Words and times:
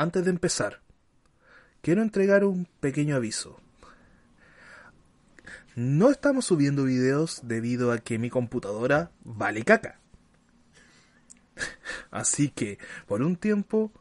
antes 0.00 0.24
de 0.24 0.30
empezar, 0.30 0.80
quiero 1.82 2.00
entregar 2.00 2.42
un 2.44 2.66
pequeño 2.80 3.16
aviso. 3.16 3.60
No 5.76 6.10
estamos 6.10 6.46
subiendo 6.46 6.84
videos 6.84 7.42
debido 7.42 7.92
a 7.92 7.98
que 7.98 8.18
mi 8.18 8.30
computadora 8.30 9.10
vale 9.24 9.62
caca. 9.62 10.00
Así 12.10 12.48
que, 12.48 12.78
por 13.06 13.20
un 13.20 13.36
tiempo, 13.36 13.92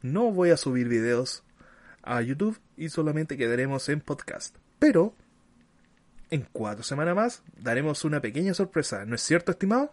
no 0.00 0.30
voy 0.30 0.50
a 0.50 0.56
subir 0.56 0.86
videos 0.86 1.42
a 2.02 2.22
YouTube 2.22 2.60
y 2.76 2.90
solamente 2.90 3.36
quedaremos 3.36 3.88
en 3.88 4.00
podcast. 4.00 4.56
Pero, 4.78 5.16
en 6.30 6.46
cuatro 6.52 6.84
semanas 6.84 7.16
más, 7.16 7.42
daremos 7.60 8.04
una 8.04 8.20
pequeña 8.20 8.54
sorpresa. 8.54 9.04
¿No 9.06 9.16
es 9.16 9.22
cierto, 9.22 9.50
estimado? 9.50 9.90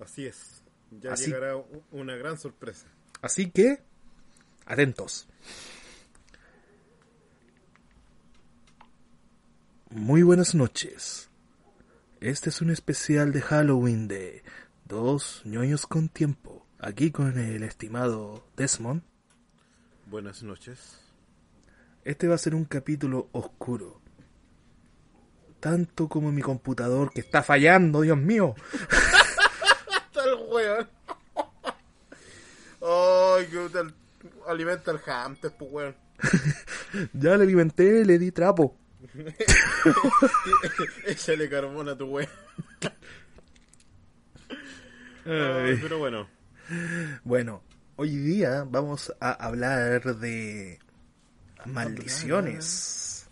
Así 0.00 0.24
es. 0.24 0.62
Ya 0.90 1.14
llegará 1.14 1.56
una 1.90 2.16
gran 2.16 2.38
sorpresa. 2.38 2.86
Así 3.20 3.50
que, 3.50 3.82
atentos. 4.66 5.28
Muy 9.90 10.22
buenas 10.22 10.54
noches. 10.54 11.28
Este 12.20 12.50
es 12.50 12.60
un 12.62 12.70
especial 12.70 13.32
de 13.32 13.42
Halloween 13.42 14.08
de 14.08 14.42
Dos 14.92 15.40
ñoños 15.44 15.86
con 15.86 16.08
tiempo. 16.10 16.66
Aquí 16.78 17.10
con 17.10 17.38
el 17.38 17.62
estimado 17.62 18.46
Desmond. 18.56 19.02
Buenas 20.04 20.42
noches. 20.42 21.00
Este 22.04 22.28
va 22.28 22.34
a 22.34 22.38
ser 22.38 22.54
un 22.54 22.66
capítulo 22.66 23.30
oscuro. 23.32 24.02
Tanto 25.60 26.08
como 26.08 26.30
mi 26.30 26.42
computador 26.42 27.10
que 27.12 27.20
está 27.20 27.42
fallando, 27.42 28.02
Dios 28.02 28.18
mío. 28.18 28.54
Está 30.06 30.24
el 30.24 30.34
weón. 30.50 30.90
Ay, 32.82 33.46
que 33.46 33.58
alimenta 34.46 34.90
el 34.90 34.98
hamster, 34.98 35.52
pues 35.58 35.70
weón. 35.72 35.96
ya 37.12 37.36
le 37.36 37.44
alimenté, 37.44 38.04
le 38.04 38.18
di 38.18 38.30
trapo. 38.32 38.76
Échale 41.06 41.48
carbón 41.48 41.88
a 41.88 41.96
tu 41.96 42.06
wey. 42.06 42.28
pero 45.24 45.98
bueno. 45.98 46.28
Bueno, 47.24 47.62
hoy 47.96 48.16
día 48.16 48.64
vamos 48.68 49.12
a 49.20 49.32
hablar 49.32 50.16
de 50.16 50.78
maldiciones. 51.66 53.26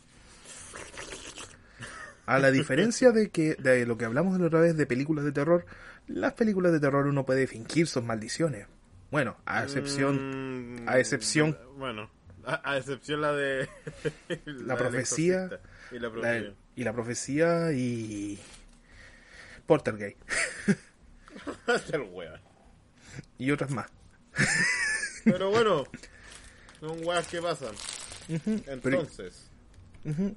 A 2.26 2.38
la 2.38 2.50
diferencia 2.50 3.10
de 3.10 3.30
que 3.30 3.54
de 3.56 3.86
lo 3.86 3.98
que 3.98 4.04
hablamos 4.04 4.38
la 4.38 4.46
otra 4.46 4.60
vez 4.60 4.76
de 4.76 4.86
películas 4.86 5.24
de 5.24 5.32
terror, 5.32 5.66
las 6.06 6.34
películas 6.34 6.72
de 6.72 6.80
terror 6.80 7.06
uno 7.06 7.24
puede 7.24 7.46
fingir 7.46 7.86
sus 7.86 8.04
maldiciones. 8.04 8.66
Bueno, 9.10 9.36
a 9.44 9.64
excepción 9.64 10.84
a 10.86 10.98
excepción 10.98 11.50
mm, 11.50 11.78
bueno, 11.78 12.10
a, 12.44 12.76
excepción 12.76 13.20
la 13.20 13.32
de 13.32 13.68
la, 14.44 14.76
profecía, 14.76 15.50
y 15.90 15.98
la 15.98 16.10
profecía 16.10 16.54
y 16.76 16.84
la 16.84 16.92
profecía 16.92 17.72
y 17.72 18.38
Portergate. 19.66 20.16
y 23.38 23.50
otras 23.50 23.70
más. 23.70 23.86
Pero 25.24 25.50
bueno, 25.50 25.84
son 26.80 27.04
weas 27.04 27.26
que 27.26 27.42
pasan. 27.42 27.74
Entonces, 28.66 29.50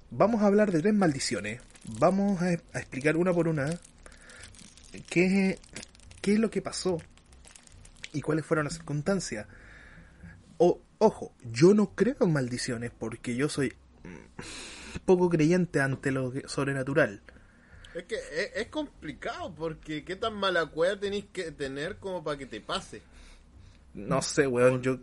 vamos 0.09 0.41
a 0.41 0.47
hablar 0.47 0.71
de 0.71 0.81
tres 0.81 0.93
maldiciones. 0.93 1.61
Vamos 1.99 2.41
a, 2.41 2.53
explicar 2.53 3.17
una 3.17 3.33
por 3.33 3.47
una 3.47 3.69
qué, 5.09 5.59
qué 6.21 6.33
es 6.33 6.39
lo 6.39 6.49
que 6.49 6.61
pasó 6.61 6.99
y 8.13 8.21
cuáles 8.21 8.45
fueron 8.45 8.65
las 8.65 8.75
circunstancias. 8.75 9.47
O, 10.57 10.81
ojo, 10.99 11.33
yo 11.43 11.73
no 11.73 11.95
creo 11.95 12.15
en 12.21 12.31
maldiciones 12.31 12.91
porque 12.97 13.35
yo 13.35 13.49
soy 13.49 13.73
mm, 14.03 15.01
poco 15.05 15.29
creyente 15.29 15.81
ante 15.81 16.11
lo 16.11 16.31
sobrenatural. 16.47 17.21
Es 17.93 18.05
que 18.05 18.17
es, 18.55 18.67
complicado 18.69 19.53
porque 19.53 20.03
qué 20.03 20.15
tan 20.15 20.33
mala 20.33 20.65
cueva 20.65 20.99
tenéis 20.99 21.25
que 21.31 21.51
tener 21.51 21.97
como 21.97 22.23
para 22.23 22.37
que 22.37 22.45
te 22.45 22.59
pase. 22.59 23.01
No 23.93 24.21
sé, 24.21 24.47
weón, 24.47 24.81
yo, 24.81 24.97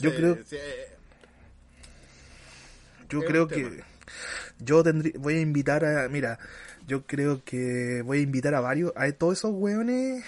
yo 0.00 0.14
creo... 0.14 0.38
Eh, 0.50 0.88
yo 3.08 3.20
creo 3.24 3.48
que... 3.48 3.82
Yo 4.58 4.82
tendría, 4.82 5.14
voy 5.18 5.36
a 5.36 5.40
invitar 5.40 5.84
a... 5.84 6.08
Mira, 6.10 6.38
yo 6.86 7.06
creo 7.06 7.42
que 7.44 8.02
voy 8.02 8.18
a 8.18 8.22
invitar 8.22 8.54
a 8.54 8.60
varios, 8.60 8.92
a 8.94 9.10
todos 9.12 9.38
esos 9.38 9.52
weones, 9.54 10.22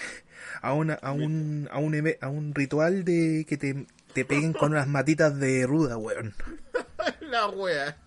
a, 0.61 0.73
una, 0.73 0.95
a, 0.95 1.11
un, 1.11 1.67
a, 1.71 1.79
un, 1.79 2.15
a 2.21 2.27
un 2.27 2.55
ritual 2.55 3.03
de 3.03 3.45
que 3.47 3.57
te, 3.57 3.87
te 4.13 4.25
peguen 4.25 4.53
con 4.53 4.71
unas 4.71 4.87
matitas 4.87 5.37
de 5.39 5.65
ruda, 5.65 5.97
weón. 5.97 6.33
La 7.21 7.47
wea. 7.49 7.97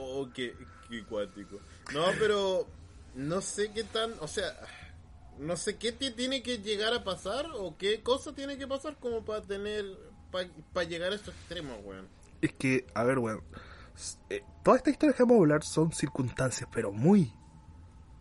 Oh, 0.00 0.28
qué, 0.34 0.54
no, 1.92 2.06
pero 2.18 2.66
no 3.14 3.40
sé 3.40 3.70
qué 3.72 3.84
tan, 3.84 4.12
o 4.20 4.28
sea, 4.28 4.54
no 5.38 5.56
sé 5.56 5.76
qué 5.76 5.92
te 5.92 6.10
tiene 6.10 6.42
que 6.42 6.58
llegar 6.58 6.92
a 6.94 7.04
pasar 7.04 7.46
o 7.54 7.76
qué 7.76 8.02
cosa 8.02 8.34
tiene 8.34 8.56
que 8.56 8.66
pasar 8.66 8.96
como 8.98 9.24
para 9.24 9.42
tener, 9.42 9.84
para 10.30 10.88
llegar 10.88 11.12
a 11.12 11.16
estos 11.16 11.34
extremos, 11.34 11.78
weón. 11.84 12.08
Es 12.40 12.52
que, 12.52 12.86
a 12.94 13.04
ver, 13.04 13.18
weón, 13.18 13.42
eh, 14.30 14.42
todas 14.62 14.78
estas 14.78 14.92
historias 14.92 15.16
que 15.16 15.22
vamos 15.22 15.36
a 15.36 15.40
hablar 15.40 15.64
son 15.64 15.92
circunstancias, 15.92 16.68
pero 16.72 16.92
muy, 16.92 17.32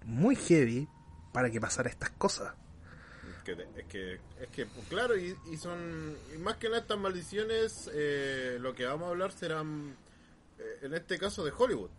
muy 0.06 0.36
heavy 0.36 0.88
para 1.34 1.50
que 1.50 1.60
pasara 1.60 1.90
estas 1.90 2.12
cosas. 2.12 2.54
Es 3.38 3.44
que, 3.44 3.52
es 3.52 3.86
que, 3.90 4.14
es 4.40 4.50
que 4.50 4.66
pues, 4.66 4.88
claro, 4.88 5.18
y, 5.18 5.36
son, 5.58 6.16
más 6.40 6.56
que 6.56 6.70
nada 6.70 6.82
estas 6.82 6.98
maldiciones, 6.98 7.90
eh, 7.94 8.58
lo 8.62 8.74
que 8.74 8.86
vamos 8.86 9.08
a 9.08 9.10
hablar 9.10 9.34
serán, 9.34 9.98
eh, 10.60 10.80
en 10.84 10.94
este 10.94 11.20
caso, 11.20 11.44
de 11.44 11.52
Hollywood 11.58 11.90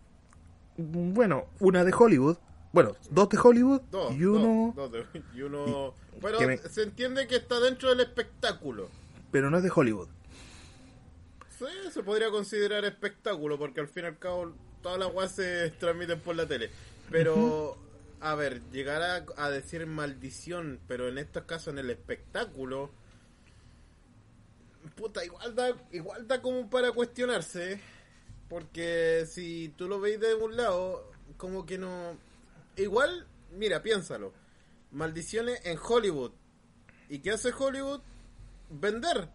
bueno, 0.77 1.47
una 1.59 1.83
de 1.83 1.93
Hollywood, 1.97 2.37
bueno, 2.73 2.95
dos 3.09 3.29
de 3.29 3.37
Hollywood 3.37 3.81
y 4.11 4.25
uno... 4.25 4.73
y 5.33 5.41
uno... 5.41 5.93
Pero 6.21 6.39
se 6.69 6.83
entiende 6.83 7.27
que 7.27 7.37
está 7.37 7.59
dentro 7.59 7.89
del 7.89 8.01
espectáculo. 8.01 8.89
Pero 9.31 9.49
no 9.49 9.57
es 9.57 9.63
de 9.63 9.71
Hollywood. 9.73 10.07
Sí, 11.57 11.65
se 11.91 12.03
podría 12.03 12.29
considerar 12.29 12.83
espectáculo, 12.83 13.57
porque 13.57 13.79
al 13.79 13.87
fin 13.87 14.03
y 14.03 14.07
al 14.07 14.19
cabo 14.19 14.53
todas 14.81 14.99
las 14.99 15.11
guas 15.11 15.31
se 15.31 15.71
transmiten 15.71 16.19
por 16.19 16.35
la 16.35 16.45
tele. 16.47 16.69
Pero, 17.09 17.77
a 18.21 18.35
ver, 18.35 18.61
llegar 18.71 19.01
a, 19.01 19.25
a, 19.37 19.49
decir 19.49 19.85
maldición, 19.85 20.79
pero 20.87 21.07
en 21.07 21.17
estos 21.17 21.43
casos 21.43 21.69
en 21.69 21.79
el 21.79 21.89
espectáculo... 21.89 22.91
Puta, 24.95 25.25
igual 25.25 25.55
da, 25.55 25.75
igual 25.91 26.27
da 26.27 26.41
como 26.41 26.69
para 26.69 26.91
cuestionarse. 26.91 27.81
Porque 28.49 29.25
si 29.27 29.73
tú 29.77 29.87
lo 29.87 29.99
veis 29.99 30.19
de 30.19 30.35
un 30.35 30.55
lado, 30.55 31.11
como 31.37 31.65
que 31.65 31.77
no... 31.77 32.17
Igual, 32.77 33.27
mira, 33.51 33.81
piénsalo. 33.81 34.33
Maldiciones 34.91 35.65
en 35.65 35.77
Hollywood. 35.81 36.31
¿Y 37.09 37.19
qué 37.19 37.31
hace 37.31 37.51
Hollywood? 37.51 38.01
Vender. 38.69 39.29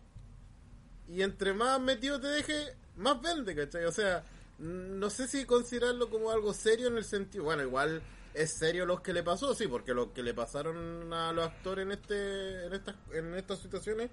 Y 1.09 1.23
entre 1.23 1.53
más 1.53 1.81
metido 1.81 2.21
te 2.21 2.29
deje, 2.29 2.77
más 2.97 3.21
vende, 3.21 3.55
¿cachai? 3.57 3.85
O 3.85 3.93
sea, 3.93 4.25
no 4.59 5.11
sé 5.11 5.27
si 5.27 5.45
considerarlo 5.45 6.09
como 6.09 6.31
algo 6.31 6.55
serio 6.55 6.89
en 6.89 6.97
el 6.97 7.05
sentido... 7.05 7.45
Bueno, 7.45 7.63
igual 7.63 8.03
es 8.35 8.51
serio 8.51 8.87
lo 8.87 9.03
que 9.03 9.13
le 9.13 9.23
pasó, 9.23 9.55
sí, 9.55 9.67
porque 9.67 9.95
lo 9.95 10.13
que 10.13 10.23
le 10.23 10.35
pasaron 10.35 11.13
a 11.13 11.33
los 11.33 11.47
actores 11.47 11.85
en 11.85 11.93
este 11.93 12.67
en 12.67 12.73
estas 12.73 12.97
en 13.13 13.35
estas 13.35 13.59
situaciones 13.59 14.11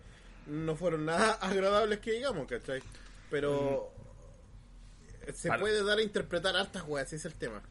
no 0.47 0.75
fueron 0.75 1.05
nada 1.05 1.33
agradables 1.41 1.99
que 1.99 2.13
digamos, 2.13 2.47
¿cachai? 2.47 2.81
Pero 3.29 3.91
se 5.33 5.51
puede 5.57 5.83
dar 5.83 5.99
a 5.99 6.01
interpretar 6.01 6.55
hartas 6.55 6.83
weas, 6.87 7.07
ese 7.07 7.15
es 7.15 7.25
el 7.25 7.33
tema. 7.33 7.61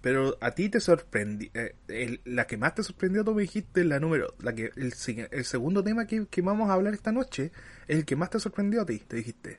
Pero 0.00 0.38
a 0.40 0.52
ti 0.52 0.68
te 0.68 0.80
sorprendió. 0.80 1.50
Eh, 1.54 2.20
la 2.24 2.46
que 2.46 2.56
más 2.56 2.74
te 2.74 2.82
sorprendió, 2.82 3.24
tú 3.24 3.34
me 3.34 3.42
dijiste 3.42 3.84
la 3.84 3.98
número. 3.98 4.34
la 4.40 4.54
que 4.54 4.70
El, 4.76 4.94
el 5.30 5.44
segundo 5.44 5.82
tema 5.82 6.06
que, 6.06 6.26
vamos 6.42 6.70
a 6.70 6.74
hablar 6.74 6.94
esta 6.94 7.12
noche 7.12 7.50
es 7.88 7.98
el 7.98 8.04
que 8.04 8.16
más 8.16 8.30
te 8.30 8.38
sorprendió 8.38 8.82
a 8.82 8.86
ti, 8.86 8.98
te 9.00 9.16
dijiste. 9.16 9.58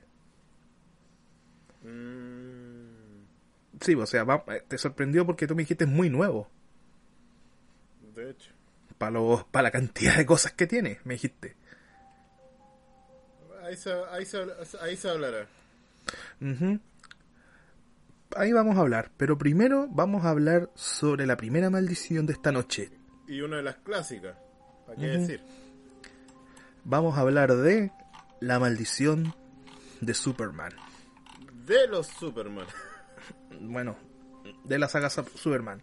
Mm. 1.83 3.25
Sí, 3.81 3.95
o 3.95 4.05
sea, 4.05 4.25
eh, 4.47 4.63
te 4.67 4.77
sorprendió 4.77 5.25
porque 5.25 5.47
tú 5.47 5.55
me 5.55 5.63
dijiste 5.63 5.83
es 5.83 5.89
muy 5.89 6.09
nuevo. 6.09 6.49
De 8.15 8.31
hecho. 8.31 8.51
Para 8.97 9.19
para 9.51 9.63
la 9.63 9.71
cantidad 9.71 10.17
de 10.17 10.25
cosas 10.25 10.53
que 10.53 10.65
tiene, 10.65 10.99
me 11.03 11.13
dijiste. 11.15 11.55
Ahí 13.63 13.75
ahí 14.11 14.25
ahí 14.81 14.97
se 14.97 15.09
hablará. 15.09 15.47
Ahí 18.35 18.51
vamos 18.51 18.77
a 18.77 18.81
hablar, 18.81 19.11
pero 19.17 19.37
primero 19.37 19.87
vamos 19.89 20.25
a 20.25 20.29
hablar 20.29 20.69
sobre 20.73 21.25
la 21.25 21.37
primera 21.37 21.69
maldición 21.69 22.25
de 22.25 22.33
esta 22.33 22.51
noche. 22.51 22.91
Y 23.27 23.41
una 23.41 23.57
de 23.57 23.63
las 23.63 23.75
clásicas, 23.77 24.35
¿para 24.85 24.97
qué 24.97 25.07
decir? 25.07 25.41
Vamos 26.83 27.17
a 27.17 27.21
hablar 27.21 27.55
de 27.55 27.91
la 28.39 28.59
maldición 28.59 29.35
de 30.01 30.13
Superman. 30.13 30.73
De 31.65 31.87
los 31.87 32.07
Superman. 32.07 32.67
Bueno, 33.59 33.97
de 34.63 34.79
la 34.79 34.89
saga 34.89 35.09
Superman. 35.09 35.81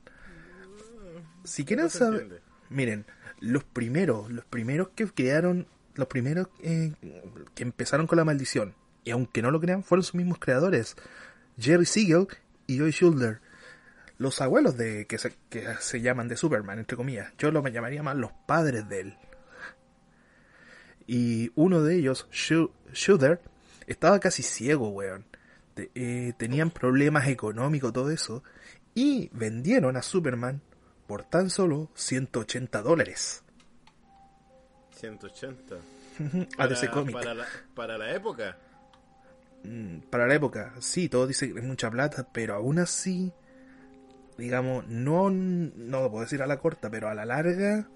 Si 1.45 1.65
quieren 1.65 1.91
saber, 1.91 2.43
miren, 2.71 3.05
los 3.41 3.65
primeros, 3.65 4.31
los 4.31 4.45
primeros 4.45 4.89
que 4.95 5.07
crearon 5.07 5.67
los 5.95 6.09
primeros 6.09 6.49
eh, 6.63 6.93
que 7.55 7.63
empezaron 7.63 8.07
con 8.07 8.19
la 8.19 8.25
maldición, 8.25 8.75
y 9.05 9.11
aunque 9.11 9.43
no 9.43 9.51
lo 9.51 9.61
crean, 9.61 9.85
fueron 9.85 10.03
sus 10.03 10.15
mismos 10.15 10.39
creadores, 10.39 10.97
Jerry 11.59 11.87
Siegel 11.87 12.27
y 12.67 12.79
Joy 12.79 12.91
Schulder. 12.91 13.41
Los 14.17 14.41
abuelos 14.41 14.77
de 14.77 15.07
que 15.07 15.19
se, 15.19 15.35
que 15.51 15.67
se 15.81 16.01
llaman 16.01 16.29
de 16.29 16.37
Superman, 16.37 16.79
entre 16.79 16.97
comillas. 16.97 17.33
Yo 17.37 17.51
lo 17.51 17.67
llamaría 17.67 18.03
más 18.03 18.17
los 18.17 18.31
padres 18.47 18.89
de 18.89 19.01
él. 19.01 19.19
Y 21.07 21.51
uno 21.57 21.83
de 21.83 21.97
ellos, 21.97 22.29
Schulder, 22.31 23.41
estaba 23.87 24.21
casi 24.21 24.43
ciego, 24.43 24.89
weón. 24.89 25.25
Eh, 25.77 26.33
tenían 26.37 26.71
problemas 26.71 27.29
económicos, 27.29 27.93
todo 27.93 28.11
eso. 28.11 28.43
Y 28.95 29.29
vendieron 29.33 29.97
a 29.97 30.03
Superman 30.03 30.63
por 31.07 31.25
tan 31.25 31.51
solo 31.51 31.91
180 31.95 32.83
dólares. 32.83 33.43
180. 34.93 35.77
a 36.59 36.67
DC 36.67 36.91
Comics. 36.91 37.19
Para 37.19 37.35
la, 37.35 37.47
para 37.75 37.99
la 37.99 38.15
época. 38.15 38.57
Mm, 39.65 39.99
para 40.11 40.27
la 40.27 40.35
época, 40.35 40.75
sí, 40.81 41.09
todos 41.09 41.29
dicen 41.29 41.55
que 41.55 41.61
es 41.61 41.65
mucha 41.65 41.91
plata, 41.91 42.29
pero 42.33 42.55
aún 42.55 42.79
así, 42.79 43.33
digamos, 44.37 44.87
no, 44.89 45.31
no 45.31 46.03
lo 46.03 46.11
puedo 46.11 46.25
decir 46.25 46.43
a 46.43 46.47
la 46.47 46.59
corta, 46.59 46.91
pero 46.91 47.09
a 47.09 47.15
la 47.15 47.25
larga, 47.25 47.89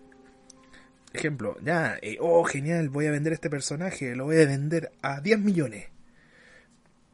ejemplo, 1.12 1.56
ya, 1.62 1.98
eh, 2.00 2.16
oh, 2.20 2.42
genial, 2.44 2.88
voy 2.88 3.06
a 3.06 3.10
vender 3.10 3.34
este 3.34 3.50
personaje, 3.50 4.16
lo 4.16 4.24
voy 4.24 4.36
a 4.36 4.46
vender 4.46 4.92
a 5.02 5.20
10 5.20 5.40
millones. 5.40 5.88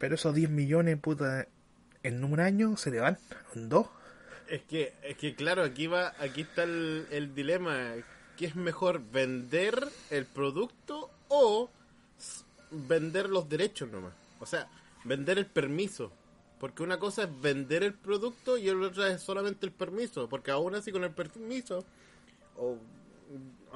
Pero 0.05 0.13
esos 0.13 0.35
10 0.35 0.51
millones, 0.51 0.99
puta, 0.99 1.47
en 2.03 2.23
un 2.23 2.39
año 2.39 2.77
se 2.77 2.91
le 2.91 2.99
van, 2.99 3.17
en 3.55 3.69
dos. 3.69 3.87
Es 4.47 4.61
que, 4.61 4.93
es 5.01 5.17
que 5.17 5.33
claro, 5.33 5.63
aquí 5.63 5.87
va, 5.87 6.13
aquí 6.19 6.41
está 6.41 6.61
el, 6.61 7.31
dilema. 7.33 7.95
¿Qué 8.37 8.45
es 8.45 8.55
mejor, 8.55 9.01
vender 9.01 9.87
el 10.11 10.25
producto 10.25 11.09
o 11.27 11.71
vender 12.69 13.31
los 13.31 13.49
derechos 13.49 13.89
nomás? 13.89 14.13
O 14.39 14.45
sea, 14.45 14.67
vender 15.05 15.39
el 15.39 15.47
permiso. 15.47 16.11
Porque 16.59 16.83
una 16.83 16.99
cosa 16.99 17.23
es 17.23 17.41
vender 17.41 17.81
el 17.81 17.95
producto 17.95 18.59
y 18.59 18.65
la 18.65 18.85
otra 18.85 19.07
es 19.07 19.23
solamente 19.23 19.65
el 19.65 19.71
permiso. 19.71 20.29
Porque 20.29 20.51
aún 20.51 20.75
así 20.75 20.91
con 20.91 21.03
el 21.03 21.15
permiso, 21.15 21.83
o, 22.57 22.77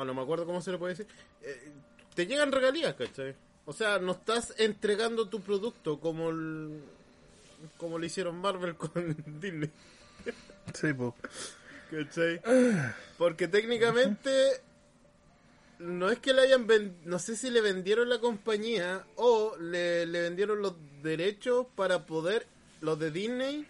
no 0.05 0.13
me 0.13 0.21
acuerdo 0.21 0.45
cómo 0.45 0.61
se 0.61 0.71
le 0.71 0.77
puede 0.77 0.93
decir, 0.93 1.07
eh, 1.41 1.71
te 2.13 2.27
llegan 2.27 2.51
regalías, 2.51 2.93
¿cachai? 2.93 3.33
O 3.65 3.73
sea, 3.73 3.99
no 3.99 4.13
estás 4.13 4.53
entregando 4.57 5.29
tu 5.29 5.41
producto 5.41 5.99
como 5.99 6.31
como 7.77 7.99
le 7.99 8.07
hicieron 8.07 8.39
Marvel 8.39 8.75
con 8.77 9.15
Disney. 9.39 9.69
Sí, 10.73 10.93
po. 10.93 11.15
¿Cachai? 11.91 12.41
Porque 13.17 13.47
técnicamente 13.47 14.61
no 15.79 16.09
es 16.09 16.19
que 16.19 16.33
le 16.33 16.41
hayan 16.41 16.67
no 17.05 17.19
sé 17.19 17.35
si 17.35 17.49
le 17.49 17.61
vendieron 17.61 18.09
la 18.09 18.19
compañía 18.19 19.05
o 19.15 19.55
le, 19.57 20.05
vendieron 20.05 20.61
los 20.61 20.75
derechos 21.01 21.67
para 21.75 22.05
poder 22.05 22.45
los 22.81 22.99
de 22.99 23.11
Disney 23.11 23.65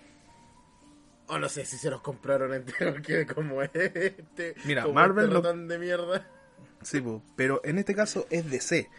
o 1.28 1.38
no 1.38 1.48
sé 1.50 1.66
si 1.66 1.78
se 1.78 1.92
los 1.92 2.02
compraron 2.02 2.54
enteros 2.54 3.00
que 3.06 3.28
como 3.28 3.62
es 3.62 3.70
este 3.74 4.56
mira 4.66 4.88
Marvel 4.88 5.32
este 5.36 5.56
de 5.56 5.78
mierda 5.78 6.28
sí 6.82 7.02
pero 7.36 7.62
en 7.64 7.78
este 7.78 7.94
caso 7.94 8.26
es 8.32 8.50
DC 8.50 8.90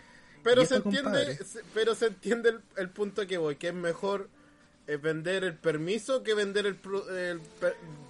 pero 0.42 0.64
se 0.64 0.76
entiende 0.76 1.38
pero 1.74 1.94
se 1.94 2.06
entiende 2.06 2.58
el, 2.76 2.90
punto 2.90 3.22
a 3.22 3.26
que 3.26 3.38
voy 3.38 3.56
que 3.56 3.68
es 3.68 3.74
mejor 3.74 4.28
eh, 4.86 4.96
vender 4.96 5.44
el 5.44 5.56
permiso 5.56 6.22
que 6.22 6.34
vender 6.34 6.66
el, 6.66 6.78
el 7.16 7.40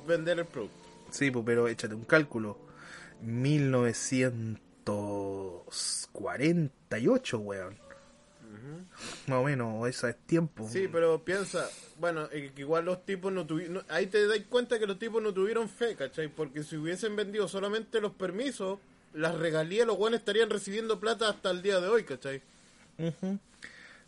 vender 0.07 0.39
el 0.41 0.47
producto 0.47 0.77
sí 1.11 1.31
pero 1.31 1.69
échate 1.69 1.95
un 1.95 2.05
cálculo 2.05 2.59
1900 3.23 4.61
48, 6.13 7.39
weón. 7.39 7.79
Más 9.27 9.39
o 9.39 9.45
menos, 9.45 9.89
eso 9.89 10.09
es 10.09 10.17
tiempo. 10.27 10.69
Sí, 10.71 10.89
pero 10.91 11.25
piensa, 11.25 11.69
bueno, 11.99 12.29
igual 12.57 12.85
los 12.85 13.05
tipos 13.07 13.33
no 13.33 13.47
tuvieron. 13.47 13.83
Ahí 13.89 14.07
te 14.07 14.27
das 14.27 14.41
cuenta 14.49 14.79
que 14.79 14.87
los 14.87 14.99
tipos 14.99 15.23
no 15.23 15.33
tuvieron 15.33 15.69
fe, 15.69 15.95
¿cachai? 15.95 16.29
Porque 16.29 16.63
si 16.63 16.77
hubiesen 16.77 17.17
vendido 17.17 17.49
solamente 17.49 18.01
los 18.01 18.13
permisos, 18.13 18.79
las 19.13 19.37
regalías, 19.37 19.87
los 19.87 19.99
weones 19.99 20.21
estarían 20.21 20.51
recibiendo 20.51 21.01
plata 21.01 21.29
hasta 21.29 21.51
el 21.51 21.63
día 21.63 21.81
de 21.81 21.89
hoy, 21.89 22.05
¿cachai? 22.05 22.43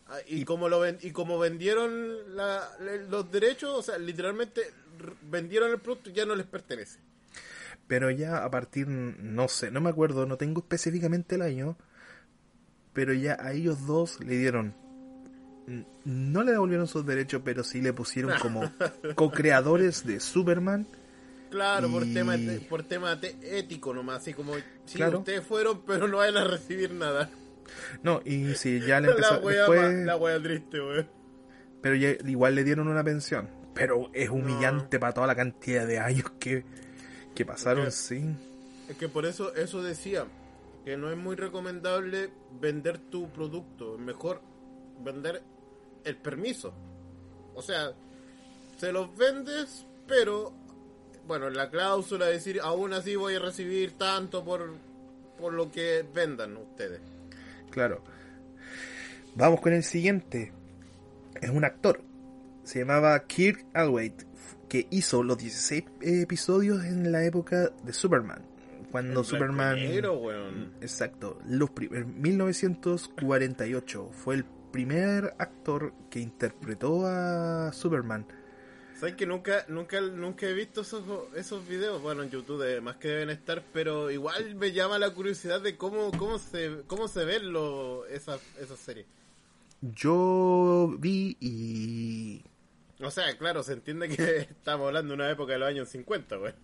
Ah, 0.07 0.19
y, 0.27 0.45
como 0.45 0.69
lo 0.69 0.81
ven, 0.81 0.99
y 1.01 1.11
como 1.11 1.39
vendieron 1.39 2.37
los 3.09 3.31
derechos, 3.31 3.71
o 3.71 3.83
sea, 3.83 3.99
literalmente 3.99 4.63
vendieron 5.23 5.71
el 5.71 5.79
producto 5.79 6.11
y 6.11 6.13
ya 6.13 6.27
no 6.27 6.35
les 6.35 6.47
pertenece 6.47 6.99
pero 7.93 8.11
ya 8.11 8.43
a 8.43 8.51
partir, 8.51 8.89
no 8.89 9.49
sé, 9.49 9.71
no 9.71 9.83
me 9.83 9.91
acuerdo, 9.91 10.25
no 10.25 10.39
tengo 10.39 10.61
específicamente 10.61 11.35
el 11.35 11.43
año, 11.43 11.77
pero 12.95 13.13
ya 13.13 13.37
a 13.39 13.53
ellos 13.53 13.87
dos 13.87 14.19
le 14.21 14.39
dieron, 14.39 14.75
no 16.07 16.43
le 16.43 16.53
devolvieron 16.53 16.87
sus 16.87 17.05
derechos, 17.05 17.43
pero 17.45 17.63
sí 17.65 17.83
le 17.83 17.93
pusieron 17.93 18.33
como 18.41 18.63
co-creadores 19.15 20.07
de 20.07 20.21
Superman. 20.21 20.87
Claro, 21.53 21.91
por 21.91 22.03
tema 22.05 22.35
por 22.69 22.83
tema 22.83 23.19
ético 23.43 23.95
nomás, 23.95 24.23
así 24.23 24.35
como, 24.35 24.55
sí, 24.87 25.05
ustedes 25.05 25.45
fueron, 25.45 25.83
pero 25.87 26.09
no 26.09 26.17
van 26.17 26.37
a 26.37 26.45
recibir 26.45 26.93
nada. 26.93 27.31
No, 28.03 28.21
y 28.25 28.55
si 28.55 28.81
ya 28.81 29.01
le 29.01 29.09
empezó 29.11 29.41
la 29.41 29.51
después... 29.51 30.05
La 30.05 30.17
wea 30.17 30.43
triste. 30.43 30.79
Pero 31.81 31.95
ya, 31.95 32.11
igual 32.27 32.55
le 32.55 32.65
dieron 32.65 32.89
una 32.89 33.05
pensión. 33.05 33.49
Pero 33.75 34.11
es 34.13 34.29
humillante 34.29 34.99
para 34.99 35.15
toda 35.15 35.27
la 35.27 35.35
cantidad 35.35 35.87
de 35.87 35.99
años 35.99 36.31
que 36.39 36.65
que 37.35 37.45
pasaron, 37.45 37.91
sí. 37.91 38.23
Es 38.89 38.97
que 38.97 39.09
por 39.09 39.27
eso 39.27 39.55
eso 39.55 39.83
decía 39.83 40.27
que 40.85 40.97
no 40.97 41.11
es 41.11 41.17
muy 41.17 41.37
recomendable 41.37 42.31
vender 42.61 42.99
tu 42.99 43.31
producto, 43.31 43.97
mejor 43.99 44.43
vender 45.03 45.43
el 46.05 46.17
permiso. 46.17 46.75
O 47.55 47.63
sea, 47.63 47.93
se 48.77 48.93
los 48.93 49.17
vendes, 49.17 49.87
pero 50.07 50.53
bueno, 51.27 51.51
la 51.51 51.71
cláusula 51.71 52.27
de 52.27 52.33
decir, 52.33 52.61
aún 52.63 52.93
así 52.93 53.17
voy 53.17 53.35
a 53.35 53.39
recibir 53.39 53.93
tanto 53.93 54.45
por 54.45 54.71
por 55.43 55.53
lo 55.53 55.71
que 55.73 56.07
vendan 56.15 56.57
ustedes. 56.57 57.01
Claro. 57.71 58.01
Vamos 59.35 59.61
con 59.61 59.73
el 59.73 59.83
siguiente. 59.83 60.53
Es 61.41 61.51
un 61.51 61.65
actor. 61.65 62.01
Se 62.63 62.79
llamaba 62.79 63.19
Kirk 63.27 63.67
Alwaite 63.75 64.25
que 64.69 64.87
hizo 64.91 65.25
los 65.25 65.39
16 65.39 65.83
episodios 66.01 66.85
en 66.85 67.11
la 67.11 67.25
época 67.25 67.73
de 67.83 67.93
Superman. 67.93 68.43
Cuando 68.93 69.25
Superman... 69.25 69.77
Exacto. 70.81 71.41
Los 71.45 71.71
1948 71.77 74.11
fue 74.13 74.37
el 74.37 74.45
primer 74.71 75.35
actor 75.39 75.93
que 76.09 76.21
interpretó 76.21 77.05
a 77.07 77.73
Superman. 77.73 78.27
¿Sabes 79.03 79.17
que 79.17 79.27
nunca, 79.27 79.65
nunca, 79.67 80.01
nunca 80.01 80.47
he 80.47 80.53
visto 80.53 80.83
esos, 80.83 81.03
esos 81.35 81.67
videos? 81.67 82.01
Bueno, 82.01 82.23
en 82.23 82.31
YouTube 82.31 82.81
más 82.83 82.99
que 82.99 83.09
deben 83.09 83.31
estar, 83.31 83.61
pero 83.73 84.13
igual 84.13 84.55
me 84.55 84.71
llama 84.71 84.97
la 84.97 85.11
curiosidad 85.11 85.61
de 85.61 85.77
cómo, 85.77 86.13
cómo 86.13 86.39
se, 86.39 86.83
cómo 86.87 87.09
se 87.09 87.25
ven 87.25 87.53
lo, 87.53 88.07
esas, 88.07 88.41
esas 88.61 88.79
series. 88.79 89.07
Yo 89.81 90.95
vi 91.01 91.37
y 91.41 92.45
o 93.05 93.11
sea, 93.11 93.37
claro, 93.37 93.65
se 93.65 93.73
entiende 93.73 94.09
que 94.09 94.37
estamos 94.51 94.87
hablando 94.87 95.09
de 95.09 95.15
una 95.15 95.31
época 95.33 95.55
de 95.55 95.59
los 95.59 95.69
años 95.69 95.89
50, 95.89 96.37
güey. 96.37 96.55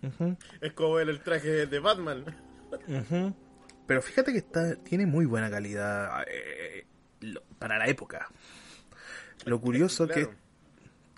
Es 0.61 0.71
como 0.71 0.93
ver 0.93 1.09
el 1.09 1.19
traje 1.19 1.65
de 1.65 1.79
Batman. 1.79 2.23
Pero 3.85 4.01
fíjate 4.01 4.31
que 4.31 4.37
está 4.37 4.77
tiene 4.77 5.05
muy 5.05 5.25
buena 5.25 5.51
calidad 5.51 6.23
eh, 6.25 6.85
para 7.57 7.77
la 7.77 7.87
época. 7.87 8.29
Lo 9.43 9.59
curioso 9.59 10.07
que 10.07 10.29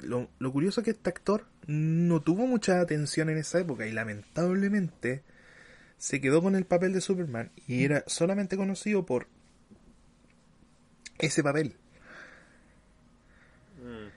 lo, 0.02 0.30
lo 0.40 0.52
curioso 0.52 0.84
que 0.84 0.92
este 0.92 1.10
actor 1.10 1.46
no 1.68 2.22
tuvo 2.22 2.48
mucha 2.48 2.82
atención 2.82 3.30
en 3.30 3.38
esa 3.38 3.60
época 3.60 3.88
y 3.88 3.92
lamentablemente 3.92 5.24
se 5.98 6.20
quedó 6.20 6.42
con 6.42 6.56
el 6.56 6.66
papel 6.66 6.94
de 6.94 7.02
Superman 7.02 7.52
y 7.68 7.84
era 7.86 8.04
solamente 8.08 8.58
conocido 8.58 9.06
por 9.06 9.28
ese 11.20 11.44
papel. 11.44 11.76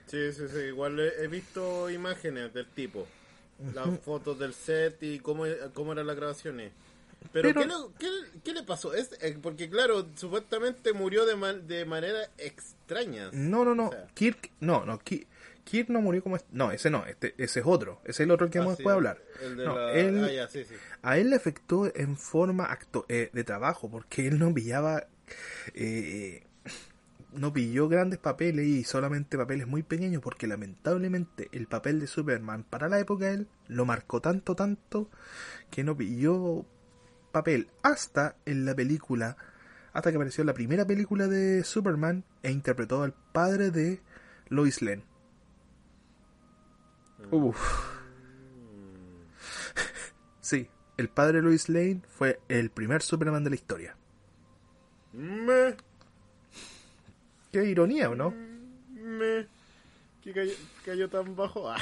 Sí, 0.07 0.31
sí, 0.33 0.43
sí. 0.51 0.59
Igual 0.67 0.99
he, 0.99 1.27
visto 1.27 1.89
imágenes 1.89 2.53
del 2.53 2.67
tipo. 2.67 3.07
Las 3.73 3.99
fotos 3.99 4.37
del 4.37 4.53
set 4.53 5.01
y 5.01 5.19
cómo, 5.19 5.45
cómo 5.73 5.93
eran 5.93 6.07
las 6.07 6.15
grabaciones. 6.15 6.71
Pero, 7.31 7.53
¿qué, 8.43 8.53
le, 8.53 8.63
pasó? 8.63 8.93
Es, 8.93 9.11
eh, 9.21 9.37
porque, 9.41 9.69
claro, 9.69 10.07
supuestamente 10.15 10.93
murió 10.93 11.25
de, 11.25 11.61
de 11.61 11.85
manera 11.85 12.29
extraña. 12.37 13.29
No, 13.31 13.65
no, 13.65 13.73
no. 13.73 13.91
Kirk, 14.13 14.51
no, 14.59 14.85
no. 14.85 14.99
Kirk, 14.99 15.27
no 15.87 16.01
murió 16.01 16.23
como. 16.23 16.37
No, 16.51 16.71
ese 16.71 16.89
no. 16.89 17.05
Este, 17.05 17.33
ese 17.37 17.59
es 17.59 17.65
otro. 17.65 18.01
Ese 18.03 18.11
es 18.11 18.19
el 18.21 18.31
otro 18.31 18.49
que 18.49 18.59
vamos 18.59 18.79
a 18.85 18.91
hablar. 18.91 19.21
A 21.01 21.17
él 21.17 21.29
le 21.29 21.35
afectó 21.35 21.91
en 21.95 22.17
forma 22.17 22.65
acto, 22.65 23.05
eh, 23.09 23.29
de 23.33 23.43
trabajo 23.43 23.89
porque 23.89 24.27
él 24.27 24.39
no 24.39 24.53
pillaba. 24.53 25.07
Eh, 25.73 26.43
no 27.33 27.51
pilló 27.51 27.89
grandes 27.89 28.19
papeles 28.19 28.65
y 28.65 28.83
solamente 28.85 29.37
papeles 29.37 29.67
muy 29.67 29.83
pequeños 29.83 30.21
porque 30.21 30.47
lamentablemente 30.47 31.49
el 31.51 31.67
papel 31.67 31.99
de 31.99 32.07
Superman 32.07 32.63
para 32.63 32.87
la 32.87 32.99
época 32.99 33.25
de 33.25 33.33
él 33.33 33.47
lo 33.67 33.85
marcó 33.85 34.21
tanto, 34.21 34.55
tanto 34.55 35.09
que 35.69 35.83
no 35.83 35.97
pilló 35.97 36.65
papel 37.33 37.67
hasta 37.83 38.37
en 38.45 38.65
la 38.65 38.73
película 38.73 39.35
hasta 39.91 40.11
que 40.11 40.17
apareció 40.17 40.43
la 40.43 40.53
primera 40.53 40.85
película 40.85 41.27
de 41.27 41.63
Superman 41.63 42.23
e 42.43 42.51
interpretó 42.51 43.03
al 43.03 43.13
padre 43.13 43.71
de 43.71 44.01
Lois 44.49 44.81
Lane. 44.81 45.03
Uf. 47.31 47.95
Sí, 50.41 50.69
el 50.97 51.09
padre 51.09 51.37
de 51.37 51.43
Lois 51.43 51.69
Lane 51.69 52.01
fue 52.07 52.39
el 52.49 52.69
primer 52.69 53.01
Superman 53.01 53.43
de 53.43 53.49
la 53.49 53.55
historia. 53.55 53.95
Me, 55.13 55.75
Qué 57.51 57.63
ironía, 57.65 58.09
¿o 58.09 58.15
no? 58.15 58.31
me. 58.91 59.47
¿Qué 60.23 60.33
cayó, 60.33 60.51
cayó 60.83 61.09
tan 61.09 61.35
bajo? 61.35 61.69
Ah. 61.71 61.77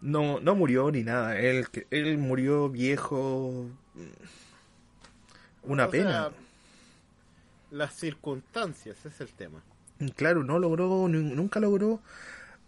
No, 0.00 0.38
no 0.40 0.54
murió 0.54 0.90
ni 0.90 1.02
nada. 1.02 1.38
Él, 1.38 1.68
que- 1.70 1.86
él 1.90 2.18
murió 2.18 2.68
viejo. 2.68 3.66
Una 5.62 5.86
O 5.86 5.90
pena. 5.90 6.10
sea, 6.10 6.30
las 7.70 7.94
circunstancias, 7.94 8.98
ese 8.98 9.08
es 9.08 9.20
el 9.22 9.28
tema. 9.34 9.62
Claro, 10.16 10.44
no 10.44 10.58
logró, 10.58 11.08
nu- 11.08 11.34
nunca 11.34 11.58
logró 11.60 12.00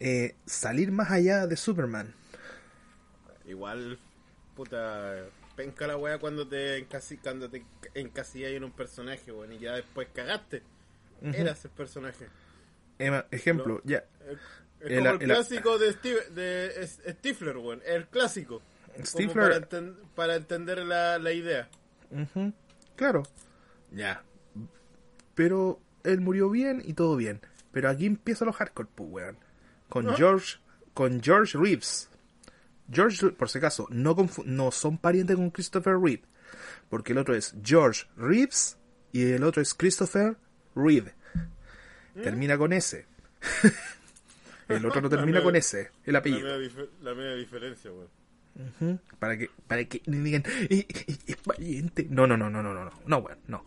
eh, 0.00 0.35
salir 0.47 0.91
más 0.93 1.11
allá 1.11 1.47
de 1.47 1.57
Superman. 1.57 2.15
Igual, 3.47 3.99
puta, 4.57 5.25
penca 5.55 5.87
la 5.87 5.97
wea 5.97 6.19
cuando 6.19 6.47
te, 6.49 6.79
encasi, 6.79 7.17
cuando 7.19 7.49
te 7.49 7.65
encasillas 7.95 8.50
en 8.53 8.65
un 8.65 8.73
personaje, 8.73 9.31
weón, 9.33 9.53
y 9.53 9.59
ya 9.59 9.75
después 9.75 10.09
cagaste. 10.12 10.62
Eras 11.23 11.65
el 11.65 11.71
personaje. 11.71 12.26
Ema- 12.99 13.26
ejemplo, 13.31 13.81
ya. 13.85 14.05
Es 14.29 14.38
es 14.81 14.91
El- 14.91 14.99
como 14.99 15.11
el, 15.11 15.23
el- 15.23 15.29
clásico 15.29 15.79
de, 15.79 15.93
Steve, 15.93 16.21
de 16.31 16.87
Stifler, 16.87 17.57
weón, 17.57 17.81
el 17.87 18.07
clásico. 18.09 18.61
Stifler- 18.99 19.33
para, 19.35 19.61
enten- 19.61 19.97
para 20.15 20.37
entender 20.37 20.79
la, 20.85 21.19
la 21.19 21.33
idea. 21.33 21.69
Claro. 22.97 23.23
Ya. 23.93 24.23
Pero 25.35 25.81
él 26.05 26.21
murió 26.21 26.50
bien 26.50 26.83
y 26.85 26.93
todo 26.95 27.17
bien. 27.17 27.41
Pero 27.73 27.88
aquí 27.91 28.07
empieza 28.07 28.45
los 28.45 28.57
hardcore, 28.57 28.88
pues, 28.95 29.11
weón. 29.11 29.38
Con 29.88 30.09
¿Ah? 30.09 30.14
George, 30.16 30.57
con 30.95 31.23
George 31.23 31.57
Reeves. 31.59 32.09
George, 32.90 33.31
por 33.31 33.49
si 33.49 33.59
acaso, 33.59 33.87
no, 33.90 34.14
no 34.45 34.71
son 34.71 34.99
parientes 34.99 35.37
con 35.37 35.50
Christopher 35.50 35.99
Reeve. 35.99 36.23
Porque 36.88 37.12
el 37.12 37.19
otro 37.19 37.35
es 37.35 37.55
George 37.64 38.05
Reeves 38.16 38.76
y 39.12 39.33
el 39.33 39.43
otro 39.45 39.61
es 39.62 39.75
Christopher 39.75 40.37
Reeve. 40.75 41.14
Termina 42.23 42.57
con 42.57 42.73
S. 42.73 43.05
el 44.69 44.87
otro 44.87 45.00
no 45.00 45.09
termina 45.11 45.33
media- 45.38 45.43
con 45.45 45.57
S, 45.57 45.90
el 46.05 46.12
La 46.12 46.19
apellido. 46.21 46.43
media, 46.43 46.59
dif- 46.69 46.88
la 47.02 47.14
media 47.14 47.35
diferencia. 47.35 47.90
Ujú, 47.90 48.99
Para 49.19 49.37
que, 49.37 49.50
para 49.66 49.85
que 49.85 50.00
ni 50.07 50.16
digan, 50.19 50.43
"Eh, 50.71 50.87
eh, 50.88 51.16
es 51.26 51.37
pariente. 51.37 52.07
No, 52.09 52.26
no, 52.26 52.37
no, 52.38 52.49
no, 52.49 52.62
no, 52.62 52.73
no, 52.73 52.85
no, 52.87 52.93
no, 53.07 53.19
weón, 53.19 53.38
no. 53.49 53.64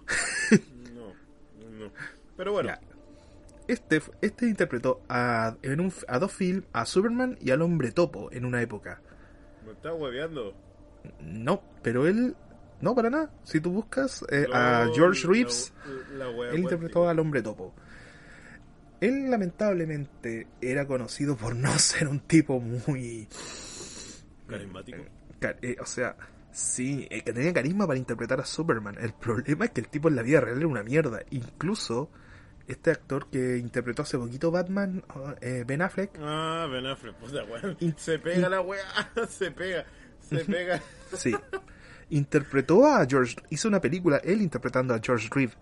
No, 0.96 1.14
no. 1.78 1.92
Pero 2.36 2.54
bueno, 2.54 2.70
Ya. 2.70 2.82
Este, 3.70 4.02
este 4.22 4.48
interpretó 4.48 5.02
a, 5.10 5.56
en 5.62 5.80
un, 5.80 5.94
a 6.08 6.18
dos 6.20 6.32
films, 6.34 6.66
a 6.74 6.86
Superman 6.86 7.38
y 7.40 7.52
al 7.52 7.62
Hombre 7.62 7.92
Topo 7.92 8.30
en 8.32 8.46
una 8.46 8.62
época. 8.62 9.02
me 9.66 9.72
estás 9.74 9.94
hueveando. 9.98 10.54
No, 11.22 11.62
pero 11.84 12.08
él, 12.08 12.36
no 12.82 12.96
para 12.96 13.10
nada. 13.10 13.32
Si 13.44 13.62
tú 13.62 13.72
buscas 13.72 14.26
eh, 14.30 14.46
No, 14.50 14.56
a 14.56 14.88
George 14.94 15.28
la- 15.28 15.34
Reeves, 15.34 15.74
la, 16.14 16.30
wea 16.32 16.52
él 16.52 16.60
interpretó 16.60 17.08
al 17.08 17.20
Hombre 17.20 17.42
Topo. 17.44 17.74
Él 19.02 19.30
lamentablemente 19.32 20.48
era 20.62 20.86
conocido 20.86 21.38
por 21.38 21.56
no 21.56 21.70
ser 21.80 22.08
un 22.08 22.20
tipo 22.22 22.60
muy... 22.60 23.28
Carismático. 24.48 24.98
ca- 25.40 25.56
eh, 25.62 25.78
o 25.80 25.86
sea, 25.86 26.16
sí, 26.52 27.08
eh, 27.10 27.22
que 27.24 27.34
tenía 27.34 27.54
carisma 27.54 27.86
para 27.86 28.00
interpretar 28.00 28.40
a 28.42 28.46
Superman. 28.46 28.96
El 29.00 29.14
problema 29.14 29.66
es 29.66 29.72
que 29.72 29.82
el 29.82 29.90
tipo 29.90 30.10
en 30.10 30.16
la 30.16 30.24
vida 30.24 30.42
real 30.42 30.58
era 30.58 30.68
una 30.68 30.84
mierda. 30.84 31.22
Incluso 31.30 32.10
este 32.70 32.92
actor 32.92 33.30
que 33.30 33.58
interpretó 33.58 34.04
hace 34.04 34.18
poquito 34.18 34.52
Batman, 34.52 35.04
eh, 35.42 35.64
Ben 35.68 35.82
Affleck, 35.82 36.12
Ah, 36.22 36.68
Ben 36.72 36.86
Affleck, 36.86 37.16
puta 37.16 37.44
weón. 37.44 37.76
In- 37.82 37.96
Se 37.98 38.20
pega 38.20 38.48
la 38.50 38.62
wea, 38.62 38.84
se 39.30 39.52
pega, 39.52 39.86
se 40.22 40.46
pega. 40.46 40.82
Sí. 41.14 41.36
Interpretó 42.12 42.86
a 42.88 43.06
George. 43.06 43.36
Hizo 43.50 43.68
una 43.68 43.82
película, 43.82 44.18
él 44.24 44.42
interpretando 44.42 44.94
a 44.94 45.00
George 45.04 45.28
Reeve 45.32 45.54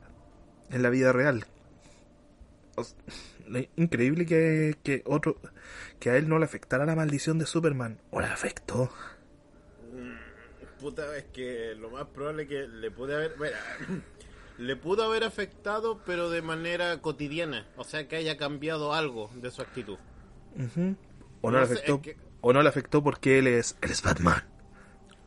en 0.70 0.82
la 0.84 0.90
vida 0.90 1.12
real. 1.12 1.46
O 2.76 2.86
increíble 3.78 4.26
que, 4.26 4.76
que 4.84 5.02
otro. 5.06 5.40
que 6.00 6.10
a 6.12 6.18
él 6.18 6.28
no 6.30 6.38
le 6.40 6.46
afectara 6.46 6.86
la 6.86 6.96
maldición 6.96 7.40
de 7.40 7.46
Superman. 7.46 8.00
O 8.12 8.20
le 8.22 8.28
afectó. 8.28 8.92
Puta, 10.80 11.18
es 11.18 11.24
que 11.34 11.74
lo 11.76 11.90
más 11.90 12.06
probable 12.08 12.48
que 12.48 12.68
le 12.68 12.92
pude 12.92 13.16
haber. 13.16 13.36
Mira, 13.40 13.58
le 14.58 14.76
pudo 14.76 15.04
haber 15.04 15.24
afectado, 15.24 16.02
pero 16.06 16.30
de 16.30 16.42
manera 16.42 17.00
cotidiana. 17.02 17.68
O 17.78 17.84
sea, 17.84 18.08
que 18.08 18.16
haya 18.16 18.38
cambiado 18.38 18.94
algo 18.94 19.30
de 19.36 19.52
su 19.52 19.62
actitud. 19.62 19.98
O 21.42 21.52
no, 21.52 21.58
No 21.58 21.60
le 21.62 21.68
sé, 21.68 21.74
afectó. 21.74 21.96
es 21.96 22.02
que- 22.02 22.18
O 22.42 22.54
no 22.54 22.62
le 22.62 22.70
afectó 22.70 23.04
porque 23.04 23.40
él 23.40 23.48
es. 23.48 23.76
él 23.82 23.92
es 23.92 24.02
Batman. 24.02 24.44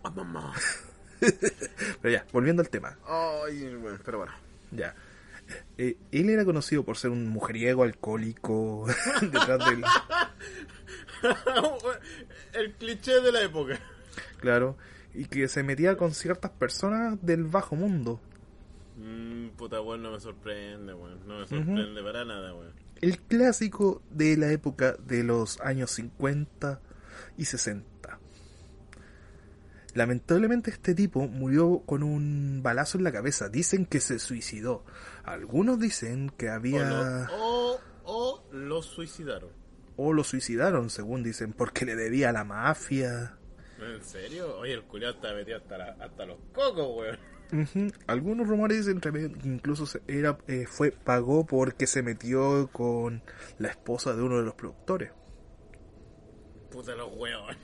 ¡Ah, 0.02 0.10
mamá! 0.10 0.52
Pero 1.20 2.10
ya, 2.14 2.24
volviendo 2.32 2.62
al 2.62 2.70
tema. 2.70 2.96
Ay, 3.06 3.74
bueno, 3.76 3.98
pero 4.04 4.18
bueno. 4.18 4.32
Ya. 4.70 4.94
Eh, 5.76 5.96
él 6.12 6.30
era 6.30 6.44
conocido 6.46 6.84
por 6.84 6.96
ser 6.96 7.10
un 7.10 7.28
mujeriego 7.28 7.82
alcohólico 7.82 8.86
detrás 9.20 9.58
del. 9.68 9.84
El 12.54 12.72
cliché 12.74 13.20
de 13.20 13.32
la 13.32 13.42
época. 13.42 13.78
Claro. 14.40 14.76
Y 15.12 15.26
que 15.26 15.48
se 15.48 15.62
metía 15.62 15.96
con 15.96 16.14
ciertas 16.14 16.52
personas 16.52 17.18
del 17.24 17.44
bajo 17.44 17.76
mundo. 17.76 18.20
Mm, 19.00 19.50
puta, 19.56 19.80
weón, 19.80 20.02
no 20.02 20.12
me 20.12 20.20
sorprende, 20.20 20.92
weón. 20.94 21.26
No 21.26 21.38
me 21.40 21.46
sorprende 21.46 22.02
para 22.02 22.24
nada, 22.24 22.54
weón. 22.54 22.72
El 23.00 23.18
clásico 23.18 24.02
de 24.10 24.36
la 24.36 24.52
época 24.52 24.92
de 24.98 25.24
los 25.24 25.58
años 25.62 25.90
50 25.92 26.80
y 27.38 27.46
60. 27.46 28.18
Lamentablemente 29.94 30.70
este 30.70 30.94
tipo 30.94 31.26
murió 31.26 31.80
con 31.84 32.02
un 32.02 32.60
balazo 32.62 32.98
en 32.98 33.04
la 33.04 33.12
cabeza. 33.12 33.48
Dicen 33.48 33.86
que 33.86 34.00
se 34.00 34.18
suicidó. 34.18 34.84
Algunos 35.24 35.80
dicen 35.80 36.30
que 36.36 36.48
O, 36.48 36.52
había... 36.52 36.88
lo, 36.90 37.26
o, 37.34 37.80
o 38.04 38.44
lo 38.52 38.82
suicidaron. 38.82 39.50
O 39.96 40.12
lo 40.12 40.22
suicidaron, 40.24 40.90
según 40.90 41.22
dicen, 41.22 41.52
porque 41.52 41.84
le 41.84 41.96
debía 41.96 42.28
a 42.28 42.32
la 42.32 42.44
mafia. 42.44 43.36
¿En 43.80 44.02
serio? 44.04 44.58
Oye, 44.58 44.74
el 44.74 44.82
culiao 44.84 45.12
está 45.12 45.32
metido 45.34 45.56
hasta, 45.58 45.76
la- 45.78 45.96
hasta 46.00 46.24
los 46.26 46.38
cocos, 46.54 46.86
weón. 46.96 47.18
Ujú. 47.52 47.88
Algunos 48.06 48.46
rumores 48.46 48.78
dicen 48.86 49.00
que 49.00 49.08
incluso 49.48 49.86
se- 49.86 50.02
era, 50.06 50.38
eh, 50.46 50.66
fue 50.68 50.92
pagó 50.92 51.44
porque 51.46 51.86
se 51.86 52.02
metió 52.02 52.68
con 52.72 53.22
la 53.58 53.68
esposa 53.68 54.14
de 54.14 54.22
uno 54.22 54.36
de 54.38 54.44
los 54.44 54.54
productores. 54.54 55.10
Puta 56.70 56.94
los 56.94 57.10
weón. 57.16 57.56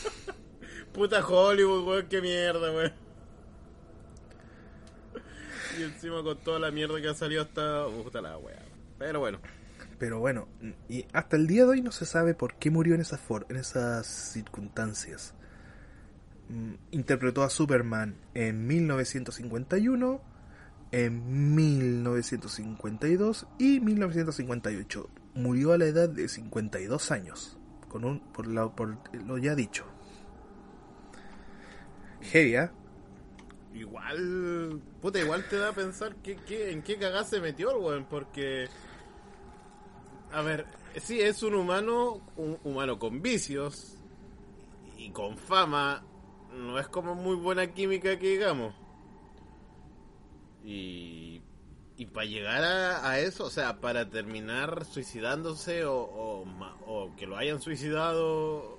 Puta 0.92 1.26
Hollywood, 1.26 1.86
weón, 1.88 2.06
qué 2.08 2.20
mierda, 2.20 2.72
weón. 2.72 2.92
Y 5.78 5.82
encima 5.82 6.22
con 6.22 6.38
toda 6.38 6.58
la 6.58 6.70
mierda 6.70 7.00
que 7.00 7.08
ha 7.08 7.14
salido 7.14 7.42
hasta... 7.42 7.86
Puta 7.86 8.20
la 8.22 8.38
weón. 8.38 8.58
Pero 8.98 9.20
bueno. 9.20 9.38
Pero 9.98 10.20
bueno, 10.20 10.46
y 10.90 11.06
hasta 11.14 11.36
el 11.36 11.46
día 11.46 11.64
de 11.64 11.70
hoy 11.70 11.80
no 11.82 11.90
se 11.90 12.04
sabe 12.04 12.34
por 12.34 12.54
qué 12.56 12.70
murió 12.70 12.94
en 12.94 13.00
esas, 13.00 13.18
for- 13.20 13.46
en 13.48 13.56
esas 13.56 14.06
circunstancias. 14.06 15.32
Mm, 16.48 16.74
Interpretó 16.92 17.42
a 17.42 17.50
Superman 17.50 18.16
en 18.34 18.66
1951, 18.66 20.20
en 20.92 21.54
1952 21.54 23.46
y 23.58 23.80
1958. 23.80 25.10
Murió 25.34 25.72
a 25.72 25.78
la 25.78 25.86
edad 25.86 26.08
de 26.08 26.28
52 26.28 27.10
años, 27.10 27.58
con 27.88 28.04
un, 28.04 28.20
por, 28.32 28.46
la- 28.46 28.68
por 28.74 28.96
lo 29.26 29.38
ya 29.38 29.54
dicho. 29.54 29.84
Heavy, 32.22 32.56
¿ah? 32.56 32.72
Igual... 33.74 34.80
Puta, 35.02 35.18
igual 35.20 35.44
te 35.48 35.56
da 35.58 35.68
a 35.70 35.72
pensar 35.72 36.16
que, 36.16 36.36
que- 36.36 36.70
en 36.70 36.82
qué 36.82 36.96
cagada 36.96 37.24
se 37.24 37.40
metió 37.40 37.70
el 37.72 37.76
weón, 37.84 38.06
porque... 38.08 38.68
A 40.32 40.42
ver, 40.42 40.66
sí, 41.02 41.20
es 41.20 41.42
un 41.42 41.54
humano, 41.54 42.20
un 42.36 42.58
humano 42.64 42.98
con 42.98 43.20
vicios 43.22 43.98
y 44.98 45.10
con 45.10 45.36
fama. 45.38 46.04
No 46.56 46.78
es 46.78 46.88
como 46.88 47.14
muy 47.14 47.36
buena 47.36 47.66
química 47.66 48.18
que 48.18 48.30
digamos. 48.30 48.74
Y, 50.64 51.42
y 51.96 52.06
para 52.06 52.26
llegar 52.26 52.64
a, 52.64 53.08
a 53.08 53.20
eso, 53.20 53.44
o 53.44 53.50
sea, 53.50 53.80
para 53.80 54.08
terminar 54.08 54.84
suicidándose 54.84 55.84
o, 55.84 56.00
o, 56.00 57.14
que 57.16 57.26
lo 57.26 57.36
hayan 57.36 57.60
suicidado, 57.60 58.78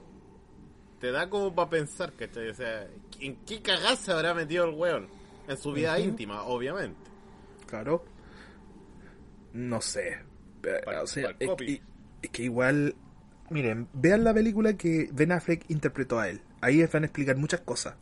te 1.00 1.12
da 1.12 1.30
como 1.30 1.54
para 1.56 1.70
pensar, 1.70 2.14
¿cachai? 2.14 2.50
O 2.50 2.54
sea, 2.54 2.88
¿en 3.20 3.38
qué 3.46 3.62
cagada 3.62 3.96
se 3.96 4.12
habrá 4.12 4.34
metido 4.34 4.66
el 4.66 4.76
weón? 4.76 5.08
En 5.48 5.58
su 5.58 5.72
vida 5.72 5.98
íntima, 6.00 6.44
obviamente. 6.44 7.10
Claro. 7.68 8.04
No 9.54 9.80
sé. 9.82 10.20
O 11.02 11.08
sea, 11.08 11.30
pa'l 11.30 11.38
es, 11.40 11.56
que, 11.56 11.82
es 12.22 12.30
que 12.30 12.44
igual. 12.44 12.96
Miren, 13.50 13.88
vean 13.94 14.26
la 14.26 14.34
película 14.34 14.76
que 14.76 15.10
Ben 15.14 15.32
Affleck 15.32 15.70
interpretó 15.70 16.20
a 16.20 16.28
él. 16.28 16.42
Ahí 16.62 16.86
van 16.86 17.04
a 17.04 17.06
explicar 17.08 17.36
muchas 17.38 17.62
cosas 17.62 17.96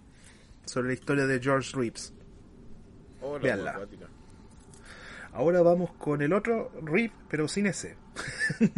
sobre 0.65 0.87
la 0.89 0.93
historia 0.93 1.25
de 1.27 1.39
George 1.39 1.75
Reeves. 1.75 2.13
Oh, 3.21 3.33
la 3.37 3.43
Véanla. 3.43 3.71
acuática. 3.71 4.07
Ahora 5.33 5.61
vamos 5.61 5.91
con 5.93 6.21
el 6.21 6.31
otro 6.33 6.71
Reeve, 6.81 7.13
pero 7.29 7.47
sin 7.47 7.67
ese. 7.67 7.97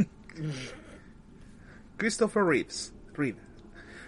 Christopher 1.97 2.43
Reeves. 2.43 2.93
Reeve. 3.13 3.37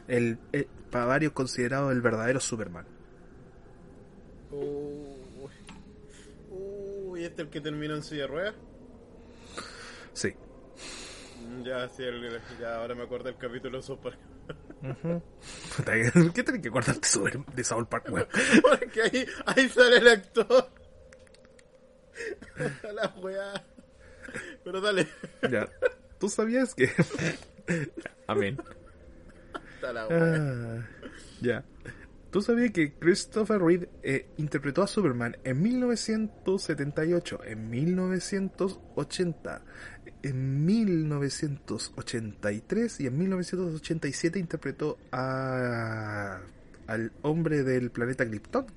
El, 0.08 0.38
el- 0.52 0.68
para 0.92 1.06
varios 1.06 1.34
considerado 1.34 1.92
el 1.92 2.02
verdadero 2.02 2.40
Superman. 2.40 2.86
Uy. 4.52 5.50
Uy, 6.50 7.24
¿este 7.24 7.42
es 7.44 7.48
el 7.48 7.52
que 7.54 7.62
terminó 7.62 7.96
en 7.96 8.02
silla 8.04 8.22
de 8.24 8.28
ruedas? 8.28 8.56
Sí. 10.14 10.34
Mm, 11.48 11.62
Ya, 11.64 11.88
sí, 11.90 12.04
el- 12.04 12.42
ya 12.60 12.78
ahora 12.78 12.96
me 12.96 13.04
acuerdo 13.04 13.26
del 13.26 13.38
capítulo 13.38 13.82
super. 13.84 14.18
Puta, 15.76 15.92
¿Qué 16.34 16.44
tenés 16.44 16.62
que 16.62 16.70
sobre- 17.08 17.44
de 17.54 17.64
South 17.64 17.88
Park, 17.90 18.08
weón? 18.12 18.28
Porque 18.62 19.02
ahí, 19.02 19.26
ahí 19.46 19.70
sale 19.70 19.98
el 19.98 20.08
actor. 20.08 20.70
La 22.94 23.08
weá. 23.22 23.64
Pero 24.64 24.82
dale. 24.82 25.08
Ya. 25.50 25.68
¿Tú 26.20 26.30
sabías 26.30 26.76
que...? 26.76 26.92
Amén. 28.28 28.58
Está 29.76 29.94
la 29.94 30.08
weá. 30.08 30.20
Ah, 30.22 30.88
ya. 31.42 31.64
¿Tú 32.32 32.42
sabías 32.44 32.70
que 32.72 32.94
Christopher 32.94 33.60
Reeve 33.60 33.90
eh, 34.04 34.28
interpretó 34.38 34.84
a 34.84 34.88
Superman 34.88 35.36
en 35.44 35.62
1978, 35.64 37.40
en 37.44 37.70
1980, 37.72 39.62
en 40.22 40.64
1983 40.66 43.00
y 43.00 43.08
en 43.08 43.18
1987 43.18 44.38
interpretó 44.40 45.00
a 45.12 46.40
al 46.86 47.12
hombre 47.24 47.64
del 47.64 47.90
planeta 47.90 48.28
Krypton? 48.28 48.68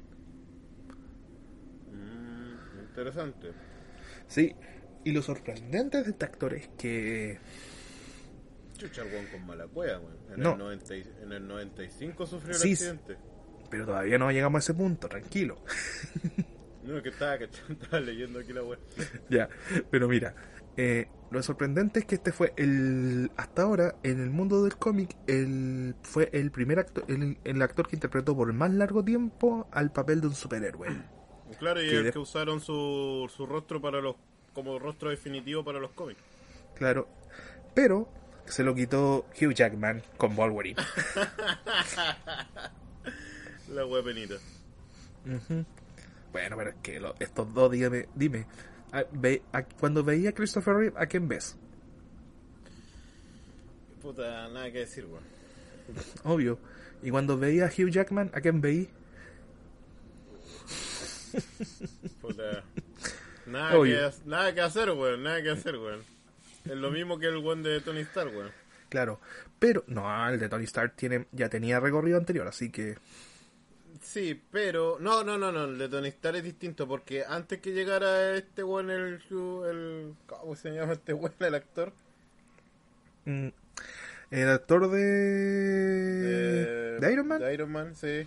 Mm, 1.92 2.80
interesante. 2.88 3.48
Sí. 4.28 4.54
Y 5.04 5.12
lo 5.12 5.20
sorprendente 5.20 6.02
de 6.02 6.08
este 6.10 6.24
actor 6.24 6.54
es 6.54 6.68
que 6.78 7.38
Chucha, 8.78 9.02
con 9.32 9.46
mala 9.46 9.66
cueva. 9.66 10.00
En, 10.34 10.40
No. 10.40 10.52
el 10.52 10.58
90 10.58 10.96
y- 10.96 11.04
en 11.22 11.32
el 11.32 11.46
95 11.46 12.26
sufrió 12.26 12.52
el 12.54 12.58
Sí, 12.60 12.72
accidente. 12.72 13.16
Pero 13.72 13.86
todavía 13.86 14.18
no 14.18 14.30
llegamos 14.30 14.58
a 14.58 14.60
ese 14.60 14.74
punto, 14.74 15.08
tranquilo. 15.08 15.56
No, 16.84 17.00
que 17.00 17.10
estaba, 17.10 17.36
estaba 17.36 18.00
leyendo 18.00 18.40
aquí 18.40 18.52
la 18.52 18.64
weá. 18.64 18.76
Ya, 19.30 19.48
pero 19.90 20.08
mira, 20.08 20.34
eh, 20.76 21.06
lo 21.30 21.40
sorprendente 21.40 22.00
es 22.00 22.06
que 22.06 22.16
este 22.16 22.32
fue 22.32 22.52
el, 22.56 23.30
hasta 23.36 23.62
ahora, 23.62 23.94
en 24.02 24.20
el 24.20 24.30
mundo 24.30 24.64
del 24.64 24.76
cómic, 24.76 25.16
el, 25.28 25.94
fue 26.02 26.28
el 26.32 26.50
primer 26.50 26.80
actor, 26.80 27.04
el, 27.06 27.38
el 27.44 27.62
actor 27.62 27.86
que 27.86 27.94
interpretó 27.94 28.36
por 28.36 28.52
más 28.52 28.72
largo 28.72 29.04
tiempo 29.04 29.68
al 29.70 29.92
papel 29.92 30.20
de 30.20 30.26
un 30.26 30.34
superhéroe. 30.34 30.88
Claro, 31.60 31.80
y 31.82 31.88
Que 31.88 31.96
el 31.98 32.04
de- 32.04 32.12
que 32.12 32.18
usaron 32.18 32.60
su, 32.60 33.30
su 33.32 33.46
rostro 33.46 33.80
para 33.80 34.00
los 34.00 34.16
como 34.52 34.78
rostro 34.80 35.10
definitivo 35.10 35.64
para 35.64 35.78
los 35.78 35.92
cómics. 35.92 36.20
Claro, 36.74 37.06
pero 37.74 38.08
se 38.46 38.64
lo 38.64 38.74
quitó 38.74 39.26
Hugh 39.40 39.54
Jackman 39.54 40.02
con 40.16 40.34
Wolverine. 40.34 40.82
La 43.72 43.86
weá 43.86 44.02
penita. 44.02 44.34
Bueno, 46.32 46.56
pero 46.56 46.70
es 46.70 46.76
que 46.82 47.00
lo- 47.00 47.14
estos 47.18 47.52
dos, 47.54 47.70
dígame, 47.70 48.08
dime, 48.14 48.46
a- 48.92 49.04
ve- 49.12 49.42
a- 49.52 49.62
cuando 49.64 50.02
veía 50.04 50.30
a 50.30 50.32
Christopher 50.32 50.74
Reeve, 50.74 50.96
¿a 50.98 51.06
quién 51.06 51.28
ves? 51.28 51.56
Puta, 54.02 54.48
nada 54.48 54.70
que 54.72 54.80
decir, 54.80 55.06
weón. 55.06 55.22
Obvio. 56.24 56.58
Y 57.02 57.10
cuando 57.10 57.38
veía 57.38 57.66
a 57.66 57.68
Hugh 57.68 57.90
Jackman, 57.90 58.30
¿a 58.34 58.40
quién 58.40 58.60
veí? 58.60 58.88
Puta. 62.20 62.64
Nada 63.46 63.76
Obvio. 63.78 63.96
que, 63.96 64.04
ha- 64.04 64.12
nada 64.26 64.54
que 64.54 64.60
hacer, 64.60 64.90
weón. 64.90 65.22
Nada 65.22 65.42
que 65.42 65.50
hacer, 65.50 65.76
weón. 65.76 66.00
Es 66.64 66.76
lo 66.76 66.90
mismo 66.90 67.18
que 67.18 67.26
el 67.26 67.38
weón 67.38 67.62
de 67.62 67.80
Tony 67.80 68.00
Stark, 68.00 68.34
weón. 68.34 68.50
Claro, 68.88 69.20
pero 69.58 69.84
no, 69.86 70.28
el 70.28 70.38
de 70.38 70.48
Tony 70.48 70.64
Stark 70.64 70.94
tiene, 70.96 71.26
ya 71.32 71.48
tenía 71.48 71.80
recorrido 71.80 72.18
anterior, 72.18 72.46
así 72.46 72.70
que 72.70 72.96
Sí, 74.02 74.40
pero. 74.50 74.98
No, 75.00 75.22
no, 75.24 75.38
no, 75.38 75.52
no. 75.52 75.64
El 75.64 75.78
de 75.78 75.88
Tony 75.88 76.08
Stark 76.08 76.36
es 76.38 76.44
distinto 76.44 76.86
porque 76.88 77.24
antes 77.24 77.60
que 77.60 77.72
llegara 77.72 78.34
este 78.36 78.62
weón, 78.64 78.90
el. 78.90 79.20
el 79.30 80.14
¿Cómo 80.26 80.56
se 80.56 80.70
llama 80.70 80.94
este 80.94 81.12
weón, 81.14 81.32
el 81.38 81.54
actor? 81.54 81.92
mm, 83.24 83.48
el 84.32 84.48
actor 84.48 84.90
de, 84.90 84.98
De- 84.98 87.00
de 87.00 87.12
Iron 87.12 87.28
Man, 87.28 87.40
De 87.40 87.54
Iron 87.54 87.70
Man, 87.72 87.94
sí. 87.94 88.26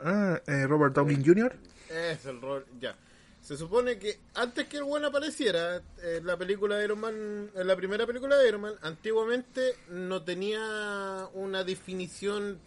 ah, 0.00 0.40
eh, 0.46 0.66
Robert 0.66 0.94
Downey 0.94 1.22
Jr. 1.24 1.54
Es 1.90 2.24
el 2.26 2.40
rol, 2.40 2.64
ya. 2.80 2.96
Se 3.42 3.56
supone 3.56 3.98
que 3.98 4.18
antes 4.34 4.66
que 4.68 4.76
el 4.76 4.84
weón 4.84 5.04
apareciera 5.04 5.82
en 6.02 6.26
la 6.26 6.36
película 6.36 6.76
de 6.76 6.84
Iron 6.84 7.00
Man, 7.00 7.50
en 7.54 7.66
la 7.66 7.74
primera 7.74 8.06
película 8.06 8.36
de 8.36 8.48
Iron 8.48 8.60
Man, 8.60 8.74
antiguamente 8.82 9.74
no 9.88 10.22
tenía 10.22 11.26
una 11.34 11.64
definición 11.64 12.58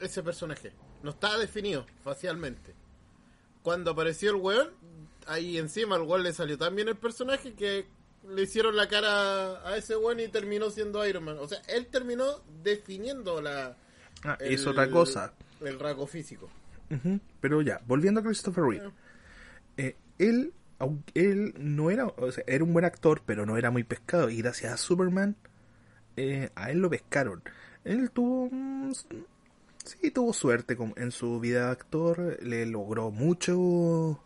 ese 0.00 0.22
personaje. 0.22 0.70
No 1.02 1.10
estaba 1.10 1.38
definido 1.38 1.86
facialmente. 2.04 2.74
Cuando 3.62 3.90
apareció 3.92 4.30
el 4.30 4.36
weón, 4.36 4.70
ahí 5.26 5.58
encima 5.58 5.96
al 5.96 6.02
weón 6.02 6.22
le 6.22 6.32
salió 6.32 6.58
tan 6.58 6.74
bien 6.74 6.88
el 6.88 6.96
personaje 6.96 7.54
que 7.54 7.86
le 8.28 8.42
hicieron 8.42 8.76
la 8.76 8.88
cara 8.88 9.66
a 9.68 9.76
ese 9.76 9.96
weón 9.96 10.20
y 10.20 10.28
terminó 10.28 10.70
siendo 10.70 11.04
Iron 11.06 11.24
Man. 11.24 11.38
O 11.40 11.48
sea, 11.48 11.60
él 11.68 11.86
terminó 11.86 12.40
definiendo 12.62 13.40
la... 13.40 13.76
Ah, 14.24 14.36
el- 14.40 14.54
es 14.54 14.66
otra 14.66 14.88
cosa. 14.90 15.32
El 15.60 15.78
rasgo 15.78 16.06
físico. 16.06 16.48
Pero 17.40 17.62
ya, 17.62 17.80
volviendo 17.86 18.20
a 18.20 18.22
Christopher 18.22 18.64
Reeve. 18.64 18.90
Eh, 19.76 19.96
él, 20.18 20.52
aunque 20.78 21.12
él 21.30 21.54
no 21.58 21.90
era, 21.90 22.06
o 22.06 22.30
sea, 22.32 22.44
era 22.46 22.62
un 22.64 22.72
buen 22.72 22.84
actor, 22.84 23.22
pero 23.24 23.46
no 23.46 23.56
era 23.56 23.70
muy 23.70 23.82
pescado. 23.82 24.28
Y 24.28 24.38
gracias 24.42 24.72
a 24.72 24.76
Superman, 24.76 25.34
eh, 26.16 26.50
a 26.54 26.70
él 26.70 26.78
lo 26.80 26.90
pescaron. 26.90 27.42
Él 27.84 28.10
tuvo, 28.10 28.50
sí, 29.84 30.10
tuvo 30.10 30.32
suerte 30.32 30.76
en 30.96 31.10
su 31.12 31.40
vida 31.40 31.66
de 31.66 31.72
actor. 31.72 32.38
Le 32.42 32.66
logró 32.66 33.10
mucho, 33.10 34.22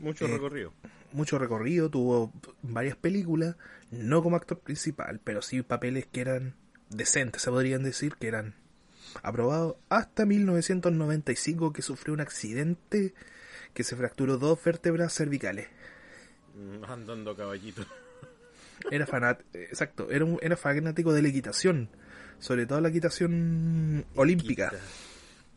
Mucho 0.00 0.26
Eh, 0.26 0.28
recorrido. 0.32 0.72
mucho 1.12 1.38
recorrido. 1.38 1.90
Tuvo 1.90 2.32
varias 2.62 2.96
películas, 2.96 3.56
no 3.90 4.22
como 4.22 4.36
actor 4.36 4.58
principal, 4.60 5.20
pero 5.22 5.42
sí 5.42 5.62
papeles 5.62 6.06
que 6.06 6.20
eran 6.20 6.54
decentes, 6.90 7.42
se 7.42 7.50
podrían 7.50 7.82
decir, 7.82 8.14
que 8.16 8.28
eran 8.28 8.54
aprobados 9.22 9.76
hasta 9.88 10.24
1995 10.26 11.72
que 11.72 11.82
sufrió 11.82 12.14
un 12.14 12.20
accidente 12.20 13.14
que 13.74 13.82
se 13.84 13.96
fracturó 13.96 14.38
dos 14.38 14.62
vértebras 14.62 15.12
cervicales. 15.14 15.68
Mm, 16.54 16.84
Andando 16.84 17.34
caballito. 17.36 17.84
Era 18.90 19.06
fanat 19.06 19.40
exacto, 19.54 20.08
era, 20.10 20.24
un- 20.24 20.38
era 20.40 20.56
fanático 20.56 21.12
de 21.12 21.22
la 21.22 21.28
equitación, 21.28 21.88
sobre 22.40 22.66
todo 22.66 22.80
la 22.80 22.88
equitación 22.88 24.04
olímpica. 24.14 24.72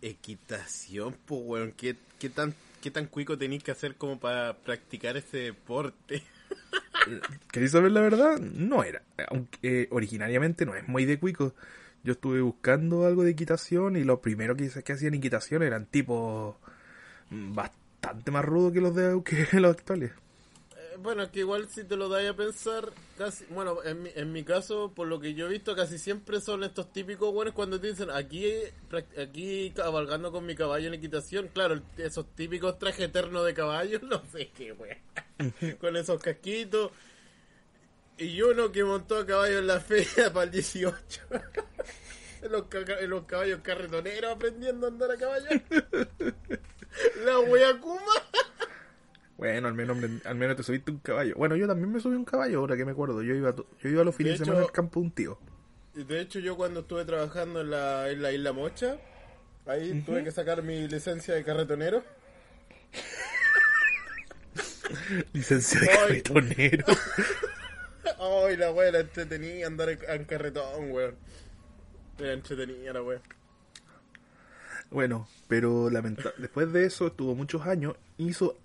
Equitación, 0.02 1.16
pues, 1.26 1.42
weón. 1.44 1.74
¿Qué, 1.74 1.96
qué 2.20 2.30
tan, 2.30 2.56
¿Qué 2.82 2.90
tan 2.90 3.06
cuico 3.06 3.38
tenéis 3.38 3.64
que 3.64 3.72
hacer 3.72 3.96
como 3.96 4.20
para 4.20 4.54
practicar 4.54 5.16
ese 5.16 5.38
deporte? 5.38 6.24
¿Queréis 7.52 7.72
saber 7.72 7.92
la 7.92 8.02
verdad? 8.02 8.40
No 8.40 8.84
era, 8.84 9.04
aunque 9.30 9.58
eh, 9.62 9.88
originariamente 9.92 10.66
no 10.66 10.76
es 10.76 10.88
muy 10.88 11.06
de 11.06 11.20
cuico. 11.20 11.54
Yo 12.04 12.14
estuve 12.14 12.42
buscando 12.42 13.06
algo 13.06 13.24
de 13.24 13.32
equitación 13.32 13.96
y 13.96 14.04
lo 14.04 14.22
primero 14.22 14.56
que, 14.56 14.70
que 14.70 14.94
hacían 14.94 15.14
equitación 15.14 15.62
eran 15.62 15.86
tipos 15.86 16.56
bastante 17.30 18.32
más 18.32 18.44
rudos 18.44 18.74
que 18.74 18.82
los 18.82 18.96
de 18.96 19.22
que 19.24 19.48
los 19.60 19.72
actuales. 19.72 20.12
Bueno, 21.02 21.24
es 21.24 21.30
que 21.30 21.40
igual 21.40 21.68
si 21.68 21.84
te 21.84 21.96
lo 21.96 22.10
dais 22.10 22.30
a 22.30 22.36
pensar, 22.36 22.92
casi, 23.18 23.46
bueno, 23.46 23.84
en 23.84 24.04
mi, 24.04 24.12
en 24.14 24.32
mi 24.32 24.44
caso, 24.44 24.92
por 24.94 25.08
lo 25.08 25.20
que 25.20 25.34
yo 25.34 25.48
he 25.48 25.50
visto, 25.50 25.76
casi 25.76 25.98
siempre 25.98 26.40
son 26.42 26.64
estos 26.64 26.94
típicos 26.94 27.34
buenos 27.34 27.56
cuando 27.56 27.80
te 27.80 27.88
dicen 27.88 28.12
aquí, 28.12 28.46
aquí 29.20 29.72
cabalgando 29.76 30.32
con 30.32 30.46
mi 30.46 30.54
caballo 30.54 30.88
en 30.88 30.94
equitación, 30.94 31.48
claro, 31.48 31.82
esos 31.98 32.28
típicos 32.36 32.78
trajes 32.78 33.08
eternos 33.08 33.44
de 33.46 33.54
caballo, 33.56 34.00
no 34.04 34.22
sé 34.32 34.52
qué, 34.56 34.74
weón, 34.74 34.98
con 35.80 35.98
esos 35.98 36.22
casquitos. 36.22 36.92
Y 38.18 38.40
uno 38.44 38.72
que 38.72 38.84
montó 38.84 39.18
a 39.18 39.26
caballo 39.26 39.58
en 39.58 39.68
la 39.68 39.80
feria 39.80 40.32
para 40.34 40.44
el 40.44 40.52
18. 40.52 41.22
en, 42.44 42.52
los, 42.52 42.66
los 43.08 43.26
caballos 43.26 43.62
carretoneros 43.64 44.36
aprendiendo 44.36 44.86
a 44.86 44.90
andar 44.90 45.10
a 45.10 45.18
caballo. 45.18 45.50
La 47.26 47.40
wea 47.40 47.80
Kuma. 47.80 48.14
Bueno, 49.42 49.70
al 49.70 49.74
menos 49.74 49.98
me- 49.98 50.22
al 50.24 50.36
menos 50.36 50.56
te 50.56 50.62
subiste 50.62 50.92
un 50.92 51.00
caballo. 51.00 51.34
Bueno, 51.36 51.56
yo 51.56 51.66
también 51.68 51.92
me 51.92 52.00
subí 52.00 52.16
un 52.16 52.26
caballo, 52.26 52.60
ahora 52.60 52.78
que 52.78 52.86
me 52.86 52.92
acuerdo. 52.92 53.24
Yo 53.24 53.34
iba 53.34 53.56
yo 53.56 53.90
iba 53.90 54.04
los 54.04 54.16
fines 54.16 54.38
de, 54.38 54.46
semana 54.46 54.66
al 54.66 54.72
campo 54.72 55.00
de 55.00 55.06
un 55.08 55.12
tío. 55.12 55.40
Y 55.96 56.04
de 56.04 56.22
hecho 56.22 56.38
yo 56.38 56.56
cuando 56.56 56.82
estuve 56.82 57.06
trabajando 57.06 57.62
en 57.62 57.72
la, 57.72 58.08
en 58.12 58.22
la 58.22 58.32
isla 58.32 58.54
Mocha, 58.54 58.98
ahí 59.66 60.04
tuve 60.06 60.24
que 60.24 60.30
sacar 60.30 60.62
mi 60.62 60.88
licencia 60.88 61.34
de 61.34 61.44
carretonero. 61.44 62.04
Licencia 65.34 65.80
de 65.80 65.90
Ay. 65.90 65.98
carretonero. 65.98 66.86
Ay, 68.48 68.58
la 68.58 68.72
wea 68.72 68.90
era 68.90 69.00
entretenida 69.00 69.66
andar 69.66 69.90
en, 69.90 70.26
carretón, 70.26 70.92
weón. 70.92 71.16
Era 72.20 72.34
entretenida 72.34 72.94
la 72.94 73.02
wea. 73.02 73.22
Bueno, 74.92 75.28
pero 75.48 75.90
lamenta- 75.90 76.34
después 76.38 76.72
de 76.72 76.86
eso 76.86 77.08
estuvo 77.08 77.34
muchos 77.34 77.66
años. 77.66 77.96
Hizo. 78.20 78.56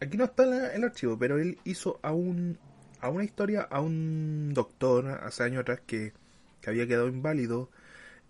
Aquí 0.00 0.16
no 0.16 0.24
está 0.24 0.46
la- 0.46 0.72
el 0.74 0.84
archivo, 0.84 1.18
pero 1.18 1.38
él 1.38 1.58
hizo 1.64 1.98
a 2.02 2.12
un. 2.12 2.58
a 3.00 3.08
una 3.10 3.24
historia 3.24 3.62
a 3.62 3.80
un 3.80 4.52
doctor 4.54 5.06
hace 5.22 5.44
años 5.44 5.60
atrás 5.60 5.80
que, 5.86 6.12
que 6.60 6.70
había 6.70 6.86
quedado 6.86 7.08
inválido 7.08 7.70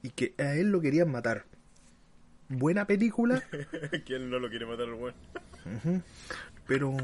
y 0.03 0.11
que 0.11 0.35
a 0.39 0.55
él 0.55 0.71
lo 0.71 0.81
querían 0.81 1.11
matar. 1.11 1.45
Buena 2.51 2.87
película, 2.87 3.43
¿Quién 4.07 4.31
no 4.31 4.39
lo 4.39 4.49
quiere 4.49 4.67
matar 4.67 4.89
pero. 6.67 6.97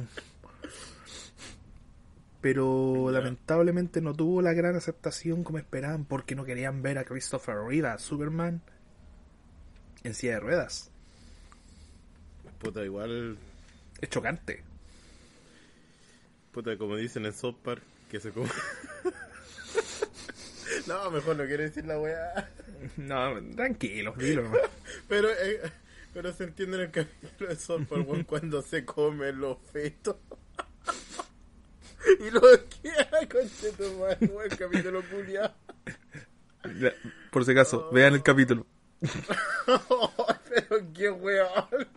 Pero 2.40 3.11
lamentablemente 3.11 4.03
no 4.03 4.12
tuvo 4.12 4.42
la 4.42 4.53
gran 4.53 4.77
aceptación 4.77 5.44
como 5.44 5.57
esperaban 5.59 6.05
porque 6.05 6.35
no 6.35 6.44
querían 6.44 6.83
ver 6.83 6.98
a 6.98 7.05
Christopher 7.05 7.57
Reeve, 7.66 7.98
Superman, 7.98 8.61
en 10.03 10.12
silla 10.14 10.35
de 10.35 10.40
ruedas. 10.40 10.90
Puta, 12.59 12.85
igual. 12.85 13.38
Es 14.01 14.11
chocante. 14.11 14.63
Puta, 16.53 16.77
como 16.79 16.97
dicen 16.97 17.27
en 17.27 17.33
South 17.33 17.57
Park, 17.63 17.83
que 18.11 18.21
se 18.21 18.31
come. 18.31 18.49
no, 20.87 21.11
mejor 21.11 21.37
no 21.37 21.45
quiero 21.47 21.65
decir 21.65 21.85
la 21.85 21.99
weá. 21.99 22.51
No, 22.97 23.41
tranquilo, 23.57 24.15
dilo. 24.19 24.51
Pero, 25.09 25.31
eh, 25.31 25.61
pero 26.13 26.33
se 26.33 26.45
entiende 26.45 26.77
en 26.77 26.83
el 26.85 26.91
capítulo 26.91 27.51
de 27.51 27.57
South 27.57 27.87
Park, 27.89 28.09
weón, 28.09 28.25
cuando 28.25 28.63
se 28.63 28.85
comen 28.85 29.41
los 29.41 29.59
fetos. 29.73 30.17
y 32.21 32.31
lo 32.31 32.41
queda, 32.83 33.29
conche 33.31 33.73
tu 33.73 33.99
madre, 33.99 34.27
weón, 34.27 34.53
el 34.53 34.57
capítulo 34.57 35.03
culiado. 35.11 35.55
Por 37.31 37.45
si 37.45 37.51
acaso, 37.51 37.91
vean 37.91 38.15
el 38.15 38.23
capítulo. 38.23 38.65
pero 40.49 40.93
qué 40.93 41.11
weón. 41.11 41.89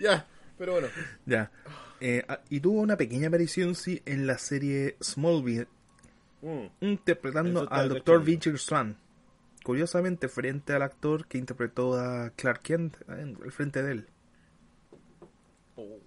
Ya, 0.00 0.26
pero 0.58 0.72
bueno. 0.72 0.88
Ya. 1.26 1.50
Eh, 2.00 2.24
ah, 2.28 2.40
y 2.50 2.60
tuvo 2.60 2.80
una 2.80 2.96
pequeña 2.96 3.28
aparición, 3.28 3.74
sí, 3.74 4.02
en 4.04 4.26
la 4.26 4.38
serie 4.38 4.96
Smallville, 5.02 5.68
Mm. 6.44 6.66
interpretando 6.80 7.66
al 7.70 7.88
Dr. 7.88 8.16
hecho. 8.16 8.24
Victor 8.24 8.58
Swan. 8.58 8.98
Curiosamente, 9.62 10.28
frente 10.28 10.74
al 10.74 10.82
actor 10.82 11.26
que 11.26 11.38
interpretó 11.38 11.98
a 11.98 12.30
Clark 12.36 12.60
Kent, 12.60 12.96
en 13.08 13.38
el 13.42 13.50
frente 13.50 13.82
de 13.82 13.92
él. 13.92 14.06
Oh. 15.76 15.98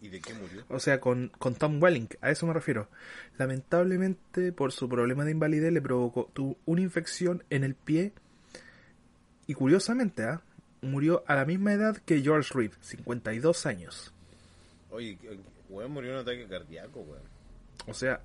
¿Y 0.00 0.08
de 0.08 0.20
qué 0.20 0.34
murió? 0.34 0.64
O 0.68 0.80
sea, 0.80 1.00
con, 1.00 1.30
con 1.38 1.54
Tom 1.54 1.80
Welling, 1.80 2.08
a 2.20 2.30
eso 2.30 2.46
me 2.48 2.52
refiero. 2.52 2.88
Lamentablemente, 3.38 4.50
por 4.50 4.72
su 4.72 4.88
problema 4.88 5.24
de 5.24 5.30
invalidez, 5.30 5.72
le 5.72 5.80
provocó 5.80 6.28
tuvo 6.34 6.56
una 6.66 6.80
infección 6.80 7.44
en 7.48 7.62
el 7.62 7.76
pie. 7.76 8.12
Y 9.46 9.54
curiosamente, 9.54 10.24
¿ah? 10.24 10.42
Murió 10.90 11.24
a 11.26 11.34
la 11.34 11.44
misma 11.44 11.72
edad 11.72 11.96
que 11.98 12.20
George 12.22 12.52
Reed, 12.54 12.72
52 12.80 13.66
años. 13.66 14.12
Oye, 14.90 15.18
weón 15.68 15.90
murió 15.92 16.12
un 16.12 16.18
ataque 16.18 16.46
cardíaco, 16.46 17.00
weón. 17.00 17.22
O 17.86 17.94
sea, 17.94 18.20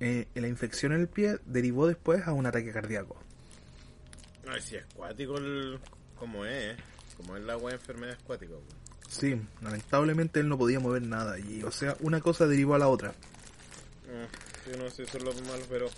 eh, 0.00 0.26
la 0.34 0.48
infección 0.48 0.92
en 0.92 1.00
el 1.02 1.08
pie 1.08 1.38
derivó 1.46 1.86
después 1.86 2.26
a 2.26 2.32
un 2.32 2.46
ataque 2.46 2.72
cardíaco. 2.72 3.16
Ay, 4.48 4.60
si 4.60 4.76
es 4.76 4.84
cuático 4.94 5.38
el... 5.38 5.78
como 6.18 6.44
es, 6.44 6.74
¿eh? 6.74 6.76
como 7.16 7.36
es 7.36 7.42
la 7.44 7.56
weá 7.56 7.74
enfermedad 7.74 8.14
escuática, 8.16 8.52
weón. 8.52 8.82
Sí, 9.08 9.40
lamentablemente 9.60 10.40
él 10.40 10.48
no 10.48 10.56
podía 10.58 10.80
mover 10.80 11.02
nada. 11.02 11.38
Y, 11.38 11.62
o 11.62 11.70
sea, 11.70 11.96
una 12.00 12.20
cosa 12.20 12.46
derivó 12.46 12.74
a 12.74 12.78
la 12.78 12.88
otra. 12.88 13.10
Mm, 13.10 14.70
Yo 14.72 14.76
no 14.82 14.90
sé, 14.90 15.02
eso 15.04 15.18
es 15.18 15.24
lo 15.24 15.32
malo, 15.34 15.64
pero... 15.68 15.88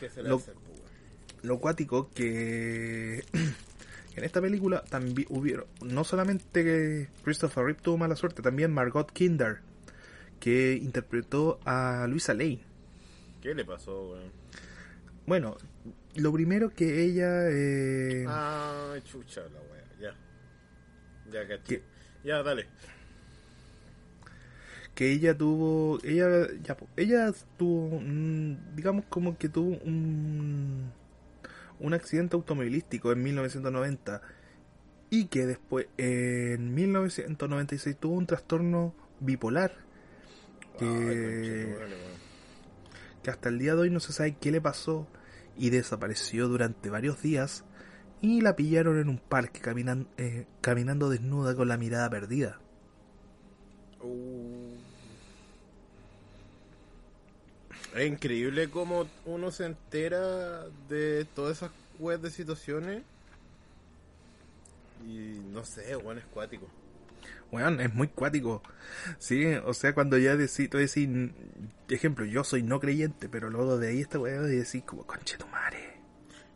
¿Qué 0.00 0.08
se 0.10 0.22
le 0.22 0.28
Lo- 0.28 0.36
hace, 0.36 0.50
weón? 0.52 0.62
Lo 1.42 1.58
cuático 1.58 2.08
que 2.14 3.24
en 4.16 4.24
esta 4.24 4.40
película 4.40 4.82
también 4.84 5.26
hubieron, 5.30 5.66
no 5.82 6.04
solamente 6.04 6.62
que 6.64 7.08
Christopher 7.24 7.64
Reeve 7.64 7.80
tuvo 7.82 7.98
mala 7.98 8.16
suerte, 8.16 8.42
también 8.42 8.72
Margot 8.72 9.10
Kinder, 9.12 9.60
que 10.40 10.74
interpretó 10.74 11.60
a 11.64 12.06
Luisa 12.08 12.34
Lane. 12.34 12.60
¿Qué 13.40 13.54
le 13.54 13.64
pasó, 13.64 14.10
weón? 14.10 14.30
Bueno, 15.26 15.56
lo 16.16 16.32
primero 16.32 16.70
que 16.70 17.02
ella... 17.04 17.48
eh, 17.50 18.24
Ah, 18.28 18.94
chucha 19.04 19.40
la 19.42 19.60
weá, 19.60 19.84
ya. 20.00 20.14
Ya. 21.32 21.58
¿Qué? 21.64 21.82
Ya, 22.24 22.42
dale. 22.42 22.66
que 24.94 25.10
ella 25.10 25.34
tuvo 25.36 25.98
ella 26.04 26.48
ya 26.62 26.76
ella 26.96 27.32
tuvo 27.56 27.98
digamos 28.76 29.06
como 29.08 29.38
que 29.38 29.48
tuvo 29.48 29.78
un 29.84 30.92
un 31.82 31.94
accidente 31.94 32.36
automovilístico 32.36 33.12
en 33.12 33.22
1990 33.22 34.22
y 35.10 35.26
que 35.26 35.46
después 35.46 35.88
en 35.98 36.74
1996 36.74 37.96
tuvo 37.98 38.14
un 38.16 38.26
trastorno 38.26 38.94
bipolar 39.20 39.72
que, 40.78 40.84
Ay, 40.86 41.92
que 43.22 43.30
hasta 43.30 43.48
el 43.50 43.58
día 43.58 43.74
de 43.74 43.82
hoy 43.82 43.90
no 43.90 44.00
se 44.00 44.12
sabe 44.12 44.36
qué 44.40 44.50
le 44.50 44.60
pasó 44.60 45.06
y 45.56 45.70
desapareció 45.70 46.48
durante 46.48 46.88
varios 46.90 47.20
días 47.22 47.64
y 48.22 48.40
la 48.40 48.56
pillaron 48.56 48.98
en 48.98 49.08
un 49.08 49.18
parque 49.18 49.60
caminan- 49.60 50.08
eh, 50.16 50.46
caminando 50.60 51.10
desnuda 51.10 51.54
con 51.54 51.68
la 51.68 51.76
mirada 51.76 52.08
perdida 52.08 52.58
Uh. 54.00 54.81
Es 57.94 58.08
increíble 58.08 58.70
cómo 58.70 59.06
uno 59.26 59.50
se 59.50 59.66
entera 59.66 60.64
de 60.88 61.26
todas 61.34 61.58
esas 61.58 61.70
weas 61.98 62.22
de 62.22 62.30
situaciones. 62.30 63.02
Y 65.06 65.40
no 65.52 65.64
sé, 65.64 65.96
weón, 65.96 66.18
es 66.18 66.24
cuático. 66.26 66.68
Weón, 67.50 67.80
es 67.80 67.92
muy 67.92 68.08
cuático. 68.08 68.62
Sí, 69.18 69.44
o 69.46 69.74
sea, 69.74 69.94
cuando 69.94 70.16
ya 70.16 70.36
decís, 70.36 70.70
tú 70.70 70.78
decís, 70.78 71.08
ejemplo, 71.88 72.24
yo 72.24 72.44
soy 72.44 72.62
no 72.62 72.80
creyente, 72.80 73.28
pero 73.28 73.50
luego 73.50 73.78
de 73.78 73.88
ahí 73.88 74.00
esta 74.00 74.18
weá 74.18 74.36
y 74.48 74.56
decís 74.56 74.82
como, 74.84 75.06
conche 75.06 75.36
tu 75.36 75.46
madre. 75.48 76.00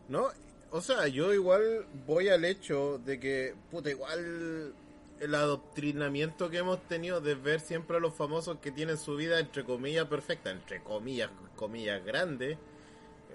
No, 0.09 0.29
o 0.71 0.81
sea, 0.81 1.07
yo 1.07 1.33
igual 1.33 1.85
voy 2.07 2.29
al 2.29 2.45
hecho 2.45 2.99
de 3.05 3.19
que, 3.19 3.53
puta, 3.69 3.91
igual 3.91 4.73
el 5.19 5.35
adoctrinamiento 5.35 6.49
que 6.49 6.57
hemos 6.59 6.81
tenido 6.87 7.21
de 7.21 7.35
ver 7.35 7.59
siempre 7.59 7.97
a 7.97 7.99
los 7.99 8.13
famosos 8.13 8.57
que 8.59 8.71
tienen 8.71 8.97
su 8.97 9.15
vida 9.15 9.39
entre 9.39 9.63
comillas 9.63 10.05
perfecta, 10.07 10.51
entre 10.51 10.81
comillas, 10.83 11.29
comillas 11.55 12.03
grandes. 12.05 12.57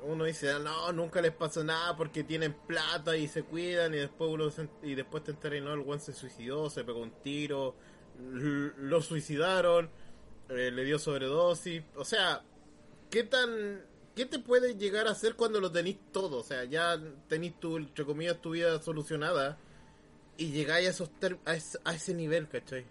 Uno 0.04 0.24
dice, 0.24 0.50
"Ah, 0.50 0.58
no, 0.58 0.92
nunca 0.92 1.20
les 1.20 1.32
pasa 1.32 1.62
nada 1.62 1.96
porque 1.96 2.24
tienen 2.24 2.52
plata 2.54 3.16
y 3.16 3.28
se 3.28 3.44
cuidan 3.44 3.94
y 3.94 3.98
después 3.98 4.30
uno 4.32 4.50
se- 4.50 4.68
y 4.82 4.94
después 4.94 5.22
te 5.24 5.30
enteras 5.32 5.58
y 5.58 5.62
no, 5.62 5.72
el 5.74 5.80
weón 5.80 6.00
se 6.00 6.12
suicidó, 6.12 6.68
se 6.70 6.82
pegó 6.84 7.00
un 7.00 7.12
tiro, 7.22 7.74
lo 8.18 9.00
suicidaron, 9.02 9.90
eh, 10.48 10.70
le 10.72 10.84
dio 10.84 10.98
sobredosis, 10.98 11.82
o 11.96 12.04
sea, 12.04 12.42
¿qué 13.10 13.22
tan 13.24 13.82
qué 14.14 14.26
te 14.26 14.38
puede 14.38 14.76
llegar 14.76 15.06
a 15.08 15.12
hacer 15.12 15.36
cuando 15.36 15.60
lo 15.60 15.70
tenéis 15.72 15.96
todo? 16.12 16.38
O 16.38 16.42
sea, 16.44 16.64
ya 16.64 17.00
tenéis 17.28 17.58
tu 17.60 17.76
entre 17.78 18.04
comillas 18.04 18.40
tu 18.42 18.50
vida 18.50 18.80
solucionada 18.82 19.58
y 20.36 20.50
llegáis 20.50 20.86
a 20.86 20.90
esos 20.90 21.10
ter- 21.18 21.38
a, 21.44 21.54
ese, 21.54 21.78
a 21.84 21.94
ese 21.94 22.14
nivel, 22.14 22.48
¿cachai? 22.48 22.84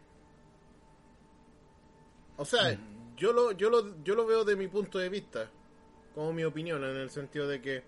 O 2.38 2.46
sea, 2.46 2.78
yo 3.18 3.34
lo 3.34 3.52
yo 3.52 3.70
lo 3.70 4.04
yo 4.04 4.16
lo 4.16 4.26
veo 4.26 4.44
de 4.44 4.56
mi 4.56 4.68
punto 4.68 4.98
de 5.00 5.10
vista, 5.10 5.50
como 6.16 6.34
mi 6.34 6.44
opinión 6.44 6.84
en 6.84 6.96
el 6.98 7.10
sentido 7.10 7.48
de 7.48 7.62
que 7.62 7.84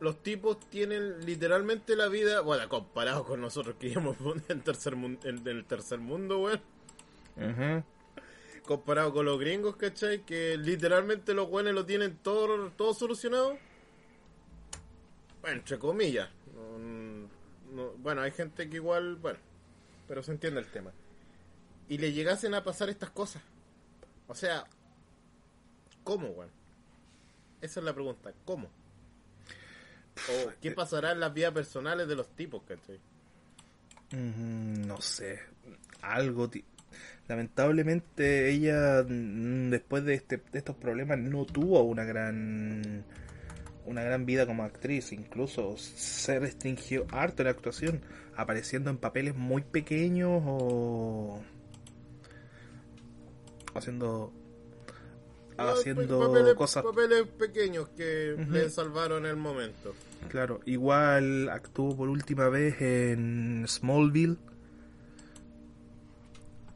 los 0.00 0.22
tipos 0.22 0.58
tienen 0.70 1.24
literalmente 1.26 1.94
la 1.96 2.08
vida, 2.08 2.40
bueno, 2.40 2.68
comparado 2.68 3.24
con 3.24 3.40
nosotros 3.40 3.76
que 3.78 3.88
vivimos 3.88 4.16
en 4.48 4.60
tercer 4.62 4.96
mun- 4.96 5.18
en 5.24 5.46
el 5.46 5.64
tercer 5.64 5.98
mundo, 5.98 6.40
weón 6.40 6.60
comparado 8.64 9.12
con 9.12 9.24
los 9.24 9.38
gringos, 9.40 9.74
¿cachai? 9.76 10.24
Que 10.24 10.56
literalmente 10.56 11.34
los 11.34 11.48
buenos 11.50 11.74
lo 11.74 11.84
tienen 11.84 12.18
todo, 12.22 12.70
todo 12.76 12.94
solucionado. 12.94 13.58
Bueno, 15.40 15.56
entre 15.58 15.78
comillas. 15.78 16.28
No- 17.70 17.76
no- 17.84 17.92
bueno, 17.98 18.22
hay 18.22 18.30
gente 18.32 18.68
que 18.68 18.76
igual, 18.76 19.16
bueno, 19.16 19.38
pero 20.08 20.22
se 20.22 20.32
entiende 20.32 20.60
el 20.60 20.66
tema. 20.66 20.92
Y 21.88 21.98
le 21.98 22.12
llegasen 22.12 22.54
a 22.54 22.62
pasar 22.62 22.88
estas 22.88 23.10
cosas. 23.10 23.42
O 24.28 24.34
sea, 24.34 24.64
¿cómo, 26.04 26.28
weón? 26.28 26.50
Esa 27.60 27.80
es 27.80 27.84
la 27.84 27.92
pregunta, 27.92 28.32
¿cómo? 28.44 28.68
¿O 30.28 30.52
qué 30.60 30.70
pasará 30.72 31.12
en 31.12 31.20
las 31.20 31.32
vidas 31.32 31.52
personales 31.52 32.06
de 32.06 32.14
los 32.16 32.28
tipos, 32.36 32.62
¿cachai? 32.62 32.98
Mm, 34.12 34.86
no 34.86 35.00
sé, 35.00 35.40
algo... 36.02 36.50
Lamentablemente 37.28 38.50
ella, 38.50 39.04
mm, 39.08 39.70
después 39.70 40.04
de, 40.04 40.14
este, 40.14 40.38
de 40.38 40.58
estos 40.58 40.74
problemas, 40.76 41.16
no 41.18 41.44
tuvo 41.44 41.80
una 41.82 42.04
gran 42.04 43.04
una 43.90 44.02
gran 44.04 44.24
vida 44.24 44.46
como 44.46 44.62
actriz, 44.62 45.12
incluso 45.12 45.76
se 45.76 46.38
restringió 46.38 47.06
harto 47.10 47.42
la 47.42 47.50
actuación, 47.50 48.00
apareciendo 48.36 48.88
en 48.90 48.98
papeles 48.98 49.34
muy 49.34 49.62
pequeños 49.62 50.42
o 50.46 51.40
haciendo 53.74 54.32
No, 55.58 55.68
haciendo 55.68 56.18
papeles, 56.20 56.54
cosas. 56.54 56.84
papeles 56.84 57.26
pequeños 57.26 57.88
que 57.90 58.36
le 58.48 58.70
salvaron 58.70 59.26
el 59.26 59.36
momento. 59.36 59.94
Claro, 60.28 60.60
igual 60.66 61.48
actuó 61.48 61.96
por 61.96 62.08
última 62.08 62.48
vez 62.48 62.80
en 62.80 63.64
Smallville, 63.66 64.36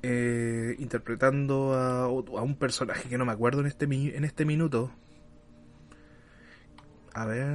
eh, 0.02 0.74
interpretando 0.78 1.72
a, 1.74 2.04
a 2.04 2.08
un 2.42 2.56
personaje 2.56 3.08
que 3.08 3.16
no 3.16 3.24
me 3.24 3.32
acuerdo 3.32 3.60
en 3.60 3.66
este, 3.66 3.84
en 3.84 4.24
este 4.24 4.44
minuto. 4.44 4.90
A 7.14 7.26
ver. 7.26 7.46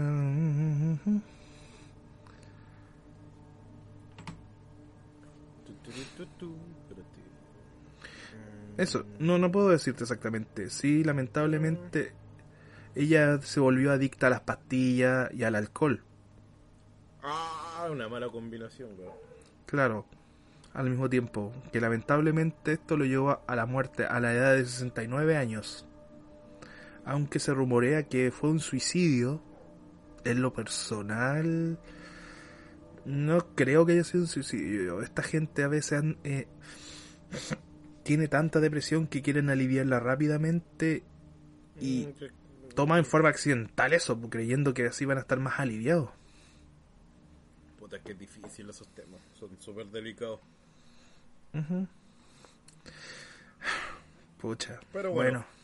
Eso, 8.78 9.06
no, 9.20 9.38
no 9.38 9.52
puedo 9.52 9.70
decirte 9.70 10.04
exactamente. 10.04 10.70
Sí, 10.70 11.04
lamentablemente 11.04 12.14
ella 12.96 13.42
se 13.42 13.60
volvió 13.60 13.92
adicta 13.92 14.28
a 14.28 14.30
las 14.30 14.42
pastillas 14.42 15.30
y 15.34 15.44
al 15.44 15.56
alcohol. 15.56 16.04
Ah, 17.22 17.88
una 17.92 18.08
mala 18.08 18.30
combinación. 18.30 18.92
Claro, 19.66 20.06
al 20.74 20.90
mismo 20.90 21.10
tiempo, 21.10 21.52
que 21.74 21.82
lamentablemente 21.82 22.74
esto 22.74 22.96
lo 22.96 23.04
llevó 23.04 23.42
a 23.46 23.56
la 23.56 23.66
muerte 23.66 24.06
a 24.06 24.20
la 24.22 24.34
edad 24.34 24.56
de 24.56 24.66
69 24.66 25.36
años. 25.36 25.86
Aunque 27.04 27.40
se 27.40 27.54
rumorea 27.54 28.04
que 28.04 28.32
fue 28.32 28.50
un 28.50 28.60
suicidio, 28.60 29.42
en 30.26 30.42
lo 30.42 30.54
personal, 30.54 31.80
no 33.06 33.56
creo 33.56 33.86
que 33.86 33.94
haya 33.94 34.04
sido 34.04 34.24
un 34.24 34.28
suicidio. 34.28 35.02
Esta 35.02 35.24
gente 35.24 35.64
a 35.64 35.68
veces 35.68 36.00
han, 36.00 36.18
eh, 36.24 36.48
tiene 38.04 38.28
tanta 38.28 38.60
depresión 38.60 39.08
que 39.08 39.22
quieren 39.22 39.50
aliviarla 39.50 40.00
rápidamente 40.00 41.04
y 41.80 42.08
Mm, 42.08 42.76
toman 42.76 43.00
en 43.00 43.06
forma 43.06 43.30
accidental 43.30 43.94
eso, 43.94 44.20
creyendo 44.30 44.74
que 44.74 44.88
así 44.88 45.06
van 45.06 45.18
a 45.18 45.22
estar 45.22 45.40
más 45.40 45.60
aliviados. 45.60 46.10
Puta, 47.78 48.00
que 48.00 48.14
es 48.14 48.20
difícil 48.20 48.70
esos 48.70 48.88
temas. 48.90 49.20
Son 49.40 49.50
súper 49.60 49.88
delicados. 49.88 50.40
Pucha. 54.40 54.80
Pero 54.94 55.12
bueno. 55.12 55.40
bueno. 55.40 55.59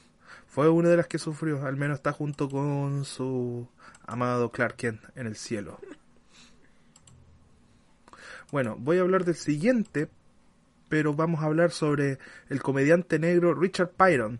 Fue 0.55 0.69
una 0.69 0.87
de 0.87 0.95
las 0.95 1.07
que 1.07 1.19
sufrió. 1.19 1.65
Al 1.65 1.75
menos 1.75 1.97
está 1.97 2.13
junto 2.13 2.49
con 2.49 3.03
su 3.03 3.67
amado 4.07 4.53
Clark 4.53 4.77
Kent 4.77 5.01
en 5.17 5.27
el 5.27 5.35
cielo. 5.35 5.81
Bueno, 8.53 8.77
voy 8.79 8.97
a 8.97 9.01
hablar 9.01 9.25
del 9.25 9.35
siguiente, 9.35 10.07
pero 10.87 11.13
vamos 11.13 11.41
a 11.41 11.47
hablar 11.47 11.71
sobre 11.71 12.19
el 12.47 12.61
comediante 12.61 13.19
negro 13.19 13.53
Richard 13.53 13.89
Pyron, 13.97 14.39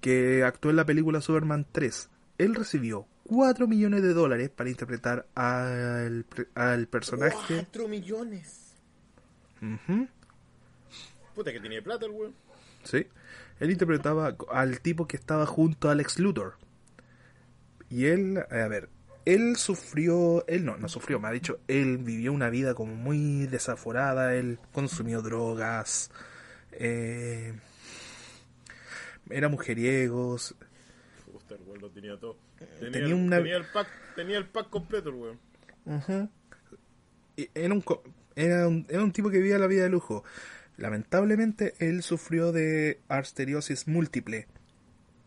que 0.00 0.42
actuó 0.42 0.72
en 0.72 0.76
la 0.76 0.84
película 0.84 1.20
Superman 1.20 1.64
3. 1.70 2.10
Él 2.38 2.56
recibió 2.56 3.06
4 3.28 3.68
millones 3.68 4.02
de 4.02 4.12
dólares 4.12 4.50
para 4.50 4.70
interpretar 4.70 5.28
al, 5.36 6.26
al 6.56 6.88
personaje. 6.88 7.54
4 7.54 7.86
millones. 7.86 8.74
Puta, 11.36 11.52
que 11.52 11.60
tiene 11.60 11.80
plata 11.80 12.06
el 12.06 12.10
weón. 12.10 12.34
Sí. 12.82 13.06
Él 13.60 13.70
interpretaba 13.70 14.36
al 14.50 14.80
tipo 14.80 15.06
que 15.08 15.16
estaba 15.16 15.46
junto 15.46 15.90
a 15.90 15.94
Lex 15.94 16.18
Luthor. 16.18 16.54
Y 17.90 18.06
él, 18.06 18.38
a 18.50 18.68
ver, 18.68 18.88
él 19.24 19.56
sufrió, 19.56 20.44
él 20.46 20.64
no, 20.64 20.76
no 20.76 20.88
sufrió, 20.88 21.18
me 21.20 21.28
ha 21.28 21.32
dicho, 21.32 21.58
él 21.68 21.98
vivió 21.98 22.32
una 22.32 22.50
vida 22.50 22.74
como 22.74 22.94
muy 22.94 23.46
desaforada, 23.46 24.34
él 24.34 24.58
consumió 24.72 25.22
drogas, 25.22 26.10
eh, 26.72 27.54
era 29.30 29.48
mujeriego, 29.48 30.36
Puta, 31.32 31.54
el 31.54 31.62
weón 31.66 31.80
lo 31.80 31.90
tenía 31.90 32.18
todo. 32.18 32.36
Tenía, 32.58 32.90
Tenía 32.92 33.06
el, 33.08 33.14
una- 33.14 33.36
tenía 33.38 33.56
el 33.56 33.64
pack, 33.66 33.88
tenía 34.16 34.38
el 34.38 34.46
pack 34.46 34.70
completo 34.70 35.08
el 35.10 35.14
weón. 35.14 35.40
Era 37.54 37.74
era, 38.36 38.68
un, 38.68 38.86
era 38.88 39.02
un 39.02 39.12
tipo 39.12 39.30
que 39.30 39.38
vivía 39.38 39.58
la 39.58 39.66
vida 39.66 39.82
de 39.84 39.90
lujo. 39.90 40.24
Lamentablemente, 40.78 41.74
él 41.80 42.02
sufrió 42.02 42.52
de 42.52 43.00
arteriosis 43.08 43.86
múltiple. 43.86 44.46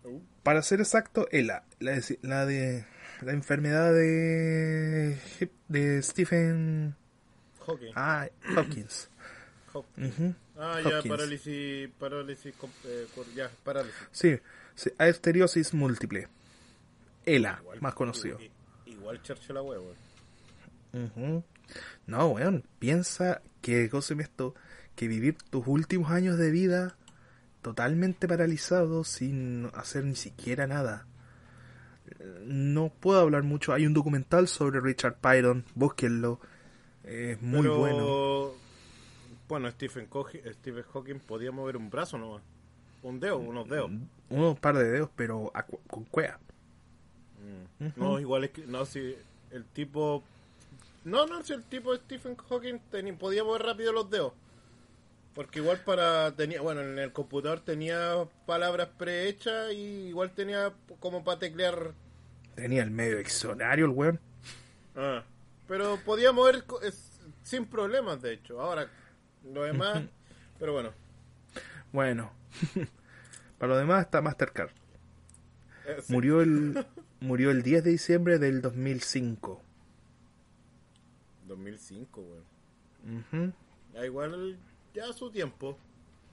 Uh, 0.04 0.20
Para 0.44 0.62
ser 0.64 0.80
exacto, 0.80 1.28
ELA, 1.32 1.64
la, 1.80 1.92
de- 2.00 2.20
la 2.24 2.46
de 2.48 2.86
la 3.22 3.34
enfermedad 3.34 3.94
de 3.94 5.18
de 5.68 6.02
Stephen 6.02 6.96
hockey. 7.60 7.92
ah, 7.96 8.28
Hopkins. 8.58 9.10
hockey. 9.74 10.06
Ujú. 10.08 10.34
Ah, 10.58 10.80
ya, 10.82 10.98
Hopkins. 10.98 11.16
parálisis, 11.16 11.90
parálisis, 12.00 12.54
eh, 12.86 13.08
ya, 13.36 13.52
parálisis. 13.64 14.00
Sí, 14.12 14.40
sí, 14.74 14.90
arteriosis 14.98 15.74
múltiple. 15.74 16.28
ELA, 17.26 17.60
Igual- 17.62 17.82
más 17.82 17.94
conocido. 17.94 18.40
Igual 18.86 19.22
Churchill 19.22 19.56
la 19.56 19.62
weón. 19.62 19.96
Ujú. 20.94 21.44
No, 22.08 22.28
weón, 22.30 22.64
piensa 22.80 23.42
que, 23.62 23.90
¿cómo 23.90 24.02
se 24.02 24.14
llama 24.14 24.24
esto? 24.24 24.56
Que 24.96 25.08
vivir 25.08 25.38
tus 25.50 25.66
últimos 25.68 26.12
años 26.12 26.38
de 26.38 26.52
vida 26.52 26.96
totalmente 27.62 28.28
paralizado 28.28 29.04
sin 29.04 29.70
hacer 29.74 30.04
ni 30.06 30.16
siquiera 30.16 30.68
nada. 30.68 31.06
No 32.46 32.90
puedo 33.00 33.20
hablar 33.20 33.44
mucho. 33.44 33.74
Hay 33.74 33.86
un 33.86 33.94
documental 33.94 34.48
sobre 34.48 34.80
Richard 34.82 35.16
Pyron, 35.16 35.64
búsquenlo. 35.76 36.40
Es 37.04 37.42
muy 37.42 37.62
Pero, 37.62 37.78
bueno. 37.78 38.52
Bueno, 39.48 39.70
Stephen, 39.72 40.08
Stephen 40.54 40.84
Hawking 40.94 41.20
podía 41.20 41.52
mover 41.52 41.78
un 41.78 41.90
brazo 41.90 42.18
nomás. 42.18 42.42
Un 43.04 43.20
dedo, 43.20 43.38
unos 43.38 43.68
dedos. 43.68 43.92
Unos 44.30 44.60
par 44.60 44.78
de 44.78 44.84
dedos, 44.90 45.10
pero 45.16 45.52
cu- 45.70 45.80
con 45.88 46.04
cuea. 46.06 46.40
Mm. 47.80 47.86
No, 47.96 48.20
igual 48.20 48.44
es 48.46 48.52
que, 48.52 48.66
no, 48.68 48.86
si 48.86 49.16
el 49.52 49.66
tipo... 49.66 50.24
No, 51.04 51.26
no, 51.26 51.42
si 51.44 51.54
el 51.54 51.64
tipo 51.64 51.92
de 51.92 51.98
Stephen 52.00 52.36
Hawking 52.36 52.76
teni- 52.92 53.18
podía 53.18 53.44
mover 53.44 53.64
rápido 53.64 53.92
los 53.92 54.10
dedos. 54.10 54.34
Porque 55.34 55.60
igual 55.60 55.80
para, 55.86 56.36
tenía, 56.36 56.62
bueno, 56.62 56.82
en 56.82 57.00
el 57.00 57.14
computador 57.14 57.62
tenía 57.62 58.28
palabras 58.46 58.90
prehechas 58.98 59.72
y 59.74 60.08
igual 60.10 60.32
tenía 60.32 60.74
como 61.00 61.24
para 61.24 61.40
teclear. 61.40 61.94
Tenía 62.56 62.84
el 62.84 62.92
medio 62.92 63.18
diccionario 63.18 63.86
el 63.86 63.92
weón. 63.92 64.20
Ah, 64.96 65.24
pero 65.68 65.98
podía 66.06 66.34
mover 66.34 66.66
es- 66.84 67.22
sin 67.44 67.66
problemas, 67.66 68.22
de 68.22 68.34
hecho. 68.34 68.60
Ahora, 68.60 68.88
lo 69.46 69.64
demás, 69.64 70.04
pero 70.60 70.74
bueno. 70.74 70.92
Bueno. 71.94 72.32
Para 73.58 73.74
lo 73.74 73.78
demás 73.80 74.06
está 74.06 74.22
Mastercard. 74.22 74.72
eh, 75.88 75.98
sí. 76.04 76.12
Murió 76.12 76.42
el, 76.42 76.86
murió 77.22 77.52
el 77.52 77.64
10 77.64 77.84
de 77.86 77.92
diciembre 77.92 78.38
del 78.38 78.62
2005. 78.62 79.62
2005, 81.48 82.22
weón. 82.22 82.44
Ujú. 83.20 83.54
Ya 83.94 84.06
igual, 84.06 84.58
ya 84.94 85.12
su 85.14 85.32
tiempo. 85.32 85.78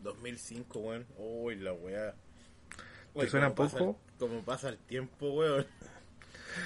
2005, 0.02 0.78
weón. 0.78 1.06
Uy, 1.16 1.56
la 1.56 1.72
weá. 1.72 2.14
¿Te 3.14 3.28
suena 3.28 3.54
poco? 3.54 3.98
Cómo 4.18 4.42
pasa 4.42 4.68
el 4.68 4.78
tiempo, 4.78 5.30
weón. 5.30 5.66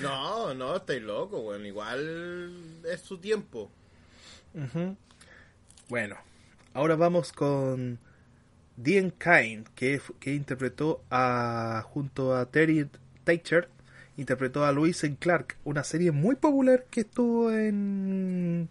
No, 0.00 0.54
no, 0.54 0.76
estáis 0.76 1.02
loco, 1.02 1.40
weón. 1.40 1.66
Igual 1.66 2.82
es 2.84 3.00
su 3.00 3.18
tiempo. 3.18 3.70
Bueno, 5.88 6.16
ahora 6.72 6.94
vamos 6.94 7.32
con 7.32 7.98
Dean 8.76 9.10
Kine, 9.10 9.64
que, 9.74 10.00
que 10.20 10.34
interpretó 10.34 11.02
a, 11.10 11.82
junto 11.86 12.34
a 12.34 12.46
Terry 12.46 12.88
Thatcher, 13.24 13.68
interpretó 14.16 14.64
a 14.64 14.72
Lois 14.72 15.04
en 15.04 15.16
Clark, 15.16 15.56
una 15.64 15.84
serie 15.84 16.10
muy 16.10 16.36
popular 16.36 16.86
que 16.90 17.00
estuvo 17.00 17.50
en, 17.50 18.68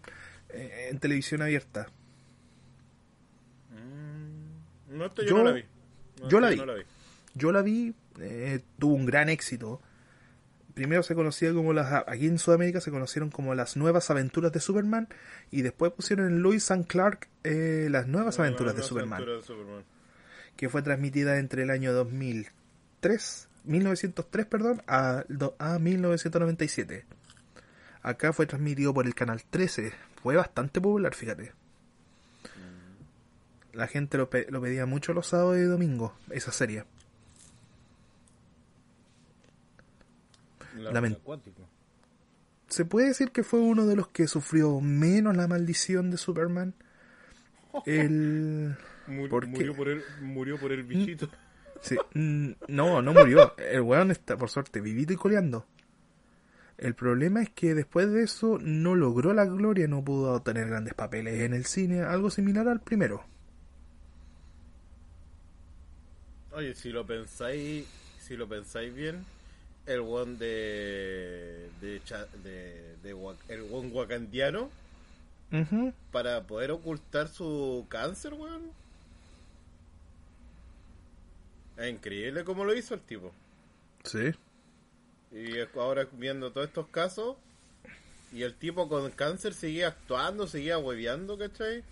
en 0.50 0.98
televisión 0.98 1.42
abierta. 1.42 1.88
No, 4.92 5.06
esto 5.06 5.22
yo, 5.22 5.28
Yo- 5.30 5.36
no 5.38 5.44
la 5.44 5.52
vi. 5.52 5.64
No, 6.20 6.28
yo 6.28 6.40
la 6.40 6.48
vi. 6.50 6.56
no 6.56 6.66
la 6.66 6.74
vi. 6.74 6.82
Yo 7.34 7.52
la 7.52 7.62
vi, 7.62 7.94
eh, 8.20 8.60
tuvo 8.78 8.94
un 8.94 9.06
gran 9.06 9.28
éxito. 9.28 9.80
Primero 10.74 11.02
se 11.02 11.14
conocía 11.14 11.52
como 11.52 11.72
las, 11.72 12.04
aquí 12.06 12.26
en 12.26 12.38
Sudamérica 12.38 12.80
se 12.80 12.90
conocieron 12.90 13.30
como 13.30 13.54
las 13.54 13.76
nuevas 13.76 14.10
aventuras 14.10 14.52
de 14.52 14.60
Superman 14.60 15.08
y 15.50 15.60
después 15.62 15.92
pusieron 15.92 16.26
en 16.28 16.42
Lois 16.42 16.70
and 16.70 16.86
Clark 16.86 17.28
eh, 17.44 17.88
las 17.90 18.06
nuevas 18.08 18.38
aventuras 18.38 18.72
de 18.74 18.78
Nuevas 18.78 18.88
Superman. 18.88 19.14
aventuras 19.22 19.40
de 19.42 19.46
Superman. 19.46 19.84
que 20.56 20.68
fue 20.70 20.80
transmitida 20.82 21.38
entre 21.38 21.64
el 21.64 21.70
año 21.70 21.92
2003, 21.92 23.48
1903, 23.64 24.46
perdón, 24.46 24.82
a, 24.86 25.24
a 25.58 25.78
1997. 25.78 27.04
Acá 28.02 28.32
fue 28.32 28.46
transmitido 28.46 28.92
por 28.94 29.06
el 29.06 29.14
canal 29.14 29.42
13. 29.48 29.92
Fue 30.22 30.36
bastante 30.36 30.80
popular, 30.80 31.14
fíjate. 31.14 31.52
La 33.72 33.86
gente 33.86 34.18
lo, 34.18 34.28
pe- 34.28 34.46
lo 34.50 34.60
pedía 34.60 34.84
mucho 34.86 35.12
los 35.14 35.26
sábados 35.28 35.56
y 35.58 35.62
domingos, 35.62 36.12
esa 36.30 36.52
serie. 36.52 36.84
La- 40.76 40.90
Lament- 40.92 41.16
acuático. 41.16 41.68
Se 42.68 42.84
puede 42.84 43.08
decir 43.08 43.30
que 43.30 43.42
fue 43.42 43.60
uno 43.60 43.86
de 43.86 43.96
los 43.96 44.08
que 44.08 44.26
sufrió 44.26 44.80
menos 44.80 45.36
la 45.36 45.46
maldición 45.46 46.10
de 46.10 46.16
Superman. 46.16 46.74
El... 47.86 48.76
Mu- 49.06 49.28
¿Por 49.28 49.44
qué? 49.44 49.50
murió, 49.50 49.74
por 49.76 49.88
el, 49.88 50.02
murió 50.20 50.58
por 50.58 50.72
el 50.72 50.84
bichito. 50.84 51.28
Sí, 51.82 51.96
no, 52.14 53.02
no 53.02 53.12
murió. 53.12 53.56
El 53.58 53.80
weón 53.80 54.12
está, 54.12 54.36
por 54.36 54.48
suerte, 54.48 54.80
vivito 54.80 55.14
y 55.14 55.16
coleando. 55.16 55.66
El 56.78 56.94
problema 56.94 57.42
es 57.42 57.50
que 57.50 57.74
después 57.74 58.08
de 58.12 58.22
eso 58.22 58.56
no 58.62 58.94
logró 58.94 59.32
la 59.34 59.46
gloria, 59.46 59.88
no 59.88 60.04
pudo 60.04 60.40
tener 60.42 60.68
grandes 60.68 60.94
papeles 60.94 61.40
en 61.40 61.54
el 61.54 61.64
cine, 61.66 62.02
algo 62.02 62.30
similar 62.30 62.68
al 62.68 62.78
primero. 62.82 63.24
Oye, 66.54 66.74
si 66.74 66.90
lo 66.90 67.06
pensáis, 67.06 67.86
si 68.20 68.36
lo 68.36 68.48
pensáis 68.48 68.94
bien, 68.94 69.24
el 69.86 70.00
one 70.00 70.36
de 70.36 71.68
de, 71.80 72.00
de, 72.42 72.96
de 73.02 73.34
el 73.48 73.72
one 73.72 73.88
wakandiano 73.88 74.70
para 76.10 76.42
poder 76.44 76.70
ocultar 76.70 77.28
su 77.28 77.86
cáncer, 77.88 78.34
weón. 78.34 78.70
Es 81.76 81.90
increíble 81.90 82.44
cómo 82.44 82.64
lo 82.64 82.74
hizo 82.74 82.94
el 82.94 83.00
tipo. 83.00 83.32
Sí. 84.04 84.32
Y 85.30 85.58
ahora 85.78 86.06
viendo 86.12 86.52
todos 86.52 86.68
estos 86.68 86.86
casos, 86.88 87.36
y 88.32 88.42
el 88.42 88.54
tipo 88.54 88.88
con 88.88 89.10
cáncer 89.10 89.52
seguía 89.52 89.88
actuando, 89.88 90.46
seguía 90.46 90.78
hueveando, 90.78 91.36
¿cachai? 91.36 91.82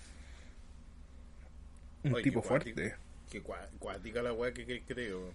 Un 2.04 2.14
Oye, 2.14 2.24
tipo 2.24 2.42
fuerte. 2.42 2.94
Cua- 3.38 3.68
cuática 3.78 4.22
la 4.22 4.32
weá 4.32 4.52
que, 4.52 4.66
que 4.66 4.82
creo. 4.82 5.32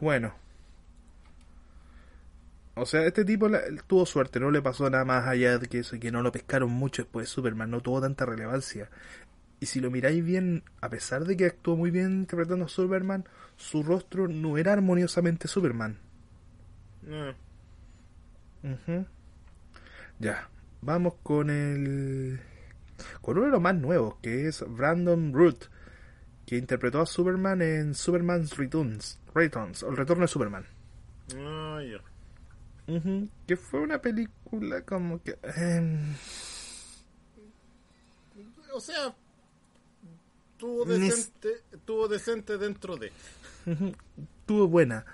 Bueno. 0.00 0.34
O 2.76 2.86
sea, 2.86 3.04
este 3.06 3.24
tipo 3.24 3.48
la- 3.48 3.62
tuvo 3.86 4.04
suerte, 4.04 4.40
no 4.40 4.50
le 4.50 4.60
pasó 4.60 4.90
nada 4.90 5.04
más 5.04 5.26
allá 5.26 5.58
de 5.58 5.68
que 5.68 5.78
eso, 5.78 5.98
que 6.00 6.10
no 6.10 6.22
lo 6.22 6.32
pescaron 6.32 6.70
mucho 6.70 7.02
después 7.02 7.26
de 7.28 7.32
Superman, 7.32 7.70
no 7.70 7.80
tuvo 7.80 8.00
tanta 8.00 8.26
relevancia. 8.26 8.90
Y 9.60 9.66
si 9.66 9.80
lo 9.80 9.90
miráis 9.90 10.24
bien, 10.24 10.64
a 10.80 10.88
pesar 10.90 11.24
de 11.24 11.36
que 11.36 11.46
actuó 11.46 11.76
muy 11.76 11.90
bien 11.92 12.10
interpretando 12.20 12.64
a 12.64 12.68
Superman, 12.68 13.24
su 13.56 13.82
rostro 13.84 14.26
no 14.26 14.58
era 14.58 14.72
armoniosamente 14.72 15.46
Superman. 15.46 15.98
No. 17.02 17.30
Ujú. 18.64 19.06
Ya, 20.18 20.48
vamos 20.82 21.14
con 21.22 21.50
el... 21.50 22.40
Con 23.24 23.38
uno 23.38 23.46
de 23.46 23.52
los 23.52 23.60
más 23.62 23.74
nuevos, 23.74 24.16
que 24.20 24.46
es 24.48 24.62
Brandon 24.68 25.32
Root, 25.32 25.64
que 26.46 26.58
interpretó 26.58 27.00
a 27.00 27.06
Superman 27.06 27.62
en 27.62 27.94
Superman's 27.94 28.56
Returns, 28.58 29.18
Returns 29.34 29.82
o 29.82 29.88
El 29.88 29.96
Retorno 29.96 30.22
de 30.22 30.28
Superman. 30.28 30.66
Ah, 31.38 31.80
ya. 31.82 32.92
Ujú, 32.94 33.26
Que 33.46 33.56
fue 33.56 33.80
una 33.80 33.98
película 34.02 34.82
como 34.82 35.22
que... 35.22 35.38
em, 35.56 36.14
O 38.74 38.80
sea, 38.80 39.14
tuvo 40.58 40.84
decente, 40.84 41.62
tuvo 41.86 42.08
decente 42.08 42.58
dentro 42.58 42.96
de. 42.96 43.10
estuvo 44.40 44.68
buena. 44.68 45.06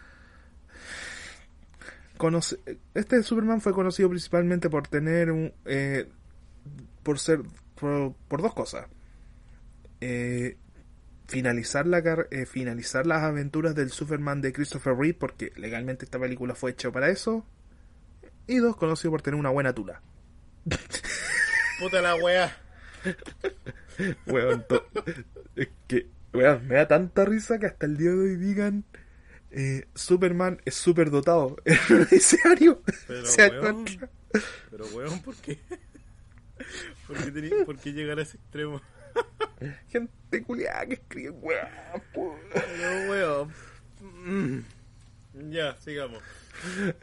Conoce- 2.18 2.58
este 2.94 3.22
Superman 3.22 3.60
fue 3.60 3.72
conocido 3.72 4.08
principalmente 4.08 4.68
por 4.68 4.88
tener 4.88 5.30
un... 5.30 5.52
eh, 5.64 6.08
por 7.02 7.18
ser... 7.18 7.40
Por, 7.80 8.14
por 8.28 8.42
dos 8.42 8.54
cosas. 8.54 8.86
Eh, 10.00 10.56
finalizar, 11.26 11.86
la 11.86 11.98
eh, 12.30 12.46
finalizar 12.46 13.06
las 13.06 13.22
aventuras 13.22 13.74
del 13.74 13.90
Superman 13.90 14.40
de 14.40 14.52
Christopher 14.52 14.94
Reeve, 14.96 15.18
porque 15.18 15.52
legalmente 15.56 16.04
esta 16.04 16.18
película 16.18 16.54
fue 16.54 16.72
hecha 16.72 16.90
para 16.90 17.08
eso. 17.08 17.46
Y 18.46 18.56
dos, 18.56 18.76
conocido 18.76 19.12
por 19.12 19.22
tener 19.22 19.38
una 19.38 19.50
buena 19.50 19.72
tula. 19.72 20.02
Puta 21.78 22.02
la 22.02 22.16
weá. 22.16 22.56
Weón, 24.26 24.64
es 25.56 25.68
que, 25.86 26.08
weón, 26.32 26.66
me 26.66 26.74
da 26.74 26.88
tanta 26.88 27.24
risa 27.24 27.58
que 27.58 27.66
hasta 27.66 27.86
el 27.86 27.96
día 27.96 28.10
de 28.10 28.18
hoy 28.18 28.36
digan 28.36 28.84
eh, 29.50 29.88
Superman 29.94 30.60
es 30.64 30.74
súper 30.74 31.10
dotado 31.10 31.56
en 31.64 31.78
un 31.90 32.08
escenario. 32.10 32.82
Pero, 33.06 33.22
weón. 33.62 33.84
Pero 34.70 34.86
weón, 34.94 35.22
¿por 35.22 35.36
qué? 35.36 35.58
¿Por 37.06 37.16
qué, 37.16 37.32
tení- 37.32 37.64
por 37.64 37.78
qué 37.78 37.92
llegar 37.92 38.18
a 38.18 38.22
ese 38.22 38.36
extremo? 38.36 38.80
Gente 39.88 40.42
culiada 40.44 40.86
que 40.86 40.94
escribe, 40.94 41.30
weón. 41.30 41.68
Pero 42.12 43.10
weón. 43.10 43.52
Mm. 44.00 44.60
Ya, 45.50 45.76
sigamos. 45.80 46.22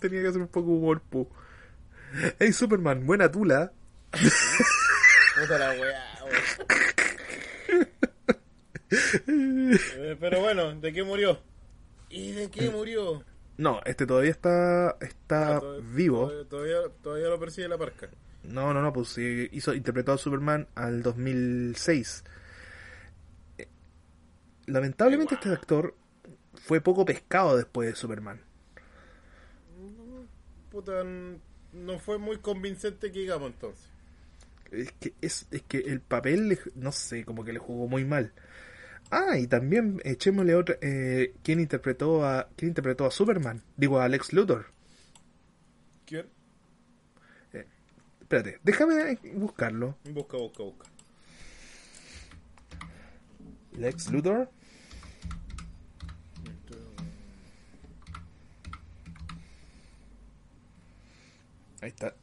Tenía 0.00 0.22
que 0.22 0.28
hacer 0.28 0.40
un 0.40 0.48
poco 0.48 0.68
de 0.70 0.76
humor, 0.76 1.00
po. 1.02 1.30
Hey 2.38 2.52
Superman, 2.52 3.04
buena 3.06 3.30
tula. 3.30 3.72
Puta 4.10 5.58
la 5.58 5.70
weá, 5.72 6.04
weón. 6.24 7.88
Eh, 8.90 10.16
Pero 10.18 10.40
bueno, 10.40 10.74
¿de 10.80 10.92
qué 10.92 11.02
murió? 11.02 11.40
¿Y 12.08 12.32
de 12.32 12.50
qué 12.50 12.70
murió? 12.70 13.22
No, 13.58 13.80
este 13.84 14.06
todavía 14.06 14.30
está, 14.30 14.96
está 15.00 15.56
Ah, 15.56 15.62
vivo. 15.92 16.30
Todavía, 16.48 16.76
todavía, 17.02 17.28
lo 17.28 17.40
persigue 17.40 17.68
la 17.68 17.76
parca. 17.76 18.08
No, 18.44 18.72
no, 18.72 18.80
no, 18.80 18.92
pues 18.92 19.18
hizo, 19.18 19.74
interpretó 19.74 20.12
a 20.12 20.18
Superman 20.18 20.68
al 20.76 21.02
2006. 21.02 22.24
Eh, 23.58 23.68
Lamentablemente 24.66 25.34
este 25.34 25.50
actor 25.50 25.94
fue 26.54 26.80
poco 26.80 27.04
pescado 27.04 27.56
después 27.56 27.88
de 27.88 27.96
Superman. 27.96 28.40
Puta, 30.70 31.02
no 31.72 31.98
fue 31.98 32.18
muy 32.18 32.38
convincente 32.38 33.10
que 33.10 33.20
digamos 33.20 33.50
entonces. 33.50 33.84
Es 34.70 34.92
que, 34.92 35.14
es, 35.20 35.46
es 35.50 35.62
que 35.62 35.78
el 35.78 36.00
papel, 36.00 36.58
no 36.76 36.92
sé, 36.92 37.24
como 37.24 37.44
que 37.44 37.52
le 37.52 37.58
jugó 37.58 37.88
muy 37.88 38.04
mal. 38.04 38.32
Ah, 39.10 39.38
y 39.38 39.46
también 39.46 40.00
echémosle 40.04 40.54
otra... 40.54 40.76
Eh, 40.82 41.34
¿quién, 41.42 41.60
interpretó 41.60 42.24
a, 42.24 42.48
¿Quién 42.56 42.70
interpretó 42.70 43.06
a 43.06 43.10
Superman? 43.10 43.62
Digo, 43.76 44.00
a 44.00 44.08
Lex 44.08 44.32
Luthor. 44.32 44.66
¿Quién? 46.04 46.26
Espérate, 48.28 48.60
déjame 48.62 49.18
buscarlo. 49.36 49.96
Busca, 50.04 50.36
busca, 50.36 50.62
busca. 50.62 50.86
Lex 53.72 54.10
Luthor. 54.10 54.50
Ahí 61.80 61.88
está. 61.88 62.14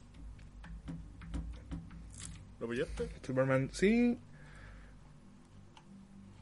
¿Lo 2.60 2.70
pillaste? 2.70 3.10
Superman, 3.24 3.72
sí. 3.74 4.20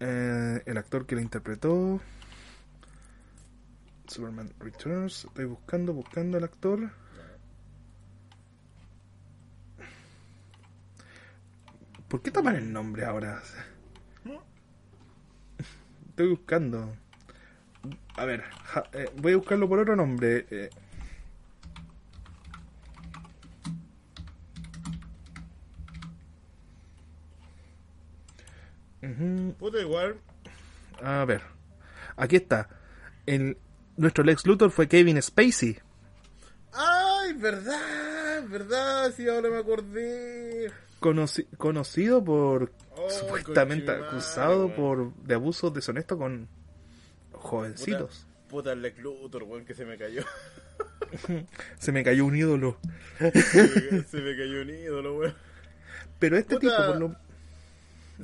Eh, 0.05 0.61
el 0.65 0.77
actor 0.77 1.05
que 1.05 1.15
lo 1.15 1.21
interpretó. 1.21 2.01
Superman 4.05 4.53
Returns. 4.59 5.23
Estoy 5.23 5.45
buscando, 5.45 5.93
buscando 5.93 6.37
al 6.37 6.43
actor. 6.43 6.89
¿Por 12.09 12.21
qué 12.21 12.31
tapan 12.31 12.57
el 12.57 12.73
nombre 12.73 13.05
ahora? 13.05 13.41
Estoy 16.09 16.27
buscando. 16.31 16.93
A 18.17 18.25
ver, 18.25 18.43
eh, 18.91 19.09
voy 19.21 19.31
a 19.33 19.37
buscarlo 19.37 19.69
por 19.69 19.79
otro 19.79 19.95
nombre. 19.95 20.45
eh. 20.51 20.69
Puta, 29.59 29.79
igual. 29.79 30.15
A 31.01 31.25
ver, 31.25 31.41
aquí 32.15 32.37
está. 32.37 32.69
El, 33.25 33.57
nuestro 33.97 34.23
Lex 34.23 34.45
Luthor 34.45 34.71
fue 34.71 34.87
Kevin 34.87 35.21
Spacey. 35.21 35.77
¡Ay, 36.73 37.33
verdad! 37.33 38.43
¿Verdad? 38.49 39.13
Sí, 39.15 39.27
ahora 39.27 39.49
me 39.49 39.57
acordé. 39.57 40.71
Conoci- 40.99 41.47
conocido 41.57 42.23
por 42.23 42.71
Oh, 42.95 43.09
supuestamente 43.09 43.91
acusado 43.91 44.73
por 44.75 45.13
de 45.15 45.33
abuso 45.33 45.69
deshonesto 45.71 46.17
con 46.17 46.47
jovencitos. 47.31 48.25
Puta, 48.49 48.75
Lex 48.75 48.99
Luthor, 48.99 49.43
weón, 49.43 49.65
que 49.65 49.73
se 49.73 49.83
me 49.85 49.97
cayó. 49.97 50.23
Se 51.79 51.91
me 51.91 52.03
cayó 52.03 52.25
un 52.25 52.35
ídolo. 52.35 52.77
se, 53.19 53.31
me, 53.91 54.03
se 54.03 54.17
me 54.21 54.35
cayó 54.35 54.61
un 54.61 54.69
ídolo, 54.69 55.17
weón. 55.17 55.35
Pero 56.19 56.37
este 56.37 56.55
Puta. 56.55 56.69
tipo, 56.77 56.87
por 56.87 56.97
lo, 56.99 57.15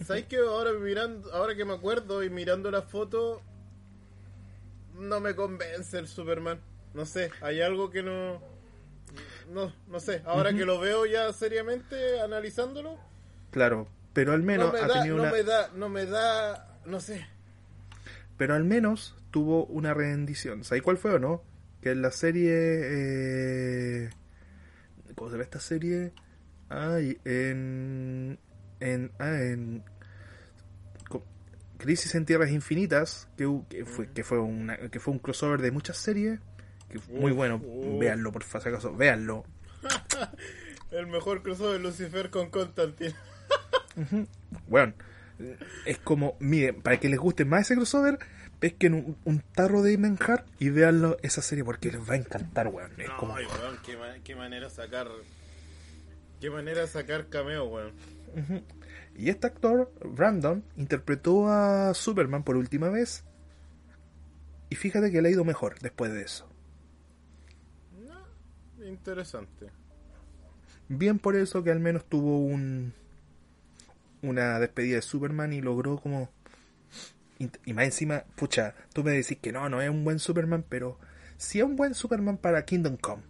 ¿Sabes 0.05 0.25
que 0.25 0.37
ahora 0.37 0.73
mirando, 0.73 1.31
ahora 1.33 1.55
que 1.55 1.65
me 1.65 1.73
acuerdo 1.73 2.23
y 2.23 2.29
mirando 2.29 2.71
la 2.71 2.81
foto, 2.83 3.41
no 4.93 5.19
me 5.19 5.35
convence 5.35 5.97
el 5.97 6.07
Superman? 6.07 6.59
No 6.93 7.05
sé, 7.05 7.31
hay 7.41 7.61
algo 7.61 7.89
que 7.89 8.03
no. 8.03 8.41
No, 9.49 9.73
no 9.87 9.99
sé. 9.99 10.21
Ahora 10.25 10.53
que 10.53 10.65
lo 10.65 10.79
veo 10.79 11.05
ya 11.05 11.31
seriamente, 11.33 12.21
analizándolo, 12.21 12.97
claro, 13.51 13.87
pero 14.13 14.33
al 14.33 14.43
menos 14.43 14.71
no 14.71 14.71
me 14.71 14.79
ha 14.79 14.87
da, 14.87 14.93
tenido 14.93 15.17
no 15.17 15.23
una, 15.23 15.31
me 15.31 15.43
da, 15.43 15.69
no 15.75 15.89
me 15.89 16.05
da, 16.05 16.79
no 16.85 16.99
sé. 16.99 17.27
pero 18.37 18.55
al 18.55 18.63
menos 18.63 19.15
tuvo 19.31 19.65
una 19.65 19.93
rendición. 19.93 20.63
¿Sabes 20.63 20.83
cuál 20.83 20.97
fue 20.97 21.13
o 21.13 21.19
no? 21.19 21.43
Que 21.81 21.91
en 21.91 22.01
la 22.01 22.11
serie, 22.11 22.51
eh, 22.53 24.09
¿cómo 25.15 25.29
se 25.29 25.33
llama 25.35 25.43
esta 25.43 25.59
serie? 25.59 26.13
Ay, 26.69 27.19
en 27.25 28.39
en, 28.79 29.11
ah, 29.19 29.35
en 29.41 29.83
Crisis 31.77 32.13
en 32.15 32.25
Tierras 32.25 32.51
Infinitas, 32.51 33.29
que, 33.37 33.85
fue, 33.85 34.09
que, 34.11 34.23
fue 34.25 34.39
una, 34.39 34.77
que 34.89 34.99
fue 34.99 35.13
un 35.13 35.19
crossover 35.19 35.61
de 35.61 35.71
muchas 35.71 35.95
series, 35.97 36.39
que 36.89 36.99
fue 36.99 37.15
muy 37.19 37.31
bueno, 37.31 37.61
véanlo 37.99 38.31
por 38.33 38.43
si 38.43 38.57
acaso, 38.57 38.93
véanlo. 38.95 39.45
El 40.91 41.07
mejor 41.07 41.41
crossover 41.41 41.73
de 41.77 41.79
Lucifer 41.79 42.29
con 42.29 42.49
Constantine. 42.49 43.13
Bueno, 44.67 44.93
es 45.85 45.97
como, 45.99 46.35
miren, 46.39 46.81
para 46.81 46.99
que 46.99 47.09
les 47.09 47.19
guste 47.19 47.43
más 47.45 47.61
ese 47.61 47.75
crossover, 47.75 48.17
pesquen 48.59 48.93
un, 48.93 49.17
un 49.25 49.39
tarro 49.39 49.81
de 49.81 49.97
manjar 49.97 50.45
y 50.57 50.69
véanlo 50.69 51.17
esa 51.21 51.41
serie 51.41 51.63
porque 51.63 51.91
les 51.91 52.01
va 52.01 52.13
a 52.13 52.17
encantar, 52.17 52.67
weón. 52.67 52.91
Es 52.97 53.09
como, 53.11 53.35
Ay, 53.35 53.45
weón, 53.45 53.77
qué, 53.85 53.95
ma- 53.97 54.15
qué 54.23 54.35
manera 54.35 54.69
sacar. 54.69 55.07
Qué 56.41 56.49
manera 56.49 56.87
sacar 56.87 57.27
cameo, 57.27 57.65
weón. 57.65 57.91
Y 59.15 59.29
este 59.29 59.47
actor, 59.47 59.91
Brandon, 60.03 60.63
interpretó 60.77 61.49
a 61.49 61.93
Superman 61.93 62.43
por 62.43 62.55
última 62.55 62.89
vez. 62.89 63.25
Y 64.69 64.75
fíjate 64.75 65.11
que 65.11 65.21
le 65.21 65.29
ha 65.29 65.31
ido 65.31 65.43
mejor 65.43 65.79
después 65.79 66.13
de 66.13 66.21
eso. 66.21 66.47
No, 67.99 68.85
interesante. 68.85 69.67
Bien 70.87 71.19
por 71.19 71.35
eso 71.35 71.63
que 71.63 71.71
al 71.71 71.79
menos 71.79 72.05
tuvo 72.05 72.39
un 72.39 72.93
una 74.21 74.59
despedida 74.59 74.95
de 74.97 75.01
Superman 75.01 75.53
y 75.53 75.61
logró 75.61 75.97
como 75.97 76.29
y 77.39 77.49
y 77.65 77.73
más 77.73 77.85
encima, 77.85 78.25
pucha, 78.35 78.75
tú 78.93 79.03
me 79.03 79.11
decís 79.11 79.37
que 79.41 79.51
no, 79.51 79.69
no 79.69 79.81
es 79.81 79.89
un 79.89 80.03
buen 80.03 80.19
Superman, 80.19 80.65
pero 80.67 80.97
sí 81.37 81.59
es 81.59 81.65
un 81.65 81.75
buen 81.75 81.93
Superman 81.93 82.37
para 82.37 82.65
Kingdom 82.65 82.97
Come. 82.97 83.23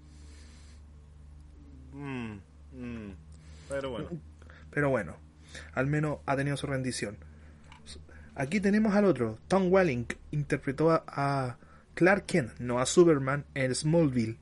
Mm, 1.94 2.40
mm. 2.74 3.16
Pero 3.70 3.92
bueno. 3.92 4.10
Pero 4.80 4.92
bueno, 4.92 5.18
al 5.74 5.88
menos 5.88 6.20
ha 6.26 6.38
tenido 6.38 6.56
su 6.56 6.66
rendición. 6.66 7.18
Aquí 8.34 8.62
tenemos 8.62 8.96
al 8.96 9.04
otro, 9.04 9.38
Tom 9.50 9.70
Welling, 9.70 10.06
interpretó 10.32 10.92
a, 10.92 11.04
a 11.06 11.58
Clark 11.96 12.26
Kent, 12.26 12.60
no 12.60 12.80
a 12.80 12.86
Superman, 12.86 13.44
en 13.56 13.76
Smallville. 13.76 14.38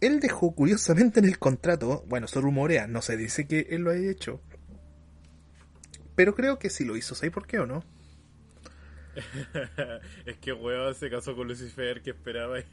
Él 0.00 0.20
dejó 0.20 0.54
curiosamente 0.54 1.20
en 1.20 1.26
el 1.26 1.38
contrato, 1.38 2.02
bueno, 2.08 2.28
se 2.28 2.40
rumorea, 2.40 2.86
no 2.86 3.02
se 3.02 3.18
dice 3.18 3.46
que 3.46 3.66
él 3.68 3.82
lo 3.82 3.90
haya 3.90 4.10
hecho. 4.10 4.40
Pero 6.14 6.34
creo 6.34 6.58
que 6.58 6.70
sí 6.70 6.86
lo 6.86 6.96
hizo, 6.96 7.14
¿sabes 7.14 7.34
por 7.34 7.46
qué 7.46 7.58
o 7.58 7.66
no? 7.66 7.84
es 10.24 10.38
que 10.38 10.54
weón 10.54 10.94
se 10.94 11.10
casó 11.10 11.36
con 11.36 11.46
Lucifer, 11.46 12.00
que 12.00 12.12
esperaba. 12.12 12.56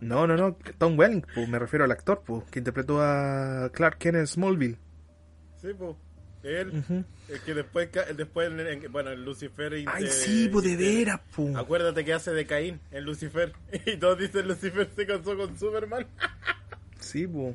No, 0.00 0.26
no, 0.26 0.34
no, 0.34 0.56
Tom 0.78 0.98
Welling, 0.98 1.26
pues, 1.34 1.46
me 1.46 1.58
refiero 1.58 1.84
al 1.84 1.90
actor 1.90 2.22
pues, 2.24 2.44
que 2.44 2.60
interpretó 2.60 3.02
a 3.02 3.68
Clark 3.74 3.98
Kent 3.98 4.16
en 4.16 4.26
Smallville. 4.26 4.78
Sí, 5.66 5.74
pues. 5.76 5.96
Él, 6.42 6.68
Ujú. 6.78 7.04
es 7.28 7.40
que 7.40 7.54
después, 7.54 7.88
ca- 7.88 8.04
después 8.12 8.48
en- 8.52 8.60
en- 8.60 8.92
bueno, 8.92 9.10
en 9.10 9.24
Lucifer. 9.24 9.72
Ay, 9.72 9.80
inter- 9.80 10.08
sí, 10.10 10.48
pues 10.52 10.64
de 10.64 10.76
veras, 10.76 11.20
pues. 11.34 11.56
Acuérdate 11.56 12.04
que 12.04 12.12
hace 12.12 12.30
de 12.32 12.46
Caín 12.46 12.80
en 12.92 13.04
Lucifer. 13.04 13.52
Y 13.86 13.96
todos 13.96 14.18
dicen 14.18 14.46
Lucifer 14.46 14.88
se 14.94 15.06
casó 15.06 15.36
con 15.36 15.58
Superman. 15.58 16.06
Sí, 17.00 17.26
pues. 17.26 17.54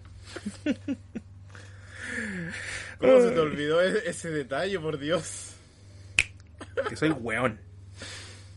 ¿Cómo 2.99 3.19
se 3.21 3.31
te 3.31 3.39
olvidó 3.39 3.81
e- 3.81 4.09
ese 4.09 4.29
detalle, 4.29 4.79
por 4.79 4.97
Dios? 4.99 5.53
Que 6.89 6.95
soy 6.95 7.09
weón. 7.11 7.59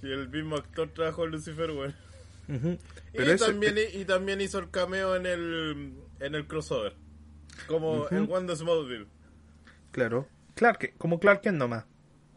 Y 0.02 0.10
el 0.12 0.28
mismo 0.28 0.56
actor 0.56 0.88
trabajó 0.94 1.24
en 1.24 1.30
Lucifer, 1.32 1.70
weón. 1.70 1.94
Ujú. 2.48 2.68
Y, 3.12 3.16
Pero 3.16 3.32
ese- 3.32 3.46
también, 3.46 3.76
y 3.92 4.04
también 4.04 4.40
hizo 4.40 4.58
el 4.58 4.70
cameo 4.70 5.16
en 5.16 5.26
el, 5.26 5.94
en 6.20 6.34
el 6.34 6.46
crossover. 6.46 6.94
Como 7.66 8.02
Ujú. 8.02 8.14
en 8.14 8.28
Wanda 8.30 8.54
Smallville. 8.56 9.06
Claro. 9.94 10.26
Clark, 10.56 10.94
como 10.98 11.20
Clark 11.20 11.40
Kent 11.42 11.56
nomás. 11.56 11.84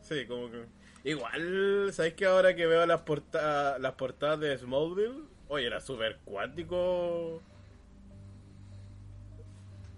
Sí, 0.03 0.28
como 0.28 0.51
que... 0.51 0.64
Igual, 1.03 1.89
¿sabes 1.91 2.14
que 2.14 2.26
ahora 2.28 2.55
que 2.55 2.68
veo 2.68 2.86
las, 2.86 3.01
porta 3.01 3.80
las 3.80 3.93
portadas 3.93 4.39
de 4.39 4.55
Smallville? 4.60 5.24
Oye, 5.47 5.66
era 5.66 5.80
súper 5.82 6.20
cuántico 6.24 7.41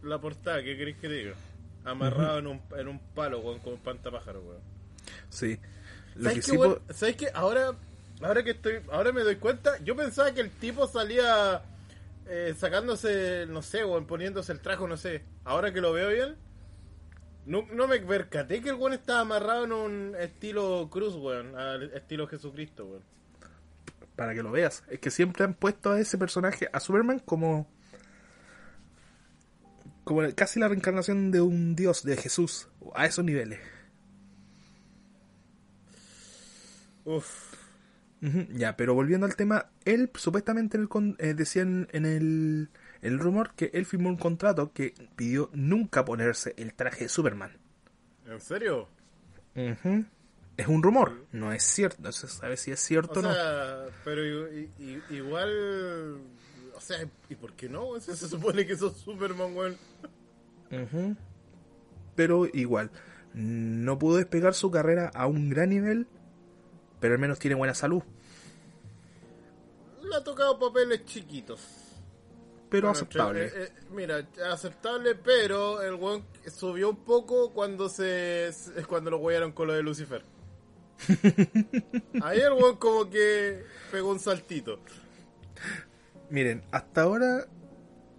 la 0.04 0.22
portada, 0.22 0.64
¿qué 0.64 0.78
queréis 0.78 0.96
que 0.98 1.10
te 1.10 1.14
diga? 1.14 1.34
Amarrado 1.84 2.40
en, 2.40 2.48
un, 2.48 2.62
en 2.78 2.88
un 2.88 3.00
palo 3.14 3.44
con, 3.44 3.60
con 3.60 3.74
espantapájaro, 3.74 4.42
weón. 4.42 4.62
Sí. 5.30 5.60
Lo 6.16 6.30
que 6.30 6.30
¿Sabes 6.30 6.46
sí 6.46 6.52
qué, 6.52 6.58
po- 6.58 6.64
weón? 6.64 6.82
¿Sabes 6.92 7.16
qué? 7.18 7.28
Ahora, 7.34 7.74
ahora 8.22 8.44
que 8.44 8.52
estoy, 8.52 8.80
ahora 8.90 9.12
me 9.12 9.22
doy 9.24 9.36
cuenta, 9.36 9.78
yo 9.84 9.98
pensaba 9.98 10.32
que 10.34 10.40
el 10.42 10.50
tipo 10.52 10.88
salía 10.88 11.62
eh, 12.28 12.56
sacándose, 12.58 13.46
no 13.50 13.62
sé, 13.62 13.84
weón, 13.84 14.06
poniéndose 14.06 14.54
el 14.54 14.62
traje, 14.62 14.88
no 14.88 14.96
sé. 14.96 15.24
Ahora 15.44 15.74
que 15.74 15.82
lo 15.82 15.92
veo 15.92 16.10
bien, 16.10 16.38
no, 17.50 17.66
no 17.74 17.88
me 17.88 18.00
percaté 18.00 18.62
que 18.62 18.70
el 18.70 18.76
weón 18.76 18.94
estaba 18.94 19.22
amarrado 19.22 19.66
en 19.66 19.72
un 19.74 20.16
estilo 20.20 20.88
cruz, 20.92 21.16
weón, 21.16 21.56
al 21.58 21.92
estilo 21.94 22.28
Jesucristo, 22.28 22.86
weón. 22.86 23.04
para 24.16 24.34
que 24.34 24.44
lo 24.44 24.52
veas, 24.52 24.84
es 24.90 25.00
que 25.00 25.12
siempre 25.12 25.44
han 25.44 25.54
puesto 25.54 25.92
a 25.92 26.00
ese 26.00 26.18
personaje, 26.18 26.70
a 26.72 26.80
Superman, 26.80 27.20
como. 27.20 27.68
como 30.04 30.22
casi 30.36 30.60
la 30.60 30.68
reencarnación 30.68 31.32
de 31.32 31.42
un 31.42 31.76
dios, 31.76 32.04
de 32.04 32.18
Jesús, 32.18 32.68
a 32.96 33.06
esos 33.06 33.24
niveles. 33.26 33.60
Uf, 37.06 37.54
Ujú, 38.22 38.46
Ya, 38.52 38.76
pero 38.76 38.94
volviendo 38.94 39.26
al 39.26 39.36
tema, 39.38 39.68
él 39.86 40.12
supuestamente 40.16 40.76
en 40.76 40.84
el 40.84 40.90
con- 40.90 41.16
eh, 41.20 41.34
decían 41.34 41.88
en 41.94 42.06
el, 42.06 42.70
el 43.02 43.20
rumor 43.20 43.54
que 43.56 43.72
él 43.74 43.86
firmó 43.86 44.10
un 44.10 44.18
contrato 44.18 44.72
que 44.74 44.94
pidió 45.16 45.50
nunca 45.54 46.04
ponerse 46.06 46.54
el 46.58 46.74
traje 46.74 47.06
de 47.06 47.10
Superman. 47.10 47.58
¿en 48.26 48.40
serio? 48.42 48.88
Es 49.56 50.68
un 50.68 50.84
rumor, 50.84 51.26
no 51.32 51.52
es 51.54 51.64
cierto, 51.64 52.02
no 52.02 52.12
se 52.12 52.28
sabe 52.28 52.58
si 52.58 52.72
es 52.72 52.80
cierto 52.80 53.20
O 53.20 53.20
o 53.20 53.24
no. 53.24 53.34
sea, 53.34 53.86
pero 54.04 54.24
i- 54.54 54.70
i- 54.78 55.02
igual, 55.16 56.18
o 56.76 56.82
sea, 56.82 56.98
¿y 57.30 57.36
por 57.36 57.54
qué 57.54 57.68
no? 57.70 58.00
Se, 58.00 58.16
supone 58.16 58.66
que 58.68 58.76
sos 58.78 58.98
Superman, 58.98 59.56
weón. 59.56 59.78
Pero 62.16 62.46
igual, 62.54 62.92
no 63.34 63.98
pudo 63.98 64.18
despegar 64.18 64.54
su 64.54 64.70
carrera 64.72 65.10
a 65.14 65.26
un 65.28 65.50
gran 65.50 65.70
nivel, 65.70 66.08
pero 67.00 67.14
al 67.14 67.20
menos 67.20 67.40
tiene 67.40 67.56
buena 67.56 67.74
salud. 67.74 68.04
Le 70.04 70.16
ha 70.16 70.24
tocado 70.24 70.60
papeles 70.60 71.06
chiquitos. 71.06 71.79
Pero 72.70 72.88
Bueno, 72.90 72.92
aceptable. 72.92 73.46
eh, 73.48 73.52
eh, 73.56 73.70
mira, 73.92 74.28
aceptable, 74.52 75.16
pero 75.16 75.82
el 75.82 75.96
weón 75.96 76.24
subió 76.56 76.90
un 76.92 77.04
poco 77.04 77.52
cuando 77.52 77.90
se 77.90 78.52
cuando 78.88 79.10
lo 79.12 79.18
huearon 79.18 79.52
con 79.54 79.68
lo 79.68 79.74
de 79.74 79.82
Lucifer. 79.84 80.22
Ahí 82.22 82.40
el 82.40 82.54
weón 82.54 82.78
como 82.78 83.10
que 83.10 83.64
pegó 83.92 84.12
un 84.12 84.20
saltito. 84.20 84.80
Miren, 86.30 86.64
hasta 86.72 87.02
ahora, 87.02 87.48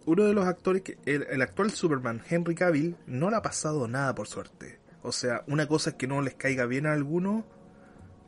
uno 0.07 0.25
de 0.25 0.33
los 0.35 0.47
actores, 0.47 0.83
que 0.83 0.99
el, 1.07 1.23
el 1.31 1.43
actual 1.43 1.71
Superman, 1.71 2.23
Henry 2.29 2.55
Cavill, 2.55 2.97
no 3.07 3.31
le 3.31 3.37
ha 3.37 3.43
pasado 3.43 3.87
nada 3.87 4.15
por 4.15 4.27
suerte. 4.27 4.81
O 5.03 5.13
sea, 5.13 5.45
una 5.47 5.67
cosa 5.69 5.91
es 5.91 5.97
que 5.97 6.07
no 6.07 6.21
les 6.23 6.35
caiga 6.35 6.67
bien 6.67 6.87
a 6.87 6.93
alguno, 6.93 7.47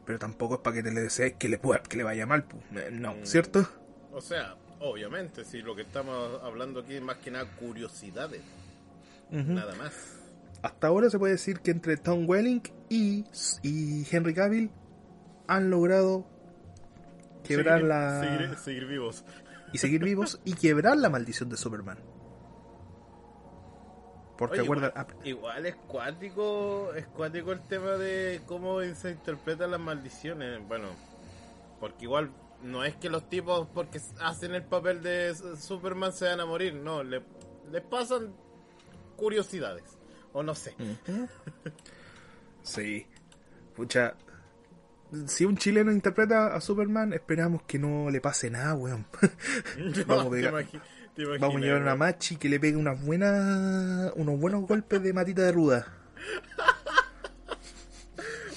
pero 0.07 0.19
tampoco 0.19 0.55
es 0.55 0.61
para 0.61 0.77
que 0.77 0.83
te 0.85 0.93
le 0.93 1.01
desees 1.03 1.35
que 1.35 1.49
le, 1.49 1.59
pueda- 1.59 1.83
que 1.83 1.97
le 1.97 2.05
vaya 2.05 2.27
mal. 2.27 2.45
Eh, 2.75 2.91
No, 2.93 3.15
Mm. 3.17 3.25
¿cierto? 3.27 3.67
O 4.13 4.21
sea, 4.21 4.55
obviamente, 4.83 5.45
si 5.45 5.63
lo 5.63 5.75
que 5.75 5.83
estamos 5.83 6.43
hablando 6.43 6.81
aquí 6.81 6.95
es 6.95 7.03
más 7.03 7.17
que 7.17 7.31
nada 7.31 7.47
curiosidades, 7.57 8.43
nada 9.31 9.75
más. 9.77 9.93
Hasta 10.63 10.87
ahora 10.87 11.11
se 11.11 11.19
puede 11.19 11.33
decir 11.33 11.61
que 11.61 11.71
entre 11.71 11.97
Tom 11.97 12.29
Welling 12.29 12.63
y, 12.89 13.25
y 13.63 14.07
Henry 14.11 14.35
Cavill 14.35 14.71
han 15.49 15.71
logrado 15.71 16.27
quebrar 17.45 17.81
Seguir- 17.81 17.89
la... 17.89 18.21
seguir, 18.21 18.57
seguir 18.59 18.87
vivos. 18.87 19.25
y 19.73 19.79
seguir 19.79 20.05
vivos 20.05 20.41
y 20.45 20.55
quebrar 20.55 20.97
la 20.99 21.09
maldición 21.11 21.49
de 21.49 21.57
Superman. 21.57 21.99
Porque 24.39 24.61
Oye, 24.61 24.65
acuerda, 24.65 24.89
igual, 24.89 25.27
igual 25.27 25.67
es 25.67 25.75
cuático, 25.87 26.93
es 26.95 27.07
cuático 27.09 27.53
el 27.53 27.61
tema 27.69 27.93
de 27.93 28.41
cómo 28.47 28.81
se 28.95 29.11
interpretan 29.13 29.71
las 29.71 29.81
maldiciones. 29.81 30.67
Bueno, 30.67 30.89
porque 31.79 32.05
igual 32.05 32.31
no 32.63 32.85
es 32.85 32.95
que 32.97 33.11
los 33.11 33.29
tipos 33.29 33.69
porque 33.75 34.01
hacen 34.21 34.55
el 34.55 34.65
papel 34.65 35.03
de 35.03 35.35
Superman 35.59 36.13
se 36.13 36.27
van 36.27 36.41
a 36.41 36.47
morir, 36.47 36.75
no, 36.75 37.03
le, 37.03 37.23
les 37.71 37.83
pasan 37.83 38.35
curiosidades. 39.17 39.85
O 40.33 40.43
no 40.43 40.55
sé. 40.55 40.75
Ujú. 40.79 41.29
Sí. 42.63 43.07
Pucha. 43.75 44.15
Si 45.27 45.45
un 45.45 45.57
chileno 45.57 45.91
interpreta 45.93 46.55
a 46.55 46.61
Superman, 46.61 47.13
esperamos 47.13 47.63
que 47.65 47.79
no 47.79 48.09
le 48.09 48.21
pase 48.21 48.51
nada, 48.51 48.75
weón. 48.75 49.05
Vamos 50.07 50.27
a 50.27 50.31
pegar- 50.31 50.67
Vamos 51.41 51.57
a 51.57 51.59
llevar 51.59 51.83
una 51.83 51.97
machi 51.97 52.37
que 52.37 52.49
le 52.49 52.59
pegue 52.61 52.77
unas 52.77 53.05
buenas, 53.05 54.13
unos 54.17 54.39
buenos 54.41 54.67
golpes 54.67 55.03
de 55.03 55.13
matita 55.13 55.43
de 55.43 55.53
ruda. 55.53 55.87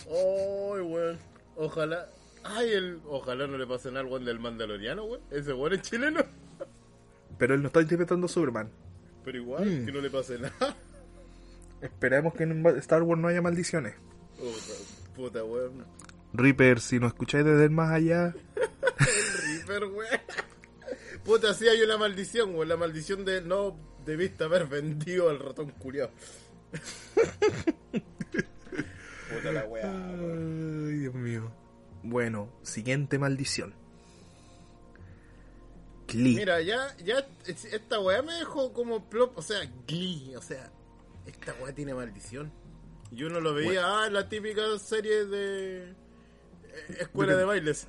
Ay, 0.08 0.82
weón. 0.82 1.18
Ojalá. 1.58 2.08
Ay, 2.48 2.72
el, 2.74 3.02
ojalá 3.08 3.48
no 3.48 3.58
le 3.58 3.66
pase 3.66 3.90
nada 3.90 4.02
al 4.02 4.06
weón 4.08 4.24
del 4.26 4.40
Mandaloriano, 4.40 5.04
weón. 5.06 5.22
Ese 5.32 5.52
weón 5.54 5.74
es 5.74 5.82
chileno. 5.82 6.22
Pero 7.38 7.56
él 7.56 7.62
no 7.62 7.68
está 7.68 7.82
interpretando 7.82 8.26
a 8.28 8.30
Superman. 8.30 8.70
Pero 9.24 9.38
igual, 9.40 9.66
Mm. 9.66 9.86
que 9.86 9.92
no 9.92 10.00
le 10.02 10.10
pase 10.12 10.38
nada. 10.40 10.76
Esperemos 11.82 12.34
que 12.36 12.44
en 12.44 12.66
Star 12.78 13.02
Wars 13.04 13.20
no 13.20 13.28
haya 13.28 13.42
maldiciones. 13.42 13.96
Puta, 14.38 14.74
puta, 15.16 15.44
weón. 15.44 15.86
Reaper, 16.34 16.80
si 16.80 17.00
nos 17.00 17.10
escucháis 17.14 17.44
desde 17.46 17.64
el 17.66 17.72
más 17.72 17.92
allá, 17.92 18.34
El 19.00 19.66
Reaper, 19.68 19.84
weón. 19.86 20.20
Puta, 21.24 21.54
sí 21.56 21.68
hay 21.68 21.82
una 21.82 21.98
maldición, 21.98 22.54
weón. 22.56 22.70
La 22.70 22.78
maldición 22.78 23.26
de 23.26 23.42
no 23.42 23.76
debiste 24.06 24.44
haber 24.44 24.68
vendido 24.68 25.30
al 25.32 25.40
ratón 25.40 25.72
culiao. 25.72 26.12
Puta 29.34 29.52
la 29.52 29.66
weá. 29.66 29.92
Ay, 29.92 31.00
Dios 31.00 31.14
mío. 31.16 31.52
Bueno, 32.06 32.50
siguiente 32.64 33.18
maldición. 33.20 33.74
Glee. 36.08 36.36
Mira, 36.36 36.62
ya, 36.62 36.96
ya, 37.04 37.26
es- 37.48 37.66
esta 37.66 38.00
weá 38.00 38.22
me 38.22 38.34
dejó 38.34 38.72
como 38.74 39.10
plop, 39.10 39.38
o 39.38 39.42
sea, 39.42 39.60
Glee, 39.88 40.36
o 40.36 40.42
sea, 40.42 40.72
esta 41.26 41.54
weá 41.56 41.74
tiene 41.74 41.94
maldición. 41.96 42.52
Yo 43.12 43.30
no 43.30 43.40
lo 43.40 43.54
veía, 43.54 43.82
ah, 44.04 44.10
la 44.10 44.30
típica 44.30 44.62
serie 44.78 45.26
de 45.26 45.84
eh, 45.90 45.94
escuela 47.00 47.34
De- 47.34 47.40
de 47.40 47.46
bailes. 47.46 47.88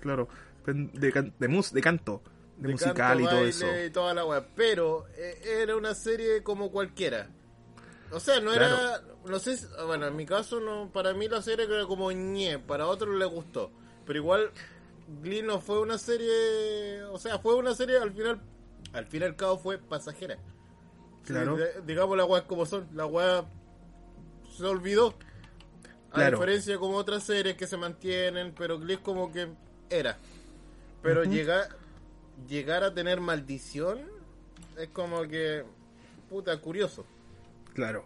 Claro, 0.00 0.28
de, 0.66 1.12
can- 1.12 1.34
de, 1.38 1.48
mus- 1.48 1.72
de 1.72 1.80
canto, 1.80 2.22
de, 2.58 2.68
de 2.68 2.72
musical 2.74 2.94
canto, 2.94 3.22
y 3.22 3.26
todo 3.26 3.44
eso. 3.44 3.66
y 3.86 3.90
toda 3.90 4.14
la 4.14 4.24
weá, 4.24 4.46
pero 4.54 5.06
eh, 5.16 5.40
era 5.62 5.76
una 5.76 5.94
serie 5.94 6.42
como 6.44 6.70
cualquiera. 6.70 7.28
O 8.10 8.20
sea, 8.20 8.40
no 8.40 8.52
era, 8.54 9.02
no 9.26 9.38
sé, 9.38 9.56
si- 9.56 9.66
bueno, 9.86 10.06
en 10.06 10.16
mi 10.16 10.24
caso, 10.24 10.60
no, 10.60 10.90
para 10.92 11.12
mí 11.14 11.28
la 11.28 11.42
serie 11.42 11.66
era 11.66 11.84
como 11.86 12.10
ñe, 12.10 12.58
para 12.58 12.86
otros 12.86 13.14
les 13.16 13.28
gustó. 13.28 13.70
Pero 14.06 14.18
igual, 14.18 14.50
Glee 15.22 15.42
no 15.42 15.60
fue 15.60 15.80
una 15.80 15.98
serie, 15.98 17.02
o 17.04 17.18
sea, 17.18 17.38
fue 17.38 17.54
una 17.56 17.74
serie 17.74 17.98
al 17.98 18.12
final, 18.12 18.40
al 18.92 19.06
fin 19.06 19.22
y 19.22 19.24
al 19.26 19.36
cabo 19.36 19.58
fue 19.58 19.78
pasajera. 19.78 20.38
Claro. 21.26 21.56
de- 21.56 21.82
digamos 21.86 22.16
las 22.16 22.26
weas 22.26 22.44
como 22.44 22.64
son, 22.64 22.88
la 22.94 23.04
wea 23.04 23.44
se 24.56 24.64
olvidó. 24.64 25.14
A 26.10 26.14
Claro. 26.14 26.38
diferencia 26.38 26.78
como 26.78 26.96
otras 26.96 27.22
series 27.24 27.54
que 27.56 27.66
se 27.66 27.76
mantienen, 27.76 28.54
pero 28.56 28.78
Glee 28.78 28.94
es 28.94 29.00
como 29.00 29.30
que 29.30 29.48
era. 29.90 30.16
Pero 31.02 31.24
llegar, 31.24 31.68
llegar 32.48 32.82
a 32.82 32.94
tener 32.94 33.20
maldición 33.20 34.00
es 34.78 34.88
como 34.88 35.20
que, 35.28 35.64
puta, 36.30 36.56
curioso. 36.62 37.04
Claro. 37.78 38.04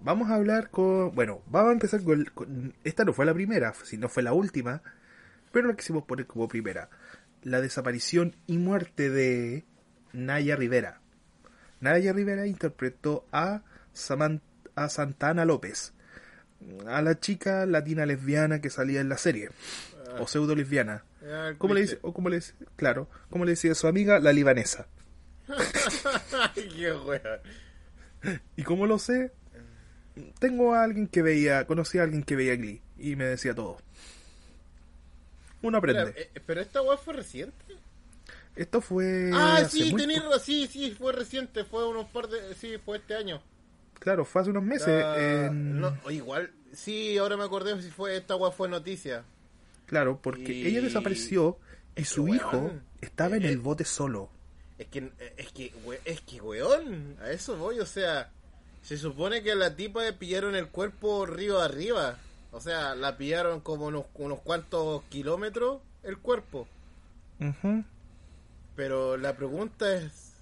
Vamos 0.00 0.30
a 0.30 0.36
hablar 0.36 0.70
con. 0.70 1.12
Bueno, 1.12 1.42
vamos 1.48 1.70
a 1.70 1.72
empezar 1.72 2.04
con, 2.04 2.24
con- 2.26 2.72
Esta 2.84 3.04
no 3.04 3.12
fue 3.12 3.26
la 3.26 3.34
primera, 3.34 3.74
si 3.82 3.96
no 3.96 4.08
fue 4.08 4.22
la 4.22 4.32
última, 4.32 4.80
pero 5.50 5.66
la 5.66 5.74
quisimos 5.74 6.04
poner 6.04 6.28
como 6.28 6.46
primera. 6.46 6.88
La 7.42 7.60
desaparición 7.60 8.36
y 8.46 8.58
muerte 8.58 9.10
de 9.10 9.64
Naya 10.12 10.54
Rivera. 10.54 11.00
Naya 11.80 12.12
Rivera 12.12 12.46
interpretó 12.46 13.26
a, 13.32 13.62
Saman- 13.92 14.40
a 14.76 14.88
Santana 14.88 15.44
López, 15.44 15.94
a 16.86 17.02
la 17.02 17.18
chica 17.18 17.66
latina 17.66 18.06
lesbiana 18.06 18.60
que 18.60 18.70
salía 18.70 19.00
en 19.00 19.08
la 19.08 19.18
serie, 19.18 19.50
o 20.20 20.28
pseudo 20.28 20.54
lesbiana. 20.54 21.02
Ah, 21.28 21.54
¿Cómo 21.58 21.74
le 21.74 21.80
dice? 21.80 21.98
O 22.02 22.14
como 22.14 22.28
le 22.28 22.36
dice, 22.36 22.54
claro, 22.76 23.08
como 23.30 23.44
le 23.44 23.50
decía 23.50 23.74
su 23.74 23.88
amiga, 23.88 24.20
la 24.20 24.32
libanesa. 24.32 24.86
Qué. 26.54 26.92
¿Y 28.56 28.62
cómo 28.62 28.86
lo 28.86 28.98
sé? 28.98 29.32
Tengo 30.40 30.74
a 30.74 30.82
alguien 30.82 31.06
que 31.06 31.22
veía, 31.22 31.66
conocí 31.66 31.98
a 31.98 32.02
alguien 32.02 32.22
que 32.24 32.34
veía 32.36 32.56
Glee 32.56 32.82
y 32.98 33.14
me 33.16 33.24
decía 33.24 33.54
todo. 33.54 33.78
Uno 35.62 35.78
aprende. 35.78 36.02
Espera, 36.10 36.26
eh, 36.34 36.40
Pero 36.46 36.60
esta 36.60 36.82
wea 36.82 36.96
fue 36.96 37.14
reciente. 37.14 37.64
Esto 38.56 38.80
fue. 38.80 39.30
ah, 39.32 39.64
sí, 39.70 39.92
tenés 39.94 40.22
sí, 40.42 40.66
sí, 40.66 40.90
fue 40.98 41.12
reciente, 41.12 41.64
fue 41.64 41.86
unos 41.88 42.06
par 42.06 42.26
de, 42.28 42.54
sí, 42.56 42.74
fue 42.84 42.98
este 42.98 43.14
año. 43.14 43.40
Claro, 44.00 44.24
fue 44.24 44.42
hace 44.42 44.50
unos 44.50 44.64
meses. 44.64 44.88
En- 45.16 45.80
no, 45.80 45.96
o 46.04 46.10
igual, 46.10 46.50
sí, 46.72 47.16
ahora 47.18 47.36
me 47.36 47.44
acordé 47.44 47.80
si 47.82 47.90
fue 47.90 48.16
esta 48.16 48.34
wea 48.34 48.50
fue 48.50 48.68
noticia. 48.68 49.22
Claro, 49.86 50.20
porque 50.20 50.52
Y- 50.52 50.66
ella 50.66 50.80
desapareció 50.82 51.58
y 51.96 52.04
su 52.04 52.28
hijo 52.28 52.72
estaba 53.00 53.36
en 53.36 53.44
eh, 53.44 53.48
el 53.48 53.58
bote 53.58 53.84
solo. 53.84 54.28
Es 54.78 54.86
que, 54.88 55.10
es 55.36 55.52
que, 55.52 55.72
we- 55.84 56.00
es 56.04 56.20
que, 56.20 56.40
weón, 56.40 57.16
a 57.20 57.30
eso 57.30 57.56
voy, 57.56 57.80
o 57.80 57.86
sea, 57.86 58.30
se 58.82 58.96
supone 58.96 59.42
que 59.42 59.54
la 59.56 59.74
tipa 59.74 60.02
le 60.04 60.12
pillaron 60.12 60.54
el 60.54 60.68
cuerpo 60.68 61.26
río 61.26 61.60
arriba. 61.60 62.16
O 62.52 62.60
sea, 62.60 62.94
la 62.94 63.16
pillaron 63.18 63.60
como 63.60 63.86
unos, 63.86 64.06
unos 64.14 64.40
cuantos 64.40 65.02
kilómetros 65.10 65.80
el 66.04 66.16
cuerpo. 66.18 66.66
Ujú, 67.40 67.84
Pero 68.76 69.16
la 69.16 69.36
pregunta 69.36 69.94
es, 69.96 70.32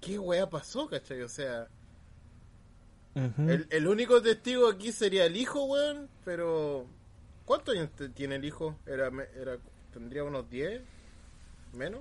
¿qué 0.00 0.18
wea 0.18 0.50
pasó, 0.50 0.88
cachai? 0.88 1.22
O 1.22 1.28
sea, 1.28 1.68
el, 3.50 3.66
el 3.70 3.86
único 3.86 4.20
testigo 4.22 4.68
aquí 4.68 4.90
sería 4.92 5.24
el 5.26 5.36
hijo, 5.36 5.64
weón, 5.64 6.08
pero... 6.24 6.86
¿Cuántos 7.44 7.74
años 7.74 7.90
tiene 8.14 8.36
el 8.36 8.44
hijo? 8.44 8.76
Era, 8.86 9.10
me- 9.10 9.26
era, 9.36 9.58
¿Tendría 9.92 10.24
unos 10.24 10.48
10? 10.48 10.80
¿Menos? 11.74 12.00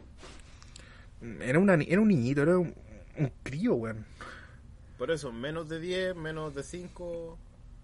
Era, 1.41 1.59
una, 1.59 1.76
era 1.76 2.01
un 2.01 2.07
niñito, 2.07 2.41
era 2.41 2.57
un, 2.57 2.74
un 3.17 3.32
crío, 3.43 3.76
weón. 3.76 4.05
Por 4.97 5.11
eso, 5.11 5.32
menos 5.32 5.67
de 5.69 5.80
10, 5.80 6.15
menos 6.15 6.53
de 6.55 6.63
5... 6.63 7.38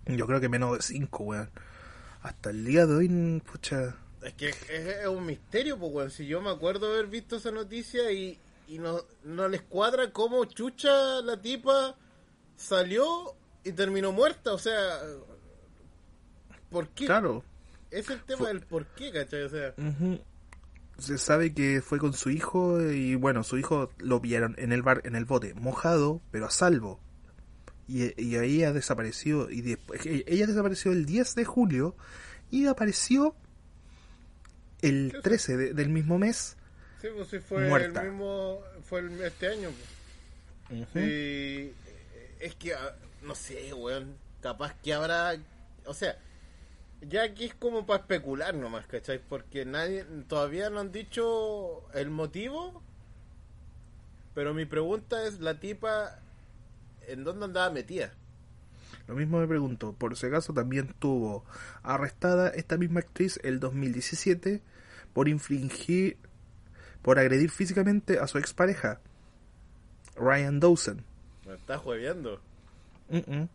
Yo 0.07 0.25
creo 0.27 0.39
que 0.39 0.49
menos 0.49 0.75
de 0.77 0.81
5, 0.81 1.23
weón. 1.23 1.49
Hasta 2.21 2.49
el 2.49 2.65
día 2.65 2.85
de 2.85 2.95
hoy, 2.95 3.41
pucha. 3.51 3.95
Es 4.23 4.33
que 4.33 4.49
es, 4.49 4.57
es 4.69 5.07
un 5.07 5.25
misterio, 5.25 5.77
pues, 5.77 5.91
weón. 5.93 6.11
Si 6.11 6.25
yo 6.27 6.41
me 6.41 6.49
acuerdo 6.49 6.87
haber 6.91 7.07
visto 7.07 7.35
esa 7.37 7.51
noticia 7.51 8.11
y, 8.11 8.39
y 8.67 8.79
no, 8.79 9.01
no 9.23 9.47
les 9.47 9.61
cuadra 9.61 10.11
cómo 10.11 10.43
chucha 10.45 11.21
la 11.21 11.41
tipa 11.41 11.95
salió 12.55 13.35
y 13.63 13.71
terminó 13.73 14.11
muerta. 14.11 14.53
O 14.53 14.57
sea, 14.57 14.99
¿por 16.69 16.89
qué? 16.89 17.05
Claro. 17.05 17.43
Es 17.91 18.09
el 18.09 18.21
tema 18.23 18.39
Fue- 18.39 18.47
del 18.49 18.61
por 18.61 18.85
qué, 18.87 19.11
¿cachai? 19.11 19.43
O 19.43 19.49
sea, 19.49 19.73
Ujú. 19.77 20.19
Se 20.97 21.17
sabe 21.17 21.53
que 21.53 21.81
fue 21.81 21.99
con 21.99 22.13
su 22.13 22.29
hijo 22.31 22.81
y 22.81 23.15
bueno, 23.15 23.43
su 23.43 23.57
hijo 23.57 23.91
lo 23.99 24.21
pillaron 24.21 24.55
en 24.57 24.71
el 24.71 24.81
bar, 24.81 25.01
en 25.05 25.15
el 25.15 25.25
bote, 25.25 25.53
mojado, 25.53 26.21
pero 26.31 26.47
a 26.47 26.49
salvo. 26.51 26.99
Y, 27.87 28.19
y 28.21 28.35
ahí 28.37 28.63
ha 28.63 28.73
desaparecido. 28.73 29.49
Y 29.49 29.61
después, 29.61 30.01
ella 30.05 30.47
desapareció 30.47 30.91
el 30.91 31.05
10 31.05 31.35
de 31.35 31.45
julio 31.45 31.95
y 32.51 32.65
apareció 32.67 33.35
el 34.81 35.15
13 35.23 35.57
de- 35.57 35.73
del 35.73 35.89
mismo 35.89 36.17
mes. 36.17 36.55
sí, 37.01 37.07
pues 37.15 37.27
sí 37.29 37.39
fue 37.39 37.67
Muerta. 37.69 38.01
el 38.01 38.09
mismo, 38.11 38.59
fue 38.83 38.99
el- 39.01 39.21
este 39.21 39.47
año. 39.47 39.69
pues. 40.91 41.05
Y 41.07 41.71
es 42.39 42.55
que, 42.55 42.73
ah, 42.73 42.95
no 43.23 43.35
sé, 43.35 43.73
weón, 43.73 44.15
capaz 44.41 44.73
que 44.83 44.93
habrá, 44.93 45.35
o 45.85 45.93
sea, 45.93 46.17
ya 47.01 47.23
aquí 47.23 47.45
es 47.45 47.55
como 47.55 47.85
para 47.85 48.01
especular 48.01 48.55
nomás, 48.55 48.87
¿cachai? 48.87 49.19
Porque 49.19 49.65
nadie, 49.65 50.05
todavía 50.27 50.69
no 50.69 50.79
han 50.79 50.91
dicho 50.91 51.87
el 51.93 52.09
motivo, 52.09 52.81
pero 54.33 54.53
mi 54.53 54.65
pregunta 54.65 55.25
es, 55.27 55.39
la 55.39 55.59
tipa, 55.59 56.19
¿en 57.07 57.23
dónde 57.23 57.45
andaba 57.45 57.71
metida? 57.71 58.13
Lo 59.07 59.15
mismo 59.15 59.39
me 59.39 59.47
pregunto, 59.47 59.93
por 59.93 60.15
si 60.17 60.27
acaso 60.27 60.53
también 60.53 60.93
tuvo 60.99 61.45
arrestada 61.81 62.49
esta 62.49 62.77
misma 62.77 62.99
actriz 62.99 63.39
el 63.43 63.59
2017 63.59 64.61
por 65.13 65.29
infringir, 65.29 66.17
por 67.01 67.17
agredir 67.17 67.49
físicamente 67.49 68.19
a 68.19 68.27
su 68.27 68.37
expareja, 68.37 68.99
Ryan 70.15 70.59
Dawson. 70.59 71.03
Me 71.45 71.53
está 71.53 71.77
jueveando. 71.77 72.41
Mm-mm. 73.09 73.47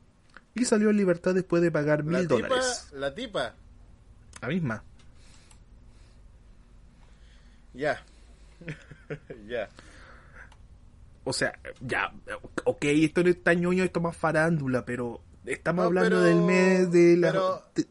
Y 0.55 0.65
salió 0.65 0.91
en 0.91 0.97
libertad 0.99 1.35
después 1.35 1.63
de 1.63 1.71
pagar 1.71 2.05
mil 2.05 2.27
dólares. 2.29 2.89
la 2.93 3.15
tipa, 3.15 3.55
La 4.41 4.49
misma. 4.49 4.83
ya. 7.75 8.05
ya. 9.49 9.69
O 11.25 11.33
sea, 11.33 11.59
ya, 11.81 12.13
ok, 12.65 12.85
esto 12.85 13.23
no 13.23 13.31
es 13.31 13.43
tan 13.43 13.61
ñoño, 13.61 13.85
esto 13.85 14.01
es 14.01 14.03
más 14.03 14.17
farándula, 14.17 14.85
pero 14.85 15.21
estamos 15.47 15.83
No, 15.85 15.87
hablando 15.89 16.11
pero- 16.17 16.23
del 16.23 16.41
mes 16.43 16.91
de 16.91 17.17
la... 17.17 17.31
pero- 17.31 17.65
de- 17.77 17.87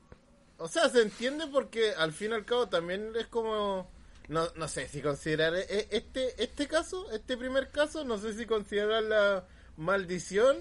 O 0.57 0.67
sea, 0.67 0.89
se 0.89 1.01
entiende 1.01 1.47
porque 1.47 1.93
al 1.97 2.11
fin 2.11 2.31
y 2.31 2.33
al 2.35 2.45
cabo 2.45 2.67
también 2.69 3.11
es 3.19 3.27
como... 3.27 3.89
No, 4.27 4.47
no 4.55 4.67
sé 4.67 4.87
si 4.87 5.01
considerar 5.01 5.55
e- 5.55 5.87
este 5.91 6.41
este 6.41 6.67
caso, 6.67 7.09
este 7.11 7.35
primer 7.35 7.69
caso, 7.69 8.05
no 8.05 8.17
sé 8.17 8.33
si 8.33 8.45
considerar 8.45 9.03
la 9.03 9.45
maldición 9.77 10.57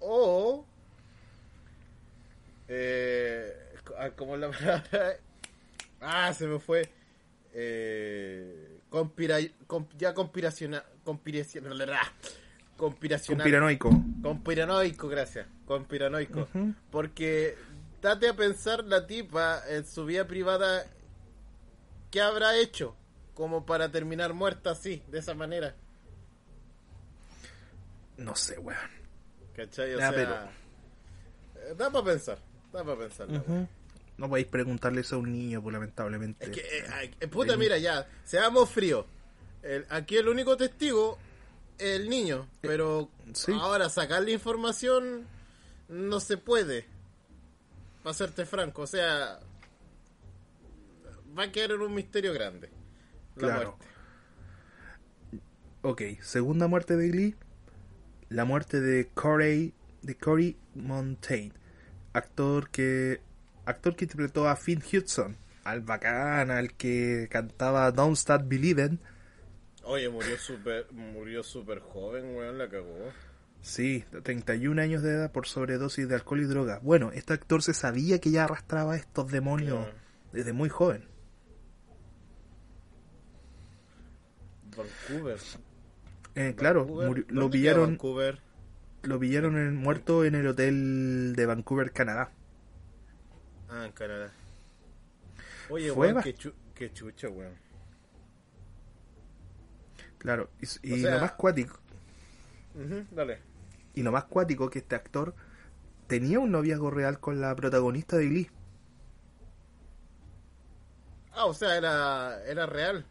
o... 0.00 0.64
Eh, 2.68 3.74
ah, 3.98 4.10
¿Cómo 4.16 4.34
es 4.34 4.40
la 4.40 4.50
palabra? 4.52 5.16
Ah, 6.00 6.32
se 6.34 6.46
me 6.46 6.58
fue. 6.58 6.88
Eh, 7.54 8.80
conspira, 8.90 9.38
con- 9.66 9.88
ya 9.98 10.14
conspiracional... 10.14 10.84
Conspiracional... 11.04 11.98
Conspiracional. 12.76 13.38
conspiranoico. 13.42 13.90
Conspiranoico, 14.22 15.08
gracias. 15.08 15.46
Conspiranoico. 15.66 16.48
Porque 16.92 17.56
date 18.00 18.28
a 18.28 18.34
pensar 18.36 18.84
la 18.84 19.04
tipa 19.06 19.62
en 19.68 19.84
su 19.84 20.04
vida 20.04 20.28
privada, 20.28 20.86
¿qué 22.12 22.20
habrá 22.20 22.56
hecho? 22.56 22.94
Como 23.34 23.66
para 23.66 23.90
terminar 23.90 24.32
muerta 24.32 24.70
así, 24.70 25.02
de 25.08 25.18
esa 25.18 25.34
manera. 25.34 25.74
No 28.16 28.36
sé, 28.36 28.58
weón. 28.58 28.97
¿Cachai? 29.58 29.94
O 29.94 29.98
Ya, 29.98 30.10
sea, 30.12 30.50
eh, 31.56 31.74
da 31.76 31.90
para 31.90 32.04
pensar, 32.04 32.38
da 32.72 32.84
para 32.84 32.96
pensar. 32.96 33.28
wea. 33.28 33.40
Ujú. 33.40 33.68
No 34.16 34.28
podéis 34.28 34.46
preguntarle 34.46 35.00
eso 35.00 35.16
a 35.16 35.18
un 35.18 35.32
niño, 35.32 35.60
pues 35.60 35.72
lamentablemente. 35.72 36.44
Es 36.44 36.50
que, 36.52 36.60
eh, 36.60 37.14
eh, 37.20 37.26
puta, 37.28 37.56
mira, 37.56 37.76
ya, 37.78 38.08
seamos 38.24 38.70
fríos. 38.70 39.04
El- 39.62 39.84
aquí 39.90 40.16
el 40.16 40.28
único 40.28 40.56
testigo 40.56 41.18
es 41.76 42.00
el 42.00 42.08
niño, 42.08 42.48
pero 42.60 43.10
sí. 43.32 43.52
ahora 43.52 43.88
sacar 43.88 44.22
la 44.22 44.30
información 44.30 45.26
no 45.88 46.20
se 46.20 46.36
puede. 46.36 46.86
Para 48.04 48.14
serte 48.14 48.46
franco, 48.46 48.82
o 48.82 48.86
sea, 48.86 49.40
va 51.36 51.42
a 51.42 51.52
quedar 51.52 51.72
en 51.72 51.80
un 51.82 51.94
misterio 51.94 52.32
grande. 52.32 52.70
La 53.36 53.48
Claro. 53.48 53.76
muerte. 53.76 53.86
Ok, 55.82 56.22
segunda 56.22 56.66
muerte 56.68 56.96
de 56.96 57.08
Glee. 57.08 57.34
La 58.28 58.44
muerte 58.44 58.80
de 58.80 59.08
Corey, 59.08 59.72
de 60.02 60.16
Corey 60.16 60.56
Montaigne, 60.74 61.52
actor 62.12 62.70
que 62.70 63.20
actor 63.64 63.96
que 63.96 64.04
interpretó 64.04 64.48
a 64.48 64.56
Finn 64.56 64.82
Hudson, 64.82 65.36
al 65.64 65.80
bacán, 65.80 66.50
al 66.50 66.74
que 66.74 67.28
cantaba 67.30 67.90
Don't 67.92 68.16
Start 68.16 68.46
Believing. 68.48 68.98
Oye, 69.84 70.08
murió 70.08 70.36
súper 70.38 70.86
murió 70.92 71.42
super 71.42 71.80
joven, 71.80 72.36
weón, 72.36 72.58
la 72.58 72.68
cagó. 72.68 73.12
Sí, 73.60 74.04
de 74.12 74.20
31 74.20 74.80
años 74.80 75.02
de 75.02 75.12
edad 75.12 75.32
por 75.32 75.46
sobredosis 75.46 76.08
de 76.08 76.14
alcohol 76.14 76.40
y 76.40 76.44
droga. 76.44 76.80
Bueno, 76.82 77.10
este 77.12 77.32
actor 77.32 77.62
se 77.62 77.74
sabía 77.74 78.20
que 78.20 78.30
ya 78.30 78.44
arrastraba 78.44 78.96
estos 78.96 79.30
demonios 79.30 79.86
desde 80.32 80.52
muy 80.52 80.68
joven. 80.68 81.04
Vancouver. 84.76 85.38
Eh, 86.40 86.54
claro, 86.56 86.84
murió- 86.84 87.24
lo 87.28 87.42
¿Dónde 87.42 87.58
queda 87.58 87.72
pillaron, 87.72 87.90
Vancouver? 87.90 88.40
lo 89.02 89.18
pillaron 89.18 89.58
en- 89.58 89.74
muerto 89.76 90.24
en 90.24 90.34
el 90.36 90.46
hotel 90.46 91.32
de 91.34 91.46
Vancouver, 91.46 91.90
Canadá. 91.92 92.30
Ah, 93.68 93.84
en 93.86 93.92
Canadá. 93.92 94.30
Oye, 95.68 95.92
Fue 95.92 96.12
weón, 96.12 96.22
qué, 96.22 96.34
chu- 96.34 96.54
qué 96.74 96.92
chucha, 96.92 97.28
weón. 97.28 97.54
Claro, 100.18 100.48
y, 100.60 100.66
y 100.88 100.92
O 100.92 100.96
sea- 100.98 101.14
lo 101.16 101.20
más 101.22 101.32
cuático, 101.32 101.78
dale. 103.12 103.40
y 103.94 104.02
lo 104.02 104.12
más 104.12 104.24
cuático 104.24 104.70
que 104.70 104.78
este 104.80 104.94
actor 104.94 105.34
tenía 106.06 106.38
un 106.40 106.50
noviazgo 106.50 106.90
real 106.90 107.18
con 107.20 107.40
la 107.40 107.54
protagonista 107.56 108.16
de 108.16 108.28
Glee. 108.28 108.50
Ah, 111.32 111.44
o 111.46 111.54
sea, 111.54 111.76
era, 111.76 112.42
era 112.46 112.66
real. 112.66 113.04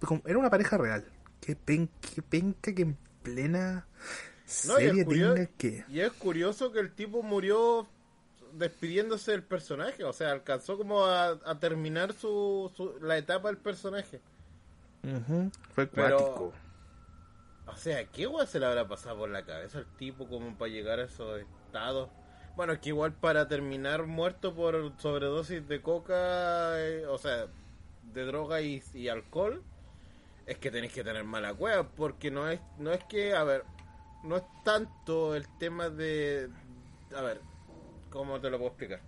Como- 0.00 0.22
era 0.26 0.38
una 0.38 0.50
pareja 0.50 0.76
real. 0.76 1.04
Qué, 1.44 1.56
pen, 1.56 1.90
qué 2.14 2.22
penca 2.22 2.74
que 2.74 2.82
en 2.82 2.96
plena 3.22 3.86
No, 4.66 4.80
y 4.80 4.84
es 4.84 4.88
serie 4.90 5.04
curio- 5.04 5.34
tenga 5.34 5.50
que... 5.58 5.84
Y 5.88 6.00
es 6.00 6.12
curioso 6.12 6.72
que 6.72 6.80
el 6.80 6.92
tipo 6.92 7.22
murió 7.22 7.86
despidiéndose 8.52 9.32
del 9.32 9.42
personaje. 9.42 10.04
O 10.04 10.12
sea, 10.12 10.30
alcanzó 10.30 10.78
como 10.78 11.04
a, 11.04 11.30
a 11.44 11.58
terminar 11.58 12.12
su, 12.12 12.70
su- 12.76 12.98
la 13.00 13.18
etapa 13.18 13.48
del 13.48 13.58
personaje. 13.58 14.20
Ujú, 15.02 15.50
Fue 15.74 15.86
Pero- 15.86 16.16
cuático. 16.18 16.52
O 17.66 17.76
sea, 17.76 18.04
¿qué 18.04 18.26
weón 18.26 18.46
se 18.46 18.60
le 18.60 18.66
habrá 18.66 18.86
pasado 18.86 19.18
por 19.18 19.30
la 19.30 19.44
cabeza 19.44 19.78
al 19.78 19.86
tipo 19.96 20.28
como 20.28 20.54
para 20.56 20.70
llegar 20.70 21.00
a 21.00 21.04
esos 21.04 21.40
estados? 21.66 22.10
Bueno, 22.56 22.74
es 22.74 22.78
que 22.78 22.90
igual 22.90 23.12
para 23.14 23.48
terminar 23.48 24.06
muerto 24.06 24.54
por 24.54 24.92
sobredosis 24.98 25.66
de 25.66 25.80
coca, 25.82 26.78
eh, 26.80 27.06
o 27.06 27.16
sea, 27.18 27.46
de 28.12 28.24
droga 28.26 28.60
y, 28.60 28.82
y 28.92 29.08
alcohol, 29.08 29.62
es 30.46 30.58
que 30.58 30.70
tenéis 30.70 30.92
que 30.92 31.04
tener 31.04 31.24
mala 31.24 31.54
cueva, 31.54 31.88
porque 31.88 32.30
no 32.30 32.48
es, 32.48 32.60
no 32.78 32.92
es 32.92 33.02
que, 33.04 33.34
a 33.34 33.44
ver, 33.44 33.64
no 34.22 34.36
es 34.36 34.42
tanto 34.64 35.34
el 35.34 35.46
tema 35.58 35.88
de, 35.88 36.48
a 37.14 37.22
ver, 37.22 37.40
¿cómo 38.10 38.40
te 38.40 38.50
lo 38.50 38.58
puedo 38.58 38.70
explicar? 38.70 39.00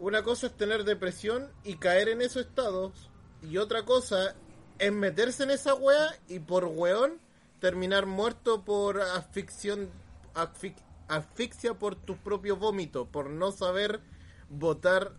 Una 0.00 0.22
cosa 0.22 0.46
es 0.48 0.56
tener 0.56 0.84
depresión 0.84 1.50
y 1.64 1.76
caer 1.76 2.08
en 2.08 2.22
esos 2.22 2.46
estados, 2.46 3.10
y 3.42 3.56
otra 3.58 3.84
cosa 3.84 4.34
es 4.78 4.92
meterse 4.92 5.44
en 5.44 5.50
esa 5.50 5.74
wea 5.74 6.08
y 6.28 6.38
por 6.40 6.64
weón 6.64 7.18
terminar 7.60 8.06
muerto 8.06 8.64
por 8.64 9.00
asfixión, 9.00 9.90
asfix- 10.34 10.82
asfixia 11.08 11.74
por 11.74 11.94
tus 11.94 12.16
propios 12.18 12.58
vómitos, 12.58 13.06
por 13.08 13.30
no 13.30 13.52
saber 13.52 14.00
botar 14.48 15.12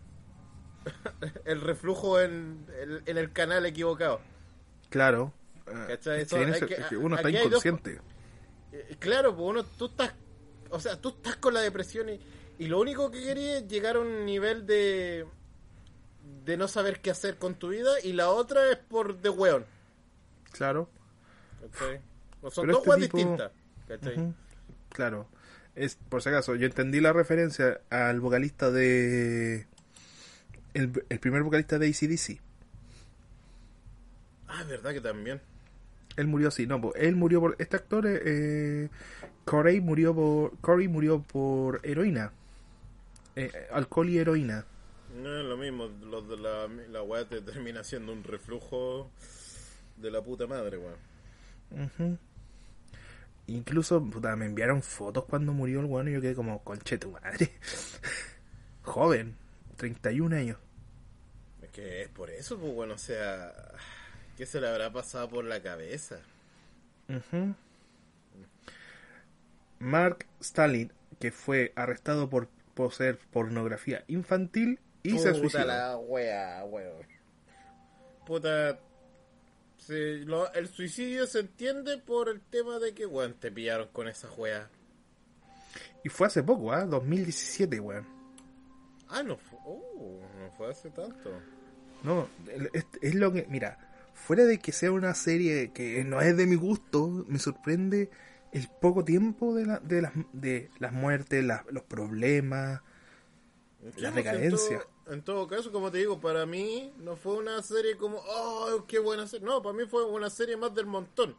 el 1.44 1.60
reflujo 1.60 2.20
en, 2.20 2.66
en- 2.80 3.02
en 3.06 3.18
el 3.18 3.32
canal 3.32 3.64
equivocado. 3.66 4.20
Claro. 4.94 5.32
¿Cachai? 5.88 6.20
sí, 6.20 6.22
Eso 6.26 6.36
en 6.36 6.44
hay 6.50 6.54
eso- 6.56 6.66
que- 6.68 6.74
es 6.74 6.86
que 6.86 6.96
uno 6.96 7.16
está 7.16 7.28
dos- 7.28 7.40
inconsciente. 7.46 8.00
Eh, 8.72 8.96
Claro, 9.00 9.34
pues 9.34 9.48
uno, 9.50 9.64
tú 9.64 9.86
estás, 9.86 10.12
o 10.70 10.78
sea, 10.78 10.96
tú 11.00 11.08
estás 11.08 11.34
con 11.36 11.52
la 11.52 11.60
depresión 11.62 12.08
y, 12.10 12.20
y 12.60 12.66
lo 12.68 12.78
único 12.80 13.10
que 13.10 13.20
querías 13.24 13.62
es 13.62 13.66
llegar 13.68 13.96
a 13.96 14.00
un 14.00 14.24
nivel 14.24 14.66
de 14.66 15.26
de 16.44 16.56
no 16.56 16.68
saber 16.68 17.00
qué 17.00 17.10
hacer 17.10 17.38
con 17.38 17.56
tu 17.56 17.70
vida 17.70 17.90
y 18.04 18.12
la 18.12 18.30
otra 18.30 18.70
es 18.70 18.76
por 18.78 19.18
de 19.20 19.30
weón. 19.30 19.64
Claro. 20.52 20.88
O 22.40 22.50
son 22.52 22.66
Pero 22.66 22.78
dos 22.78 22.86
este 22.86 23.00
tipo- 23.06 23.16
distintas. 23.18 23.50
Claro. 24.90 25.26
Es, 25.74 25.96
por 26.08 26.22
si 26.22 26.28
acaso, 26.28 26.54
yo 26.54 26.66
entendí 26.66 27.00
la 27.00 27.12
referencia 27.12 27.80
al 27.90 28.20
vocalista 28.20 28.70
de. 28.70 29.66
El, 30.72 31.04
el 31.08 31.18
primer 31.18 31.42
vocalista 31.42 31.78
de 31.78 31.88
ACDC. 31.88 32.40
Ah, 34.54 34.60
es 34.60 34.68
verdad 34.68 34.92
que 34.92 35.00
también. 35.00 35.40
Él 36.16 36.28
murió 36.28 36.46
así, 36.46 36.64
no, 36.64 36.80
po, 36.80 36.94
él 36.94 37.16
murió 37.16 37.40
por. 37.40 37.56
Este 37.58 37.74
actor, 37.74 38.04
eh, 38.06 38.88
Corey 39.44 39.80
murió 39.80 40.14
por. 40.14 40.56
Corey 40.60 40.86
murió 40.86 41.20
por 41.22 41.80
heroína. 41.82 42.30
Eh, 43.34 43.50
alcohol 43.72 44.08
y 44.08 44.18
heroína. 44.18 44.64
No 45.20 45.40
es 45.40 45.44
lo 45.44 45.56
mismo, 45.56 45.86
los 46.08 46.28
de 46.28 46.36
la, 46.36 46.68
la 46.68 47.02
wea 47.02 47.28
te 47.28 47.40
termina 47.40 47.82
siendo 47.82 48.12
un 48.12 48.22
reflujo 48.22 49.10
de 49.96 50.10
la 50.12 50.22
puta 50.22 50.46
madre, 50.46 50.78
weón. 50.78 50.98
Ujú. 51.70 52.18
Incluso, 53.48 54.04
puta, 54.04 54.36
me 54.36 54.46
enviaron 54.46 54.82
fotos 54.82 55.24
cuando 55.24 55.52
murió 55.52 55.80
el 55.80 55.86
bueno 55.86 56.10
y 56.10 56.14
yo 56.14 56.20
quedé 56.20 56.34
como, 56.36 56.62
conche 56.62 56.96
tu 56.96 57.10
madre. 57.10 57.50
Joven, 58.82 59.36
31 59.76 60.36
años. 60.36 60.58
Es 61.60 61.70
que 61.70 62.02
es 62.02 62.08
por 62.08 62.30
eso, 62.30 62.56
pues 62.56 62.72
bueno, 62.72 62.94
o 62.94 62.98
sea, 62.98 63.52
¿qué 64.36 64.46
se 64.46 64.60
le 64.60 64.68
habrá 64.68 64.92
pasado 64.92 65.28
por 65.28 65.44
la 65.44 65.60
cabeza? 65.62 66.18
Ujú. 67.08 67.54
Mark 69.78 70.26
Stalin, 70.40 70.92
que 71.20 71.30
fue 71.30 71.72
arrestado 71.76 72.28
por 72.30 72.48
poseer 72.74 73.18
pornografía 73.32 74.04
infantil 74.08 74.78
y 75.02 75.10
se 75.18 75.30
Puta 75.30 75.34
suicidó. 75.34 75.64
la 75.66 75.96
wea, 75.98 76.64
weón. 76.64 77.06
Puta. 78.26 78.78
se- 79.76 80.20
lo- 80.24 80.50
el 80.54 80.68
suicidio 80.68 81.26
se 81.26 81.40
entiende 81.40 81.98
por 81.98 82.30
el 82.30 82.40
tema 82.40 82.78
de 82.78 82.94
que, 82.94 83.04
weón, 83.04 83.34
te 83.34 83.52
pillaron 83.52 83.88
con 83.88 84.08
esa 84.08 84.30
wea. 84.32 84.70
Y 86.02 86.08
fue 86.08 86.26
hace 86.28 86.42
poco, 86.42 86.72
¿ah? 86.72 86.86
2017, 86.86 87.80
weón. 87.80 88.06
Ah, 89.10 89.22
no 89.22 89.36
fue, 89.36 89.58
oh, 89.66 90.20
no 90.40 90.50
fue 90.52 90.70
hace 90.70 90.88
tanto. 90.88 91.30
No, 92.02 92.26
es, 92.72 92.86
es 93.02 93.14
lo 93.14 93.30
que. 93.30 93.46
Mira, 93.50 93.76
fuera 94.14 94.44
de 94.44 94.58
que 94.58 94.72
sea 94.72 94.92
una 94.92 95.14
serie 95.14 95.72
que 95.72 96.04
no 96.04 96.20
es 96.20 96.36
de 96.36 96.46
mi 96.46 96.56
gusto, 96.56 97.24
me 97.28 97.38
sorprende 97.38 98.10
el 98.52 98.68
poco 98.80 99.04
tiempo 99.04 99.54
de, 99.54 99.66
la- 99.66 99.80
de, 99.80 100.02
las, 100.02 100.12
de 100.32 100.70
las 100.78 100.92
muertes, 100.92 101.44
las- 101.44 101.64
los 101.70 101.82
problemas. 101.84 102.80
La 103.96 104.10
pues, 104.10 104.14
decadencia. 104.14 104.76
En 104.76 104.82
todo, 105.04 105.12
en 105.14 105.22
todo 105.22 105.46
caso, 105.48 105.70
como 105.72 105.90
te 105.90 105.98
digo, 105.98 106.20
para 106.20 106.46
mí 106.46 106.92
no 106.98 107.16
fue 107.16 107.36
una 107.36 107.62
serie 107.62 107.96
como, 107.96 108.18
oh, 108.26 108.84
qué 108.88 108.98
buena 108.98 109.26
serie. 109.26 109.46
No, 109.46 109.60
para 109.62 109.76
mí 109.76 109.84
fue 109.86 110.04
una 110.06 110.30
serie 110.30 110.56
más 110.56 110.74
del 110.74 110.86
montón. 110.86 111.36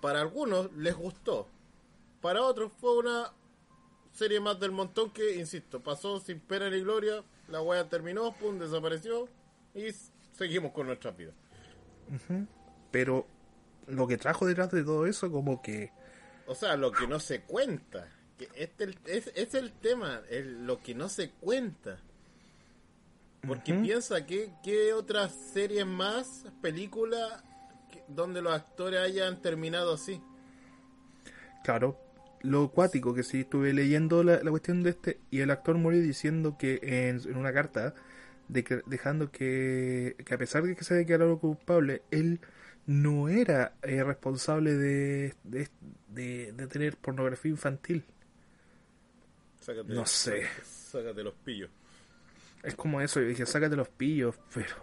Para 0.00 0.20
algunos 0.20 0.72
les 0.74 0.94
gustó. 0.96 1.46
Para 2.20 2.42
otros 2.42 2.72
fue 2.80 2.96
una 2.98 3.32
serie 4.12 4.40
más 4.40 4.58
del 4.58 4.72
montón 4.72 5.10
que, 5.12 5.36
insisto, 5.36 5.80
pasó 5.80 6.18
sin 6.18 6.40
pena 6.40 6.68
ni 6.70 6.80
gloria. 6.80 7.22
La 7.48 7.62
wea 7.62 7.88
terminó, 7.88 8.34
pum, 8.34 8.58
desapareció 8.58 9.28
y 9.74 9.86
seguimos 10.32 10.72
con 10.72 10.88
vida. 12.08 12.46
Pero 12.90 13.26
lo 13.86 14.06
que 14.06 14.16
trajo 14.16 14.46
detrás 14.46 14.70
de 14.70 14.84
todo 14.84 15.06
eso, 15.06 15.30
como 15.30 15.60
que. 15.62 15.90
O 16.46 16.54
sea, 16.54 16.76
lo 16.76 16.92
que 16.92 17.06
no 17.06 17.20
se 17.20 17.42
cuenta. 17.42 18.08
Que 18.38 18.48
este 18.54 18.84
el- 18.84 18.98
es, 19.06 19.32
es 19.34 19.54
el 19.54 19.72
tema, 19.72 20.20
el- 20.30 20.66
lo 20.66 20.80
que 20.80 20.94
no 20.94 21.08
se 21.08 21.30
cuenta. 21.30 21.98
Porque 23.46 23.74
piensa 23.74 24.26
que, 24.26 24.50
que 24.64 24.92
otras 24.92 25.32
series 25.32 25.86
más, 25.86 26.46
películas, 26.60 27.44
donde 28.08 28.42
los 28.42 28.52
actores 28.52 29.00
hayan 29.00 29.40
terminado 29.40 29.94
así. 29.94 30.20
Claro, 31.62 31.96
lo 32.42 32.64
acuático 32.64 33.14
que 33.14 33.22
sí 33.22 33.40
estuve 33.40 33.72
leyendo 33.72 34.22
la, 34.24 34.42
la 34.42 34.50
cuestión 34.50 34.82
de 34.82 34.90
este 34.90 35.20
y 35.30 35.40
el 35.40 35.50
actor 35.50 35.76
murió 35.78 36.00
diciendo 36.00 36.56
que 36.58 36.80
en, 36.82 37.20
en 37.28 37.36
una 37.36 37.52
carta 37.52 37.94
de 38.48 38.64
que, 38.64 38.82
dejando 38.86 39.30
que, 39.30 40.16
que 40.24 40.34
a 40.34 40.38
pesar 40.38 40.62
de 40.62 40.76
que 40.76 40.84
se 40.84 40.94
declaró 40.94 41.38
culpable 41.38 42.02
él 42.10 42.40
no 42.86 43.28
era 43.28 43.74
eh, 43.82 44.02
responsable 44.04 44.74
de, 44.74 45.34
de, 45.42 45.68
de, 46.08 46.52
de 46.52 46.66
tener 46.68 46.96
pornografía 46.96 47.50
infantil. 47.50 48.04
Sácate, 49.60 49.92
No 49.92 50.06
sé. 50.06 50.46
Sácate 50.62 51.22
los 51.24 51.34
pillos. 51.34 51.70
Es 52.62 52.74
como 52.74 53.00
eso, 53.00 53.20
yo 53.20 53.26
dije, 53.28 53.46
sácate 53.46 53.76
los 53.76 53.88
pillos, 53.88 54.36
pero... 54.54 54.74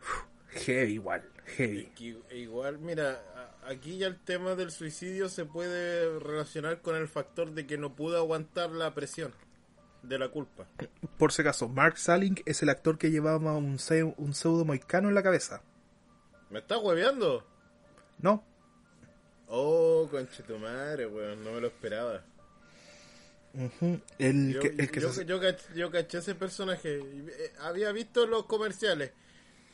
Uf, 0.00 0.24
heavy 0.66 0.92
igual, 0.92 1.22
heavy. 1.56 1.88
Igual, 2.30 2.78
mira, 2.78 3.22
aquí 3.66 3.98
ya 3.98 4.06
el 4.06 4.18
tema 4.18 4.54
del 4.54 4.70
suicidio 4.70 5.28
se 5.28 5.46
puede 5.46 6.18
relacionar 6.18 6.82
con 6.82 6.96
el 6.96 7.08
factor 7.08 7.52
de 7.52 7.66
que 7.66 7.78
no 7.78 7.94
pudo 7.94 8.18
aguantar 8.18 8.70
la 8.70 8.94
presión 8.94 9.32
de 10.02 10.18
la 10.18 10.28
culpa. 10.28 10.66
Por 11.18 11.32
si 11.32 11.42
acaso, 11.42 11.68
Mark 11.68 11.96
Salling 11.98 12.42
es 12.46 12.62
el 12.62 12.68
actor 12.68 12.98
que 12.98 13.10
llevaba 13.10 13.56
un, 13.56 13.78
se- 13.78 14.02
un 14.04 14.34
pseudo 14.34 14.64
moicano 14.64 15.08
en 15.08 15.14
la 15.14 15.22
cabeza. 15.22 15.62
¿Me 16.50 16.58
estás 16.58 16.78
hueveando? 16.82 17.46
¿No? 18.18 18.44
Oh, 19.48 20.08
conche 20.10 20.42
tu 20.42 20.58
madre, 20.58 21.06
weón, 21.06 21.44
no 21.44 21.52
me 21.52 21.60
lo 21.60 21.66
esperaba. 21.68 22.22
El 24.18 24.54
Yo, 24.54 24.60
que, 24.60 24.68
el 24.68 24.90
que 24.90 25.00
yo, 25.00 25.12
se- 25.12 25.26
yo 25.26 25.40
cach- 25.40 25.74
yo 25.74 25.90
caché 25.90 26.18
ese 26.18 26.34
personaje. 26.34 26.98
eh, 27.00 27.52
Había 27.60 27.92
visto 27.92 28.26
los 28.26 28.46
comerciales 28.46 29.12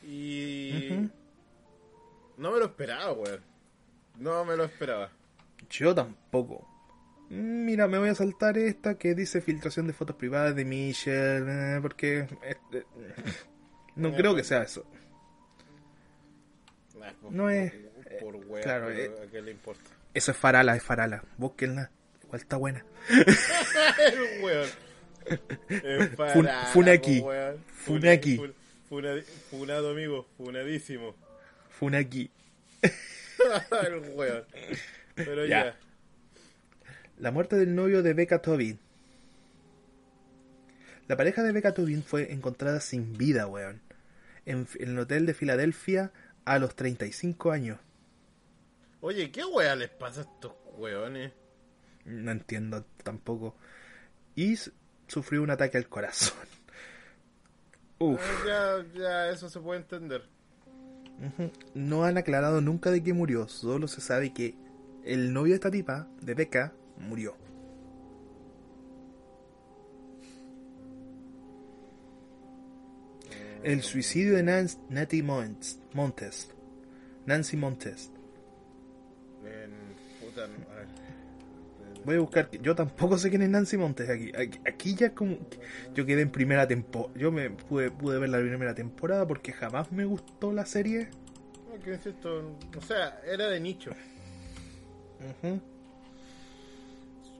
y 0.03 1.09
no 2.37 2.51
me 2.51 2.59
lo 2.59 2.65
esperaba, 2.65 3.13
weón. 3.13 3.41
No 4.17 4.43
me 4.43 4.57
lo 4.57 4.65
esperaba. 4.65 5.09
Yo 5.69 5.95
tampoco. 5.95 6.67
Mira, 7.29 7.87
me 7.87 7.99
voy 7.99 8.09
a 8.09 8.15
saltar 8.15 8.57
esta 8.57 8.97
que 8.97 9.13
dice 9.13 9.39
filtración 9.41 9.85
de 9.87 9.93
fotos 9.93 10.15
privadas 10.15 10.55
de 10.55 10.65
Michelle, 10.65 11.45
eh, 11.77 11.79
porque 11.81 12.19
eh, 12.43 12.55
eh, 12.73 12.83
no 13.95 14.13
creo 14.15 14.35
que 14.35 14.43
sea 14.43 14.63
eso. 14.63 14.83
No 17.29 17.49
es- 17.49 17.71
Por 18.19 18.35
weón, 18.35 18.63
claro, 18.63 18.87
pero 18.87 18.99
eh. 18.99 19.11
¿a 19.27 19.31
qué 19.31 19.41
le 19.41 19.51
importa? 19.51 19.89
Eso 20.13 20.31
es 20.31 20.37
farala, 20.37 20.75
es 20.75 20.81
farala. 20.83 21.23
Búsquenla. 21.37 21.91
Igual 22.23 22.41
está 22.41 22.57
buena. 22.57 22.83
Es 25.69 26.09
Fun- 26.33 26.49
Funaki. 26.73 27.19
weón. 27.19 27.63
Funaki. 27.67 28.37
Fun- 28.37 28.53
funa- 28.89 29.21
funado, 29.51 29.91
amigo. 29.91 30.27
Funadísimo. 30.37 31.15
Funaki. 31.69 32.31
El 32.81 33.99
weón. 34.15 34.43
Pero 35.15 35.45
Ya. 35.45 35.65
ya. 35.65 35.77
La 37.19 37.31
muerte 37.31 37.57
del 37.57 37.75
novio 37.75 38.01
de 38.01 38.13
Becca 38.13 38.41
Tobin. 38.41 38.79
La 41.07 41.17
pareja 41.17 41.43
de 41.43 41.51
Becca 41.51 41.73
Tobin 41.73 42.01
fue 42.01 42.31
encontrada 42.31 42.79
sin 42.79 43.17
vida, 43.17 43.45
weón. 43.45 43.81
En, 44.45 44.67
en 44.79 44.89
el 44.89 44.99
hotel 44.99 45.25
de 45.25 45.33
Filadelfia 45.33 46.13
a 46.45 46.59
los 46.59 46.75
35 46.75 47.51
años. 47.51 47.79
Oye, 49.01 49.31
¿qué 49.31 49.43
weá 49.43 49.75
les 49.75 49.89
pasa 49.89 50.21
a 50.21 50.23
estos 50.23 50.53
weones? 50.77 51.33
No 52.05 52.31
entiendo 52.31 52.85
tampoco. 53.03 53.55
Y 54.35 54.57
sufrió 55.07 55.43
un 55.43 55.49
ataque 55.49 55.77
al 55.77 55.89
corazón. 55.89 56.37
Uf. 57.99 58.21
Ah, 58.49 58.81
ya, 58.93 58.99
ya, 58.99 59.29
eso 59.29 59.49
se 59.49 59.59
puede 59.59 59.79
entender. 59.81 60.23
No 61.73 62.05
han 62.05 62.17
aclarado 62.17 62.61
nunca 62.61 62.91
de 62.91 63.03
qué 63.03 63.13
murió. 63.13 63.49
Solo 63.49 63.89
se 63.89 63.99
sabe 63.99 64.33
que 64.33 64.55
el 65.03 65.33
novio 65.33 65.51
de 65.51 65.55
esta 65.55 65.69
tipa, 65.71 66.07
de 66.21 66.33
Becca, 66.33 66.73
murió. 66.99 67.35
El 73.63 73.81
suicidio 73.81 74.35
de 74.35 74.43
Nancy 74.43 74.77
Natty 74.89 75.21
Montes. 75.21 75.79
Nancy 77.25 77.57
Montes. 77.57 78.11
En, 79.43 79.71
puta, 80.21 80.47
no, 80.47 80.71
a 80.71 80.75
ver. 80.75 80.87
Voy 82.05 82.15
a 82.15 82.19
buscar. 82.19 82.49
Yo 82.51 82.73
tampoco 82.75 83.17
sé 83.17 83.29
quién 83.29 83.41
es 83.41 83.49
Nancy 83.49 83.77
Montes 83.77 84.09
aquí. 84.09 84.31
Aquí, 84.35 84.59
aquí 84.65 84.95
ya 84.95 85.13
como. 85.13 85.37
Yo 85.93 86.05
quedé 86.05 86.21
en 86.21 86.31
primera 86.31 86.67
temporada. 86.67 87.13
Yo 87.19 87.31
me 87.31 87.49
pude, 87.49 87.91
pude 87.91 88.17
ver 88.19 88.29
la 88.29 88.39
primera 88.39 88.73
temporada 88.73 89.27
porque 89.27 89.51
jamás 89.51 89.91
me 89.91 90.05
gustó 90.05 90.53
la 90.53 90.65
serie. 90.65 91.09
No, 91.69 91.83
que 91.83 91.93
insisto, 91.93 92.57
o 92.77 92.81
sea, 92.81 93.19
era 93.25 93.47
de 93.47 93.59
nicho. 93.59 93.91
Ujú. 95.43 95.61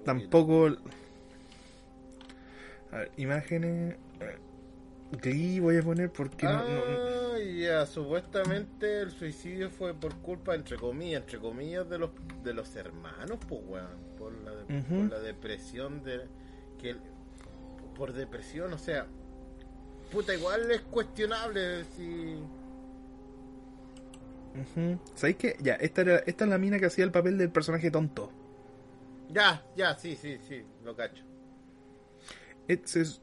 Tampoco. 0.06 0.68
A 2.92 2.98
ver, 2.98 3.12
imágenes. 3.18 3.96
Glee 5.12 5.60
voy 5.60 5.78
a 5.78 5.82
poner 5.84 6.12
porque 6.12 6.46
no- 6.46 6.54
no- 6.64 6.86
no- 6.86 7.10
Ah, 7.34 7.38
ya, 7.40 7.86
supuestamente 7.86 9.02
el 9.02 9.12
suicidio 9.12 9.70
fue 9.72 9.94
por 9.94 10.16
culpa, 10.18 10.54
entre 10.56 10.78
comillas, 10.78 11.22
entre 11.22 11.40
comillas, 11.40 11.90
de 11.90 11.98
los 11.98 12.12
de 12.44 12.54
los 12.54 12.76
hermanos, 12.76 13.38
pues, 13.48 13.62
weón. 13.66 14.10
Por 14.18 14.34
la, 14.44 14.52
de- 14.56 14.66
por 14.84 15.10
la 15.10 15.20
depresión 15.20 16.04
de. 16.04 16.22
que 16.80 16.92
el- 16.92 17.02
Por 17.96 18.14
depresión, 18.14 18.72
o 18.74 18.78
sea. 18.78 19.08
Puta, 20.12 20.34
igual 20.34 20.70
es 20.72 20.82
cuestionable 20.82 21.84
si. 21.96 22.36
Ujú. 24.56 25.00
¿Sabéis 25.16 25.38
qué? 25.38 25.56
Ya, 25.62 25.76
esta, 25.76 26.02
era, 26.02 26.18
esta 26.26 26.44
es 26.46 26.50
la 26.50 26.58
mina 26.58 26.80
que 26.80 26.86
hacía 26.88 27.04
el 27.04 27.12
papel 27.12 27.38
del 27.38 27.52
personaje 27.52 27.92
tonto. 27.92 28.32
Ya, 29.30 29.64
ya, 29.76 29.96
sí, 29.96 30.16
sí, 30.16 30.38
sí, 30.48 30.64
lo 30.84 30.96
cacho. 30.96 31.24
Es- 32.68 33.22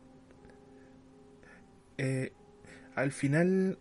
eh, 1.99 2.33
al 2.95 3.13
final. 3.13 3.79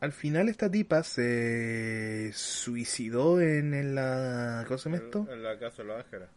Al 0.00 0.12
final 0.12 0.48
esta 0.50 0.70
tipa 0.70 1.02
se 1.02 2.30
suicidó 2.34 3.40
en, 3.40 3.72
en 3.72 3.94
la... 3.94 4.64
¿Cómo 4.68 4.76
se 4.78 4.90
llama 4.90 4.98
esto? 4.98 5.26
En, 5.32 5.42
la 5.42 5.58
casa 5.58 5.82
de 5.82 5.88
los 5.88 6.04
ángeles. 6.04 6.28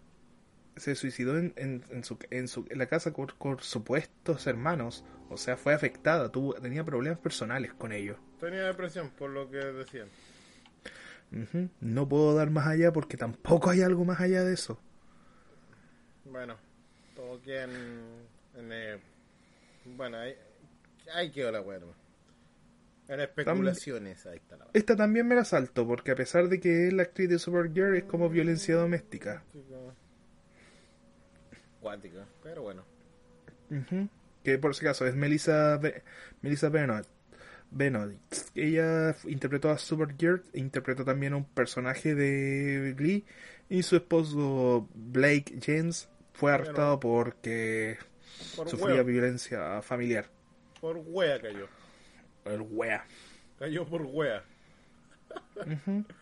se 0.78 0.95
suicidó 0.95 1.38
en, 1.38 1.53
en, 1.57 1.84
en 1.89 2.03
su, 2.05 2.17
en, 2.30 2.47
su, 2.47 2.65
en 2.69 2.78
la 2.78 2.86
casa 2.88 3.11
con, 3.11 3.28
con 3.38 3.59
supuestos 3.59 4.47
hermanos. 4.47 5.03
O 5.30 5.36
sea, 5.38 5.57
fue 5.57 5.73
afectada, 5.73 6.32
tuvo, 6.32 6.53
tenía 6.55 6.86
problemas 6.86 7.19
personales 7.19 7.73
con 7.73 7.91
ellos. 7.91 8.17
Tenía 8.39 8.63
depresión, 8.67 9.09
por 9.11 9.30
lo 9.32 9.49
que 9.49 9.57
decían. 9.57 10.09
Ujú. 11.32 11.69
No 11.82 12.07
puedo 12.07 12.34
dar 12.36 12.49
más 12.49 12.67
allá 12.67 12.91
porque 12.93 13.17
tampoco 13.17 13.69
hay 13.69 13.82
algo 13.82 14.05
más 14.05 14.19
allá 14.21 14.43
de 14.43 14.53
eso. 14.53 14.80
Bueno, 16.32 16.57
todo 17.15 17.41
queda 17.41 17.63
en. 17.63 17.71
en, 18.57 18.71
eh, 18.71 18.97
bueno, 19.86 20.17
ahí, 20.17 20.36
ahí 21.13 21.32
quedó 21.32 21.51
la 21.51 21.61
weá. 21.61 21.80
En 23.07 23.21
especulaciones, 23.21 24.25
ahí 24.25 24.38
está 24.38 24.57
la. 24.57 24.67
Esta 24.73 24.95
también 24.95 25.28
me 25.28 25.36
la 25.36 25.45
salto 25.45 25.88
porque 25.88 26.11
a 26.11 26.15
pesar 26.15 26.49
de 26.49 26.59
que 26.59 26.88
es 26.88 26.93
la 26.93 27.03
actriz 27.03 27.30
de 27.30 27.39
Supergirl 27.39 27.95
es 27.95 28.03
como 28.03 28.30
violencia 28.30 28.75
doméstica. 28.75 29.43
Cuática, 31.82 32.25
pero 32.43 32.63
bueno. 32.63 32.84
Ujú. 33.69 34.09
Que 34.43 34.57
por 34.57 34.75
si 34.75 34.86
acaso 34.86 35.05
es 35.05 35.15
Melissa, 35.15 35.78
Be- 35.78 36.03
Melissa 36.41 36.69
Benoit. 36.69 37.05
Benoit. 37.71 38.19
Ella 38.55 39.15
interpretó 39.25 39.69
a 39.69 39.78
Supergirl, 39.78 40.43
e 40.53 40.59
interpretó 40.59 41.05
también 41.05 41.34
a 41.34 41.38
un 41.38 41.45
personaje 41.45 42.15
de 42.15 42.93
Glee 42.97 43.25
y 43.69 43.84
su 43.84 43.95
esposo 43.97 44.88
Blake 44.93 45.59
James 45.61 46.09
fue 46.38 46.51
arrestado 46.53 46.99
porque 46.99 47.97
Por 48.55 48.67
sufría 48.69 48.95
wea, 48.95 49.03
violencia 49.03 49.81
familiar. 49.81 50.29
por 50.79 50.97
wea 51.05 51.39
cayó. 51.41 51.67
El 52.45 52.61
wea. 52.61 53.05
Cayó 53.59 53.85
por 53.85 54.01
wea. 54.03 54.43
Ujú. 55.65 56.05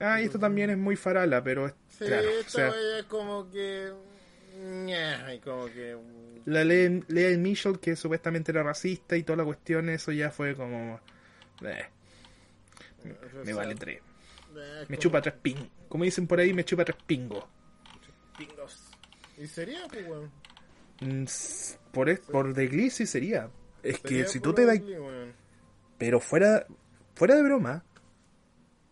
Ah, 0.00 0.20
y 0.20 0.26
esto 0.26 0.38
también 0.38 0.70
es 0.70 0.78
muy 0.78 0.94
farala, 0.94 1.42
pero 1.42 1.66
es 1.66 1.74
Sí, 1.88 2.04
claro, 2.04 2.28
o 2.28 2.40
esta 2.40 2.50
sea, 2.50 2.70
wea 2.70 2.98
es 3.00 3.04
como 3.06 3.50
que. 3.50 3.92
como 5.44 5.66
que. 5.66 5.96
la 6.44 6.64
ley, 6.64 7.02
ley 7.08 7.36
Mitchell 7.36 7.78
que 7.78 7.96
supuestamente 7.96 8.52
era 8.52 8.62
racista 8.62 9.16
y 9.16 9.22
toda 9.22 9.36
la 9.38 9.44
cuestión, 9.44 9.88
eso 9.88 10.12
ya 10.12 10.30
fue 10.30 10.54
como... 10.54 11.00
eh, 11.62 11.86
o 13.40 13.44
me 13.44 13.52
sea, 13.52 13.54
vale 13.54 13.74
tres. 13.74 14.00
eh, 14.56 14.84
Me 14.88 14.96
como 14.96 14.98
chupa 14.98 15.20
tres 15.22 15.34
ping. 15.42 15.68
Como 15.88 16.04
dicen 16.04 16.26
por 16.26 16.40
ahí, 16.40 16.52
me 16.52 16.64
chupa 16.64 16.84
tres 16.84 16.98
pingos. 17.06 17.44
pingos. 18.36 18.87
Y 19.38 19.46
sería, 19.46 19.86
pues, 19.88 20.06
weón. 20.08 20.30
Mm, 21.00 21.24
Por, 21.92 22.08
es- 22.08 22.20
por 22.20 22.52
The 22.54 22.66
Glee 22.66 22.90
sí 22.90 23.06
sería. 23.06 23.50
Es 23.82 24.00
que 24.00 24.26
si 24.26 24.40
tú 24.40 24.52
te 24.52 24.64
das... 24.66 24.80
Pero 25.96 26.20
fuera, 26.20 26.66
fuera 27.14 27.34
de 27.36 27.42
broma, 27.42 27.84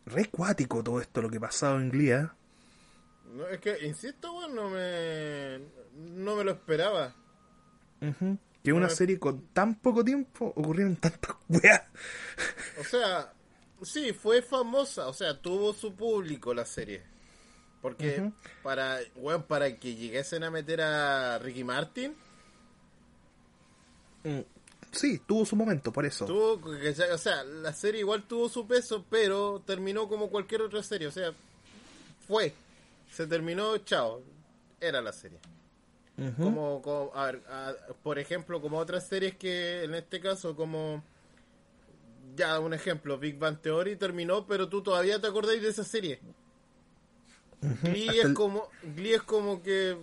re 0.06 0.26
cuático 0.26 0.82
todo 0.82 1.00
esto 1.00 1.22
lo 1.22 1.30
que 1.30 1.40
pasaba 1.40 1.80
en 1.80 1.90
Glee, 1.90 2.10
¿eh? 2.12 2.28
No, 3.34 3.46
es 3.48 3.60
que, 3.60 3.76
insisto, 3.86 4.32
weón, 4.32 4.54
no 4.54 4.70
me. 4.70 5.58
No 5.94 6.36
me 6.36 6.44
lo 6.44 6.52
esperaba. 6.52 7.14
Que 8.62 8.72
una 8.72 8.88
serie 8.88 9.18
con 9.18 9.48
tan 9.48 9.74
poco 9.76 10.04
tiempo 10.04 10.52
ocurrieron 10.56 10.96
tantas 10.96 11.36
weas. 11.48 11.82
O 12.80 12.84
sea, 12.84 13.32
sí, 13.82 14.12
fue 14.12 14.42
famosa, 14.42 15.06
o 15.08 15.12
sea, 15.12 15.40
tuvo 15.40 15.72
su 15.72 15.94
público 15.94 16.52
la 16.54 16.64
serie. 16.64 17.02
Porque 17.90 18.32
para, 18.62 18.98
bueno, 19.16 19.46
para 19.46 19.76
que 19.76 19.94
llegase 19.94 20.36
a 20.44 20.50
meter 20.50 20.80
a 20.80 21.38
Ricky 21.38 21.62
Martin, 21.64 22.14
Mm, 24.24 24.40
sí, 24.90 25.20
tuvo 25.26 25.44
su 25.46 25.54
momento, 25.56 25.92
por 25.92 26.04
eso. 26.04 26.24
Tuvo, 26.26 26.60
o 27.14 27.18
sea, 27.18 27.44
la 27.44 27.72
serie 27.72 28.00
igual 28.00 28.24
tuvo 28.26 28.48
su 28.48 28.66
peso, 28.66 29.04
pero 29.08 29.62
terminó 29.64 30.08
como 30.08 30.28
cualquier 30.30 30.62
otra 30.62 30.82
serie. 30.82 31.06
O 31.06 31.12
sea, 31.12 31.32
fue. 32.26 32.52
Se 33.10 33.26
terminó, 33.26 33.78
chao. 33.78 34.20
Era 34.80 35.00
la 35.00 35.12
serie. 35.12 35.38
Como, 36.38 36.80
como- 36.82 37.12
a 37.14 37.26
ver, 37.26 37.42
a- 37.48 37.74
por 38.02 38.18
ejemplo, 38.18 38.60
como 38.60 38.78
otras 38.78 39.06
series 39.06 39.36
que 39.36 39.84
en 39.84 39.94
este 39.94 40.18
caso, 40.20 40.56
como. 40.56 41.04
Ya, 42.34 42.58
un 42.58 42.74
ejemplo, 42.74 43.16
Big 43.18 43.38
Bang 43.38 43.58
Theory 43.60 43.96
terminó, 43.96 44.46
pero 44.46 44.68
tú 44.68 44.82
todavía 44.82 45.20
te 45.20 45.26
acordáis 45.28 45.62
de 45.62 45.68
esa 45.68 45.84
serie. 45.84 46.20
Glee, 47.82 48.08
Hasta 48.08 48.20
es 48.20 48.24
el- 48.26 48.34
como, 48.34 48.68
Glee 48.94 49.14
es 49.14 49.22
como 49.22 49.62
que. 49.62 49.96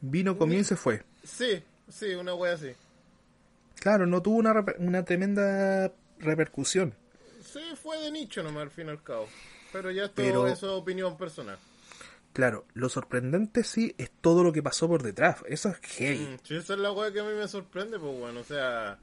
Vino, 0.00 0.36
comió 0.38 0.58
y 0.58 0.64
se 0.64 0.76
fue. 0.76 1.02
Sí, 1.24 1.62
sí, 1.88 2.14
una 2.14 2.34
wea 2.34 2.54
así. 2.54 2.72
Claro, 3.80 4.06
no 4.06 4.22
tuvo 4.22 4.36
una, 4.36 4.54
una 4.78 5.04
tremenda 5.04 5.92
repercusión. 6.18 6.94
Sí, 7.44 7.60
fue 7.82 7.98
de 8.00 8.10
nicho 8.10 8.42
nomás 8.42 8.64
al 8.64 8.70
fin 8.70 8.86
y 8.86 8.90
al 8.90 9.02
cabo. 9.02 9.26
Pero 9.72 9.90
ya 9.90 10.04
esto 10.04 10.14
Pero- 10.16 10.46
eso 10.46 10.66
es 10.74 10.80
opinión 10.80 11.16
personal. 11.16 11.58
Claro, 12.32 12.64
lo 12.74 12.88
sorprendente 12.88 13.64
sí 13.64 13.94
es 13.98 14.10
todo 14.20 14.44
lo 14.44 14.52
que 14.52 14.62
pasó 14.62 14.86
por 14.86 15.02
detrás. 15.02 15.38
Eso 15.48 15.68
es 15.70 15.78
heavy. 15.80 16.18
Mm, 16.26 16.38
sí, 16.44 16.54
esa 16.56 16.74
es 16.74 16.78
la 16.78 16.92
wea 16.92 17.12
que 17.12 17.20
a 17.20 17.24
mí 17.24 17.32
me 17.34 17.48
sorprende, 17.48 17.98
pues 17.98 18.18
bueno, 18.18 18.40
o 18.40 18.44
sea. 18.44 18.98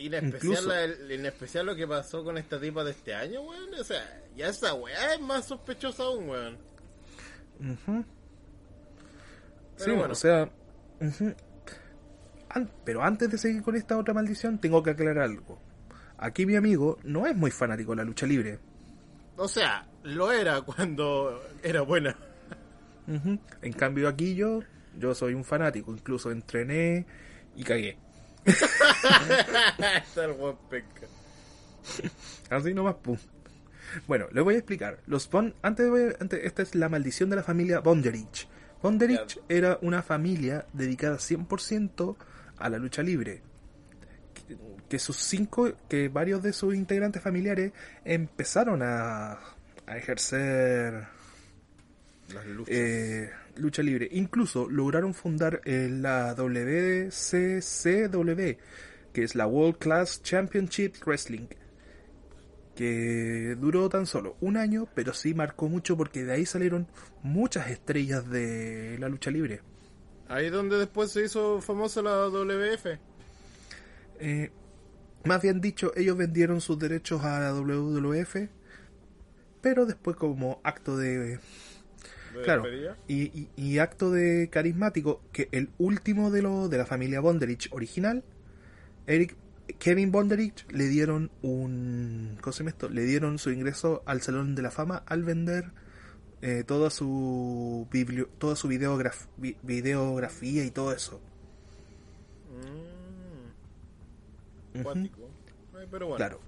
Y 0.00 0.06
en 0.06 0.14
especial, 0.14 0.66
la- 0.68 0.84
en 1.14 1.26
especial 1.26 1.66
lo 1.66 1.76
que 1.76 1.86
pasó 1.86 2.24
con 2.24 2.38
esta 2.38 2.58
tipa 2.60 2.82
de 2.84 2.92
este 2.92 3.14
año, 3.14 3.42
weón. 3.42 3.74
O 3.78 3.84
sea, 3.84 4.22
ya 4.36 4.48
esa 4.48 4.72
weá 4.74 5.14
es 5.14 5.20
más 5.20 5.44
sospechosa 5.46 6.04
aún, 6.04 6.28
weón. 6.30 6.58
Sí, 9.76 9.90
bueno. 9.90 10.12
o 10.12 10.14
sea. 10.14 10.48
An- 12.48 12.70
pero 12.84 13.02
antes 13.02 13.30
de 13.30 13.38
seguir 13.38 13.62
con 13.62 13.76
esta 13.76 13.96
otra 13.96 14.12
maldición, 14.14 14.58
tengo 14.58 14.82
que 14.82 14.90
aclarar 14.90 15.18
algo. 15.18 15.58
Aquí 16.18 16.44
mi 16.46 16.56
amigo 16.56 16.98
no 17.04 17.26
es 17.26 17.34
muy 17.36 17.50
fanático 17.50 17.92
de 17.92 17.96
la 17.96 18.04
lucha 18.04 18.26
libre. 18.26 18.58
O 19.36 19.48
sea, 19.48 19.86
lo 20.02 20.32
era 20.32 20.60
cuando 20.62 21.42
era 21.62 21.82
buena. 21.82 22.16
En 23.62 23.72
cambio 23.72 24.08
aquí 24.08 24.34
yo, 24.34 24.60
yo 24.98 25.14
soy 25.14 25.34
un 25.34 25.44
fanático. 25.44 25.92
Incluso 25.92 26.30
entrené 26.30 27.06
y 27.56 27.64
cagué. 27.64 27.96
Está 28.44 30.24
el 30.24 30.32
weón 30.32 30.56
penca. 30.68 31.06
Así 32.50 32.74
nomás, 32.74 32.96
pum. 32.96 33.16
Bueno, 34.06 34.26
les 34.32 34.44
voy 34.44 34.54
a 34.54 34.58
explicar. 34.58 34.98
Los 35.06 35.28
Von, 35.30 35.54
antes, 35.62 35.88
voy 35.88 36.02
a- 36.02 36.16
antes- 36.20 36.40
esta 36.44 36.62
es 36.62 36.74
la 36.74 36.88
maldición 36.88 37.30
de 37.30 37.36
la 37.36 37.42
familia 37.42 37.80
Bonderich. 37.80 38.48
Bonderich 38.82 39.40
era 39.48 39.78
una 39.82 40.02
familia 40.02 40.66
dedicada 40.72 41.16
100% 41.18 42.16
a 42.58 42.68
la 42.68 42.78
lucha 42.78 43.02
libre. 43.02 43.42
Que, 44.46 44.56
que 44.88 44.98
sus 44.98 45.16
cinco, 45.16 45.72
que 45.88 46.08
varios 46.08 46.42
de 46.42 46.52
sus 46.52 46.74
integrantes 46.74 47.22
familiares 47.22 47.72
empezaron 48.04 48.82
a, 48.82 49.32
a 49.86 49.96
ejercer 49.96 51.04
Las 52.32 52.46
luchas. 52.46 52.74
eh, 52.74 53.30
lucha 53.60 53.82
libre. 53.82 54.08
Incluso 54.12 54.68
lograron 54.68 55.14
fundar 55.14 55.60
eh, 55.64 55.88
la 55.90 56.34
WCCW, 56.34 57.10
que 59.12 59.22
es 59.22 59.34
la 59.34 59.46
World 59.46 59.78
Class 59.78 60.22
Championship 60.22 60.94
Wrestling, 61.04 61.46
que 62.74 63.56
duró 63.58 63.88
tan 63.88 64.06
solo 64.06 64.36
un 64.40 64.56
año, 64.56 64.88
pero 64.94 65.12
sí 65.12 65.34
marcó 65.34 65.68
mucho 65.68 65.96
porque 65.96 66.24
de 66.24 66.32
ahí 66.32 66.46
salieron 66.46 66.86
muchas 67.22 67.70
estrellas 67.70 68.28
de 68.28 68.96
la 68.98 69.08
lucha 69.08 69.30
libre. 69.30 69.60
Ahí 70.28 70.48
donde 70.48 70.78
después 70.78 71.10
se 71.10 71.24
hizo 71.24 71.60
famosa 71.60 72.02
la 72.02 72.28
WF. 72.28 72.86
Eh, 74.20 74.50
más 75.24 75.42
bien 75.42 75.60
dicho, 75.60 75.92
ellos 75.96 76.16
vendieron 76.16 76.60
sus 76.60 76.78
derechos 76.78 77.24
a 77.24 77.40
la 77.40 77.52
WWF, 77.52 78.36
pero 79.60 79.86
después 79.86 80.16
como 80.16 80.60
acto 80.62 80.96
de 80.96 81.18
de 81.18 81.40
Claro, 82.44 82.62
y, 83.08 83.22
y- 83.40 83.48
y 83.56 83.78
acto 83.78 84.10
de 84.10 84.48
carismático, 84.50 85.20
que 85.32 85.48
el 85.52 85.70
último 85.78 86.30
de 86.30 86.42
lo 86.42 86.68
de 86.68 86.78
la 86.78 86.86
familia 86.86 87.20
Bonderich 87.20 87.68
original, 87.72 88.22
Eric 89.06 89.36
Kevin 89.78 90.10
Bonderich, 90.12 90.66
le 90.72 90.86
dieron 90.88 91.30
un 91.42 92.36
¿cómo 92.40 92.52
se 92.52 92.58
llama 92.60 92.70
esto? 92.70 92.88
Le 92.88 93.02
dieron 93.04 93.38
su 93.38 93.50
ingreso 93.50 94.02
al 94.06 94.20
Salón 94.20 94.54
de 94.54 94.62
la 94.62 94.70
Fama 94.70 95.02
al 95.06 95.22
vender 95.24 95.70
eh, 96.42 96.64
toda 96.66 96.90
su 96.90 97.86
biblio, 97.92 98.28
toda 98.38 98.56
su 98.56 98.68
videograf- 98.68 99.26
vi- 99.36 99.56
videografía 99.62 100.64
y 100.64 100.70
todo 100.70 100.92
eso. 100.92 101.20
Mm. 102.50 104.78
Ay, 105.74 105.86
pero 105.90 106.06
bueno. 106.06 106.16
Claro. 106.16 106.40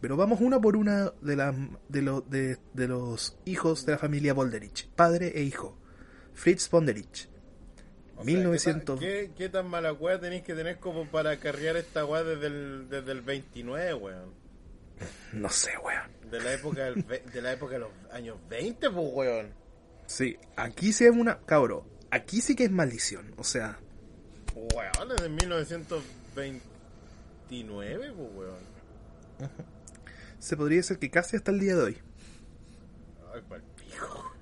Pero 0.00 0.16
vamos 0.16 0.40
una 0.40 0.60
por 0.60 0.76
una 0.76 1.12
de, 1.22 1.36
las 1.36 1.54
de, 1.88 2.02
lo- 2.02 2.20
de, 2.20 2.58
de 2.74 2.88
los 2.88 3.36
hijos 3.44 3.86
de 3.86 3.92
la 3.92 3.98
familia 3.98 4.34
Bonderich, 4.34 4.88
padre 4.90 5.32
e 5.34 5.42
hijo. 5.42 5.76
Fritz. 6.34 6.68
O 6.72 6.80
sea, 6.82 8.24
1900 8.24 9.00
¿qué, 9.00 9.06
tan- 9.06 9.08
qué, 9.26 9.30
qué 9.36 9.48
tan 9.48 9.68
mala 9.68 9.92
weá 9.92 10.18
tenéis 10.20 10.42
que 10.42 10.54
tener 10.54 10.78
como 10.78 11.06
para 11.06 11.36
carrear 11.38 11.76
esta 11.76 12.04
weá 12.04 12.22
desde 12.24 12.46
el, 12.46 12.88
desde 12.90 13.12
el 13.12 13.22
29, 13.22 13.94
weón? 13.94 14.34
No 15.32 15.48
sé, 15.50 15.70
weón. 15.82 16.10
De 16.30 16.40
la 16.42 16.52
época 16.54 16.84
del 16.84 17.04
de 17.06 17.42
la 17.42 17.52
época 17.52 17.74
de 17.74 17.78
los 17.80 17.90
años 18.12 18.36
20, 18.48 18.90
pues 18.90 19.06
weón. 19.12 19.48
Sí, 20.06 20.36
aquí 20.56 20.92
sí 20.92 21.04
es 21.04 21.10
una. 21.10 21.38
Cabro, 21.40 21.84
aquí 22.10 22.40
sí 22.40 22.54
que 22.54 22.64
es 22.64 22.70
maldición. 22.70 23.34
O 23.38 23.44
sea, 23.44 23.78
Weón, 24.54 25.08
desde 25.10 25.28
1929, 25.28 28.12
pues 28.16 28.28
weón. 28.34 28.76
Se 30.46 30.56
podría 30.56 30.78
decir 30.78 30.98
que 30.98 31.10
casi 31.10 31.36
hasta 31.36 31.50
el 31.50 31.58
día 31.58 31.74
de 31.74 31.82
hoy. 31.82 31.98
Ay, 33.34 33.42
pijo. 33.76 34.32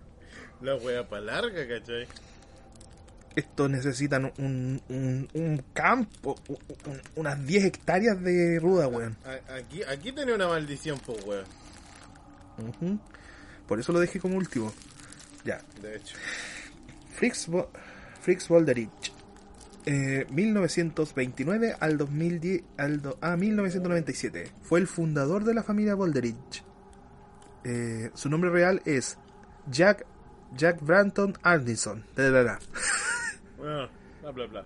La 0.60 0.76
weá 0.76 1.08
pa' 1.08 1.20
larga, 1.20 1.66
¿cachai? 1.66 2.06
Estos 3.34 3.68
necesitan 3.70 4.26
un, 4.38 4.80
un, 4.90 5.28
un 5.32 5.64
campo, 5.72 6.36
un- 6.48 6.58
un- 6.92 7.02
unas 7.16 7.44
10 7.46 7.64
hectáreas 7.64 8.22
de 8.22 8.60
ruda, 8.60 8.86
weón. 8.86 9.16
Aquí, 9.48 9.82
aquí 9.82 10.12
tenía 10.12 10.34
una 10.34 10.46
maldición, 10.48 11.00
pues 11.04 11.24
weón. 11.24 13.00
Por 13.66 13.80
eso 13.80 13.92
lo 13.92 13.98
dejé 14.00 14.20
como 14.20 14.36
último. 14.36 14.72
Ya, 15.44 15.60
De 15.80 15.96
hecho. 15.96 16.16
Fritz, 17.16 17.48
Bo- 17.48 17.70
Fritz 18.20 18.46
Wolderich. 18.48 19.12
Eh, 19.86 20.26
1929 20.30 21.74
al 21.78 21.98
2010 21.98 22.62
al 22.78 23.02
do- 23.02 23.18
a 23.20 23.36
1997 23.36 24.50
fue 24.62 24.80
el 24.80 24.86
fundador 24.86 25.44
de 25.44 25.52
la 25.54 25.62
familia 25.62 25.94
Wolderich. 25.94 26.64
Eh, 27.64 28.10
su 28.14 28.30
nombre 28.30 28.50
real 28.50 28.80
es 28.86 29.18
Jack 29.70 30.06
Jack 30.56 30.80
Branton. 30.82 31.34
Bueno, 33.58 33.88
bla 34.22 34.30
bla 34.30 34.46
bla. 34.46 34.64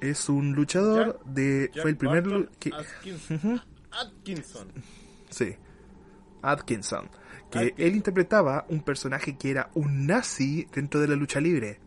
Es 0.00 0.28
un 0.28 0.52
luchador 0.52 1.18
Jack- 1.20 1.24
de 1.26 1.70
Jack 1.72 1.82
fue 1.82 1.90
el 1.92 1.96
primer 1.96 2.48
que, 2.58 2.70
Atkinson. 3.90 4.72
Sí. 5.30 5.56
Atkinson. 6.42 7.08
Que 7.50 7.58
Atkinson. 7.58 7.86
él 7.86 7.94
interpretaba 7.96 8.66
un 8.68 8.82
personaje 8.82 9.36
que 9.36 9.50
era 9.50 9.70
un 9.74 10.06
nazi 10.06 10.66
dentro 10.74 11.00
de 11.00 11.08
la 11.08 11.14
lucha 11.16 11.40
libre. 11.40 11.78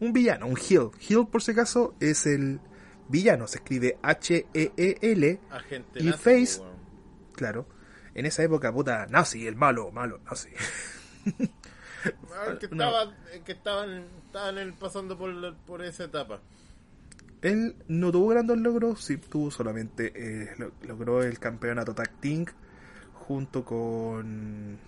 Un 0.00 0.12
villano, 0.12 0.46
un 0.46 0.56
heel. 0.56 0.90
Heel, 0.98 1.26
por 1.30 1.42
si 1.42 1.50
acaso, 1.52 1.94
es 2.00 2.26
el 2.26 2.60
villano. 3.08 3.46
Se 3.46 3.58
escribe 3.58 3.98
H-E-E-L. 4.02 5.40
Agente 5.50 6.00
Y 6.02 6.06
nazi, 6.06 6.18
Face-. 6.22 6.62
Claro. 7.34 7.66
En 8.14 8.26
esa 8.26 8.42
época, 8.42 8.72
puta, 8.72 9.06
nazi, 9.06 9.46
el 9.46 9.56
malo, 9.56 9.90
malo, 9.92 10.18
nazi. 10.24 10.48
Que 11.24 12.66
estaba, 12.66 13.14
que 13.44 13.52
estaban, 13.52 14.04
estaban 14.26 14.74
pasando 14.78 15.16
por, 15.18 15.54
por 15.66 15.82
esa 15.84 16.04
etapa. 16.04 16.40
Él 17.42 17.76
no 17.88 18.10
tuvo 18.12 18.28
grandes 18.28 18.58
logros, 18.58 19.02
sí 19.04 19.16
tuvo 19.16 19.50
solamente, 19.50 20.12
eh, 20.14 20.54
lo- 20.58 20.72
logró 20.86 21.22
el 21.22 21.38
campeonato 21.38 21.94
Tag 21.94 22.10
Team 22.20 22.44
junto 23.14 23.64
con, 23.64 24.78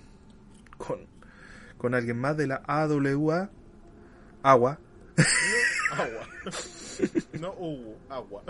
con, 0.76 1.06
con 1.78 1.94
alguien 1.94 2.18
más 2.18 2.36
de 2.36 2.46
la 2.48 2.62
AWA, 2.66 3.50
Agua, 5.90 6.06
Agua. 6.06 6.28
no 7.40 7.52
hubo 7.58 7.96
agua. 8.08 8.42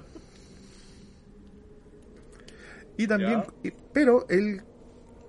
y 2.96 3.06
también, 3.06 3.42
Ya. 3.62 3.72
pero 3.92 4.26
él, 4.28 4.62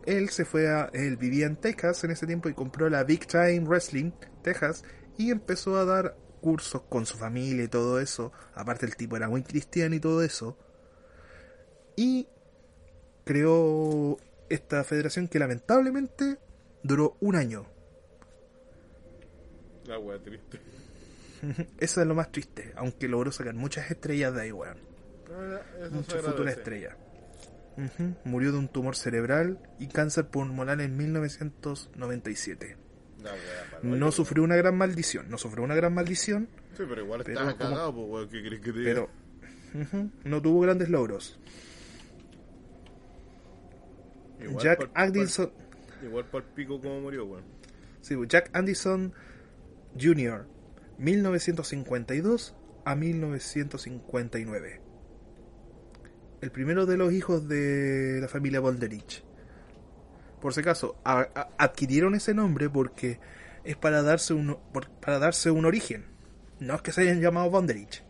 él 0.06 0.30
se 0.30 0.46
fue 0.46 0.68
a, 0.70 0.90
él 0.94 1.18
vivía 1.18 1.46
en 1.48 1.56
Texas 1.56 2.04
en 2.04 2.12
ese 2.12 2.28
tiempo 2.28 2.50
y 2.50 2.54
compró 2.54 2.90
la 2.90 3.04
Big 3.04 3.26
Time 3.26 3.62
Wrestling, 3.62 4.12
Texas, 4.42 4.84
y 5.18 5.32
empezó 5.32 5.78
a 5.78 5.86
dar 5.86 6.18
cursos 6.42 6.82
con 6.90 7.06
su 7.06 7.18
familia 7.18 7.64
y 7.64 7.68
todo 7.70 8.00
eso, 8.00 8.32
aparte 8.54 8.86
el 8.86 8.96
tipo 8.98 9.16
era 9.16 9.30
muy 9.30 9.44
cristiano 9.44 9.96
y 9.96 10.00
todo 10.00 10.22
eso, 10.24 10.58
y 11.96 12.28
creó 13.24 14.18
esta 14.50 14.84
federación 14.84 15.28
que 15.30 15.40
lamentablemente 15.40 16.38
duró 16.84 17.16
un 17.22 17.36
año. 17.38 17.66
La 19.86 19.98
wea 20.00 20.20
triste. 20.20 20.60
Eso 21.80 22.02
es 22.02 22.08
lo 22.08 22.16
más 22.16 22.32
triste, 22.32 22.74
aunque 22.76 23.08
logró 23.08 23.32
sacar 23.32 23.54
muchas 23.54 23.90
estrellas 23.92 24.34
de 24.34 24.42
ahí, 24.42 24.52
weón. 24.52 24.78
Se 25.28 25.90
Muchas 25.90 26.22
futuras 26.22 26.28
agradece. 26.56 26.60
estrellas. 26.60 26.96
Ujú. 27.76 28.16
Murió 28.26 28.52
de 28.52 28.58
un 28.60 28.68
tumor 28.68 28.96
cerebral 28.96 29.60
y 29.80 29.88
cáncer 29.88 30.28
pulmonar 30.28 30.80
en 30.82 30.96
1997. 30.96 32.78
La 33.24 33.32
wea, 33.32 33.40
pa'l 33.72 33.80
hoyo, 33.82 33.90
No 33.96 34.06
weón. 34.06 34.12
sufrió 34.12 34.44
una 34.44 34.56
gran 34.56 34.78
maldición, 34.78 35.30
no 35.30 35.38
sufrió 35.38 35.64
una 35.64 35.74
gran 35.76 35.94
maldición, 35.94 36.48
Sí, 36.78 36.84
pero 36.88 37.02
igual 37.02 37.22
pero 37.26 37.40
estaba 37.40 37.58
como- 37.58 37.70
cagado, 37.72 37.96
pues, 37.96 38.08
weón. 38.10 38.30
¿Qué 38.30 38.42
crees 38.48 38.62
que 38.62 38.72
te 38.74 38.80
diga? 38.80 38.94
pero 38.94 39.10
no 40.24 40.42
tuvo 40.42 40.60
grandes 40.62 40.90
logros. 40.90 41.40
Igual 44.40 44.64
Jack 44.64 44.90
Anderson, 44.94 45.52
Igual 46.04 46.26
para 46.26 46.46
el 46.46 46.52
pico 46.52 46.80
como 46.82 47.00
murió, 47.02 47.26
weón. 47.26 47.44
sí, 48.02 48.16
Jack 48.28 48.50
Anderson 48.54 49.14
Jr., 50.00 50.46
1952 51.04 52.56
a 52.86 52.96
1959. 52.96 54.82
El 56.42 56.52
primero 56.52 56.86
de 56.86 56.98
los 56.98 57.12
hijos 57.14 57.48
de 57.48 58.20
la 58.22 58.28
familia 58.28 58.60
Bolderich. 58.62 59.24
Por 60.42 60.54
si 60.54 60.62
acaso, 60.62 60.98
a- 61.04 61.28
a- 61.36 61.50
adquirieron 61.58 62.16
ese 62.16 62.34
nombre 62.34 62.70
porque 62.70 63.20
es 63.64 63.76
para 63.78 64.02
darse 64.02 64.34
un 64.34 64.58
por- 64.74 64.90
para 64.92 65.20
darse 65.20 65.52
un 65.52 65.66
origen. 65.66 66.06
No 66.60 66.76
es 66.76 66.82
que 66.82 66.92
se 66.92 67.02
hayan 67.02 67.22
llamado 67.22 67.50
Bonderich. 67.50 68.04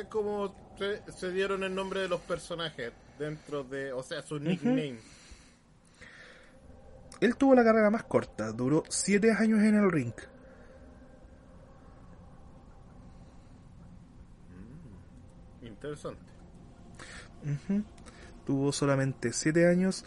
Es 0.00 0.06
como 0.08 0.54
se, 0.78 1.02
se 1.12 1.30
dieron 1.32 1.62
el 1.64 1.74
nombre 1.74 2.00
de 2.00 2.08
los 2.08 2.20
personajes 2.20 2.92
dentro 3.18 3.62
de, 3.64 3.92
o 3.92 4.02
sea, 4.02 4.22
su 4.22 4.38
nickname. 4.40 4.98
Él 7.20 7.36
tuvo 7.36 7.54
la 7.54 7.62
carrera 7.62 7.90
más 7.90 8.04
corta, 8.04 8.50
duró 8.52 8.82
7 8.88 9.30
años 9.32 9.60
en 9.62 9.76
el 9.76 9.90
ring. 9.92 10.12
Interesante. 15.82 16.20
Tuvo 18.46 18.72
solamente 18.72 19.32
7 19.32 19.66
años 19.68 20.04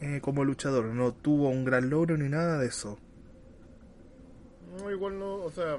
eh, 0.00 0.20
como 0.22 0.44
luchador, 0.44 0.86
no 0.86 1.12
tuvo 1.12 1.48
un 1.48 1.64
gran 1.64 1.90
logro 1.90 2.16
ni 2.16 2.28
nada 2.28 2.58
de 2.58 2.68
eso. 2.68 2.98
No, 4.78 4.90
igual 4.90 5.18
no, 5.18 5.34
o 5.36 5.50
sea, 5.50 5.76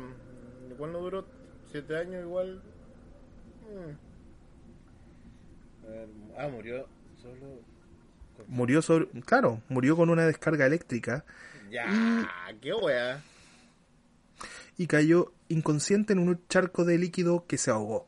igual 0.70 0.91
no 0.91 0.99
duró 0.99 1.26
siete 1.72 1.95
años, 1.97 2.22
igual. 2.24 2.62
mm. 3.64 3.91
A 5.86 5.89
ver, 5.89 6.07
Ah, 6.38 6.47
murió 6.49 6.88
solo. 7.22 7.62
con- 8.36 8.45
Murió 8.47 8.82
sobre, 8.82 9.07
claro, 9.26 9.62
murió 9.70 9.95
con 9.95 10.10
una 10.10 10.26
descarga 10.26 10.66
eléctrica 10.66 11.24
Ya, 11.72 11.86
qué 12.62 12.74
wea. 12.74 13.22
y 14.78 14.88
cayó 14.88 15.34
inconsciente 15.49 16.14
en 16.14 16.20
un 16.20 16.39
charco 16.47 16.84
de 16.84 16.97
líquido 16.97 17.45
que 17.47 17.57
se 17.57 17.70
ahogó. 17.72 18.07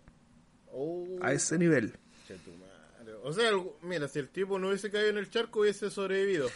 Oh, 0.73 1.05
A 1.21 1.33
ese 1.33 1.57
nivel. 1.57 1.93
O 3.23 3.33
sea, 3.33 3.51
mira, 3.83 4.07
si 4.07 4.19
el 4.19 4.29
tipo 4.29 4.57
no 4.57 4.69
hubiese 4.69 4.89
caído 4.89 5.09
en 5.09 5.17
el 5.17 5.29
charco, 5.29 5.59
hubiese 5.61 5.89
sobrevivido. 5.91 6.47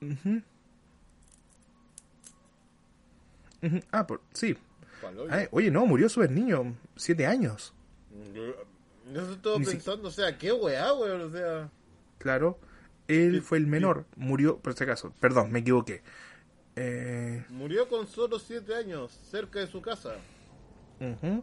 Ujú. 0.00 0.42
Ujú. 3.62 3.80
Ah, 3.90 4.06
por, 4.06 4.20
sí. 4.32 4.56
Ay, 5.30 5.46
oye, 5.52 5.70
no, 5.70 5.86
murió 5.86 6.08
súper 6.08 6.30
niño, 6.30 6.76
7 6.96 7.26
años. 7.26 7.72
Yo, 8.34 9.22
estoy 9.32 9.58
Ni 9.60 9.64
si- 9.64 9.70
pensando, 9.72 10.08
o 10.08 10.10
sea, 10.10 10.36
qué 10.38 10.52
weá, 10.52 10.92
weón, 10.94 11.20
o 11.22 11.30
sea. 11.30 11.70
Claro. 12.18 12.58
Él 13.06 13.40
fue 13.42 13.58
el 13.58 13.66
menor, 13.66 14.04
murió, 14.16 14.58
por 14.58 14.74
si 14.74 14.84
acaso, 14.84 15.14
perdón, 15.18 15.50
me 15.50 15.60
equivoqué. 15.60 16.02
Eh, 16.76 17.42
Murió 17.48 17.88
con 17.88 18.06
solo 18.06 18.38
siete 18.38 18.74
años, 18.74 19.12
cerca 19.30 19.60
de 19.60 19.66
su 19.66 19.80
casa. 19.80 20.16
ujú. 21.00 21.42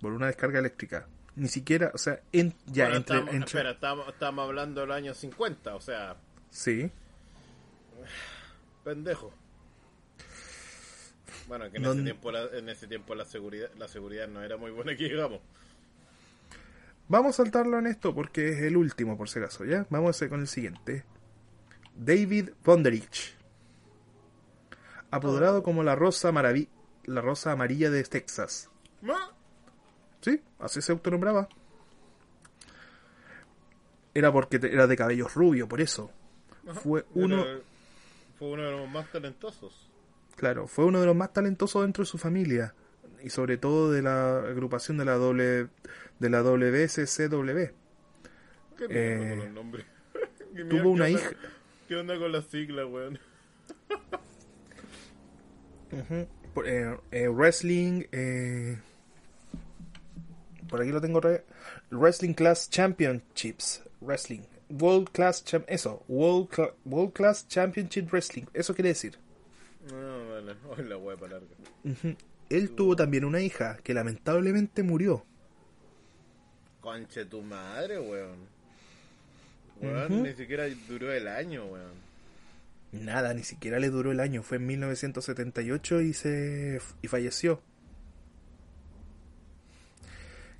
Por 0.00 0.12
una 0.12 0.26
descarga 0.26 0.58
eléctrica. 0.58 1.06
Ni 1.36 1.48
siquiera, 1.48 1.90
o 1.94 1.98
sea, 1.98 2.20
en, 2.32 2.54
ya 2.66 2.84
Bueno, 2.84 2.96
entre, 2.98 3.16
estamos, 3.16 3.34
entre- 3.34 3.46
Espera, 3.46 3.70
estamos, 3.72 4.08
estamos 4.08 4.44
hablando 4.48 4.80
del 4.80 4.92
año 4.92 5.14
50, 5.14 5.74
o 5.74 5.80
sea, 5.80 6.16
Sí. 6.50 6.90
pendejo. 8.84 9.32
Bueno, 11.46 11.70
que 11.70 11.76
en, 11.78 11.82
No- 11.82 11.92
ese 11.92 12.02
tiempo 12.02 12.30
la, 12.32 12.44
en 12.52 12.68
ese 12.68 12.86
tiempo 12.86 13.14
la 13.14 13.24
seguridad 13.24 13.70
la 13.78 13.88
seguridad 13.88 14.28
no 14.28 14.42
era 14.42 14.56
muy 14.56 14.70
buena 14.70 14.96
que 14.96 15.04
digamos. 15.04 15.40
Vamos 17.08 17.30
a 17.34 17.42
saltarlo 17.42 17.78
en 17.78 17.86
esto 17.88 18.14
porque 18.14 18.50
es 18.50 18.58
el 18.62 18.76
último, 18.76 19.16
por 19.16 19.28
si 19.28 19.40
acaso, 19.40 19.64
¿ya? 19.64 19.84
Vamos 19.90 20.20
a 20.22 20.28
con 20.28 20.40
el 20.40 20.46
siguiente. 20.46 21.04
David 21.96 22.50
Bonderich. 22.64 23.34
Apodado 25.10 25.62
como 25.64 25.82
la 25.82 25.96
rosa, 25.96 26.30
maravi 26.30 26.68
la 27.04 27.20
rosa 27.20 27.50
amarilla 27.52 27.90
de 27.90 28.04
Texas. 28.04 28.70
¿Ma? 29.02 29.29
Sí, 30.20 30.40
así 30.58 30.82
se 30.82 30.92
autonombraba. 30.92 31.48
Era 34.14 34.32
porque 34.32 34.58
te- 34.58 34.72
era 34.72 34.86
de 34.86 34.96
cabellos 34.96 35.34
rubio, 35.34 35.68
por 35.68 35.80
eso. 35.80 36.10
Fue 36.82 37.04
uno, 37.14 37.44
Era- 37.44 37.60
fue 38.38 38.48
uno 38.52 38.62
de 38.64 38.70
los 38.72 38.90
más 38.90 39.10
talentosos. 39.12 39.88
claro, 40.36 40.66
fue 40.66 40.84
uno 40.86 41.00
de 41.00 41.06
los 41.06 41.16
más 41.16 41.32
talentosos 41.32 41.82
dentro 41.82 42.02
de 42.04 42.06
su 42.10 42.18
familia. 42.18 42.74
Y 43.22 43.28
sobre 43.30 43.56
todo 43.58 43.92
de 43.92 44.00
la 44.02 44.38
agrupación 44.38 44.96
de 44.96 45.04
la 45.04 45.14
doble, 45.14 45.68
de 46.18 46.30
la 46.30 46.42
WSCW. 46.42 47.70
¿Qué 48.78 48.86
Eh, 48.88 49.28
con 49.28 49.38
los 49.38 49.50
nombres? 49.50 49.86
¿Qué 50.54 50.64
mierda- 50.64 50.70
Tuvo 50.82 50.90
una 50.90 51.08
hija. 51.10 51.30
¿Qué 51.86 51.96
onda 51.96 52.18
con 52.18 52.32
las 52.32 52.44
siglas, 52.46 52.86
weón? 52.88 53.18
Eh, 56.64 56.96
eh, 57.10 57.28
wrestling. 57.28 58.04
eh, 58.12 58.78
por 60.70 60.80
aquí 60.80 60.90
lo 60.90 61.00
tengo. 61.00 61.20
re- 61.20 61.44
Wrestling 61.90 62.32
Class 62.34 62.70
Championships. 62.70 63.82
Wrestling. 64.00 64.40
World 64.70 65.10
Class 65.10 65.44
Cham- 65.44 65.64
Eso. 65.66 66.04
World, 66.08 66.48
Cla- 66.48 66.72
World 66.84 67.12
Class 67.12 67.46
Championship 67.48 68.08
Wrestling. 68.12 68.44
Eso 68.54 68.74
quiere 68.74 68.90
decir. 68.90 69.18
No, 69.90 70.28
vale. 70.30 70.54
Hoy 70.70 70.84
la 70.84 71.16
para 71.16 71.32
larga. 71.32 71.46
Ujú. 71.84 72.16
Él 72.48 72.70
tuvo 72.70 72.96
también 72.96 73.24
una 73.24 73.40
hija 73.40 73.78
que 73.82 73.94
lamentablemente 73.94 74.82
murió. 74.82 75.24
Conche 76.80 77.24
tu 77.26 77.42
madre, 77.42 77.98
weón. 78.00 78.48
Weón, 79.80 80.22
ni 80.24 80.32
siquiera 80.34 80.64
duró 80.88 81.12
el 81.12 81.26
año, 81.28 81.64
weón. 81.66 81.92
Nada, 82.92 83.34
ni 83.34 83.44
siquiera 83.44 83.78
le 83.78 83.88
duró 83.88 84.10
el 84.12 84.20
año. 84.20 84.42
Fue 84.42 84.56
en 84.56 84.66
1978 84.66 86.00
y 86.00 86.12
se 86.12 86.80
y 87.02 87.08
falleció. 87.08 87.60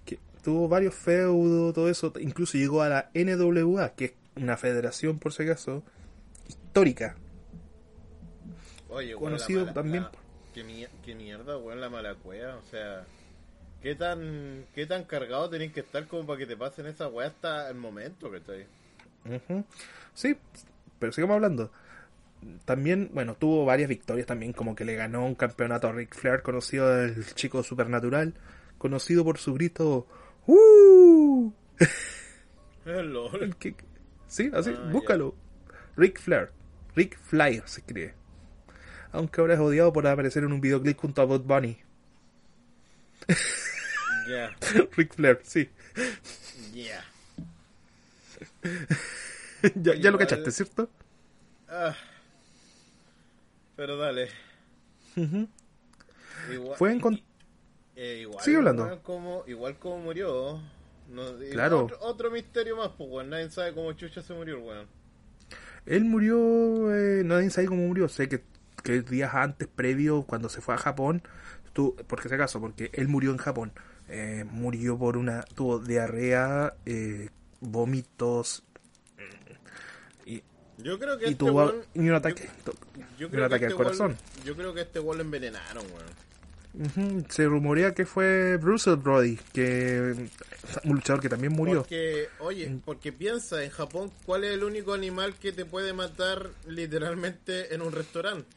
Que 0.04 0.18
tuvo 0.42 0.68
varios 0.68 0.94
feudos, 0.94 1.74
todo 1.74 1.88
eso. 1.88 2.12
Incluso 2.20 2.56
llegó 2.58 2.82
a 2.82 2.88
la 2.88 3.10
NWA, 3.14 3.94
que 3.94 4.04
es 4.06 4.12
una 4.36 4.56
federación, 4.56 5.18
por 5.18 5.32
si 5.32 5.42
acaso, 5.44 5.82
histórica. 6.48 7.16
Oye, 8.88 9.14
Conocido 9.14 9.60
la 9.60 9.64
mala- 9.66 9.74
también 9.74 10.02
la- 10.04 10.12
¿qué, 10.54 10.64
mier- 10.64 10.90
qué 11.04 11.14
mierda, 11.14 11.56
weón, 11.58 11.80
la 11.80 11.88
mala 11.90 12.14
cueva. 12.16 12.56
O 12.56 12.62
sea, 12.70 13.04
¿qué 13.82 13.94
tan, 13.94 14.64
qué 14.74 14.86
tan 14.86 15.04
cargado 15.04 15.48
tenés 15.48 15.72
que 15.72 15.80
estar 15.80 16.06
como 16.06 16.26
para 16.26 16.38
que 16.38 16.46
te 16.46 16.56
pasen 16.56 16.86
esa 16.86 17.08
weá 17.08 17.28
hasta 17.28 17.68
el 17.70 17.76
momento 17.76 18.30
que 18.30 18.38
estoy? 18.38 18.64
Ujú. 19.26 19.64
Sí, 20.14 20.36
pero 20.98 21.12
sigamos 21.12 21.34
hablando. 21.36 21.70
También, 22.64 23.10
bueno, 23.12 23.34
tuvo 23.34 23.66
varias 23.66 23.88
victorias 23.88 24.26
también, 24.26 24.52
como 24.54 24.74
que 24.74 24.84
le 24.86 24.94
ganó 24.96 25.26
un 25.26 25.34
campeonato 25.34 25.88
a 25.88 25.92
Ric 25.92 26.14
Flair, 26.14 26.42
conocido 26.42 26.98
el 27.04 27.26
chico 27.34 27.62
supernatural, 27.62 28.32
conocido 28.78 29.24
por 29.24 29.36
su 29.38 29.52
grito 29.54 30.06
¡Uh! 30.52 31.52
LOL. 32.84 33.56
Sí, 34.26 34.50
así, 34.52 34.70
Ah, 34.76 34.88
búscalo. 34.90 35.36
Ric 35.96 36.18
Flair. 36.20 36.50
Ric 36.96 37.16
Flair 37.18 37.62
se 37.66 37.80
escribe. 37.80 38.14
Aunque 39.12 39.40
ahora 39.40 39.54
es 39.54 39.60
odiado 39.60 39.92
por 39.92 40.06
aparecer 40.06 40.42
en 40.42 40.52
un 40.52 40.60
videoclip 40.60 40.98
junto 40.98 41.22
a 41.22 41.24
Bud 41.24 41.42
Bunny. 41.42 41.78
Ya, 44.28 44.56
Ric 44.96 45.14
Flair, 45.14 45.40
sí. 45.44 45.68
ya. 46.74 47.04
ya, 49.76 49.94
ya 49.94 50.10
lo 50.10 50.18
cachaste, 50.18 50.50
¿cierto? 50.50 50.90
Ah. 51.68 51.94
Pero 53.76 53.96
dale. 53.96 54.28
Igual, 56.52 56.76
Fue 56.76 56.92
en 56.92 57.00
eh, 57.96 58.18
igual, 58.22 58.44
Sigue 58.44 58.56
hablando. 58.58 59.00
Como, 59.02 59.44
igual 59.46 59.78
como 59.78 59.98
murió. 59.98 60.60
No, 61.08 61.22
Claro. 61.50 61.84
Otro, 61.84 61.98
otro 62.00 62.30
misterio 62.30 62.76
más, 62.76 62.90
pues, 62.96 63.10
weón. 63.10 63.30
Nadie 63.30 63.50
sabe 63.50 63.74
cómo 63.74 63.92
chucha 63.92 64.22
se 64.22 64.32
murió 64.32 64.60
weón. 64.60 64.86
Él 65.86 66.04
murió, 66.04 66.94
eh, 66.94 67.24
nadie 67.24 67.50
sabe 67.50 67.66
cómo 67.66 67.86
murió, 67.86 68.08
sé 68.08 68.28
que, 68.28 68.42
que 68.84 69.00
días 69.00 69.34
antes, 69.34 69.66
previo, 69.66 70.22
cuando 70.22 70.48
se 70.48 70.60
fue 70.60 70.74
a 70.74 70.78
Japón, 70.78 71.22
tu, 71.72 71.96
porque 72.06 72.28
si 72.28 72.34
acaso, 72.34 72.60
porque 72.60 72.90
él 72.92 73.08
murió 73.08 73.30
en 73.30 73.38
Japón, 73.38 73.72
eh, 74.08 74.44
murió 74.50 74.98
por 74.98 75.16
una, 75.16 75.42
tuvo 75.54 75.78
diarrea, 75.78 76.74
eh, 76.84 77.30
vómitos, 77.60 78.62
y, 80.26 80.42
Yo 80.78 80.98
creo 80.98 81.18
que 81.18 81.24
y 81.24 81.28
este 81.30 81.38
tuvo 81.38 81.72
y 81.94 82.08
un 82.08 82.14
ataque, 82.14 82.48
Yo, 82.66 82.72
yo 83.18 83.26
un 83.26 83.30
creo 83.32 83.40
que 83.40 83.44
ataque 83.46 83.64
este 83.64 83.72
al 83.72 83.76
corazón. 83.76 84.16
yo 84.44 84.54
creo 84.54 84.74
que 84.74 84.82
este 84.82 85.00
lo 85.00 85.14
envenenaron, 85.14 85.84
weón. 85.86 86.29
Ujú, 86.72 87.24
Se 87.28 87.46
rumorea 87.46 87.94
que 87.94 88.06
fue 88.06 88.56
Bruce 88.56 88.94
Brody, 88.94 89.36
que 89.52 90.28
un 90.84 90.94
luchador 90.94 91.20
que 91.20 91.28
también 91.28 91.52
murió. 91.52 91.78
Porque, 91.80 92.28
oye, 92.38 92.80
porque 92.84 93.12
piensa, 93.12 93.64
en 93.64 93.70
Japón, 93.70 94.12
¿cuál 94.24 94.44
es 94.44 94.52
el 94.52 94.62
único 94.62 94.94
animal 94.94 95.34
que 95.34 95.52
te 95.52 95.64
puede 95.64 95.92
matar 95.92 96.50
literalmente 96.66 97.74
en 97.74 97.82
un 97.82 97.92
restaurante? 97.92 98.48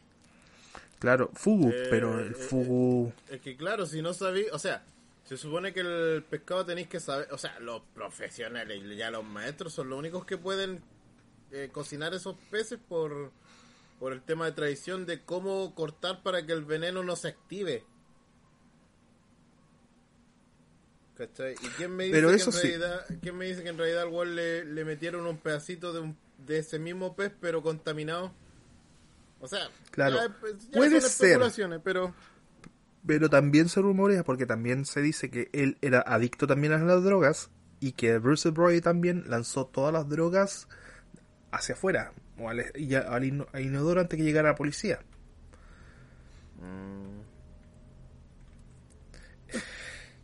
Claro, 1.00 1.30
Fugu, 1.34 1.70
Eh, 1.70 1.86
pero 1.90 2.18
el 2.20 2.32
eh, 2.32 2.34
Fugu... 2.34 3.12
Es 3.28 3.40
que 3.40 3.56
claro, 3.56 3.84
si 3.84 4.00
no 4.00 4.14
sabéis, 4.14 4.46
o 4.52 4.58
sea, 4.58 4.84
se 5.24 5.36
supone 5.36 5.72
que 5.72 5.80
el 5.80 6.22
pescado 6.22 6.64
tenéis 6.64 6.88
que 6.88 7.00
saber, 7.00 7.28
o 7.32 7.38
sea, 7.38 7.58
los 7.58 7.82
profesionales 7.94 8.80
y 8.82 8.96
ya 8.96 9.10
los 9.10 9.24
maestros 9.24 9.72
son 9.72 9.90
los 9.90 9.98
únicos 9.98 10.24
que 10.24 10.38
pueden 10.38 10.80
eh, 11.50 11.68
cocinar 11.72 12.14
esos 12.14 12.36
peces 12.50 12.78
por, 12.88 13.32
por 13.98 14.12
el 14.12 14.22
tema 14.22 14.46
de 14.46 14.52
tradición 14.52 15.04
de 15.04 15.20
cómo 15.20 15.74
cortar 15.74 16.22
para 16.22 16.46
que 16.46 16.52
el 16.52 16.64
veneno 16.64 17.02
no 17.02 17.16
se 17.16 17.28
active. 17.28 17.84
¿Cachai? 21.16 21.54
¿Y 21.54 21.68
quién 21.76 21.94
me 21.94 22.04
dice, 22.04 22.16
Pero 22.16 22.28
que, 22.30 22.34
eso 22.36 22.50
en 22.50 22.56
sí. 22.56 22.62
realidad, 22.68 23.06
quién 23.22 23.36
me 23.36 23.44
dice 23.46 23.62
que 23.62 23.68
en 23.68 23.78
realidad 23.78 24.02
al 24.02 24.08
weón 24.08 24.34
le, 24.34 24.64
le 24.64 24.84
metieron 24.84 25.26
un 25.26 25.38
pedacito 25.38 25.92
de, 25.92 26.00
un, 26.00 26.16
de 26.44 26.58
ese 26.58 26.78
mismo 26.78 27.14
pez 27.14 27.32
pero 27.40 27.62
contaminado? 27.62 28.32
O 29.40 29.46
sea, 29.46 29.68
Claro, 29.92 30.16
ya, 30.16 30.36
pues, 30.40 30.54
ya 30.70 30.72
puede 30.72 31.00
son 31.00 31.10
ser. 31.10 31.26
especulaciones, 31.28 31.80
pero... 31.84 32.14
Pero 33.06 33.28
también 33.28 33.68
se 33.68 33.80
rumorea, 33.82 34.24
porque 34.24 34.46
también 34.46 34.86
se 34.86 35.02
dice 35.02 35.30
que 35.30 35.50
él 35.52 35.76
era 35.82 36.00
adicto 36.00 36.46
también 36.46 36.72
a 36.72 36.78
las 36.78 37.04
drogas 37.04 37.50
y 37.78 37.92
que 37.92 38.16
Bruce 38.18 38.48
Brody 38.50 38.80
también 38.80 39.24
lanzó 39.28 39.66
todas 39.66 39.92
las 39.92 40.08
drogas 40.08 40.68
hacia 41.52 41.74
afuera 41.74 42.12
o 42.38 42.48
al, 42.48 42.64
y 42.74 42.94
al 42.94 43.24
inodoro 43.60 44.00
antes 44.00 44.16
que 44.16 44.24
llegara 44.24 44.48
la 44.48 44.54
policía. 44.56 45.00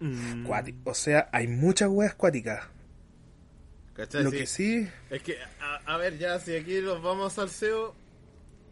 Cuati- 0.01 0.75
O 0.85 0.95
sea, 0.95 1.29
hay 1.33 1.47
muchas 1.47 1.89
weas 1.91 2.15
cuáticas. 2.15 2.65
¿Cachai? 3.95 4.25
Lo 4.25 4.31
Sí. 4.31 4.37
que 4.39 4.47
sí, 4.47 4.89
Es 5.11 5.23
que, 5.23 5.37
a, 5.61 5.77
a 5.95 5.97
ver, 5.99 6.17
ya, 6.19 6.39
si 6.41 6.57
aquí 6.57 6.81
nos 6.81 7.03
vamos 7.03 7.39
al 7.39 7.51
SEO, 7.51 7.95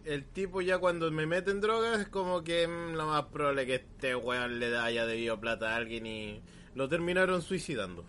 el 0.07 0.25
tipo 0.25 0.63
ya 0.63 0.79
cuando 0.79 1.11
me 1.11 1.27
mete 1.27 1.51
en 1.51 1.61
drogas 1.61 2.01
es 2.01 2.09
como 2.09 2.43
que 2.43 2.67
mm, 2.67 2.95
lo 2.95 3.07
más 3.09 3.25
probable 3.27 3.67
que 3.67 3.75
este 3.75 4.17
weón 4.17 4.59
le 4.59 4.75
haya 4.79 5.05
debido 5.05 5.39
plata 5.39 5.73
a 5.75 5.77
alguien 5.77 6.07
y 6.07 6.41
lo 6.75 6.89
terminaron 6.89 7.43
suicidando. 7.43 8.07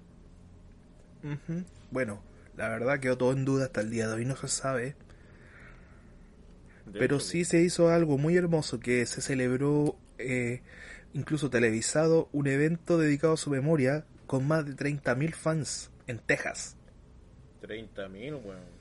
bueno, 1.92 2.22
la 2.56 2.70
verdad 2.70 3.00
quedó 3.00 3.18
todo 3.18 3.34
en 3.34 3.44
duda 3.44 3.66
hasta 3.66 3.82
el 3.82 3.90
día 3.90 4.08
de 4.08 4.14
hoy, 4.14 4.26
no 4.26 4.38
se 4.38 4.48
sabe. 4.48 4.96
De 6.86 6.98
Pero 7.00 7.20
sí 7.20 7.44
se 7.46 7.62
hizo 7.62 7.90
algo 7.90 8.18
muy 8.18 8.36
hermoso 8.38 8.80
que 8.80 9.06
se 9.06 9.22
celebró, 9.22 9.98
eh, 10.18 10.62
incluso 11.14 11.50
televisado, 11.50 12.30
un 12.32 12.48
evento 12.48 12.98
dedicado 12.98 13.34
a 13.34 13.38
su 13.38 13.50
memoria 13.50 14.06
con 14.28 14.48
más 14.48 14.66
de 14.66 14.74
30.000 14.76 15.34
fans 15.34 15.90
en 16.08 16.20
Texas. 16.20 16.76
30 17.62 18.08
mil, 18.10 18.36
weón. 18.36 18.80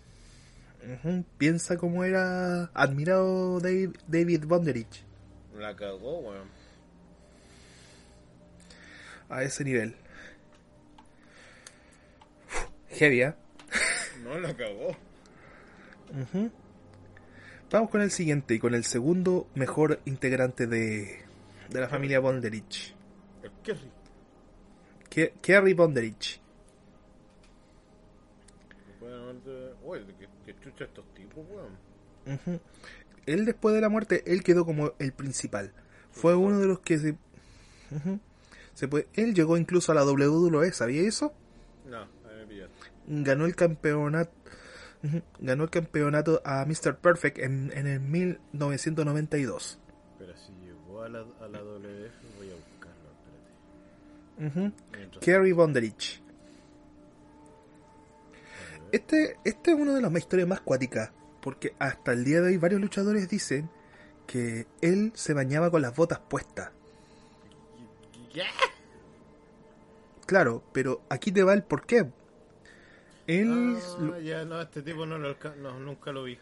Ujú, 1.02 1.24
Piensa 1.38 1.76
cómo 1.76 2.04
era 2.04 2.70
admirado 2.74 3.58
Dave- 3.60 3.92
David 4.06 4.44
Bonderich 4.46 5.04
La 5.56 5.74
cagó, 5.74 6.20
weón. 6.20 6.46
a 9.28 9.42
ese 9.42 9.64
nivel. 9.64 9.96
Heavy, 12.90 13.22
¿eh? 13.22 13.34
No 14.22 14.38
la 14.38 14.56
cagó. 14.56 14.96
Vamos 17.70 17.90
con 17.90 18.00
el 18.00 18.10
siguiente 18.10 18.54
y 18.54 18.58
con 18.58 18.74
el 18.74 18.84
segundo 18.84 19.46
mejor 19.54 20.00
integrante 20.06 20.66
de, 20.66 21.22
de 21.70 21.80
la 21.80 21.88
familia 21.88 22.20
Bonderich. 22.20 22.94
El 23.42 23.50
Kerry. 23.62 23.90
Ke- 25.10 25.32
Kerry 25.40 25.74
Bonderich. 25.74 26.40
De- 29.44 29.74
Oye, 29.84 30.04
¿qué, 30.18 30.28
qué 30.44 30.54
chucha 30.60 30.84
estos 30.84 31.04
tipos, 31.14 31.44
weón? 31.48 32.60
Él 33.26 33.44
después 33.44 33.74
de 33.74 33.80
la 33.80 33.88
muerte, 33.88 34.22
él 34.26 34.42
quedó 34.42 34.64
como 34.64 34.92
el 34.98 35.12
principal. 35.12 35.72
Fue 36.10 36.34
uno 36.34 36.58
de 36.58 36.66
los 36.66 36.80
que 36.80 36.98
se... 36.98 37.16
Se 38.74 38.88
puede... 38.88 39.06
Él 39.14 39.34
llegó 39.34 39.56
incluso 39.56 39.92
a 39.92 39.94
la 39.94 40.04
WWE, 40.04 40.72
¿sabía 40.72 41.02
eso? 41.02 41.32
No, 41.86 42.00
ahí 42.02 42.08
me 42.40 42.46
pillaste. 42.46 42.74
Ganó 43.06 43.44
el 43.46 43.54
campeonato... 43.54 44.32
Ganó 45.38 45.64
el 45.64 45.70
campeonato 45.70 46.42
a 46.44 46.64
Mr. 46.64 46.96
Perfect 46.96 47.38
en, 47.38 47.70
en 47.74 47.86
el 47.86 48.00
1992. 48.00 49.78
A 51.08 51.10
la, 51.10 51.20
a 51.20 51.48
la 51.48 51.58
WF, 51.62 52.36
voy 52.36 52.50
a 52.50 52.54
buscarlo, 52.54 53.08
espérate. 54.36 54.72
Mientras- 54.98 55.24
Kerry 55.24 55.52
Bonderich. 55.52 56.20
Este, 58.92 59.38
este 59.44 59.70
es 59.72 59.78
una 59.78 59.94
de 59.94 60.02
las 60.02 60.12
historias 60.14 60.46
más 60.46 60.60
cuáticas, 60.60 61.10
porque 61.40 61.74
hasta 61.78 62.12
el 62.12 62.24
día 62.24 62.42
de 62.42 62.48
hoy 62.48 62.56
varios 62.58 62.82
luchadores 62.82 63.26
dicen 63.28 63.70
que 64.26 64.66
él 64.82 65.12
se 65.14 65.32
bañaba 65.32 65.70
con 65.70 65.80
las 65.80 65.96
botas 65.96 66.18
puestas. 66.20 66.72
¿Qué? 68.32 68.42
Claro, 70.26 70.62
pero 70.72 71.00
aquí 71.08 71.32
te 71.32 71.42
va 71.42 71.54
el 71.54 71.62
porqué. 71.62 72.06
Él... 73.26 73.78
Ah, 74.12 74.18
ya, 74.18 74.44
no, 74.44 74.60
este 74.60 74.82
tipo 74.82 75.06
no 75.06 75.16
lo 75.16 75.36
no, 75.62 75.80
nunca 75.80 76.12
lo 76.12 76.24
vi. 76.24 76.38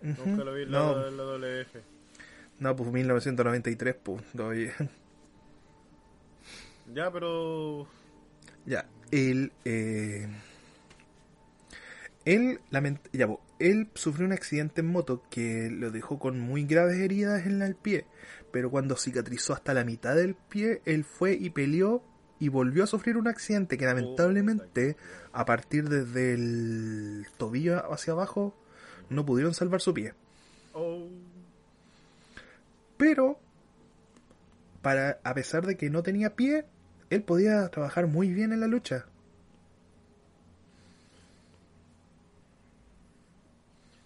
Nunca 0.00 0.42
lo 0.42 0.54
vi 0.54 0.62
en 0.62 0.72
la, 0.72 0.78
no, 0.78 1.06
en 1.06 1.16
la 1.18 1.22
WF. 1.24 1.91
No, 2.62 2.76
pues 2.76 2.92
1993, 2.92 3.96
pues. 4.02 4.22
oye. 4.38 4.72
Ya, 6.94 7.10
pero. 7.10 7.86
ya, 8.66 8.86
él... 9.10 9.52
Eh, 9.64 10.28
él, 12.24 12.60
lament- 12.70 13.00
ya, 13.12 13.26
pues, 13.26 13.40
él 13.58 13.88
sufrió 13.94 14.26
un 14.26 14.32
accidente 14.32 14.80
en 14.80 14.86
moto 14.88 15.22
que 15.28 15.70
lo 15.70 15.90
dejó 15.90 16.18
con 16.20 16.38
muy 16.38 16.64
graves 16.64 16.98
heridas 16.98 17.46
en 17.46 17.62
el 17.62 17.74
pie, 17.74 18.06
pero 18.52 18.70
cuando 18.70 18.96
cicatrizó 18.96 19.54
hasta 19.54 19.74
la 19.74 19.84
mitad 19.84 20.14
del 20.14 20.34
pie, 20.34 20.82
él 20.84 21.02
fue 21.04 21.32
y 21.34 21.50
peleó 21.50 22.02
y 22.38 22.48
volvió 22.48 22.84
a 22.84 22.86
sufrir 22.86 23.16
un 23.16 23.26
accidente 23.26 23.76
que 23.76 23.86
lamentablemente 23.86 24.96
a 25.32 25.44
partir 25.44 25.88
desde 25.88 26.34
el 26.34 27.26
tobillo 27.38 27.92
hacia 27.92 28.12
abajo 28.12 28.54
no 29.10 29.24
pudieron 29.26 29.54
salvar 29.54 29.80
su 29.80 29.92
pie. 29.94 30.14
Oh. 30.74 31.08
Pero, 33.02 33.36
para, 34.80 35.18
a 35.24 35.34
pesar 35.34 35.66
de 35.66 35.76
que 35.76 35.90
no 35.90 36.04
tenía 36.04 36.36
pie, 36.36 36.66
él 37.10 37.24
podía 37.24 37.68
trabajar 37.68 38.06
muy 38.06 38.32
bien 38.32 38.52
en 38.52 38.60
la 38.60 38.68
lucha. 38.68 39.06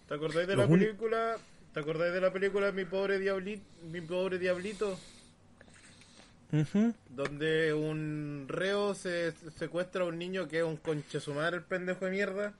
¿Te 0.07 0.15
acordáis 0.15 0.47
de 0.47 0.55
Los 0.55 0.67
la 0.67 0.75
película? 0.75 1.35
¿Te 1.75 1.79
acordáis 1.79 2.11
de 2.11 2.21
la 2.21 2.33
película 2.33 2.71
Mi 2.71 2.85
pobre 2.85 3.19
diablito? 3.19 3.61
Mi 3.83 4.01
pobre 4.01 4.39
diablito. 4.39 4.97
Donde 7.11 7.75
un 7.75 8.47
reo 8.49 8.95
se 8.95 9.31
secuestra 9.59 10.05
a 10.05 10.07
un 10.07 10.17
niño 10.17 10.47
que 10.47 10.57
es 10.57 10.63
un 10.63 10.77
conche 10.77 11.19
el 11.53 11.61
pendejo 11.61 12.05
de 12.05 12.11
mierda. 12.11 12.53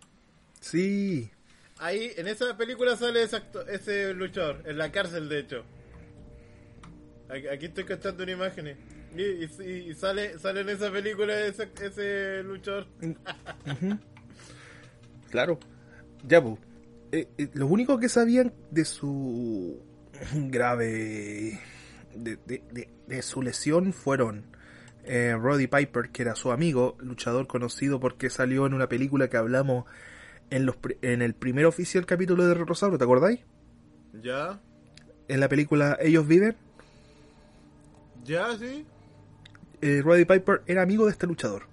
Sí, 0.61 1.31
Ahí, 1.79 2.11
en 2.15 2.27
esa 2.27 2.55
película 2.57 2.95
sale 2.95 3.23
ese, 3.23 3.37
acto- 3.37 3.67
ese 3.67 4.13
luchador, 4.13 4.61
en 4.65 4.77
la 4.77 4.91
cárcel 4.91 5.29
de 5.29 5.39
hecho. 5.39 5.65
Aquí, 7.29 7.65
estoy 7.65 7.83
cachando 7.83 8.23
una 8.23 8.31
imagen. 8.31 8.77
Y, 9.15 9.21
y- 9.21 9.89
y 9.89 9.93
sale, 9.95 10.37
sale 10.39 10.61
en 10.61 10.69
esa 10.69 10.91
película 10.91 11.37
ese, 11.41 11.69
ese 11.81 12.43
luchador. 12.43 12.87
claro. 15.29 15.59
Ya, 16.27 16.41
pues. 16.41 16.57
eh, 17.11 17.27
eh, 17.37 17.49
los 17.53 17.69
únicos 17.69 17.99
que 17.99 18.09
sabían 18.09 18.53
de 18.71 18.85
su 18.85 19.81
grave. 20.33 21.59
de, 22.15 22.37
de- 22.45 22.63
de- 22.71 22.89
de 23.07 23.21
su 23.21 23.41
lesión 23.41 23.93
fueron 23.93 24.45
eh, 25.03 25.33
Roddy 25.39 25.67
Piper, 25.67 26.09
que 26.09 26.21
era 26.23 26.35
su 26.35 26.51
amigo, 26.51 26.97
luchador 26.99 27.47
conocido 27.47 27.99
porque 27.99 28.29
salió 28.29 28.65
en 28.65 28.73
una 28.73 28.89
película 28.89 29.29
que 29.29 29.37
hablamos 29.37 29.85
en, 30.49 30.65
los, 30.65 30.75
pri- 30.75 30.97
en 31.01 31.21
el 31.21 31.33
primer 31.33 31.65
oficial 31.65 32.05
capítulo 32.05 32.45
de 32.45 32.53
Rosauro, 32.55 32.97
¿te 32.97 33.03
acordáis? 33.05 33.39
¿Ya? 34.21 34.59
En 35.29 35.39
la 35.39 35.47
película 35.47 35.97
Ellos 36.01 36.27
Viven, 36.27 36.55
¿Ya, 38.27 38.55
sí? 38.57 38.85
eh, 39.81 40.01
Roddy 40.03 40.25
Piper 40.25 40.61
era 40.67 40.81
amigo 40.83 41.05
de 41.05 41.11
este 41.11 41.25
luchador 41.27 41.65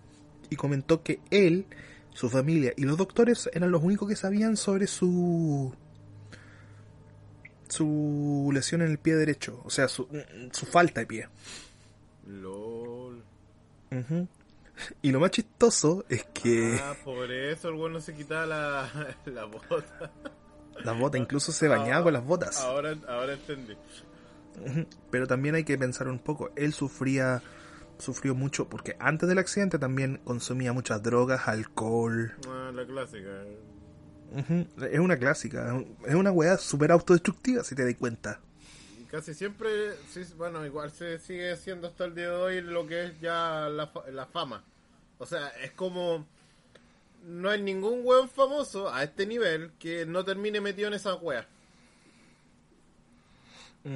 y 0.51 0.57
comentó 0.57 1.03
que 1.03 1.21
él, 1.31 1.67
su 2.13 2.31
familia 2.31 2.73
y 2.77 2.85
los 2.85 2.97
doctores 2.97 3.51
eran 3.53 3.71
los 3.71 3.83
únicos 3.83 4.09
que 4.09 4.17
sabían 4.17 4.57
sobre 4.57 4.87
su 4.87 5.75
su 7.69 8.51
lesión 8.53 8.83
en 8.83 8.91
el 8.91 8.99
pie 8.99 9.17
derecho, 9.17 9.61
o 9.65 9.71
sea, 9.71 9.89
su, 9.89 10.07
su 10.53 10.67
falta 10.67 11.01
de 11.01 11.07
pie. 11.07 11.29
LOL. 12.27 13.23
Ujú. 13.91 14.29
Y 15.03 15.11
lo 15.13 15.21
más 15.21 15.31
chistoso 15.31 16.05
es 16.09 16.25
que 16.27 16.79
Ah, 16.81 16.95
por 17.05 17.31
eso 17.33 17.69
el 17.69 17.75
bueno 17.75 18.01
se 18.01 18.15
quitaba 18.15 18.47
la, 18.47 19.17
la 19.27 19.45
bota. 19.47 20.13
las 20.85 20.99
botas 20.99 21.21
incluso 21.21 21.53
se 21.53 21.69
bañaba 21.69 22.05
con 22.05 22.13
las 22.13 22.25
botas. 22.25 22.61
Ahora, 22.61 22.95
ahora 23.09 23.33
entendí. 23.35 23.75
Pero 25.11 25.27
también 25.27 25.55
hay 25.55 25.65
que 25.65 25.77
pensar 25.79 26.09
un 26.09 26.19
poco. 26.19 26.51
Él 26.57 26.73
sufría, 26.73 27.43
sufrió 27.99 28.35
mucho 28.35 28.69
porque 28.69 28.97
antes 28.99 29.29
del 29.29 29.39
accidente 29.39 29.79
también 29.79 30.21
consumía 30.25 30.73
muchas 30.73 31.03
drogas, 31.03 31.49
alcohol. 31.49 32.35
Ah, 32.49 32.71
la 32.75 32.87
clásica. 32.87 33.31
Es 34.91 34.99
una 34.99 35.17
clásica. 35.17 35.85
Es 36.07 36.15
una 36.15 36.33
weá 36.33 36.57
súper 36.59 36.91
autodestructiva 36.93 37.63
si 37.63 37.75
te 37.75 37.85
das 37.85 37.95
cuenta. 37.95 38.41
Y 39.01 39.05
casi 39.05 39.35
siempre, 39.35 39.95
sí, 40.11 40.23
bueno, 40.37 40.65
igual 40.67 40.91
se 40.91 41.19
sigue 41.19 41.57
siendo 41.57 41.89
hasta 41.89 42.05
el 42.05 42.15
día 42.15 42.31
de 42.31 42.37
hoy 42.37 42.61
lo 42.61 42.87
que 42.87 43.05
es 43.05 43.21
ya 43.21 43.69
la, 43.71 43.93
la 44.13 44.27
fama. 44.27 44.65
O 45.19 45.27
sea, 45.27 45.49
es 45.63 45.71
como... 45.73 46.27
No 47.27 47.49
hay 47.49 47.63
ningún 47.63 48.01
weón 48.05 48.29
famoso 48.29 48.93
a 48.93 49.03
este 49.03 49.25
nivel 49.25 49.73
que 49.79 50.05
no 50.05 50.25
termine 50.25 50.61
metido 50.61 50.89
en 50.89 50.95
esas 50.95 51.17
weas. 51.23 51.47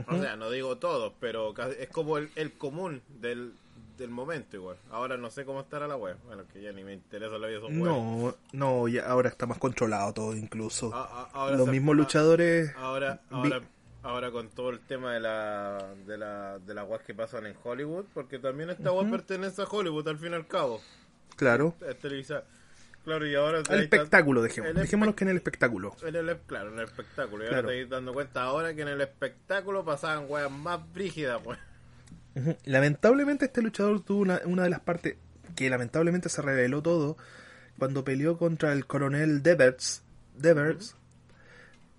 O 0.06 0.18
sea, 0.20 0.36
no 0.36 0.50
digo 0.50 0.76
todos, 0.78 1.12
pero 1.20 1.54
es 1.78 1.88
como 1.88 2.18
el, 2.18 2.30
el 2.36 2.52
común 2.52 3.00
del, 3.20 3.52
del 3.96 4.10
momento 4.10 4.56
igual. 4.56 4.76
Ahora 4.90 5.16
no 5.16 5.30
sé 5.30 5.44
cómo 5.44 5.60
estará 5.60 5.88
la 5.88 5.96
web. 5.96 6.16
Bueno, 6.26 6.44
que 6.52 6.60
ya 6.60 6.72
ni 6.72 6.84
me 6.84 6.92
interesa 6.92 7.38
la 7.38 7.46
vida 7.48 7.60
de. 7.60 7.70
No, 7.70 8.34
no, 8.52 8.86
ya 8.88 9.06
ahora 9.08 9.28
está 9.30 9.46
más 9.46 9.58
controlado 9.58 10.12
todo 10.12 10.36
incluso. 10.36 10.94
A- 10.94 11.02
a- 11.04 11.30
ahora 11.32 11.56
Los 11.56 11.68
mismos 11.68 11.96
luchadores... 11.96 12.72
Ahora, 12.76 13.20
ahora, 13.30 13.62
ahora 14.02 14.30
con 14.30 14.48
todo 14.50 14.70
el 14.70 14.80
tema 14.80 15.14
de 15.14 15.20
la 15.20 15.94
de 16.06 16.18
la 16.18 16.58
de 16.58 16.74
las 16.74 16.86
weas 16.88 17.02
que 17.02 17.14
pasan 17.14 17.46
en 17.46 17.56
Hollywood, 17.64 18.04
porque 18.12 18.38
también 18.38 18.68
esta 18.70 18.92
web 18.92 19.10
pertenece 19.10 19.62
a 19.62 19.64
Hollywood 19.64 20.06
al 20.08 20.18
fin 20.18 20.32
y 20.32 20.34
al 20.34 20.46
cabo. 20.46 20.80
Claro. 21.36 21.74
Es 21.88 21.98
televisar. 21.98 22.44
Claro, 23.08 23.26
y 23.26 23.34
ahora 23.34 23.62
te 23.62 23.72
Al 23.72 23.80
espectáculo, 23.80 24.42
dejemos. 24.42 24.68
el 24.68 24.76
Dejémonos 24.76 25.14
que 25.14 25.24
en 25.24 25.30
el 25.30 25.36
espectáculo. 25.36 25.96
en 26.02 26.14
el, 26.14 26.36
claro, 26.46 26.72
en 26.74 26.78
el 26.78 26.84
espectáculo. 26.84 27.42
Y 27.42 27.46
ahora 27.46 27.56
Claro. 27.60 27.68
te 27.68 27.76
estás 27.80 27.90
dando 27.90 28.12
cuenta 28.12 28.42
ahora 28.42 28.74
que 28.74 28.82
en 28.82 28.88
el 28.88 29.00
espectáculo 29.00 29.82
pasaban 29.82 30.26
weas 30.28 30.50
más 30.50 30.80
brígidas, 30.92 31.40
pues. 31.42 31.58
Lamentablemente 32.66 33.46
este 33.46 33.62
luchador 33.62 34.00
tuvo 34.04 34.20
una, 34.20 34.40
una 34.44 34.64
de 34.64 34.70
las 34.70 34.80
partes 34.80 35.16
que 35.56 35.70
lamentablemente 35.70 36.28
se 36.28 36.42
reveló 36.42 36.82
todo 36.82 37.16
cuando 37.78 38.04
peleó 38.04 38.36
contra 38.36 38.74
el 38.74 38.86
coronel 38.86 39.42
Devers. 39.42 40.02
Devers 40.36 40.94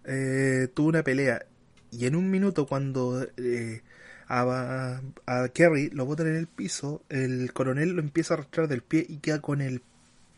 eh, 0.06 0.68
tuvo 0.73 0.90
una 0.90 1.03
pelea 1.03 1.44
y 1.91 2.06
en 2.06 2.15
un 2.15 2.30
minuto 2.30 2.68
cuando 2.68 3.26
eh, 3.38 3.81
a, 4.27 5.02
a 5.26 5.48
Kerry 5.49 5.90
lo 5.90 6.06
botan 6.06 6.27
en 6.27 6.36
el 6.36 6.45
piso, 6.48 7.02
el 7.10 7.52
coronel 7.52 7.94
lo 7.94 8.02
empieza 8.02 8.34
a 8.34 8.38
arrastrar 8.38 8.68
del 8.68 8.84
pie 8.84 9.06
y 9.10 9.18
queda 9.18 9.41
con 9.41 9.60
el 9.61 9.81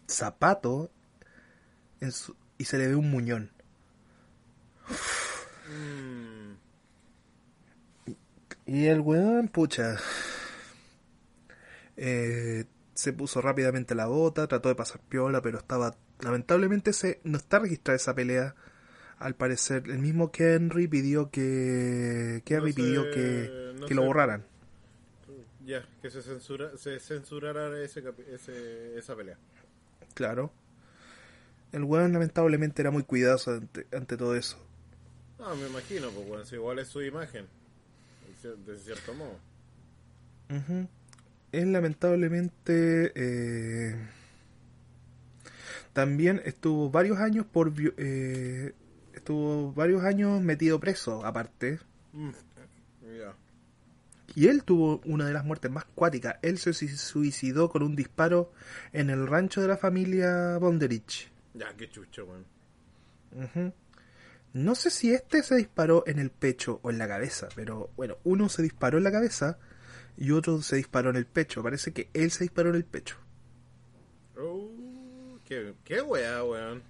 zapato 0.08 0.92
en 2.02 2.12
su- 2.12 2.36
y 2.58 2.66
se 2.66 2.78
le 2.78 2.88
ve 2.88 2.96
un 2.96 3.10
muñón. 3.10 3.52
Mm, 5.70 6.56
Y 8.66 8.88
el 8.88 9.02
weón, 9.02 9.50
pucha, 9.50 9.98
eh, 11.98 12.66
se 12.94 13.14
puso 13.14 13.42
rápidamente 13.42 13.96
la 13.96 14.08
bota, 14.08 14.48
trató 14.48 14.70
de 14.70 14.76
pasar 14.76 15.02
piola, 15.02 15.42
pero 15.42 15.58
estaba, 15.60 15.96
lamentablemente 16.20 16.94
se, 16.94 17.20
no 17.24 17.38
está 17.38 17.60
registrada 17.60 17.96
esa 17.96 18.14
pelea. 18.16 18.56
Al 19.20 19.36
parecer, 19.36 19.84
el 19.88 20.00
mismo 20.00 20.32
Henry 20.36 20.88
pidió 20.88 21.30
que, 21.32 22.42
No 22.50 22.68
sé, 22.68 22.74
pidió 22.74 23.04
que, 23.12 23.74
no 23.80 23.86
que 23.88 23.96
lo 23.96 24.04
borraran. 24.04 24.46
ya, 25.66 25.84
que 26.02 26.10
se 26.10 26.22
censura 26.22 26.76
se 26.78 27.00
censurara 27.00 27.80
ese, 27.82 28.04
ese 28.34 28.98
esa 28.98 29.16
pelea. 29.16 29.38
Claro. 30.14 30.52
El 31.72 31.84
weón 31.86 32.12
lamentablemente 32.14 32.82
era 32.82 32.92
muy 32.92 33.04
cuidadoso 33.04 33.52
ante, 33.52 33.88
ante 33.96 34.18
todo 34.18 34.36
eso. 34.36 34.58
No, 35.40 35.56
me 35.56 35.68
imagino, 35.68 36.10
pues 36.12 36.28
bueno, 36.28 36.46
si 36.46 36.56
igual 36.56 36.80
es 36.80 36.88
su 36.90 37.02
imagen. 37.02 37.46
de 38.28 38.50
cier- 38.50 38.58
De 38.66 38.78
cierto 38.78 39.14
modo. 39.14 39.36
Ujú. 40.50 40.88
Él 41.54 41.72
lamentablemente 41.74 43.12
eh, 43.16 43.96
también 45.94 46.42
estuvo 46.46 46.90
varios 46.90 47.18
años 47.20 47.46
por 47.46 47.74
eh, 47.98 48.74
estuvo 49.14 49.74
varios 49.74 50.04
años 50.04 50.42
metido 50.42 50.80
preso 50.80 51.26
aparte 51.26 51.80
Mm, 52.14 52.30
Ya. 53.18 53.34
Y 54.36 54.48
él 54.48 54.64
tuvo 54.64 55.02
una 55.06 55.26
de 55.26 55.34
las 55.34 55.44
muertes 55.46 55.70
más 55.72 55.86
cuáticas 55.86 56.36
él 56.42 56.58
se 56.58 56.72
sui- 56.74 56.88
suicidó 56.96 57.70
con 57.70 57.84
un 57.84 57.96
disparo 57.96 58.52
en 58.94 59.10
el 59.10 59.28
rancho 59.28 59.62
de 59.62 59.68
la 59.68 59.78
familia 59.78 60.58
Bonderich 60.58 61.30
Ya, 61.54 61.74
qué 61.76 61.90
chucho, 61.90 62.26
weón. 62.26 62.46
No 64.54 64.76
sé 64.76 64.90
si 64.90 65.14
este 65.14 65.44
se 65.44 65.56
disparó 65.56 66.04
en 66.08 66.20
el 66.20 66.30
pecho 66.30 66.80
o 66.84 66.90
en 66.92 66.98
la 66.98 67.08
cabeza 67.08 67.48
pero 67.56 67.90
bueno 67.96 68.18
uno 68.24 68.50
se 68.50 68.62
disparó 68.62 68.98
en 68.98 69.04
la 69.06 69.12
cabeza 69.12 69.58
y 70.18 70.32
otro 70.32 70.62
se 70.62 70.76
disparó 70.76 71.10
en 71.10 71.16
el 71.16 71.26
pecho 71.26 71.64
parece 71.64 71.94
que 71.94 72.10
él 72.14 72.32
se 72.32 72.44
disparó 72.44 72.70
en 72.70 72.76
el 72.76 72.86
pecho 72.86 73.18
Oh, 74.38 74.70
qué, 75.46 75.74
qué 75.84 76.02
weá, 76.02 76.44
weón. 76.44 76.82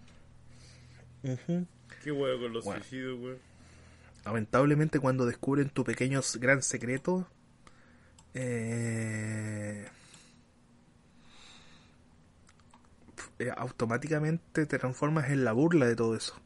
Qué 2.04 2.12
weá 2.12 2.40
con 2.40 2.54
los 2.54 2.64
Bueno. 2.64 2.80
suicidios, 2.82 3.20
weón. 3.20 3.38
Lamentablemente 4.26 5.00
cuando 5.00 5.26
descubren 5.26 5.70
tu 5.70 5.84
pequeño 5.84 6.22
gran 6.40 6.62
secreto 6.62 7.28
eh, 8.34 9.88
eh, 13.40 13.52
automáticamente 13.56 14.66
te 14.66 14.78
transformas 14.78 15.30
en 15.30 15.44
la 15.44 15.52
burla 15.52 15.86
de 15.86 15.96
todo 15.96 16.16
eso 16.16 16.40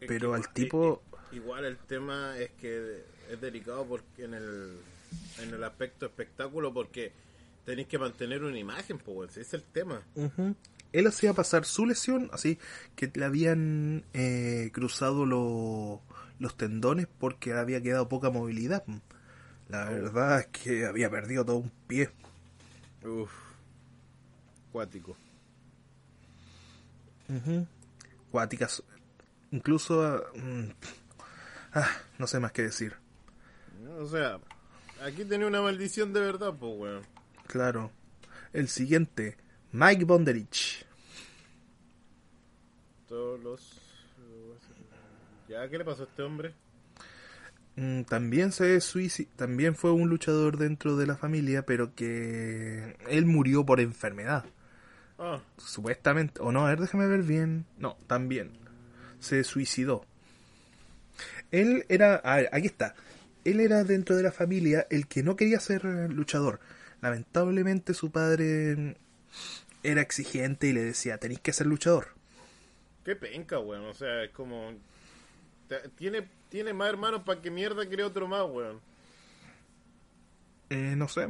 Es 0.00 0.08
pero 0.08 0.34
al 0.34 0.52
tipo 0.52 1.02
Igual 1.34 1.64
el 1.64 1.76
tema 1.78 2.38
es 2.38 2.50
que 2.52 3.02
es 3.28 3.40
delicado 3.40 3.84
porque 3.84 4.24
en 4.24 4.34
el, 4.34 4.78
en 5.40 5.52
el 5.52 5.64
aspecto 5.64 6.06
espectáculo 6.06 6.72
porque 6.72 7.12
tenéis 7.64 7.88
que 7.88 7.98
mantener 7.98 8.44
una 8.44 8.58
imagen, 8.58 8.98
pues. 8.98 9.32
Ese 9.32 9.40
es 9.40 9.54
el 9.54 9.62
tema. 9.62 10.02
Él 10.94 11.06
hacía 11.06 11.34
pasar 11.34 11.64
su 11.66 11.84
lesión 11.86 12.30
así 12.32 12.58
que 12.96 13.10
le 13.14 13.24
habían 13.26 14.04
eh, 14.14 14.70
cruzado 14.72 15.26
lo- 15.26 16.00
los 16.38 16.56
tendones 16.56 17.06
porque 17.18 17.52
había 17.52 17.82
quedado 17.82 18.08
poca 18.08 18.30
movilidad 18.30 18.84
la 19.68 19.84
verdad 19.90 20.40
es 20.40 20.46
que 20.48 20.86
había 20.86 21.10
perdido 21.10 21.44
todo 21.44 21.56
un 21.56 21.72
pie 21.86 22.10
Uf. 23.04 23.30
Cuático. 24.72 25.16
Cuáticas. 28.30 28.82
Incluso... 29.50 30.02
ah, 30.04 30.22
mm, 30.34 30.68
ah, 31.74 31.88
no 32.18 32.26
sé 32.26 32.40
más 32.40 32.52
qué 32.52 32.62
decir. 32.62 32.94
O 33.98 34.06
sea, 34.06 34.38
aquí 35.02 35.24
tenía 35.24 35.46
una 35.46 35.62
maldición 35.62 36.12
de 36.12 36.20
verdad, 36.20 36.54
pues, 36.58 36.72
weón. 36.76 37.02
Claro. 37.46 37.90
El 38.52 38.68
siguiente. 38.68 39.36
Mike 39.72 40.04
Bonderich. 40.04 40.83
Todos 43.14 43.40
los... 43.44 43.80
¿Ya 45.48 45.68
qué 45.68 45.78
le 45.78 45.84
pasó 45.84 46.02
a 46.02 46.06
este 46.06 46.20
hombre? 46.22 46.52
Mm, 47.76 48.02
también 48.02 48.50
se 48.50 48.76
suici- 48.78 49.28
también 49.36 49.76
fue 49.76 49.92
un 49.92 50.08
luchador 50.08 50.58
dentro 50.58 50.96
de 50.96 51.06
la 51.06 51.14
familia, 51.16 51.64
pero 51.64 51.94
que 51.94 52.96
él 53.08 53.24
murió 53.26 53.64
por 53.64 53.78
enfermedad. 53.78 54.44
Ah, 55.16 55.40
Supuestamente. 55.58 56.40
O 56.42 56.50
no, 56.50 56.66
a 56.66 56.70
ver, 56.70 56.80
déjame 56.80 57.06
ver 57.06 57.22
bien. 57.22 57.66
No, 57.78 57.96
también. 58.08 58.50
Se 59.20 59.44
suicidó. 59.44 60.04
Él 61.52 61.86
era... 61.88 62.16
A 62.16 62.34
ver, 62.38 62.48
aquí 62.50 62.66
está. 62.66 62.96
Él 63.44 63.60
era 63.60 63.84
dentro 63.84 64.16
de 64.16 64.24
la 64.24 64.32
familia 64.32 64.88
el 64.90 65.06
que 65.06 65.22
no 65.22 65.36
quería 65.36 65.60
ser 65.60 65.84
luchador. 65.84 66.58
Lamentablemente 67.00 67.94
su 67.94 68.10
padre 68.10 68.96
era 69.84 70.00
exigente 70.00 70.66
y 70.66 70.72
le 70.72 70.82
decía, 70.82 71.18
tenéis 71.18 71.38
que 71.38 71.52
ser 71.52 71.68
luchador. 71.68 72.08
Qué 73.04 73.16
penca, 73.16 73.58
weón. 73.58 73.84
O 73.86 73.94
sea, 73.94 74.24
es 74.24 74.30
como... 74.30 74.72
Tiene, 75.96 76.28
tiene 76.48 76.72
más 76.72 76.88
hermanos 76.88 77.22
para 77.24 77.40
que 77.40 77.50
mierda 77.50 77.86
quiere 77.86 78.04
otro 78.04 78.28
más, 78.28 78.44
weón. 78.48 78.80
Eh, 80.70 80.94
no 80.96 81.08
sé. 81.08 81.28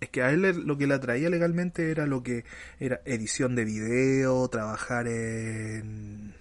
Es 0.00 0.08
que 0.08 0.22
a 0.22 0.30
él 0.30 0.42
lo 0.66 0.76
que 0.76 0.86
le 0.86 0.94
atraía 0.94 1.30
legalmente 1.30 1.90
era 1.90 2.06
lo 2.06 2.22
que 2.22 2.44
era 2.80 3.00
edición 3.04 3.54
de 3.54 3.64
video, 3.64 4.48
trabajar 4.48 5.06
en... 5.06 6.34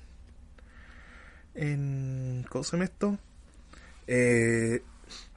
en 1.54 2.46
¿Cómo 2.50 2.64
se 2.64 2.72
llama 2.72 2.86
esto? 2.86 3.18
Eh, 4.08 4.82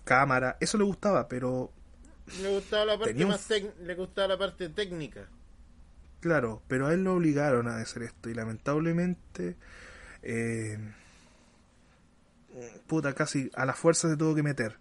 cámara. 0.05 0.56
Eso 0.61 0.78
le 0.78 0.85
gustaba, 0.85 1.28
pero 1.28 1.70
Le 2.43 2.48
gustaba 2.48 2.85
la 2.86 2.98
parte 2.98 3.12
Tenía 3.12 3.27
más 3.27 3.48
le 3.51 3.94
gustaba 3.94 4.28
la 4.28 4.39
parte 4.39 4.69
técnica. 4.70 5.28
Claro, 6.25 6.63
pero 6.69 6.87
a 6.87 6.95
él 6.95 7.05
lo 7.05 7.17
obligaron 7.17 7.69
a 7.69 7.77
hacer 7.77 8.05
esto 8.05 8.31
y 8.31 8.35
lamentablemente, 8.35 9.57
eh, 10.23 10.79
puta, 12.87 13.13
casi 13.13 13.51
a 13.55 13.67
la 13.67 13.75
fuerza 13.75 14.09
se 14.09 14.17
tuvo 14.17 14.35
que 14.35 14.43
meter. 14.43 14.79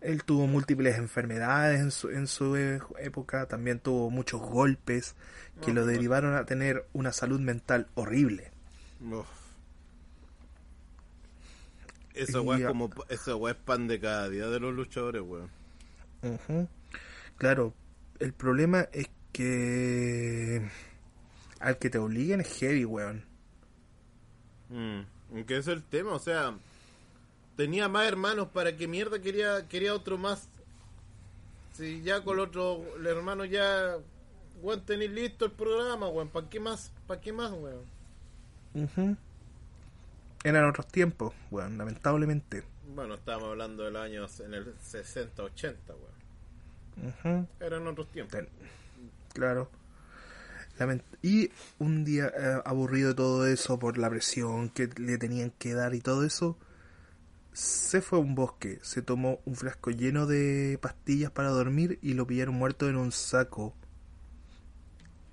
Él 0.00 0.24
tuvo 0.24 0.48
múltiples 0.48 0.98
enfermedades 0.98 1.78
en 1.78 1.92
su, 1.92 2.10
en 2.10 2.26
su 2.26 2.56
época, 2.56 3.46
también 3.46 3.78
tuvo 3.78 4.10
muchos 4.10 4.40
golpes 4.40 5.14
que 5.64 5.72
lo 5.72 5.86
derivaron 5.86 6.34
a 6.34 6.44
tener 6.44 6.84
una 6.92 7.12
salud 7.12 7.38
mental 7.38 7.86
horrible. 7.94 8.50
Y 12.16 12.36
weá 12.36 12.58
es 12.58 12.66
como, 12.66 12.90
weá 13.38 13.52
es 13.52 13.58
pan 13.58 13.86
de 13.86 14.00
cada 14.00 14.28
día 14.28 14.48
de 14.48 14.58
los 14.58 14.74
luchadores, 14.74 15.22
weón. 15.22 15.50
Claro, 17.36 17.74
el 18.18 18.32
problema 18.32 18.88
es 18.92 19.08
que 19.34 20.62
al 21.60 21.76
que 21.78 21.90
te 21.90 21.98
obliguen 21.98 22.40
es 22.40 22.48
heavy, 22.58 22.84
weón. 22.84 23.24
Mm, 24.70 25.42
que 25.46 25.56
es 25.58 25.66
el 25.66 25.82
tema, 25.82 26.12
o 26.12 26.18
sea, 26.18 26.54
tenía 27.56 27.88
más 27.88 28.06
hermanos, 28.06 28.48
¿para 28.48 28.76
qué 28.76 28.86
mierda 28.88 29.20
quería, 29.20 29.66
quería 29.68 29.92
otro 29.94 30.16
más? 30.16 30.48
Si 31.74 32.02
ya 32.02 32.22
con 32.22 32.34
el 32.38 32.44
otro 32.44 32.82
el 32.96 33.06
hermano 33.06 33.44
ya, 33.44 33.96
weón, 34.62 34.80
tenéis 34.86 35.10
listo 35.10 35.44
el 35.44 35.50
programa, 35.50 36.08
weón, 36.08 36.28
¿para 36.28 36.48
qué 36.48 36.60
más? 36.60 36.92
¿Para 37.06 37.20
qué 37.20 37.32
más, 37.32 37.50
weón? 37.52 37.82
Ujú. 38.74 39.16
Eran 40.44 40.64
otros 40.68 40.86
tiempos, 40.86 41.34
weón, 41.50 41.76
lamentablemente. 41.76 42.62
Bueno, 42.94 43.14
estábamos 43.14 43.48
hablando 43.50 43.82
de 43.82 43.90
los 43.90 44.02
años 44.02 44.40
en 44.40 44.54
el 44.54 44.74
60, 44.80 45.42
80, 45.42 45.92
weón. 45.94 46.14
Ujú. 47.08 47.48
Eran 47.58 47.86
otros 47.88 48.06
tiempos. 48.12 48.38
Ten- 48.38 48.48
Claro. 49.34 49.70
Lament- 50.78 51.04
y 51.22 51.50
un 51.78 52.04
día 52.04 52.32
eh, 52.36 52.60
aburrido 52.64 53.10
de 53.10 53.14
todo 53.14 53.46
eso 53.46 53.78
por 53.78 53.98
la 53.98 54.08
presión 54.10 54.70
que 54.70 54.88
le 54.96 55.18
tenían 55.18 55.50
que 55.58 55.74
dar 55.74 55.94
y 55.94 56.00
todo 56.00 56.24
eso, 56.24 56.56
se 57.52 58.00
fue 58.00 58.18
a 58.18 58.22
un 58.22 58.34
bosque, 58.34 58.80
se 58.82 59.00
tomó 59.02 59.40
un 59.44 59.54
frasco 59.54 59.90
lleno 59.90 60.26
de 60.26 60.78
pastillas 60.82 61.30
para 61.30 61.50
dormir 61.50 61.98
y 62.02 62.14
lo 62.14 62.26
pillaron 62.26 62.56
muerto 62.56 62.88
en 62.88 62.96
un 62.96 63.12
saco 63.12 63.72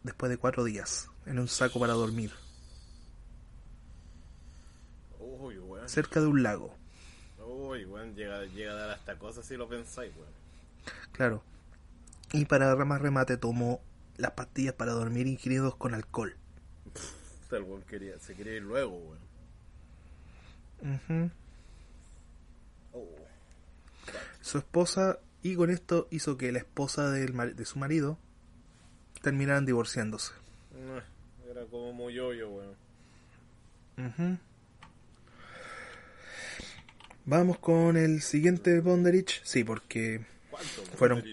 después 0.03 0.29
de 0.29 0.37
cuatro 0.37 0.63
días, 0.63 1.09
en 1.25 1.39
un 1.39 1.47
saco 1.47 1.79
para 1.79 1.93
dormir, 1.93 2.31
Uy, 5.19 5.57
weón. 5.57 5.89
cerca 5.89 6.19
de 6.21 6.27
un 6.27 6.43
lago. 6.43 6.75
Uy, 7.43 7.85
weón, 7.85 8.13
llega, 8.15 8.43
llega 8.45 8.73
a 8.73 8.75
dar 8.75 8.89
hasta 8.91 9.17
cosas 9.17 9.45
si 9.45 9.57
lo 9.57 9.67
pensáis, 9.67 10.11
weón. 10.15 10.29
Claro. 11.11 11.43
Y 12.33 12.45
para 12.45 12.75
más 12.85 13.01
remate 13.01 13.37
tomó 13.37 13.81
las 14.21 14.31
pastillas 14.31 14.75
para 14.75 14.93
dormir 14.93 15.27
ingeridos 15.27 15.75
con 15.75 15.93
alcohol. 15.93 16.37
El 17.51 17.63
weón 17.63 17.81
quería, 17.81 18.17
se 18.19 18.33
quería 18.33 18.55
ir 18.55 18.61
luego, 18.61 18.97
weón. 18.97 19.31
Oh. 22.93 23.07
su 24.41 24.57
esposa 24.57 25.19
y 25.43 25.55
con 25.55 25.69
esto 25.69 26.07
hizo 26.11 26.37
que 26.37 26.51
la 26.51 26.57
esposa 26.57 27.11
del 27.11 27.55
de 27.55 27.65
su 27.65 27.77
marido 27.77 28.17
terminaran 29.21 29.65
divorciándose. 29.65 30.33
Era 31.49 31.65
como 31.65 31.93
muy 31.93 32.17
hoyo, 32.19 32.49
weón. 32.49 34.39
Vamos 37.25 37.59
con 37.59 37.97
el 37.97 38.21
siguiente 38.21 38.79
Bonderich. 38.79 39.41
Sí, 39.43 39.63
porque. 39.63 40.25
Fueron 40.97 41.23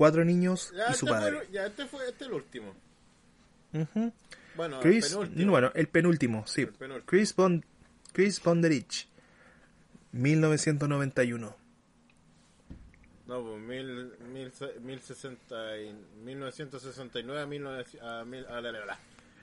cuatro 0.00 0.24
niños 0.24 0.72
Ya, 0.74 0.78
y 0.78 0.80
este 0.86 0.94
su 0.94 1.06
fue 1.06 1.14
padre. 1.18 1.38
el- 1.42 1.50
ya, 1.52 1.66
este 1.66 1.84
fue 1.84 2.08
este 2.08 2.24
el 2.24 2.32
último. 2.32 2.74
Ujú. 3.74 4.12
Bueno, 4.56 4.80
Chris, 4.80 5.04
el 5.12 5.18
penúltimo. 5.18 5.50
bueno, 5.50 5.72
el 5.74 5.88
penúltimo, 5.88 6.46
sí. 6.46 6.62
El 6.62 6.68
penúltimo. 6.72 7.04
Chris 7.06 7.36
Bond, 7.36 7.64
Chris 8.14 8.42
Bonderich, 8.42 9.08
1991. 10.12 11.54
No, 13.26 13.42
pues 13.44 13.60
mil, 13.62 14.10
mil, 14.32 14.50
mil 14.80 15.00
sesenta 15.00 15.76
y, 15.78 15.94
1969 16.24 17.42
a, 17.42 17.46
1900 17.46 18.02
a, 18.02 18.24
mil, 18.24 18.46
a 18.46 18.60
la, 18.62 18.72
la, 18.72 18.86
la. 18.86 18.98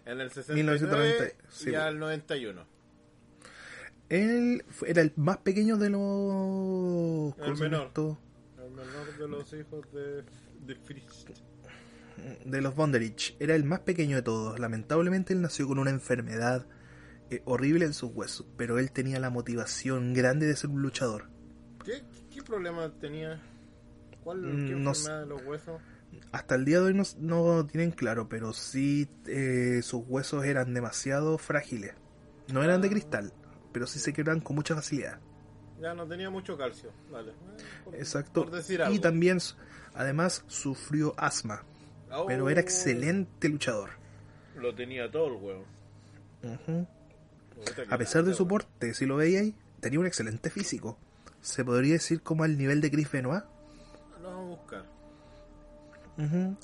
En 0.06 0.20
el 0.22 0.32
69 0.32 0.80
1990, 0.80 1.36
sí, 1.50 1.68
y 1.68 1.72
bueno. 1.72 1.86
al 1.86 2.00
91. 2.00 2.66
Él 4.10 4.66
fue- 4.70 4.90
era 4.90 5.02
el 5.04 5.14
más 5.18 5.38
pequeño 5.38 5.78
de 5.78 5.90
los. 5.92 6.00
¿cómo 7.36 7.46
El 7.46 7.56
menor. 7.58 7.92
El 7.96 8.72
menor 8.72 9.18
de 9.18 9.28
los 9.28 9.54
hijos 9.54 9.86
de, 9.94 10.24
de 12.46 12.62
los 12.62 12.76
Bonderich. 12.76 13.36
Era 13.40 13.56
el 13.56 13.64
más 13.64 13.82
pequeño 13.82 14.16
de 14.18 14.22
todos. 14.24 14.60
Lamentablemente 14.60 15.34
él 15.34 15.42
nació 15.42 15.68
con 15.68 15.80
una 15.80 15.90
enfermedad 15.92 16.66
eh, 17.30 17.42
horrible 17.46 17.86
en 17.86 17.94
sus 17.94 18.12
huesos, 18.14 18.46
pero 18.58 18.80
él 18.80 18.92
tenía 18.92 19.20
la 19.20 19.30
motivación 19.30 20.14
grande 20.14 20.46
de 20.48 20.56
ser 20.56 20.70
un 20.70 20.82
luchador. 20.82 21.30
¿Qué, 21.84 22.04
qué 22.34 22.42
problema 22.44 22.92
tenía? 23.00 23.42
¿Cuál 24.24 24.42
Mm, 24.42 24.68
qué 24.68 24.74
no 24.74 24.90
enfermedad 24.90 25.20
de 25.22 25.26
los 25.28 25.46
huesos? 25.46 25.82
Hasta 26.32 26.56
el 26.56 26.66
día 26.66 26.80
de 26.80 26.86
hoy 26.88 26.94
no, 26.94 27.04
no 27.20 27.66
tienen 27.68 27.92
claro, 27.92 28.28
pero 28.30 28.54
sí 28.54 29.10
eh, 29.28 29.82
sus 29.84 30.04
huesos 30.08 30.46
eran 30.46 30.74
demasiado 30.74 31.38
frágiles. 31.38 31.94
No 32.52 32.64
eran 32.64 32.82
de 32.82 32.90
cristal, 32.90 33.34
pero 33.74 33.88
sí 33.88 34.00
se 34.00 34.14
quebraban 34.14 34.40
con 34.42 34.56
mucha 34.56 34.74
facilidad. 34.74 35.20
Ya 35.82 35.94
no 35.94 36.08
tenía 36.08 36.30
mucho 36.30 36.58
calcio. 36.58 36.92
Vale. 37.12 37.32
Eh, 37.32 37.36
por- 37.84 37.96
Exacto. 37.96 38.44
Por 38.46 38.54
decir 38.54 38.82
algo. 38.82 38.96
Y 38.96 39.00
también, 39.00 39.38
además, 39.98 40.44
sufrió 40.48 41.14
asma, 41.18 41.64
pero 42.28 42.50
era 42.50 42.62
Oh, 42.62 42.64
excelente 42.64 43.50
luchador. 43.50 43.90
Lo 44.56 44.74
tenía 44.74 45.12
todo 45.12 45.28
el 45.28 45.34
huevo. 45.34 45.66
A 47.90 47.98
pesar 47.98 48.24
de 48.24 48.34
su 48.34 48.48
porte, 48.48 48.94
si 48.94 49.06
lo 49.06 49.18
veíais, 49.18 49.54
tenía 49.80 50.00
un 50.00 50.06
excelente 50.06 50.50
físico. 50.50 50.98
Se 51.42 51.66
podría 51.66 51.94
decir 51.94 52.22
como 52.22 52.44
al 52.44 52.58
nivel 52.58 52.82
de 52.82 52.92
Chris 52.92 53.12
Benoit. 53.12 53.44
Lo 54.22 54.30
vamos 54.30 54.46
a 54.46 54.60
buscar. 54.60 54.86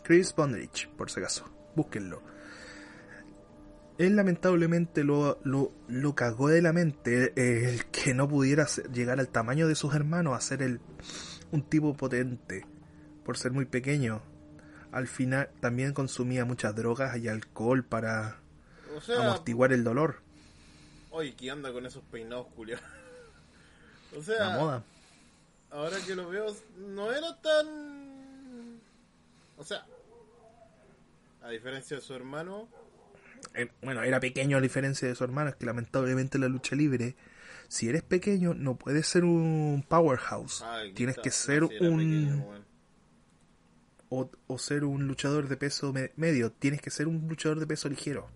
Chris 0.03 0.33
Bonderich, 0.35 0.89
por 0.89 1.11
si 1.11 1.19
acaso. 1.19 1.45
Búsquenlo. 1.75 2.21
Él 3.99 4.15
lamentablemente 4.15 5.03
lo, 5.03 5.39
lo, 5.43 5.71
lo 5.87 6.15
cagó 6.15 6.47
de 6.49 6.63
la 6.63 6.73
mente 6.73 7.31
eh, 7.35 7.69
el 7.69 7.85
que 7.85 8.15
no 8.15 8.27
pudiera 8.27 8.65
llegar 8.91 9.19
al 9.19 9.29
tamaño 9.29 9.67
de 9.67 9.75
sus 9.75 9.93
hermanos, 9.93 10.35
a 10.35 10.41
ser 10.41 10.63
el, 10.63 10.79
un 11.51 11.61
tipo 11.61 11.93
potente, 11.95 12.65
por 13.25 13.37
ser 13.37 13.51
muy 13.51 13.65
pequeño. 13.65 14.21
Al 14.91 15.07
final 15.07 15.49
también 15.59 15.93
consumía 15.93 16.45
muchas 16.45 16.75
drogas 16.75 17.17
y 17.17 17.27
alcohol 17.27 17.83
para 17.83 18.37
O 18.95 19.01
sea, 19.01 19.19
amortiguar 19.25 19.73
el 19.73 19.83
dolor. 19.83 20.21
oye, 21.11 21.33
¿qué 21.35 21.49
anda 21.51 21.71
con 21.73 21.85
esos 21.85 22.03
peinados 22.11 22.47
culiados? 22.55 22.85
o 24.17 24.21
sea, 24.21 24.49
La 24.51 24.57
moda. 24.57 24.83
ahora 25.71 25.97
que 26.05 26.15
lo 26.15 26.29
veo, 26.29 26.55
no 26.77 27.11
era 27.11 27.35
tan. 27.41 28.79
O 29.57 29.63
sea, 29.63 29.85
a 31.41 31.49
diferencia 31.49 31.97
de 31.97 32.01
su 32.03 32.13
hermano, 32.13 32.67
Eh, 33.55 33.69
bueno, 33.81 34.01
era 34.03 34.19
pequeño 34.19 34.57
a 34.57 34.61
diferencia 34.61 35.07
de 35.07 35.15
su 35.15 35.23
hermano, 35.23 35.49
es 35.49 35.55
que 35.55 35.65
lamentablemente 35.65 36.37
en 36.37 36.41
la 36.41 36.47
lucha 36.47 36.75
libre, 36.75 37.15
si 37.67 37.89
eres 37.89 38.01
pequeño, 38.03 38.53
no 38.53 38.75
puedes 38.77 39.05
ser 39.07 39.23
un 39.25 39.83
powerhouse. 39.87 40.63
Tienes 40.95 41.13
está- 41.17 41.21
que 41.23 41.31
ser 41.31 41.63
un. 41.63 41.69
pequeño. 41.69 42.63
O, 44.47 44.57
ser 44.57 44.83
un 44.83 45.07
luchador 45.07 45.47
de 45.47 45.57
peso 45.57 45.91
me- 45.93 46.11
medio, 46.15 46.51
tienes 46.51 46.81
que 46.81 46.89
ser 46.91 47.07
un 47.07 47.27
luchador 47.27 47.59
de 47.59 47.67
peso 47.67 47.89
ligero. 47.89 48.27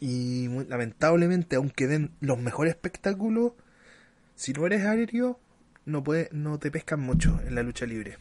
Y 0.00 0.48
lamentablemente, 0.68 1.56
aunque 1.56 1.86
den 1.86 2.12
los 2.20 2.38
mejores 2.38 2.74
espectáculos, 2.74 3.52
si 4.36 4.52
no 4.52 4.66
eres 4.66 4.84
aéreo, 4.84 5.40
no, 5.86 6.04
puede, 6.04 6.28
no 6.32 6.58
te 6.58 6.70
pescan 6.70 7.00
mucho 7.00 7.40
en 7.46 7.54
la 7.54 7.62
lucha 7.62 7.86
libre. 7.86 8.18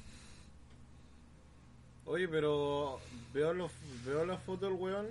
Oye, 2.05 2.27
pero 2.27 2.99
veo 3.33 3.53
los 3.53 3.71
veo 4.05 4.25
la 4.25 4.37
foto 4.37 4.65
del 4.67 4.75
weón 4.75 5.07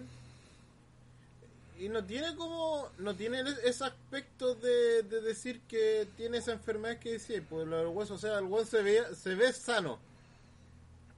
y 1.79 1.89
no 1.91 2.03
tiene 2.05 2.35
como 2.37 2.89
no 2.99 3.15
tiene 3.15 3.43
ese 3.65 3.85
aspecto 3.85 4.55
de, 4.55 5.03
de 5.03 5.21
decir 5.21 5.61
que 5.69 6.09
tiene 6.17 6.39
esa 6.39 6.53
enfermedad 6.53 6.99
que 6.99 7.13
decía, 7.13 7.43
pues 7.49 7.69
del 7.69 7.87
hueso, 7.89 8.15
o 8.15 8.19
sea, 8.19 8.39
el 8.39 8.45
weón 8.47 8.67
se 8.67 8.83
ve 8.83 9.03
se 9.15 9.35
ve 9.35 9.53
sano. 9.53 9.99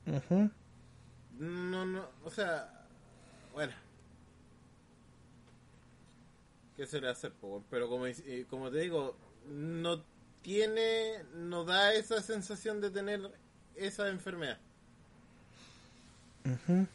Ujú. 0.08 0.50
No, 1.38 1.86
no, 1.86 2.08
o 2.24 2.30
sea, 2.30 2.68
bueno. 3.52 3.72
¿Qué 6.76 6.86
se 6.86 7.00
le 7.00 7.08
weón? 7.08 7.64
Pero 7.70 7.88
como, 7.88 8.06
eh, 8.06 8.46
como 8.48 8.70
te 8.70 8.78
digo, 8.78 9.16
no 9.48 10.02
tiene, 10.42 11.24
no 11.34 11.64
da 11.64 11.92
esa 11.94 12.22
sensación 12.22 12.80
de 12.80 12.90
tener 12.90 13.20
esa 13.76 14.08
enfermedad. 14.08 14.58
Ujú. 16.44 16.86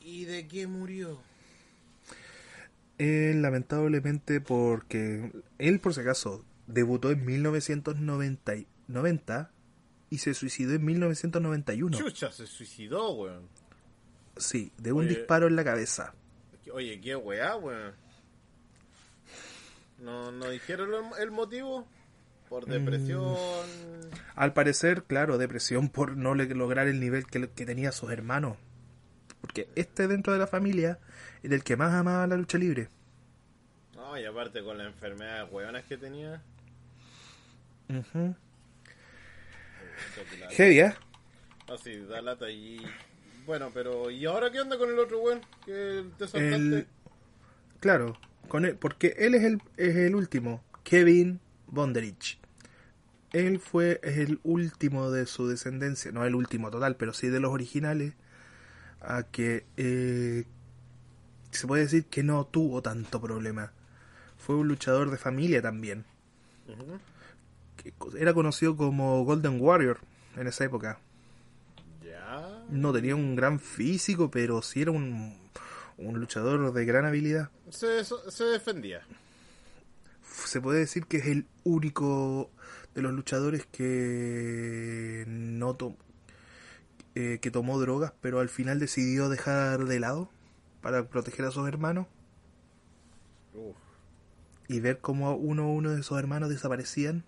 ¿Y 0.00 0.24
de 0.24 0.46
qué 0.46 0.66
murió? 0.66 1.18
Él, 2.98 3.42
lamentablemente, 3.42 4.40
porque 4.40 5.32
él, 5.58 5.80
por 5.80 5.94
si 5.94 6.00
acaso, 6.00 6.44
debutó 6.66 7.10
en 7.10 7.24
1990 7.24 8.56
y- 8.56 8.66
90 8.88 9.50
y 10.10 10.18
se 10.18 10.34
suicidó 10.34 10.74
en 10.74 10.84
1991. 10.84 11.98
Chucha, 11.98 12.30
se 12.32 12.46
suicidó, 12.46 13.12
weón. 13.12 13.48
Sí, 14.36 14.72
de 14.78 14.92
un 14.92 15.06
Oye. 15.06 15.16
disparo 15.16 15.46
en 15.46 15.56
la 15.56 15.64
cabeza. 15.64 16.14
Oye, 16.72 17.00
qué 17.00 17.16
weá, 17.16 17.56
weón. 17.56 17.92
¿No, 19.98 20.30
no 20.30 20.50
dijeron 20.50 20.90
el, 20.92 21.22
el 21.22 21.30
motivo? 21.30 21.86
¿Por 22.48 22.66
depresión? 22.66 23.34
Al 24.36 24.52
parecer, 24.52 25.04
claro, 25.04 25.38
depresión 25.38 25.88
por 25.88 26.16
no 26.16 26.34
lograr 26.34 26.86
el 26.86 27.00
nivel 27.00 27.26
que, 27.26 27.48
que 27.50 27.66
tenía 27.66 27.90
sus 27.92 28.10
hermanos. 28.10 28.56
Porque 29.40 29.68
este 29.74 30.06
dentro 30.06 30.32
de 30.32 30.38
la 30.38 30.46
familia 30.46 30.98
era 31.42 31.54
el 31.54 31.64
que 31.64 31.76
más 31.76 31.92
amaba 31.92 32.26
la 32.26 32.36
lucha 32.36 32.58
libre. 32.58 32.88
No, 33.94 34.18
y 34.18 34.24
aparte 34.24 34.62
con 34.62 34.78
las 34.78 34.86
enfermedades 34.86 35.50
hueonas 35.52 35.84
que 35.84 35.96
tenía. 35.96 36.42
Espectacular. 37.88 38.36
Heavy, 40.50 40.80
¿eh? 40.80 40.94
Ah, 41.68 41.76
sí, 41.82 41.96
da 42.08 42.20
lata 42.22 42.50
y... 42.50 42.80
Bueno, 43.46 43.70
pero 43.72 44.10
¿y 44.10 44.26
ahora 44.26 44.50
qué 44.50 44.60
onda 44.60 44.76
con 44.78 44.90
el 44.90 44.98
otro 44.98 45.18
weón 45.20 45.40
que 45.64 46.04
te? 46.18 46.38
El- 46.38 46.86
Claro, 47.80 48.18
con 48.48 48.64
él, 48.64 48.76
porque 48.76 49.14
él 49.18 49.34
es 49.34 49.44
el, 49.44 49.60
es 49.76 49.94
el 49.96 50.14
último, 50.16 50.64
Kevin 50.82 51.40
Bonderich. 51.68 52.38
Él 53.32 53.60
fue 53.60 54.00
es 54.02 54.16
el 54.18 54.40
último 54.44 55.10
de 55.10 55.26
su 55.26 55.46
descendencia, 55.46 56.10
no 56.10 56.24
el 56.24 56.34
último 56.34 56.70
total, 56.70 56.96
pero 56.96 57.12
sí 57.12 57.28
de 57.28 57.38
los 57.38 57.52
originales, 57.52 58.14
a 59.00 59.24
que 59.24 59.66
eh, 59.76 60.44
se 61.50 61.66
puede 61.66 61.82
decir 61.82 62.06
que 62.06 62.22
no 62.22 62.46
tuvo 62.46 62.82
tanto 62.82 63.20
problema. 63.20 63.72
Fue 64.38 64.56
un 64.56 64.68
luchador 64.68 65.10
de 65.10 65.18
familia 65.18 65.60
también. 65.62 66.04
Co- 66.66 66.98
era 68.18 68.34
conocido 68.34 68.76
como 68.76 69.24
Golden 69.24 69.60
Warrior 69.60 69.98
en 70.36 70.46
esa 70.46 70.64
época. 70.64 70.98
Ya. 72.04 72.64
No 72.70 72.92
tenía 72.92 73.14
un 73.14 73.36
gran 73.36 73.58
físico, 73.60 74.30
pero 74.30 74.62
sí 74.62 74.82
era 74.82 74.90
un, 74.90 75.36
un 75.98 76.18
luchador 76.20 76.72
de 76.72 76.84
gran 76.84 77.04
habilidad. 77.04 77.50
Se, 77.70 78.04
se 78.04 78.44
defendía. 78.44 79.02
se 80.44 80.60
puede 80.60 80.80
decir 80.80 81.06
que 81.06 81.18
es 81.18 81.26
el 81.26 81.46
único 81.64 82.50
de 82.94 83.02
los 83.02 83.12
luchadores 83.12 83.66
que 83.66 85.24
no 85.26 85.74
to- 85.74 85.96
eh, 87.14 87.38
que 87.40 87.50
tomó 87.50 87.78
drogas, 87.78 88.12
pero 88.20 88.40
al 88.40 88.48
final 88.48 88.78
decidió 88.78 89.28
dejar 89.28 89.84
de 89.86 90.00
lado 90.00 90.28
para 90.82 91.08
proteger 91.08 91.46
a 91.46 91.50
sus 91.50 91.66
hermanos 91.66 92.06
Uf. 93.54 93.74
y 94.68 94.80
ver 94.80 94.98
cómo 95.00 95.34
uno 95.34 95.62
a 95.64 95.66
uno 95.68 95.90
de 95.90 96.00
esos 96.00 96.18
hermanos 96.18 96.48
desaparecían. 96.50 97.24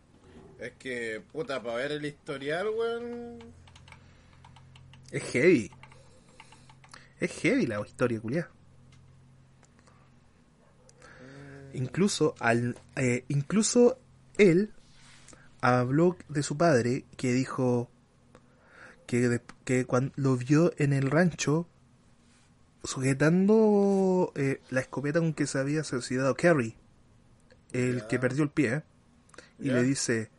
Es 0.59 0.73
que, 0.73 1.23
puta, 1.33 1.63
para 1.63 1.77
ver 1.77 1.93
el 1.93 2.05
historial, 2.05 2.69
weón. 2.69 3.39
Es 5.11 5.23
heavy. 5.25 5.71
Es 7.21 7.31
heavy 7.33 7.67
la 7.67 7.81
historia, 7.81 8.21
culiá. 8.21 8.49
Incluso 11.75 12.35
al 12.41 12.77
eh, 12.97 13.25
incluso 13.29 13.99
él 14.39 14.73
habló 15.61 16.17
de 16.29 16.43
su 16.43 16.57
padre 16.57 17.05
que 17.17 17.33
dijo 17.33 17.91
que, 19.07 19.29
de- 19.29 19.43
que 19.65 19.85
cuando 19.85 20.13
lo 20.17 20.37
vio 20.37 20.73
en 20.79 20.93
el 20.93 21.11
rancho 21.11 21.69
sujetando 22.85 24.33
eh, 24.35 24.61
la 24.71 24.81
escopeta 24.81 25.19
con 25.21 25.35
que 25.35 25.47
se 25.47 25.59
había 25.59 25.85
suicidado 25.85 26.35
Kerry, 26.35 26.75
el 27.73 28.07
que 28.07 28.19
perdió 28.19 28.45
el 28.45 28.51
pie, 28.51 28.83
y 29.59 29.71
le 29.71 29.83
dice, 29.83 30.31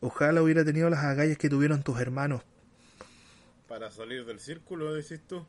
ojalá 0.00 0.42
hubiera 0.42 0.64
tenido 0.64 0.90
las 0.90 1.04
agallas 1.04 1.38
que 1.38 1.48
tuvieron 1.48 1.82
tus 1.82 2.00
hermanos. 2.00 2.42
Para 3.68 3.90
salir 3.90 4.24
del 4.24 4.40
círculo, 4.40 4.94
decís 4.94 5.20
tú. 5.26 5.46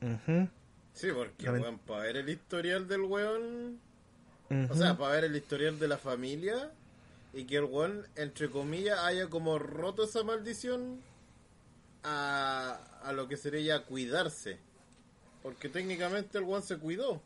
Ujú, 0.00 0.48
Sí, 0.94 1.08
porque, 1.14 1.48
weón, 1.50 1.78
para 1.78 2.02
ver 2.04 2.16
el 2.16 2.28
historial 2.28 2.88
del 2.88 3.02
weón. 3.02 3.78
O 4.70 4.74
sea, 4.74 4.96
para 4.96 5.12
ver 5.14 5.24
el 5.24 5.36
historial 5.36 5.78
de 5.78 5.88
la 5.88 5.98
familia. 5.98 6.72
Y 7.32 7.44
que 7.44 7.56
el 7.58 7.64
weón, 7.64 8.06
entre 8.16 8.50
comillas, 8.50 8.98
haya 9.00 9.28
como 9.28 9.58
roto 9.58 10.04
esa 10.04 10.24
maldición. 10.24 11.00
A, 12.02 12.78
a 13.02 13.12
lo 13.12 13.28
que 13.28 13.36
sería 13.36 13.60
ya 13.78 13.84
cuidarse. 13.84 14.58
Porque 15.42 15.68
técnicamente 15.68 16.38
el 16.38 16.44
weón 16.44 16.62
se 16.62 16.78
cuidó. 16.78 17.20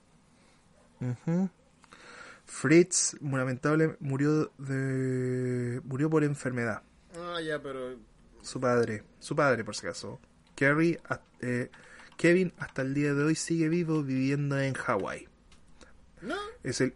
Ujú. 1.00 1.48
Fritz, 2.52 3.16
lamentable, 3.22 3.96
murió 3.98 4.52
de 4.58 5.80
murió 5.84 6.10
por 6.10 6.22
enfermedad. 6.22 6.82
Ah, 7.16 7.40
ya, 7.40 7.60
pero. 7.60 7.96
Su 8.42 8.60
padre, 8.60 9.04
su 9.20 9.34
padre 9.34 9.64
por 9.64 9.74
si 9.74 9.86
acaso. 9.86 10.20
Kerry, 10.54 10.98
eh, 11.40 11.70
Kevin 12.18 12.52
hasta 12.58 12.82
el 12.82 12.92
día 12.92 13.14
de 13.14 13.24
hoy 13.24 13.36
sigue 13.36 13.70
vivo 13.70 14.02
viviendo 14.02 14.60
en 14.60 14.74
Hawái. 14.74 15.26
No. 16.20 16.36
Es 16.62 16.82
el 16.82 16.94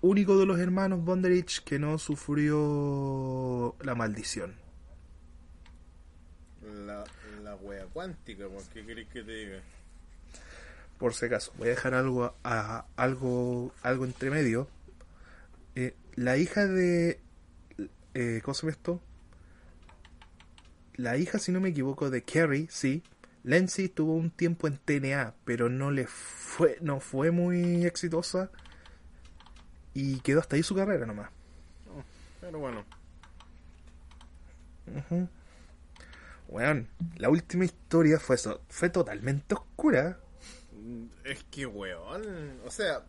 único 0.00 0.38
de 0.38 0.46
los 0.46 0.58
hermanos 0.58 1.04
Bonderich 1.04 1.62
que 1.62 1.78
no 1.78 1.98
sufrió 1.98 3.76
la 3.82 3.94
maldición. 3.94 4.56
La, 6.86 7.04
la 7.44 7.54
wea 7.56 7.84
cuántica, 7.92 8.48
weón. 8.48 8.64
¿Qué 8.72 8.84
querés 8.84 9.06
que 9.08 9.22
te 9.22 9.30
diga? 9.30 9.60
Por 10.98 11.12
si 11.12 11.26
acaso, 11.26 11.52
voy 11.58 11.68
a 11.68 11.70
dejar 11.72 11.92
algo 11.92 12.34
a, 12.42 12.86
algo 12.96 13.72
algo 13.82 14.04
entre 14.06 14.30
medio. 14.30 14.68
Eh, 15.76 15.94
la 16.16 16.36
hija 16.38 16.66
de 16.66 17.20
eh, 18.18 18.40
¿cómo 18.42 18.54
se 18.54 18.62
llama 18.62 18.72
esto? 18.72 19.00
La 20.94 21.18
hija, 21.18 21.38
si 21.38 21.52
no 21.52 21.60
me 21.60 21.68
equivoco, 21.68 22.08
de 22.08 22.22
Kerry, 22.22 22.66
sí. 22.70 23.02
Lindsay 23.44 23.90
tuvo 23.90 24.14
un 24.14 24.30
tiempo 24.30 24.66
en 24.66 24.78
TNA, 24.78 25.34
pero 25.44 25.68
no 25.68 25.90
le 25.90 26.06
fue, 26.06 26.78
no 26.80 27.00
fue 27.00 27.30
muy 27.30 27.84
exitosa. 27.84 28.50
Y 29.92 30.20
quedó 30.20 30.40
hasta 30.40 30.56
ahí 30.56 30.62
su 30.62 30.74
carrera 30.74 31.04
nomás. 31.04 31.28
Pero 32.40 32.58
bueno. 32.58 32.86
Ujú. 34.86 35.28
Weón, 36.48 36.88
la 37.18 37.28
última 37.28 37.66
historia 37.66 38.18
fue 38.18 38.36
eso, 38.36 38.62
fue 38.70 38.88
totalmente 38.88 39.54
oscura. 39.54 40.18
Es 41.22 41.44
que, 41.50 41.66
weón. 41.66 42.60
O 42.64 42.70
sea, 42.70 43.04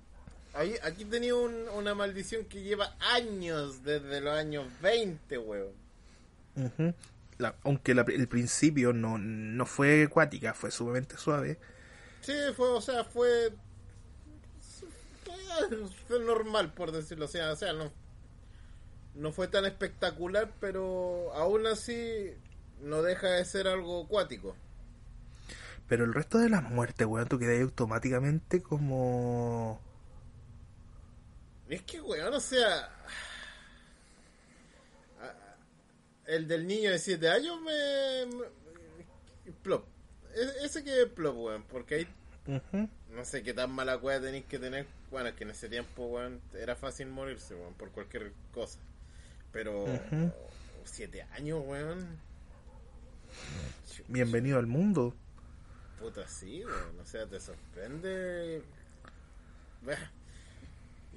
ahí, 0.57 0.75
aquí 0.84 1.05
tenía 1.05 1.35
un- 1.35 1.67
una 1.69 1.93
maldición 1.95 2.45
que 2.45 2.61
lleva 2.61 2.95
años, 2.99 3.84
desde 3.84 4.21
los 4.21 4.34
años 4.34 4.65
20, 4.81 5.38
weón. 5.38 5.71
Ujú. 6.55 6.93
La- 7.38 7.55
aunque 7.63 7.93
la- 7.93 8.01
el 8.07 8.27
principio 8.27 8.93
no, 8.93 9.17
no 9.17 9.65
fue 9.65 10.03
acuática, 10.03 10.53
fue 10.53 10.71
sumamente 10.71 11.17
suave. 11.17 11.59
Sí, 12.21 12.34
fue, 12.55 12.69
o 12.69 12.81
sea, 12.81 13.03
fue. 13.03 13.53
Fue 16.07 16.19
normal, 16.19 16.73
por 16.73 16.91
decirlo 16.91 17.25
así. 17.25 17.38
O 17.39 17.55
sea, 17.55 17.73
no. 17.73 17.91
No 19.15 19.31
fue 19.31 19.47
tan 19.47 19.65
espectacular, 19.65 20.51
pero 20.59 21.34
aún 21.34 21.65
así 21.65 22.31
no 22.81 23.01
deja 23.01 23.27
de 23.29 23.45
ser 23.45 23.67
algo 23.67 24.03
acuático. 24.03 24.55
Pero 25.88 26.03
el 26.05 26.13
resto 26.13 26.38
de 26.38 26.49
las 26.49 26.63
muertes, 26.63 27.07
weón, 27.07 27.27
tú 27.27 27.39
quedas 27.39 27.61
automáticamente 27.61 28.61
como... 28.61 29.79
Es 31.69 31.81
que, 31.84 32.02
weón, 32.02 32.34
o 32.34 32.39
sea. 32.39 32.89
El 36.26 36.48
del 36.48 36.68
niño 36.68 36.91
de 36.91 36.99
7 36.99 37.30
años 37.30 37.60
me. 37.61 38.26
me- 38.35 39.52
plop. 39.64 39.85
E- 40.35 40.65
Ese 40.65 40.84
que 40.84 41.03
es 41.03 41.07
plop, 41.10 41.38
weón. 41.38 41.64
Porque 41.64 41.95
ahí 41.95 42.07
no 43.10 43.26
sé 43.26 43.44
qué 43.44 43.53
tan 43.53 43.72
mala 43.72 43.98
cueva 43.98 44.22
tenéis 44.26 44.45
que 44.45 44.60
tener. 44.60 44.85
Bueno, 45.10 45.30
es 45.30 45.35
que 45.35 45.44
en 45.45 45.52
ese 45.52 45.69
tiempo, 45.69 46.06
weón, 46.07 46.41
era 46.53 46.76
fácil 46.76 47.07
morirse, 47.07 47.56
weón, 47.56 47.73
por 47.76 47.91
cualquier 47.91 48.31
cosa. 48.53 48.80
Pero. 49.52 49.84
Ujú. 49.85 50.31
7 50.85 51.22
años, 51.34 51.61
weón. 51.65 52.19
Bienvenido 54.07 54.57
al 54.57 54.68
mundo. 54.68 55.14
Puta, 55.99 56.27
sí, 56.27 56.64
weón. 56.65 56.99
O 56.99 57.06
sea, 57.06 57.26
te 57.26 57.39
sorprende. 57.39 58.61
Bah. 59.81 60.11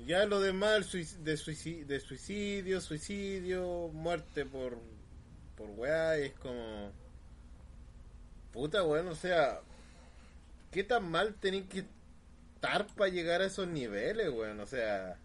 Ya 0.07 0.25
lo 0.27 0.41
demás 0.41 0.93
de, 0.93 1.37
suicidio, 1.37 1.87
de 1.87 2.01
suicidio, 2.01 2.81
suicidio, 2.81 3.91
muerte 3.93 4.45
por, 4.45 4.79
por 5.57 5.71
weá, 5.71 6.17
es 6.17 6.33
como. 6.35 6.91
Puta, 8.53 8.83
weón, 8.83 9.09
o 9.09 9.15
sea. 9.15 9.61
¿Qué 10.71 10.85
tan 10.85 11.11
mal 11.11 11.35
tenéis 11.35 11.67
que 11.67 11.85
estar 12.55 12.87
para 12.95 13.11
llegar 13.11 13.41
a 13.43 13.47
esos 13.47 13.69
niveles, 13.69 14.31
weón? 14.31 14.61
O 14.61 14.67
sea. 14.67 15.17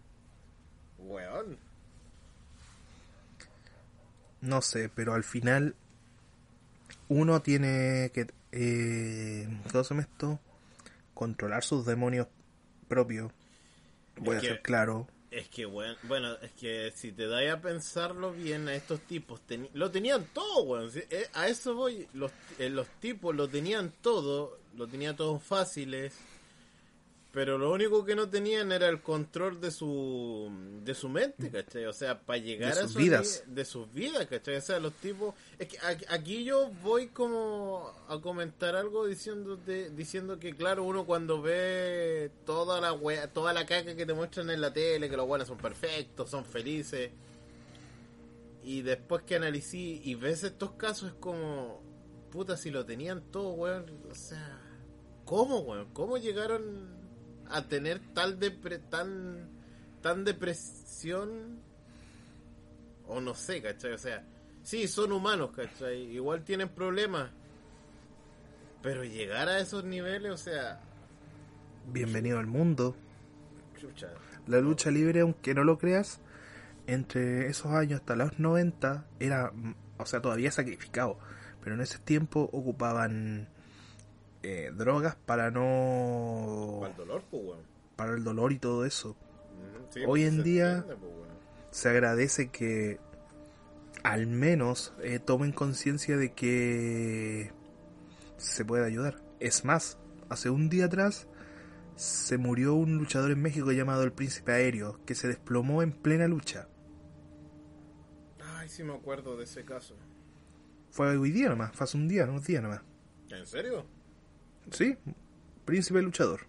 Weón. 0.98 1.58
No 4.40 4.62
sé, 4.62 4.90
pero 4.94 5.14
al 5.14 5.24
final 5.24 5.74
uno 7.08 7.42
tiene 7.42 8.10
que... 8.12 8.26
Eh, 8.52 9.48
¿Cómo 9.72 9.84
se 9.84 9.94
llama? 9.94 10.08
Controlar 11.14 11.64
sus 11.64 11.86
demonios 11.86 12.28
propios. 12.88 13.32
Voy 14.18 14.36
Es 14.36 14.38
a 14.38 14.40
que- 14.42 14.48
ser 14.48 14.62
claro. 14.62 15.06
Es 15.30 15.48
que, 15.48 15.66
bueno, 15.66 15.96
bueno, 16.04 16.34
es 16.40 16.52
que 16.52 16.92
si 16.94 17.12
te 17.12 17.26
dais 17.26 17.50
a 17.52 17.60
pensarlo 17.60 18.32
bien, 18.32 18.68
a 18.68 18.74
estos 18.74 19.00
tipos 19.00 19.40
teni- 19.46 19.68
lo 19.74 19.90
tenían 19.90 20.24
todo, 20.32 20.62
weón. 20.62 20.90
Si- 20.90 21.02
eh, 21.10 21.28
a 21.34 21.48
eso 21.48 21.74
voy. 21.74 22.08
Los, 22.14 22.30
eh, 22.58 22.70
los 22.70 22.86
tipos 23.00 23.34
lo 23.34 23.46
tenían 23.48 23.92
todo, 24.00 24.58
lo 24.76 24.86
tenían 24.86 25.16
todos 25.16 25.42
fáciles. 25.42 26.14
Pero 27.36 27.58
lo 27.58 27.70
único 27.70 28.02
que 28.02 28.16
no 28.16 28.30
tenían 28.30 28.72
era 28.72 28.88
el 28.88 29.02
control 29.02 29.60
de 29.60 29.70
su 29.70 30.50
de 30.82 30.94
su 30.94 31.10
mente, 31.10 31.50
¿cachai? 31.50 31.84
O 31.84 31.92
sea, 31.92 32.18
para 32.18 32.38
llegar 32.38 32.74
De 32.74 32.80
a 32.80 32.82
sus 32.84 32.96
vidas. 32.96 33.44
de 33.46 33.64
sus 33.66 33.92
vidas, 33.92 34.24
¿cachai? 34.26 34.56
O 34.56 34.60
sea, 34.62 34.80
los 34.80 34.94
tipos... 34.94 35.34
Es 35.58 35.68
que 35.68 35.76
aquí- 36.08 36.44
yo 36.44 36.70
voy 36.82 37.08
como 37.08 37.92
a 38.08 38.18
comentar 38.22 38.74
algo 38.74 39.04
diciendo 39.04 39.58
diciendo 39.58 40.38
que, 40.38 40.54
claro, 40.56 40.84
uno 40.84 41.04
cuando 41.04 41.42
ve 41.42 42.30
toda 42.46 42.80
la 42.80 42.94
wea, 42.94 43.30
toda 43.30 43.52
la 43.52 43.66
caca 43.66 43.94
que 43.94 44.06
te 44.06 44.14
muestran 44.14 44.48
en 44.48 44.62
la 44.62 44.72
tele, 44.72 45.10
que 45.10 45.16
los 45.18 45.26
buenos 45.26 45.46
son 45.46 45.58
perfectos, 45.58 46.30
son 46.30 46.42
felices, 46.46 47.10
y 48.64 48.80
después 48.80 49.24
que 49.24 49.36
analicé 49.36 49.76
y 49.76 50.14
ves 50.14 50.42
estos 50.42 50.70
casos 50.72 51.10
es 51.10 51.14
como... 51.20 51.82
Puta, 52.30 52.56
si 52.56 52.70
lo 52.70 52.86
tenían 52.86 53.20
todo, 53.30 53.50
weón. 53.50 53.84
O 54.10 54.14
sea... 54.14 54.58
¿Cómo, 55.26 55.58
weón? 55.60 55.92
¿Cómo 55.92 56.16
llegaron 56.16 56.96
a 57.50 57.62
tener 57.68 58.00
tal 58.14 58.38
depre 58.38 58.78
tan 58.78 59.48
tan 60.02 60.24
depresión? 60.24 61.60
O 63.06 63.20
no 63.20 63.34
sé, 63.34 63.62
¿cachai? 63.62 63.92
O 63.92 63.98
sea, 63.98 64.24
sí, 64.62 64.88
son 64.88 65.12
humanos, 65.12 65.50
¿cachai? 65.54 66.02
Igual 66.14 66.42
tienen 66.44 66.68
problemas. 66.68 67.30
Pero 68.82 69.04
llegar 69.04 69.48
a 69.48 69.58
esos 69.58 69.84
niveles, 69.84 70.32
o 70.32 70.36
sea, 70.36 70.80
Bienvenido 71.92 72.38
al 72.38 72.46
mundo. 72.46 72.96
chucha. 73.80 74.08
La 74.46 74.60
lucha 74.60 74.90
libre, 74.90 75.20
aunque 75.20 75.54
no 75.54 75.64
lo 75.64 75.78
creas, 75.78 76.20
entre 76.86 77.46
esos 77.48 77.72
años 77.72 78.00
hasta 78.00 78.16
los 78.16 78.38
90 78.38 79.06
era, 79.20 79.52
o 79.98 80.06
sea, 80.06 80.20
todavía 80.20 80.50
sacrificado, 80.52 81.18
pero 81.62 81.74
en 81.74 81.80
ese 81.80 81.98
tiempo 81.98 82.48
ocupaban 82.52 83.48
eh, 84.48 84.70
drogas 84.72 85.16
para 85.16 85.50
no 85.50 86.76
¿Cuál 86.78 86.96
dolor, 86.96 87.24
pues, 87.30 87.42
weón? 87.42 87.60
para 87.96 88.12
el 88.14 88.22
dolor 88.22 88.52
y 88.52 88.58
todo 88.58 88.84
eso. 88.84 89.16
Sí, 89.90 90.00
Hoy 90.06 90.20
pues, 90.22 90.32
en 90.32 90.36
se 90.36 90.42
día- 90.42 90.72
entiende, 90.78 90.96
pues. 90.96 91.12
Se 91.70 91.88
agradece 91.88 92.50
que 92.50 93.00
al 94.04 94.26
menos 94.28 94.94
eh, 95.02 95.18
tomen 95.18 95.50
conciencia 95.52 96.16
de 96.16 96.32
que 96.32 97.52
se 98.36 98.64
puede 98.64 98.84
ayudar. 98.86 99.20
Es 99.40 99.64
más, 99.64 99.98
hace 100.28 100.48
un 100.48 100.68
día 100.68 100.84
atrás 100.86 101.26
se 101.96 102.38
murió 102.38 102.74
un 102.74 102.96
luchador 102.98 103.30
en 103.32 103.42
México 103.42 103.72
llamado 103.72 104.04
el 104.04 104.12
Príncipe 104.12 104.52
Aéreo, 104.52 105.00
que 105.06 105.14
se 105.14 105.28
desplomó 105.28 105.82
en 105.82 105.92
plena 105.92 106.28
lucha. 106.28 106.68
Ay, 108.58 108.68
sí 108.68 108.82
me 108.84 108.94
acuerdo 108.94 109.36
de 109.36 109.44
ese 109.44 109.64
caso. 109.64 109.96
Fue 110.90 111.16
hoy 111.16 111.30
día 111.30 111.48
nomás, 111.48 111.72
fue 111.74 111.84
hace 111.84 111.96
un 111.96 112.08
día, 112.08 112.24
unos 112.24 112.46
días 112.46 112.62
nomás. 112.62 112.82
¿En 113.30 113.46
serio? 113.46 113.84
Sí, 114.70 114.96
príncipe 115.64 116.02
luchador. 116.02 116.40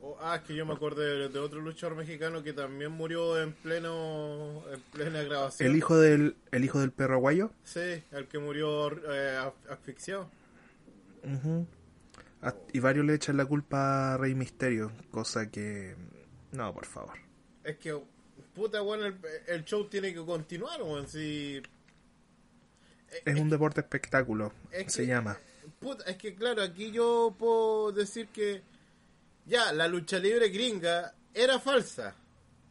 Oh, 0.00 0.16
ah, 0.20 0.36
es 0.36 0.42
que 0.42 0.54
yo 0.54 0.66
me 0.66 0.74
acordé 0.74 1.04
de, 1.04 1.28
de 1.30 1.38
otro 1.38 1.60
luchador 1.60 1.96
mexicano 1.96 2.42
que 2.42 2.52
también 2.52 2.92
murió 2.92 3.40
en 3.40 3.52
pleno 3.54 4.62
en 4.72 4.80
plena 4.92 5.22
grabación. 5.22 5.70
El 5.70 5.76
hijo 5.76 5.96
del, 5.98 6.36
el 6.52 6.64
hijo 6.64 6.78
del 6.80 6.92
perro 6.92 7.14
aguayo. 7.14 7.50
Sí, 7.64 8.02
el 8.12 8.28
que 8.28 8.38
murió 8.38 8.92
eh, 9.12 9.36
as- 9.38 9.70
asfixiado. 9.72 10.28
A- 12.42 12.54
Y 12.72 12.80
varios 12.80 13.06
le 13.06 13.14
echan 13.14 13.36
la 13.36 13.46
culpa 13.46 14.14
a 14.14 14.16
Rey 14.18 14.34
Misterio, 14.34 14.92
cosa 15.10 15.50
que... 15.50 15.96
No, 16.52 16.72
por 16.74 16.84
favor. 16.86 17.14
Es 17.64 17.76
que, 17.78 17.98
puta, 18.54 18.80
bueno, 18.82 19.06
el, 19.06 19.16
el 19.48 19.64
show 19.64 19.88
tiene 19.88 20.12
que 20.12 20.20
continuar, 20.24 20.82
weón. 20.82 21.08
Si, 21.08 21.62
Es 23.24 23.40
un 23.40 23.48
deporte 23.48 23.80
espectáculo, 23.80 24.52
es 24.70 24.92
se 24.92 25.02
que- 25.02 25.08
llama. 25.08 25.38
Puta, 25.84 26.04
es 26.10 26.16
que, 26.16 26.34
claro, 26.34 26.62
aquí 26.62 26.90
yo 26.90 27.34
puedo 27.38 27.92
decir 27.92 28.28
que 28.28 28.62
ya, 29.46 29.72
la 29.72 29.86
lucha 29.88 30.18
libre 30.18 30.48
gringa 30.48 31.14
era 31.32 31.58
falsa. 31.60 32.14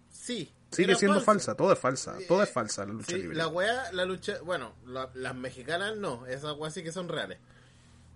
Sí. 0.10 0.52
Sigue 0.72 0.96
siendo 0.96 1.22
falsa, 1.22 1.54
todo 1.56 1.72
es 1.72 1.78
falsa, 1.80 2.18
Sí, 2.18 2.26
todo 2.28 2.42
eh, 2.42 2.46
es 2.46 2.50
falsa 2.50 2.84
la 2.86 2.94
lucha 2.94 3.12
Sí, 3.16 3.22
libre. 3.22 3.38
la 3.38 3.48
weá, 3.48 3.92
la 3.92 4.06
lucha, 4.06 4.42
bueno, 4.44 4.74
la- 4.88 5.10
las 5.14 5.36
mexicanas 5.36 5.96
no, 5.98 6.26
esas 6.26 6.58
weas 6.58 6.74
sí 6.74 6.82
que 6.82 6.92
son 6.92 7.08
reales. 7.10 7.38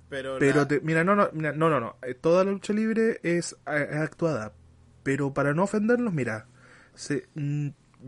Pero, 0.09 0.37
Pero, 0.39 0.61
la- 0.61 0.67
te- 0.67 0.79
mira, 0.81 1.03
no, 1.03 1.15
no, 1.15 1.29
mira, 1.33 1.51
no, 1.51 1.69
no, 1.69 1.79
no. 1.79 1.97
eh, 2.01 2.15
Toda 2.15 2.43
la 2.43 2.51
lucha 2.51 2.73
libre 2.73 3.19
es, 3.23 3.53
eh, 3.67 3.87
es 3.91 3.97
actuada. 3.97 4.53
Pero 5.03 5.33
para 5.33 5.53
no 5.53 5.63
ofenderlos, 5.63 6.13
mira, 6.13 6.47
se, 6.95 7.27
mm, 7.35 7.67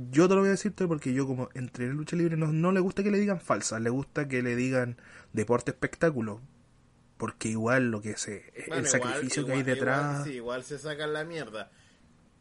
yo 0.10 0.28
te 0.28 0.34
lo 0.34 0.40
voy 0.42 0.48
a 0.48 0.52
decirte 0.52 0.88
porque 0.88 1.14
yo 1.14 1.28
como 1.28 1.50
entre 1.54 1.88
lucha 1.88 2.16
libre 2.16 2.36
no, 2.38 2.48
no 2.52 2.72
le 2.72 2.80
gusta 2.80 3.04
que 3.04 3.12
le 3.12 3.20
digan 3.20 3.40
falsa, 3.42 3.80
le 3.80 3.90
gusta 3.92 4.28
que 4.28 4.42
le 4.42 4.56
digan 4.56 4.98
deporte 5.34 5.72
espectáculo. 5.72 6.42
Porque 7.20 7.50
igual 7.50 7.92
lo 7.92 8.02
que 8.02 8.16
se, 8.18 8.52
Bueno, 8.68 8.88
el 8.88 8.88
igual- 8.88 8.88
sacrificio 8.88 9.46
que 9.46 9.52
hay 9.52 9.62
detrás. 9.64 10.06
Igual, 10.12 10.24
sí, 10.26 10.32
igual 10.34 10.64
se 10.64 10.80
sacan 10.80 11.14
la 11.14 11.24
mierda. 11.24 11.70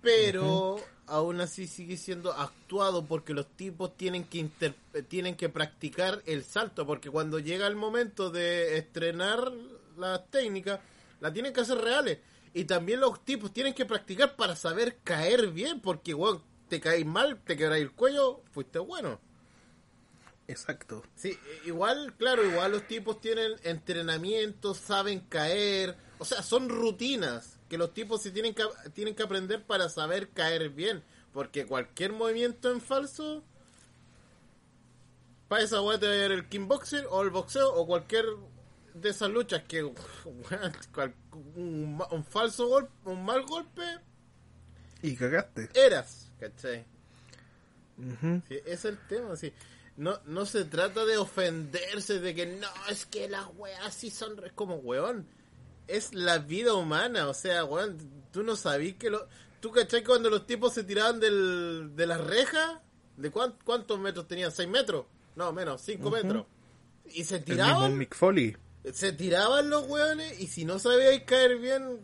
Pero 0.00 0.76
aún 1.06 1.40
así 1.40 1.66
sigue 1.66 1.96
siendo 1.96 2.32
actuado 2.32 3.04
porque 3.04 3.34
los 3.34 3.48
tipos 3.56 3.96
tienen 3.96 4.24
que 4.24 4.38
inter- 4.38 4.74
tienen 5.08 5.34
que 5.34 5.48
practicar 5.48 6.22
el 6.26 6.44
salto. 6.44 6.86
Porque 6.86 7.10
cuando 7.10 7.40
llega 7.40 7.66
el 7.66 7.74
momento 7.76 8.30
de 8.30 8.78
estrenar 8.78 9.52
las 9.98 10.30
técnicas, 10.30 10.78
las 11.20 11.32
tienen 11.32 11.52
que 11.52 11.60
hacer 11.62 11.78
reales. 11.78 12.18
Y 12.54 12.64
también 12.64 13.00
los 13.00 13.24
tipos 13.24 13.52
tienen 13.52 13.74
que 13.74 13.84
practicar 13.84 14.36
para 14.36 14.54
saber 14.54 14.98
caer 15.02 15.48
bien. 15.48 15.80
Porque, 15.80 16.14
weón, 16.14 16.40
te 16.68 16.80
caes 16.80 17.04
mal, 17.04 17.40
te 17.44 17.56
quebráis 17.56 17.82
el 17.82 17.92
cuello, 17.92 18.42
fuiste 18.52 18.78
bueno. 18.78 19.18
Exacto. 20.48 21.02
Sí, 21.14 21.38
igual, 21.66 22.14
claro, 22.16 22.42
igual 22.44 22.72
los 22.72 22.86
tipos 22.88 23.20
tienen 23.20 23.52
entrenamiento, 23.64 24.74
saben 24.74 25.20
caer, 25.20 25.96
o 26.18 26.24
sea, 26.24 26.42
son 26.42 26.68
rutinas 26.68 27.58
que 27.68 27.76
los 27.78 27.92
tipos 27.92 28.22
sí 28.22 28.30
tienen 28.30 28.54
que, 28.54 28.64
tienen 28.94 29.14
que 29.14 29.22
aprender 29.22 29.62
para 29.64 29.88
saber 29.90 30.30
caer 30.30 30.70
bien, 30.70 31.04
porque 31.32 31.66
cualquier 31.66 32.12
movimiento 32.12 32.72
en 32.72 32.80
falso, 32.80 33.44
para 35.48 35.62
esa 35.62 35.82
weá 35.82 35.98
te 35.98 36.06
va 36.06 36.12
a 36.12 36.16
dar 36.16 36.32
el 36.32 36.48
kickboxer 36.48 37.06
o 37.10 37.22
el 37.22 37.30
boxeo 37.30 37.72
o 37.74 37.86
cualquier 37.86 38.24
de 38.94 39.10
esas 39.10 39.30
luchas 39.30 39.62
que 39.64 39.82
un, 41.54 42.02
un 42.10 42.24
falso 42.24 42.68
golpe, 42.68 42.90
un 43.04 43.22
mal 43.24 43.42
golpe, 43.42 43.82
Y 45.02 45.14
cagaste. 45.14 45.68
eras, 45.74 46.30
¿cachai? 46.40 46.86
Sí, 48.48 48.58
es 48.64 48.84
el 48.84 48.96
tema, 49.08 49.36
sí. 49.36 49.52
No, 49.98 50.18
no 50.26 50.46
se 50.46 50.64
trata 50.64 51.04
de 51.04 51.18
ofenderse, 51.18 52.20
de 52.20 52.34
que 52.34 52.46
no, 52.46 52.68
es 52.88 53.04
que 53.04 53.28
las 53.28 53.46
weas 53.56 53.92
sí 53.94 54.10
son 54.10 54.36
re-". 54.38 54.46
es 54.46 54.52
como 54.54 54.76
weón. 54.76 55.26
Es 55.88 56.14
la 56.14 56.38
vida 56.38 56.72
humana, 56.74 57.28
o 57.28 57.34
sea, 57.34 57.64
weón, 57.64 57.98
tú 58.32 58.42
no 58.42 58.56
sabís 58.56 58.94
que 58.96 59.10
lo... 59.10 59.26
¿Tú 59.60 59.72
cachai 59.72 60.04
cuando 60.04 60.30
los 60.30 60.46
tipos 60.46 60.72
se 60.72 60.84
tiraban 60.84 61.18
del, 61.18 61.90
de 61.96 62.06
las 62.06 62.20
rejas? 62.20 62.78
¿De 63.16 63.30
cuán- 63.32 63.56
cuántos 63.64 63.98
metros 63.98 64.28
tenían? 64.28 64.52
¿6 64.52 64.68
metros? 64.68 65.06
No, 65.34 65.52
menos, 65.52 65.80
5 65.82 66.10
metros. 66.10 66.46
Y 67.06 67.24
se 67.24 67.36
El 67.36 67.40
mismo 67.40 67.54
tiraban, 67.54 67.98
Mick 67.98 68.14
Foley. 68.14 68.56
se 68.92 69.12
tiraban 69.12 69.68
los 69.68 69.88
weones 69.88 70.38
y 70.40 70.46
si 70.46 70.64
no 70.64 70.78
sabíais 70.78 71.22
caer 71.24 71.58
bien, 71.58 71.98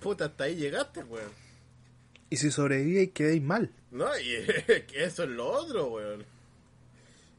puta, 0.00 0.26
hasta 0.26 0.44
ahí 0.44 0.56
llegaste, 0.56 1.02
weón. 1.04 1.30
Y 2.28 2.36
si 2.36 2.50
sobrevive 2.50 3.02
y 3.04 3.08
quedéis 3.08 3.42
mal. 3.42 3.70
No, 3.90 4.06
y 4.18 4.44
que 4.86 5.04
eso 5.04 5.22
es 5.22 5.30
lo 5.30 5.48
otro, 5.48 5.86
weón. 5.86 6.26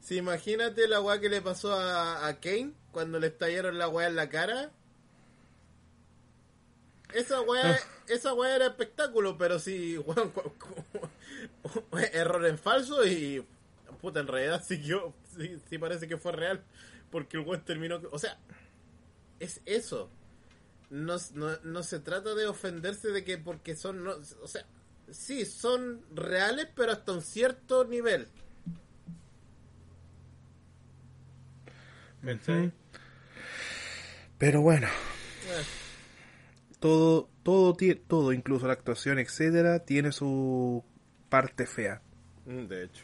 Si 0.05 0.17
imagínate 0.17 0.87
la 0.87 1.01
weá 1.01 1.19
que 1.19 1.29
le 1.29 1.41
pasó 1.41 1.73
a, 1.73 2.27
a 2.27 2.39
Kane 2.39 2.73
cuando 2.91 3.19
le 3.19 3.25
estallaron 3.25 3.79
la 3.79 3.89
weá 3.89 4.07
en 4.07 4.15
la 4.15 4.29
cara. 4.29 4.69
Esa 7.11 7.41
weá, 7.41 7.79
esa 8.07 8.35
weá 8.35 8.55
era 8.55 8.67
espectáculo, 8.67 9.35
pero 9.35 9.57
si, 9.57 9.97
weón, 9.97 10.31
error 12.13 12.45
en 12.45 12.59
falso 12.59 13.03
y, 13.03 13.43
puta, 13.99 14.19
en 14.19 14.27
realidad 14.27 14.63
sí, 14.63 14.79
yo, 14.83 15.15
sí, 15.35 15.59
sí 15.67 15.79
parece 15.79 16.07
que 16.07 16.17
fue 16.17 16.33
real, 16.33 16.63
porque 17.09 17.37
el 17.37 17.43
weón 17.43 17.65
terminó, 17.65 17.99
o 18.11 18.19
sea, 18.19 18.37
es 19.39 19.59
eso. 19.65 20.11
No, 20.91 21.15
no, 21.33 21.57
no 21.63 21.81
se 21.81 21.99
trata 21.99 22.35
de 22.35 22.45
ofenderse 22.45 23.07
de 23.07 23.23
que 23.23 23.39
porque 23.39 23.75
son, 23.75 24.03
no, 24.03 24.17
o 24.43 24.47
sea, 24.47 24.67
sí, 25.09 25.47
son 25.47 26.05
reales, 26.13 26.67
pero 26.75 26.91
hasta 26.91 27.11
un 27.11 27.23
cierto 27.23 27.85
nivel. 27.85 28.27
Pero 34.37 34.61
bueno, 34.61 34.87
Eh, 34.87 35.63
todo, 36.79 37.29
todo, 37.43 37.75
todo, 38.07 38.33
incluso 38.33 38.67
la 38.67 38.73
actuación, 38.73 39.19
etcétera, 39.19 39.79
tiene 39.79 40.11
su 40.11 40.83
parte 41.29 41.65
fea. 41.65 42.01
mm, 42.45 42.65
de 42.67 42.83
hecho. 42.85 43.03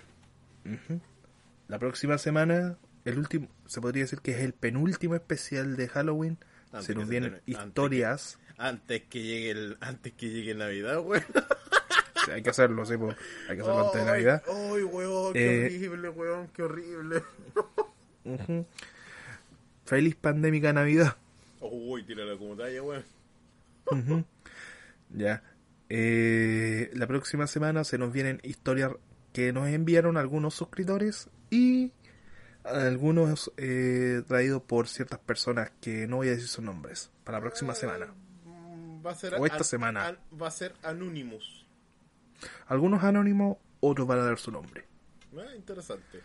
La 1.67 1.79
próxima 1.79 2.17
semana, 2.17 2.77
el 3.05 3.17
último, 3.17 3.47
se 3.65 3.79
podría 3.81 4.03
decir 4.03 4.19
que 4.19 4.31
es 4.31 4.39
el 4.41 4.53
penúltimo 4.53 5.15
especial 5.15 5.75
de 5.77 5.87
Halloween. 5.87 6.37
Antes 6.71 6.85
se 6.85 6.95
nos 6.95 7.05
se 7.05 7.09
vienen 7.09 7.33
antes 7.35 7.47
historias. 7.47 8.39
Antes 8.57 9.03
que 9.03 9.21
llegue 9.23 9.51
el, 9.51 9.77
antes 9.81 10.13
que 10.13 10.29
llegue 10.29 10.53
Navidad. 10.55 11.01
Sí, 12.23 12.29
hay 12.29 12.43
que 12.43 12.51
hacerlo, 12.51 12.85
sí, 12.85 12.93
hay 13.49 13.55
que 13.55 13.61
hacerlo 13.63 13.87
antes 13.87 13.99
de 14.01 14.05
Navidad. 14.05 14.43
Ay, 14.47 14.83
weón, 14.83 15.33
qué 15.33 15.63
Eh, 15.63 15.65
horrible, 15.65 16.09
weón, 16.09 16.47
qué 16.49 16.61
horrible. 16.61 17.23
Feliz 19.85 20.15
pandémica 20.15 20.71
Navidad. 20.73 21.15
Uy, 21.59 22.03
tírala 22.03 22.37
como 22.37 22.55
talla, 22.55 22.81
weón. 22.81 23.03
Ujú. 23.91 24.23
Ya. 25.09 25.43
Eh, 25.89 26.89
la 26.93 27.07
próxima 27.07 27.47
semana 27.47 27.83
se 27.83 27.97
nos 27.97 28.13
vienen 28.13 28.39
historias 28.43 28.91
que 29.33 29.51
nos 29.53 29.67
enviaron 29.67 30.17
algunos 30.17 30.53
suscriptores 30.55 31.29
y 31.49 31.91
algunos 32.63 33.51
eh, 33.57 34.21
traídos 34.27 34.61
por 34.63 34.87
ciertas 34.87 35.19
personas 35.19 35.71
que 35.81 36.07
no 36.07 36.17
voy 36.17 36.27
a 36.29 36.31
decir 36.31 36.47
sus 36.47 36.63
nombres 36.63 37.11
para 37.23 37.39
la 37.39 37.41
próxima 37.41 37.75
semana. 37.75 38.07
Mm, 38.45 39.05
Va 39.05 39.11
a 39.11 39.15
ser 39.15 39.33
O 39.35 39.45
esta 39.45 39.57
an- 39.57 39.63
semana. 39.63 40.07
an- 40.07 40.17
va 40.41 40.47
a 40.47 40.51
ser 40.51 40.73
Anonymous. 40.83 41.65
Algunos 42.67 43.03
anónimos, 43.03 43.57
otros 43.81 44.07
van 44.07 44.19
a 44.19 44.23
dar 44.25 44.37
su 44.37 44.51
nombre. 44.51 44.85
Ah, 45.35 45.55
interesante. 45.55 46.19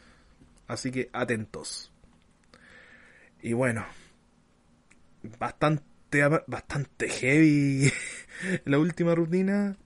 Así 0.69 0.91
que 0.91 1.09
atentos. 1.13 1.93
Y 3.43 3.53
bueno, 3.53 3.85
bastante, 5.39 5.85
bastante 6.47 7.09
heavy 7.09 7.93
la 8.65 8.79
última 8.79 9.15
rutina. 9.15 9.77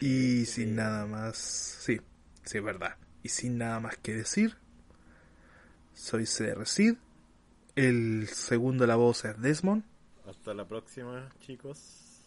Y 0.00 0.44
sin 0.46 0.76
nada 0.76 1.06
más. 1.06 1.36
Sí, 1.36 2.00
sí, 2.44 2.58
es 2.58 2.64
verdad. 2.64 2.96
Y 3.22 3.30
sin 3.30 3.58
nada 3.58 3.80
más 3.80 3.96
que 3.96 4.14
decir, 4.14 4.56
soy 5.92 6.24
CR 6.24 6.66
Sid. 6.66 6.94
El 7.74 8.28
segundo 8.28 8.84
de 8.84 8.88
la 8.88 8.96
voz 8.96 9.24
es 9.24 9.40
Desmond. 9.40 9.84
Hasta 10.26 10.54
la 10.54 10.66
próxima, 10.66 11.28
chicos. 11.40 12.22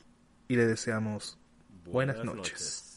Y 0.48 0.56
le 0.56 0.66
deseamos 0.66 1.38
buenas 1.86 2.24
noches. 2.24 2.91